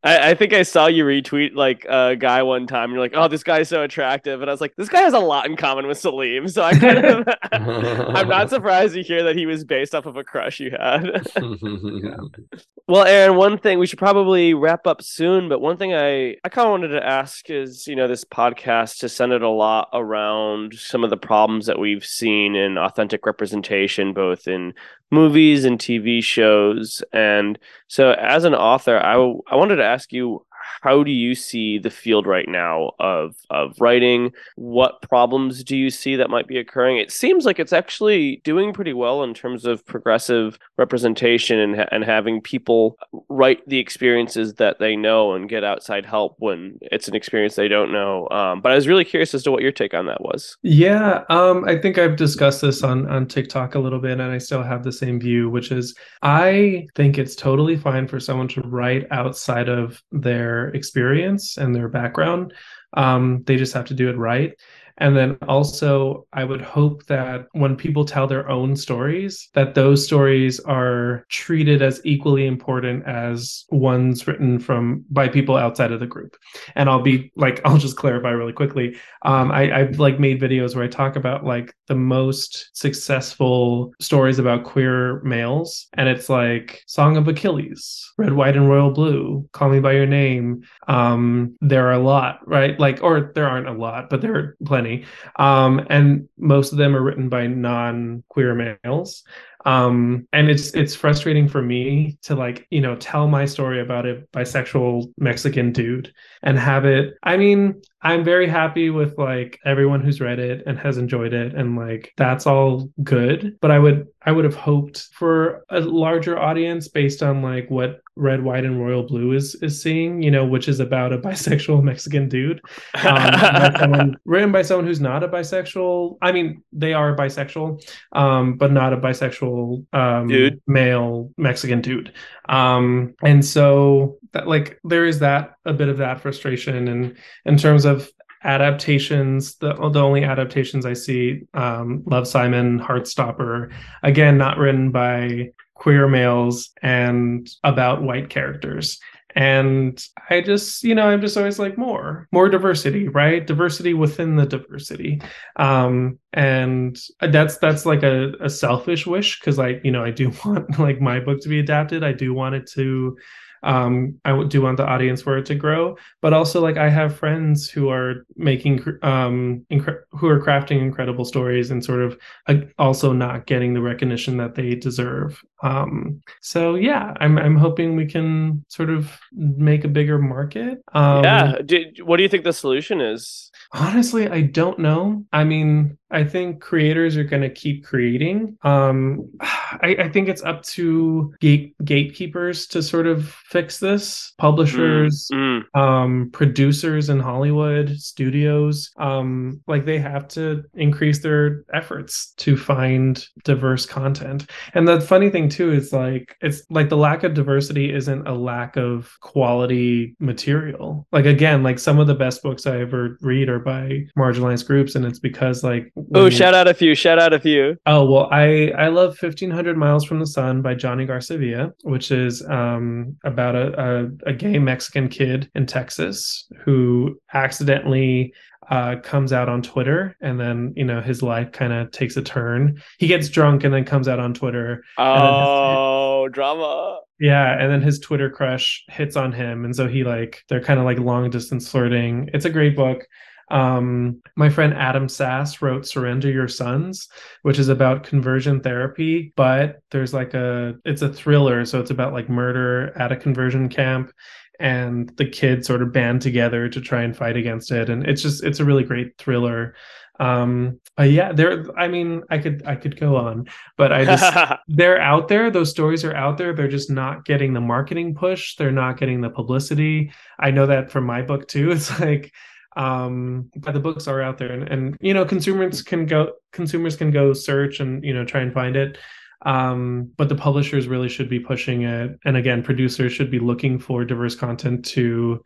I, 0.02 0.30
I, 0.30 0.34
think 0.34 0.54
I 0.54 0.64
saw 0.64 0.88
you 0.88 1.04
retweet 1.04 1.56
like 1.56 1.86
a 1.90 2.16
guy 2.16 2.42
one 2.44 2.68
time. 2.68 2.92
You're 2.92 3.02
like, 3.02 3.16
"Oh, 3.16 3.28
this 3.28 3.44
guy's 3.44 3.68
so 3.68 3.84
attractive," 3.84 4.42
and 4.42 4.50
I 4.50 4.54
was 4.54 4.62
like, 4.62 4.74
"This 4.78 4.88
guy 4.88 5.02
has 5.02 5.14
a 5.14 5.20
lot 5.20 5.46
in 5.46 5.58
common 5.58 5.88
with 5.88 6.02
Saleem." 6.02 6.50
So 6.50 6.64
I 6.64 6.74
kind 6.74 7.06
of, 7.06 7.28
I'm 7.52 8.30
not 8.30 8.50
surprised 8.50 8.94
to 8.94 9.04
hear 9.04 9.24
that 9.24 9.36
he 9.36 9.46
was 9.46 9.66
based 9.66 9.94
off 9.94 10.06
of 10.06 10.16
a 10.16 10.24
crush 10.24 10.62
you 10.62 10.72
had. 10.72 11.28
well, 12.88 13.04
Aaron, 13.04 13.36
one 13.36 13.58
thing 13.58 13.78
we 13.78 13.88
should 13.88 14.00
probably 14.00 14.54
wrap 14.54 14.88
up 14.88 15.02
soon, 15.02 15.50
but 15.50 15.60
one 15.60 15.76
thing 15.76 15.94
I 15.94 16.36
I 16.46 16.50
kind 16.50 16.68
of 16.68 16.72
wanted 16.72 16.90
to 16.90 17.06
ask 17.06 17.50
is, 17.50 17.86
you 17.86 17.96
know, 17.98 18.08
this 18.08 18.24
podcast 18.24 19.02
has 19.02 19.14
centered 19.14 19.44
a 19.44 19.50
lot 19.50 19.90
around 19.92 20.76
some 20.76 21.04
of 21.04 21.10
the 21.10 21.18
problems 21.18 21.66
that 21.66 21.78
we've 21.78 22.06
seen 22.06 22.56
in 22.56 22.78
authentic 22.78 23.26
representation, 23.26 24.14
both 24.14 24.48
in 24.48 24.74
movies 25.12 25.66
and 25.66 25.80
TV 25.80 26.24
shows. 26.24 27.04
And 27.14 27.58
so, 27.88 28.12
as 28.14 28.44
an 28.44 28.56
author, 28.56 28.98
I, 29.00 29.14
I 29.16 29.56
wanted 29.56 29.78
to 29.78 29.86
ask 29.86 30.12
you 30.14 30.46
how 30.82 31.04
do 31.04 31.12
you 31.12 31.36
see 31.36 31.78
the 31.78 31.90
field 31.90 32.26
right 32.26 32.48
now 32.48 32.92
of 33.00 33.36
of 33.50 33.76
writing? 33.80 34.32
What 34.56 35.02
problems 35.02 35.64
do 35.64 35.78
you 35.78 35.90
see 35.90 36.16
that 36.16 36.30
might 36.30 36.48
be 36.48 36.58
occurring? 36.58 36.98
It 36.98 37.12
seems 37.12 37.46
like 37.46 37.60
it's 37.60 37.74
actually 37.74 38.42
doing 38.44 38.74
pretty 38.74 38.94
well 38.94 39.24
in 39.24 39.34
terms 39.34 39.66
of 39.66 39.86
progressive 39.86 40.60
representation 40.78 41.60
and 41.60 41.88
and 41.92 42.04
having 42.04 42.42
people 42.42 42.98
write 43.30 43.68
the 43.68 43.80
experiences 43.80 44.56
that 44.56 44.80
they 44.80 44.96
know 44.96 45.34
and 45.34 45.50
get 45.50 45.64
outside 45.64 46.06
help 46.06 46.36
when 46.40 46.78
it's 46.82 47.08
an 47.08 47.16
experience 47.16 47.56
they 47.56 47.68
don't 47.68 47.92
know. 47.92 48.28
Um, 48.30 48.62
but 48.62 48.72
I 48.72 48.76
was 48.76 48.88
really 48.88 49.06
curious 49.06 49.34
as 49.34 49.44
to 49.44 49.52
what 49.52 49.62
your 49.62 49.72
take 49.72 49.94
on 49.94 50.06
that 50.08 50.22
was. 50.22 50.58
Yeah, 50.62 51.24
um, 51.30 51.66
I 51.66 51.78
think 51.78 51.98
I've 51.98 52.16
discussed 52.16 52.62
this 52.62 52.84
on 52.84 53.08
on 53.10 53.28
TikTok 53.28 53.76
a 53.76 53.80
little 53.80 54.00
bit, 54.00 54.20
and 54.20 54.32
I 54.32 54.38
still 54.38 54.64
have 54.64 54.84
the 54.84 54.92
same 54.92 55.20
view, 55.20 55.50
which 55.50 55.72
is 55.72 55.96
I 56.22 56.88
think 56.96 57.18
it's 57.18 57.36
totally 57.36 57.78
fine 57.78 58.08
for 58.08 58.20
someone 58.20 58.48
to 58.50 58.62
write 58.62 59.08
outside 59.12 59.70
of 59.70 60.02
their 60.12 60.59
experience 60.68 61.58
and 61.58 61.74
their 61.74 61.88
background. 61.88 62.54
Um, 62.94 63.44
they 63.46 63.58
just 63.58 63.74
have 63.74 63.86
to 63.86 63.94
do 63.94 64.10
it 64.10 64.18
right. 64.18 64.60
And 65.00 65.16
then 65.16 65.38
also, 65.48 66.28
I 66.34 66.44
would 66.44 66.62
hope 66.62 67.06
that 67.06 67.48
when 67.54 67.76
people 67.76 68.06
tell 68.06 68.28
their 68.28 68.50
own 68.50 68.76
stories, 68.76 69.50
that 69.54 69.74
those 69.74 70.06
stories 70.06 70.60
are 70.62 71.26
treated 71.30 71.82
as 71.82 72.02
equally 72.04 72.46
important 72.46 73.06
as 73.08 73.66
ones 73.70 74.28
written 74.28 74.60
from 74.60 75.06
by 75.10 75.30
people 75.30 75.56
outside 75.56 75.92
of 75.92 76.00
the 76.00 76.08
group. 76.08 76.36
And 76.76 76.90
I'll 76.90 77.02
be 77.02 77.32
like, 77.36 77.62
I'll 77.66 77.78
just 77.78 77.98
clarify 77.98 78.32
really 78.32 78.54
quickly. 78.54 78.98
Um, 79.24 79.52
I, 79.52 79.80
I've 79.80 80.00
like 80.00 80.20
made 80.20 80.42
videos 80.42 80.76
where 80.76 80.84
I 80.84 80.88
talk 80.88 81.16
about 81.16 81.46
like 81.46 81.74
the 81.88 81.96
most 81.96 82.70
successful 82.74 83.94
stories 84.00 84.40
about 84.40 84.64
queer 84.64 85.22
males, 85.22 85.88
and 85.94 86.10
it's 86.10 86.30
like 86.30 86.84
Song 86.88 87.18
of 87.18 87.28
Achilles, 87.28 88.12
Red, 88.18 88.34
White, 88.34 88.56
and 88.56 88.70
Royal 88.70 88.92
Blue, 88.92 89.48
Call 89.54 89.70
Me 89.70 89.80
by 89.80 89.94
Your 89.94 90.06
Name. 90.06 90.64
Um, 90.88 91.56
there 91.62 91.88
are 91.88 91.94
a 91.94 92.00
lot, 92.00 92.40
right? 92.46 92.80
Like, 92.80 93.02
or 93.02 93.32
there 93.36 93.48
aren't 93.48 93.68
a 93.68 93.74
lot, 93.74 94.10
but 94.10 94.22
there 94.22 94.36
are 94.36 94.58
plenty 94.66 94.89
funny. 94.90 95.06
Um, 95.38 95.86
and 95.90 96.28
most 96.38 96.72
of 96.72 96.78
them 96.78 96.96
are 96.96 97.02
written 97.02 97.30
by 97.30 97.48
non-queer 97.48 98.80
males 98.84 99.24
um 99.66 100.26
and 100.32 100.50
it's 100.50 100.74
it's 100.74 100.96
frustrating 100.96 101.48
for 101.48 101.62
me 101.62 102.18
to 102.22 102.34
like 102.34 102.66
you 102.70 102.80
know 102.80 102.96
tell 102.96 103.28
my 103.28 103.46
story 103.46 103.82
about 103.82 104.06
a 104.06 104.24
bisexual 104.32 105.12
mexican 105.18 105.74
dude 105.74 106.14
and 106.44 106.58
have 106.58 106.86
it 106.86 107.16
i 107.24 107.36
mean 107.36 107.82
i'm 108.02 108.24
very 108.24 108.48
happy 108.48 108.90
with 108.90 109.18
like 109.18 109.60
everyone 109.66 110.00
who's 110.00 110.22
read 110.22 110.40
it 110.40 110.64
and 110.66 110.80
has 110.80 110.98
enjoyed 110.98 111.34
it 111.34 111.54
and 111.56 111.76
like 111.76 112.14
that's 112.16 112.48
all 112.48 112.90
good 113.04 113.58
but 113.60 113.70
i 113.70 113.78
would 113.78 114.08
i 114.30 114.32
would 114.32 114.46
have 114.46 114.56
hoped 114.56 115.08
for 115.14 115.66
a 115.70 115.80
larger 115.80 116.38
audience 116.38 116.88
based 116.88 117.24
on 117.24 117.42
like 117.42 117.70
what 117.70 118.02
red 118.16 118.44
white 118.44 118.66
and 118.66 118.80
royal 118.80 119.04
blue 119.04 119.32
is 119.32 119.56
is 119.62 119.82
seeing 119.82 120.22
you 120.22 120.30
know 120.30 120.46
which 120.46 120.68
is 120.68 120.80
about 120.80 121.12
a 121.14 121.18
bisexual 121.18 121.82
mexican 121.92 122.30
dude 122.30 122.62
um, 123.04 123.74
someone, 123.80 124.16
written 124.26 124.52
by 124.52 124.62
someone 124.62 124.86
who's 124.86 125.02
not 125.02 125.24
a 125.24 125.28
bisexual 125.28 126.18
i 126.22 126.32
mean 126.32 126.62
they 126.72 126.94
are 126.94 127.16
bisexual 127.16 127.82
um 128.12 128.56
but 128.58 128.72
not 128.72 128.94
a 128.94 128.98
bisexual 128.98 129.86
um, 129.94 130.28
dude. 130.28 130.62
male 130.68 131.32
Mexican 131.38 131.82
dude. 131.82 132.14
Um, 132.48 133.16
and 133.24 133.44
so 133.44 134.18
that 134.34 134.48
like 134.48 134.80
there 134.84 135.06
is 135.06 135.20
that 135.20 135.56
a 135.66 135.74
bit 135.74 135.90
of 135.90 135.98
that 135.98 136.22
frustration 136.22 136.88
and 136.88 137.18
in 137.46 137.58
terms 137.58 137.86
of 137.86 138.10
adaptations 138.44 139.56
the, 139.56 139.74
the 139.74 140.02
only 140.02 140.24
adaptations 140.24 140.86
i 140.86 140.94
see 140.94 141.42
um, 141.54 142.04
love 142.06 142.28
simon 142.28 142.80
heartstopper 142.80 143.72
again 144.04 144.38
not 144.38 144.58
written 144.58 144.92
by 144.92 145.50
queer 145.80 146.08
males 146.08 146.70
and 146.84 147.50
about 147.64 148.04
white 148.04 148.30
characters. 148.30 149.00
And 149.36 150.04
i 150.32 150.42
just 150.42 150.84
you 150.84 150.96
know 150.96 151.08
i'm 151.08 151.22
just 151.22 151.38
always 151.38 151.60
like 151.60 151.78
more 151.78 152.28
more 152.32 152.50
diversity 152.50 153.08
right? 153.08 153.46
Diversity 153.46 153.94
within 153.94 154.36
the 154.36 154.46
diversity. 154.46 155.22
Um 155.56 156.18
and 156.34 157.00
that's 157.22 157.58
that's 157.58 157.86
like 157.86 158.02
a, 158.02 158.34
a 158.42 158.50
selfish 158.50 159.06
wish 159.06 159.40
because 159.40 159.60
i 159.60 159.80
you 159.84 159.92
know 159.92 160.04
i 160.04 160.10
do 160.10 160.32
want 160.46 160.80
like 160.80 161.00
my 161.00 161.20
book 161.20 161.42
to 161.42 161.50
be 161.50 161.60
adapted. 161.60 162.04
I 162.04 162.12
do 162.12 162.34
want 162.34 162.56
it 162.56 162.68
to 162.72 163.18
um 163.64 164.20
i 164.26 164.44
do 164.44 164.62
want 164.62 164.78
the 164.78 164.86
audience 164.86 165.22
for 165.22 165.38
it 165.38 165.46
to 165.46 165.56
grow. 165.56 165.98
But 166.22 166.34
also 166.34 166.62
like 166.62 166.78
i 166.78 166.90
have 166.90 167.18
friends 167.18 167.70
who 167.70 167.90
are 167.90 168.26
making 168.36 168.80
um 169.04 169.66
incre- 169.72 170.02
who 170.12 170.28
are 170.28 170.42
crafting 170.42 170.82
incredible 170.82 171.26
stories 171.26 171.72
and 171.72 171.84
sort 171.84 172.02
of 172.02 172.18
uh, 172.48 172.56
also 172.78 173.14
not 173.14 173.46
getting 173.46 173.74
the 173.74 173.82
recognition 173.82 174.38
that 174.38 174.56
they 174.56 174.76
deserve. 174.76 175.42
Um 175.62 176.22
so 176.42 176.76
yeah 176.76 177.14
i'm 177.20 177.38
i'm 177.38 177.58
hoping 177.58 177.96
we 177.96 178.06
can 178.06 178.64
sort 178.70 178.90
of 178.90 179.20
make 179.34 179.84
a 179.84 179.90
bigger 179.90 180.20
market. 180.20 180.82
Um 180.94 181.24
yeah. 181.24 181.58
Did, 181.66 182.02
what 182.04 182.18
do 182.18 182.24
you 182.24 182.30
think 182.30 182.44
the 182.44 182.54
solution 182.54 183.02
is? 183.02 183.52
Honestly 183.74 184.28
i 184.30 184.42
don't 184.42 184.80
know. 184.80 185.26
I 185.32 185.44
mean 185.44 185.98
I 186.12 186.24
think 186.24 186.62
creators 186.62 187.18
are 187.18 187.24
going 187.24 187.44
to 187.44 187.50
keep 187.50 187.86
creating. 187.86 188.58
Um, 188.64 189.30
I, 189.42 189.96
I, 190.00 190.10
think 190.10 190.28
it's 190.28 190.42
up 190.42 190.64
to 190.64 191.34
gate 191.40 191.76
gatekeepers 191.84 192.66
to 192.68 192.82
sort 192.82 193.08
of 193.08 193.36
fix 193.50 193.80
this. 193.80 194.34
Publishers, 194.38 195.28
mm, 195.34 195.64
mm. 195.64 195.80
Um, 195.80 196.30
producers 196.32 197.10
in 197.10 197.20
Hollywood, 197.20 197.90
studios, 197.98 198.92
um, 198.98 199.62
like 199.68 199.86
they 199.86 199.98
have 199.98 200.28
to 200.30 200.64
increase 200.76 201.20
their 201.20 201.64
efforts 201.74 202.34
to 202.38 202.56
find 202.56 203.26
diverse 203.44 203.86
content. 203.86 204.50
And 204.74 204.88
the 204.88 205.02
funny 205.02 205.30
thing 205.30 205.50
too 205.50 205.72
is 205.72 205.92
like 205.92 206.36
it's 206.42 206.62
like 206.70 206.90
the 206.90 206.98
lack 206.98 207.24
of 207.24 207.34
diversity 207.34 207.94
isn't 207.94 208.28
a 208.28 208.34
lack 208.34 208.78
of 208.78 209.12
quality 209.22 210.16
material. 210.20 211.08
Like 211.12 211.26
again, 211.26 211.64
like 211.64 211.80
some 211.80 212.00
of 212.00 212.08
the 212.08 212.16
best 212.16 212.44
books 212.44 212.68
I 212.68 212.80
ever 212.82 213.18
read 213.22 213.50
are 213.50 213.60
by 213.60 214.06
marginalized 214.18 214.68
groups, 214.68 214.96
and 214.96 215.06
it's 215.06 215.20
because 215.20 215.64
like 215.64 215.92
Oh, 216.14 216.30
shout 216.30 216.54
out 216.54 216.68
a 216.68 216.74
few! 216.74 216.94
Shout 216.94 217.20
out 217.20 217.34
a 217.34 217.40
few! 217.40 217.78
Oh 217.86 218.06
well, 218.10 218.30
I 218.32 218.72
I 218.78 218.90
love 218.90 219.18
fifteen 219.18 219.50
hundred 219.50 219.78
miles 219.78 220.06
from 220.06 220.20
the 220.20 220.28
sun 220.28 220.62
by 220.62 220.76
Jonny 220.76 221.06
Garza, 221.06 221.74
which 221.84 222.12
is 222.12 222.46
um 222.48 223.18
about 223.24 223.39
a, 223.56 224.10
a, 224.26 224.30
a 224.30 224.34
gay 224.34 224.60
Mexican 224.60 225.08
kid 225.10 225.50
in 225.56 225.66
Texas 225.66 226.48
who 226.64 227.20
accidentally 227.34 228.34
uh, 228.70 228.98
comes 229.02 229.34
out 229.34 229.50
on 229.50 229.62
Twitter, 229.62 230.16
and 230.22 230.40
then 230.40 230.74
you 230.76 230.86
know 230.86 231.02
his 231.02 231.24
life 231.24 231.52
kind 231.52 231.74
of 231.74 231.92
takes 231.92 232.16
a 232.18 232.22
turn. 232.22 232.82
He 233.00 233.08
gets 233.08 233.30
drunk 233.30 233.64
and 233.64 233.74
then 233.74 233.84
comes 233.84 234.08
out 234.08 234.20
on 234.20 234.34
Twitter. 234.34 234.84
Oh, 234.98 236.26
his, 236.26 236.34
drama! 236.34 237.00
Yeah, 237.20 237.60
and 237.60 237.72
then 237.72 237.82
his 237.82 238.00
Twitter 238.00 238.30
crush 238.30 238.84
hits 238.90 239.16
on 239.16 239.32
him, 239.32 239.66
and 239.66 239.76
so 239.76 239.88
he 239.88 240.04
like 240.04 240.44
they're 240.50 240.64
kind 240.64 240.80
of 240.80 240.86
like 240.86 241.00
long 241.00 241.30
distance 241.30 241.70
flirting. 241.70 242.30
It's 242.34 242.46
a 242.46 242.50
great 242.50 242.76
book. 242.76 243.08
Um, 243.50 244.22
my 244.36 244.50
friend 244.50 244.74
Adam 244.74 245.10
Sass 245.10 245.62
wrote 245.62 245.88
Surrender 245.88 246.30
Your 246.30 246.48
Sons, 246.48 247.08
which 247.42 247.60
is 247.60 247.70
about 247.70 248.04
conversion 248.04 248.62
therapy, 248.62 249.34
but 249.36 249.82
there's 249.92 250.14
like 250.14 250.34
a, 250.34 250.76
it's 250.86 251.02
a 251.02 251.12
thriller. 251.12 251.66
So 251.66 251.80
it's 251.80 251.92
about 251.92 252.14
like 252.14 252.30
murder 252.30 252.98
at 252.98 253.12
a 253.12 253.16
conversion 253.16 253.70
camp 253.70 254.12
and 254.60 255.10
the 255.18 255.26
kids 255.26 255.68
sort 255.68 255.82
of 255.82 255.94
band 255.94 256.22
together 256.22 256.70
to 256.70 256.82
try 256.82 257.02
and 257.02 257.16
fight 257.16 257.38
against 257.38 257.72
it. 257.72 257.90
And 257.90 258.06
it's 258.06 258.22
just, 258.22 258.44
it's 258.44 258.60
a 258.60 258.66
really 258.66 258.84
great 258.84 259.18
thriller. 259.18 259.76
Um, 260.20 260.82
but 260.98 261.12
yeah, 261.12 261.32
there, 261.32 261.66
I 261.80 261.88
mean, 261.88 262.24
I 262.30 262.40
could, 262.40 262.62
I 262.66 262.76
could 262.76 263.00
go 263.00 263.16
on, 263.16 263.48
but 263.78 263.94
I 263.94 264.04
just, 264.04 264.60
they're 264.68 265.00
out 265.00 265.30
there. 265.30 265.50
Those 265.50 265.70
stories 265.70 266.04
are 266.04 266.14
out 266.14 266.38
there. 266.38 266.54
They're 266.54 266.68
just 266.68 266.92
not 266.92 267.24
getting 267.24 267.54
the 267.54 267.62
marketing 267.62 268.14
push. 268.16 268.58
They're 268.58 268.70
not 268.72 268.98
getting 268.98 269.22
the 269.22 269.30
publicity. 269.30 270.12
I 270.38 270.52
know 270.52 270.66
that 270.66 270.92
from 270.92 271.06
my 271.06 271.22
book 271.22 271.48
too. 271.48 271.72
It's 271.80 272.00
like, 272.00 272.34
um 272.76 273.50
but 273.58 273.74
the 273.74 273.80
books 273.80 274.08
are 274.08 274.22
out 274.22 274.38
there 274.38 274.52
and, 274.52 274.68
and 274.70 274.98
you 275.02 275.14
know 275.14 275.26
consumers 275.26 275.82
can 275.82 276.06
go 276.06 276.32
consumers 276.52 276.96
can 276.96 277.12
go 277.12 277.34
search 277.34 277.80
and 277.80 278.04
you 278.04 278.14
know 278.14 278.26
try 278.26 278.42
and 278.42 278.54
find 278.54 278.76
it. 278.76 278.98
Um 279.46 280.12
but 280.18 280.30
the 280.30 280.36
publishers 280.36 280.88
really 280.88 281.10
should 281.10 281.30
be 281.30 281.40
pushing 281.40 281.84
it. 281.84 282.20
And 282.26 282.38
again 282.38 282.62
producers 282.64 283.12
should 283.14 283.32
be 283.32 283.40
looking 283.40 283.80
for 283.80 284.06
diverse 284.06 284.36
content 284.36 284.86
to 284.88 285.44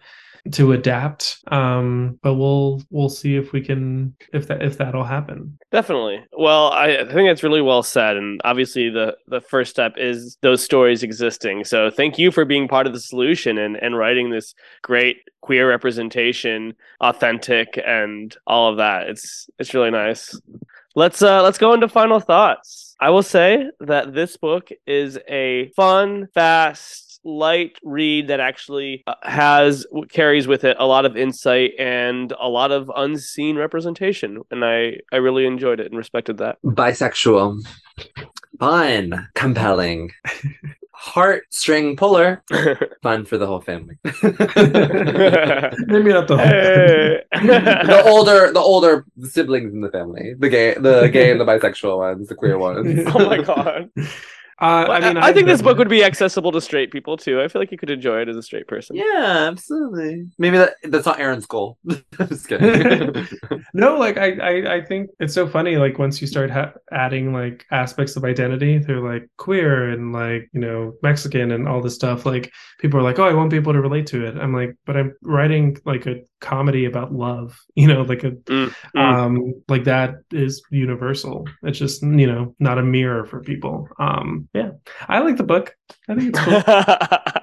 to 0.51 0.73
adapt 0.73 1.39
um 1.47 2.19
but 2.21 2.33
we'll 2.35 2.81
we'll 2.89 3.09
see 3.09 3.35
if 3.35 3.53
we 3.53 3.61
can 3.61 4.13
if 4.33 4.47
that 4.47 4.61
if 4.61 4.77
that'll 4.77 5.03
happen 5.03 5.57
Definitely. 5.73 6.23
Well, 6.37 6.71
I, 6.71 6.97
think 6.97 7.27
that's 7.27 7.41
really 7.41 7.63
well 7.63 7.81
said, 7.81 8.15
and 8.15 8.39
obviously 8.45 8.91
the 8.91 9.17
the 9.27 9.41
first 9.41 9.71
step 9.71 9.95
is 9.97 10.37
those 10.41 10.63
stories 10.63 11.01
existing. 11.01 11.63
So 11.63 11.89
thank 11.89 12.19
you 12.19 12.29
for 12.29 12.45
being 12.45 12.67
part 12.67 12.85
of 12.85 12.93
the 12.93 12.99
solution 12.99 13.57
and 13.57 13.75
and 13.77 13.97
writing 13.97 14.29
this 14.29 14.53
great 14.83 15.17
queer 15.41 15.67
representation, 15.67 16.75
authentic, 17.01 17.79
and 17.87 18.37
all 18.45 18.69
of 18.69 18.77
that. 18.77 19.09
It's 19.09 19.49
it's 19.57 19.73
really 19.73 19.89
nice. 19.89 20.39
Let's 20.93 21.23
uh 21.23 21.41
let's 21.41 21.57
go 21.57 21.73
into 21.73 21.87
final 21.87 22.19
thoughts. 22.19 22.95
I 22.99 23.09
will 23.09 23.23
say 23.23 23.67
that 23.79 24.13
this 24.13 24.37
book 24.37 24.69
is 24.85 25.17
a 25.27 25.71
fun, 25.75 26.27
fast, 26.35 27.02
light 27.23 27.77
read 27.83 28.27
that 28.27 28.39
actually 28.39 29.03
uh, 29.07 29.15
has 29.23 29.85
carries 30.09 30.47
with 30.47 30.63
it 30.63 30.75
a 30.79 30.85
lot 30.85 31.05
of 31.05 31.15
insight 31.15 31.71
and 31.79 32.33
a 32.39 32.47
lot 32.47 32.71
of 32.71 32.91
unseen 32.95 33.55
representation 33.55 34.41
and 34.51 34.65
i 34.65 34.97
i 35.11 35.15
really 35.15 35.45
enjoyed 35.45 35.79
it 35.79 35.87
and 35.87 35.97
respected 35.97 36.37
that 36.37 36.57
Bisexual. 36.63 37.65
Fun. 38.59 39.27
Compelling. 39.35 40.11
Heartstring 40.97 41.97
puller. 41.97 42.43
Fun 43.03 43.25
for 43.25 43.37
the 43.37 43.45
whole 43.45 43.61
family. 43.61 43.97
maybe 44.03 44.13
not 46.13 46.27
the 46.27 46.37
whole 46.37 46.39
Hey. 46.45 47.23
the 47.31 48.03
older 48.05 48.51
the 48.53 48.59
older 48.59 49.05
siblings 49.21 49.73
in 49.73 49.81
the 49.81 49.89
family. 49.89 50.33
The 50.37 50.49
gay 50.49 50.75
the 50.75 51.07
gay 51.07 51.31
and 51.31 51.41
the 51.41 51.45
bisexual 51.45 51.97
ones, 51.97 52.27
the 52.27 52.35
queer 52.35 52.57
ones. 52.57 53.03
oh 53.13 53.25
my 53.25 53.41
god 53.41 53.89
uh, 54.59 54.85
Well, 54.87 54.91
i 54.91 54.99
mean 54.99 55.17
I, 55.17 55.33
think 55.33 55.47
this 55.47 55.61
book 55.61 55.77
would 55.77 55.89
be 55.89 56.03
accessible 56.03 56.51
to 56.51 56.61
straight 56.61 56.91
people 56.91 57.17
too 57.17 57.41
i 57.41 57.47
feel 57.47 57.61
like 57.61 57.71
you 57.71 57.77
could 57.77 57.89
enjoy 57.89 58.21
it 58.21 58.29
as 58.29 58.37
a 58.37 58.43
straight 58.43 58.67
person 58.67 58.95
Yeah, 58.95 59.47
absolutely. 59.49 60.27
Maybe 60.37 60.57
that 60.57 60.75
that's 60.83 61.05
not 61.05 61.19
Aaron's 61.19 61.45
goal. 61.45 61.77
Just 62.17 62.47
kidding. 62.47 63.27
no 63.73 63.97
like 63.97 64.17
I, 64.17 64.31
I 64.33 64.75
i 64.75 64.81
think 64.81 65.09
it's 65.19 65.33
so 65.33 65.47
funny 65.47 65.77
like 65.77 65.97
once 65.97 66.21
you 66.21 66.27
start 66.27 66.49
ha- 66.49 66.73
adding 66.91 67.33
like 67.33 67.65
aspects 67.71 68.15
of 68.15 68.23
identity 68.23 68.79
through 68.79 69.07
like 69.07 69.27
queer 69.37 69.89
and 69.89 70.13
like 70.13 70.49
you 70.53 70.61
know 70.61 70.93
mexican 71.01 71.51
and 71.51 71.67
all 71.67 71.81
this 71.81 71.95
stuff 71.95 72.25
like 72.25 72.51
people 72.79 72.99
are 72.99 73.03
like 73.03 73.19
oh 73.19 73.27
i 73.27 73.33
won't 73.33 73.49
be 73.49 73.57
able 73.57 73.73
to 73.73 73.81
relate 73.81 74.07
to 74.07 74.25
it 74.25 74.35
i'm 74.37 74.53
like 74.53 74.75
but 74.85 74.95
i'm 74.97 75.13
writing 75.23 75.77
like 75.85 76.05
a 76.05 76.21
comedy 76.43 76.85
about 76.85 77.13
love 77.13 77.57
you 77.75 77.87
know 77.87 78.03
like 78.03 78.23
a 78.23 78.31
Mm, 78.31 78.75
mm. 78.95 79.01
um 79.01 79.53
like 79.69 79.85
that 79.85 80.15
is 80.31 80.61
universal. 80.69 81.47
It's 81.63 81.79
just 81.79 82.03
you 82.03 82.27
know 82.27 82.55
not 82.59 82.77
a 82.77 82.83
mirror 82.83 83.25
for 83.25 83.41
people. 83.41 83.87
Um 83.99 84.49
yeah. 84.53 84.71
I 85.07 85.19
like 85.19 85.37
the 85.37 85.43
book. 85.43 85.75
I 86.09 86.15
think 86.15 86.35
it's 86.35 86.39
cool 86.39 86.61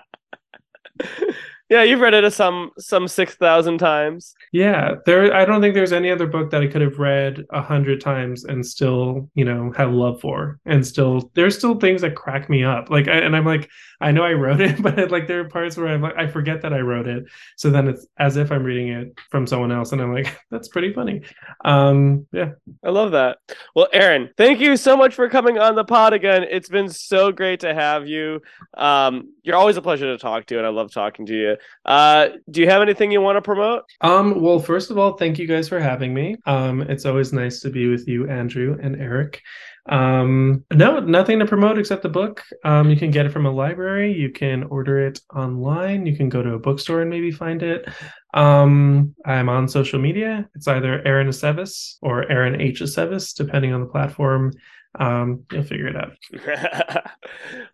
yeah 1.71 1.83
you've 1.83 2.01
read 2.01 2.15
it 2.15 2.33
some 2.33 2.71
some 2.79 3.09
6000 3.09 3.79
times 3.79 4.37
Yeah, 4.53 4.97
there. 5.07 5.33
I 5.33 5.45
don't 5.45 5.61
think 5.61 5.75
there's 5.75 5.93
any 5.93 6.11
other 6.11 6.27
book 6.27 6.51
that 6.51 6.61
I 6.63 6.67
could 6.67 6.81
have 6.83 6.99
read 6.99 7.45
a 7.53 7.63
hundred 7.63 8.01
times 8.01 8.45
and 8.45 8.67
still, 8.67 9.31
you 9.37 9.45
know, 9.45 9.73
have 9.77 9.93
love 9.93 10.21
for, 10.21 10.59
and 10.67 10.85
still 10.85 11.31
there's 11.35 11.57
still 11.57 11.79
things 11.79 12.01
that 12.03 12.17
crack 12.17 12.51
me 12.51 12.65
up. 12.65 12.91
Like, 12.91 13.07
I, 13.07 13.19
and 13.19 13.37
I'm 13.37 13.45
like, 13.47 13.69
I 14.01 14.11
know 14.11 14.25
I 14.25 14.33
wrote 14.33 14.61
it, 14.61 14.83
but 14.83 15.13
like 15.13 15.29
there 15.29 15.39
are 15.41 15.49
parts 15.49 15.77
where 15.77 15.87
I'm 15.87 16.03
like, 16.03 16.17
I 16.17 16.27
forget 16.27 16.63
that 16.63 16.73
I 16.73 16.81
wrote 16.81 17.07
it. 17.07 17.25
So 17.57 17.71
then 17.71 17.87
it's 17.87 18.09
as 18.19 18.37
if 18.37 18.51
I'm 18.51 18.65
reading 18.65 18.89
it 18.89 19.17
from 19.31 19.47
someone 19.47 19.71
else, 19.71 19.93
and 19.93 20.03
I'm 20.03 20.13
like, 20.13 20.37
that's 20.51 20.67
pretty 20.69 20.93
funny. 20.93 21.23
Um, 21.65 22.27
yeah, 22.33 22.53
I 22.85 22.91
love 22.91 23.13
that. 23.13 23.39
Well, 23.77 23.87
Aaron, 23.93 24.31
thank 24.37 24.59
you 24.59 24.77
so 24.77 24.97
much 24.97 25.15
for 25.15 25.29
coming 25.29 25.59
on 25.59 25.77
the 25.77 25.85
pod 25.85 26.13
again. 26.13 26.43
It's 26.51 26.69
been 26.69 26.89
so 26.89 27.31
great 27.31 27.61
to 27.61 27.73
have 27.73 28.09
you. 28.09 28.43
Um, 28.77 29.33
you're 29.45 29.57
always 29.57 29.77
a 29.77 29.83
pleasure 29.83 30.07
to 30.07 30.19
talk 30.19 30.47
to, 30.47 30.59
and 30.59 30.67
I 30.67 30.71
love 30.71 30.91
talking 30.93 31.27
to 31.27 31.35
you. 31.35 31.57
Uh, 31.85 32.29
do 32.51 32.61
you 32.61 32.69
have 32.69 32.83
anything 32.83 33.11
you 33.11 33.21
want 33.21 33.37
to 33.37 33.43
promote? 33.43 33.85
Um, 34.01 34.41
well, 34.41 34.59
first 34.59 34.91
of 34.91 34.99
all, 34.99 35.17
thank 35.17 35.39
you 35.39 35.47
guys 35.47 35.69
for 35.69 35.81
having 35.81 36.13
me. 36.13 36.37
Um, 36.47 36.83
it's 36.83 37.07
always 37.07 37.33
nice 37.33 37.61
to 37.61 37.71
be 37.71 37.89
with 37.89 38.07
you, 38.07 38.29
Andrew 38.29 38.79
and 38.81 39.01
Eric. 39.01 39.43
Um, 39.87 40.65
no, 40.73 41.01
nothing 41.01 41.39
to 41.39 41.47
promote 41.47 41.79
except 41.79 42.03
the 42.03 42.09
book. 42.09 42.45
Um, 42.65 42.91
you 42.91 42.97
can 42.97 43.11
get 43.11 43.27
it 43.27 43.33
from 43.33 43.47
a 43.47 43.51
library. 43.51 44.13
You 44.13 44.31
can 44.31 44.65
order 44.65 45.07
it 45.07 45.21
online. 45.35 46.07
You 46.07 46.17
can 46.17 46.29
go 46.29 46.43
to 46.43 46.55
a 46.55 46.59
bookstore 46.59 47.01
and 47.01 47.11
maybe 47.11 47.31
find 47.31 47.63
it. 47.63 47.89
Um, 48.35 49.15
I'm 49.25 49.49
on 49.49 49.67
social 49.67 49.99
media. 49.99 50.49
It's 50.55 50.69
either 50.69 51.03
Aaron 51.07 51.29
Aceves 51.29 51.97
or 52.03 52.31
Aaron 52.31 52.61
H. 52.61 52.81
Aceves, 52.81 53.35
depending 53.35 53.73
on 53.73 53.81
the 53.81 53.87
platform. 53.87 54.53
Um, 54.99 55.45
you'll 55.53 55.63
figure 55.63 55.87
it 55.87 55.95
out. 55.97 56.17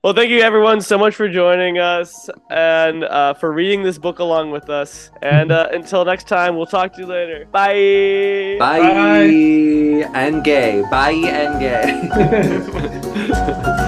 well, 0.04 0.12
thank 0.12 0.30
you 0.30 0.40
everyone 0.40 0.82
so 0.82 0.98
much 0.98 1.14
for 1.14 1.28
joining 1.28 1.78
us 1.78 2.28
and 2.50 3.04
uh, 3.04 3.32
for 3.34 3.52
reading 3.52 3.82
this 3.82 3.96
book 3.96 4.18
along 4.18 4.50
with 4.50 4.68
us. 4.68 5.10
And 5.22 5.50
uh, 5.50 5.68
until 5.72 6.04
next 6.04 6.28
time, 6.28 6.56
we'll 6.56 6.66
talk 6.66 6.92
to 6.94 7.00
you 7.00 7.06
later. 7.06 7.46
Bye. 7.50 8.56
Bye. 8.58 8.80
Bye. 8.80 10.10
and 10.14 10.44
gay. 10.44 10.84
Bye 10.90 11.12
and 11.12 11.58
gay. 11.58 12.02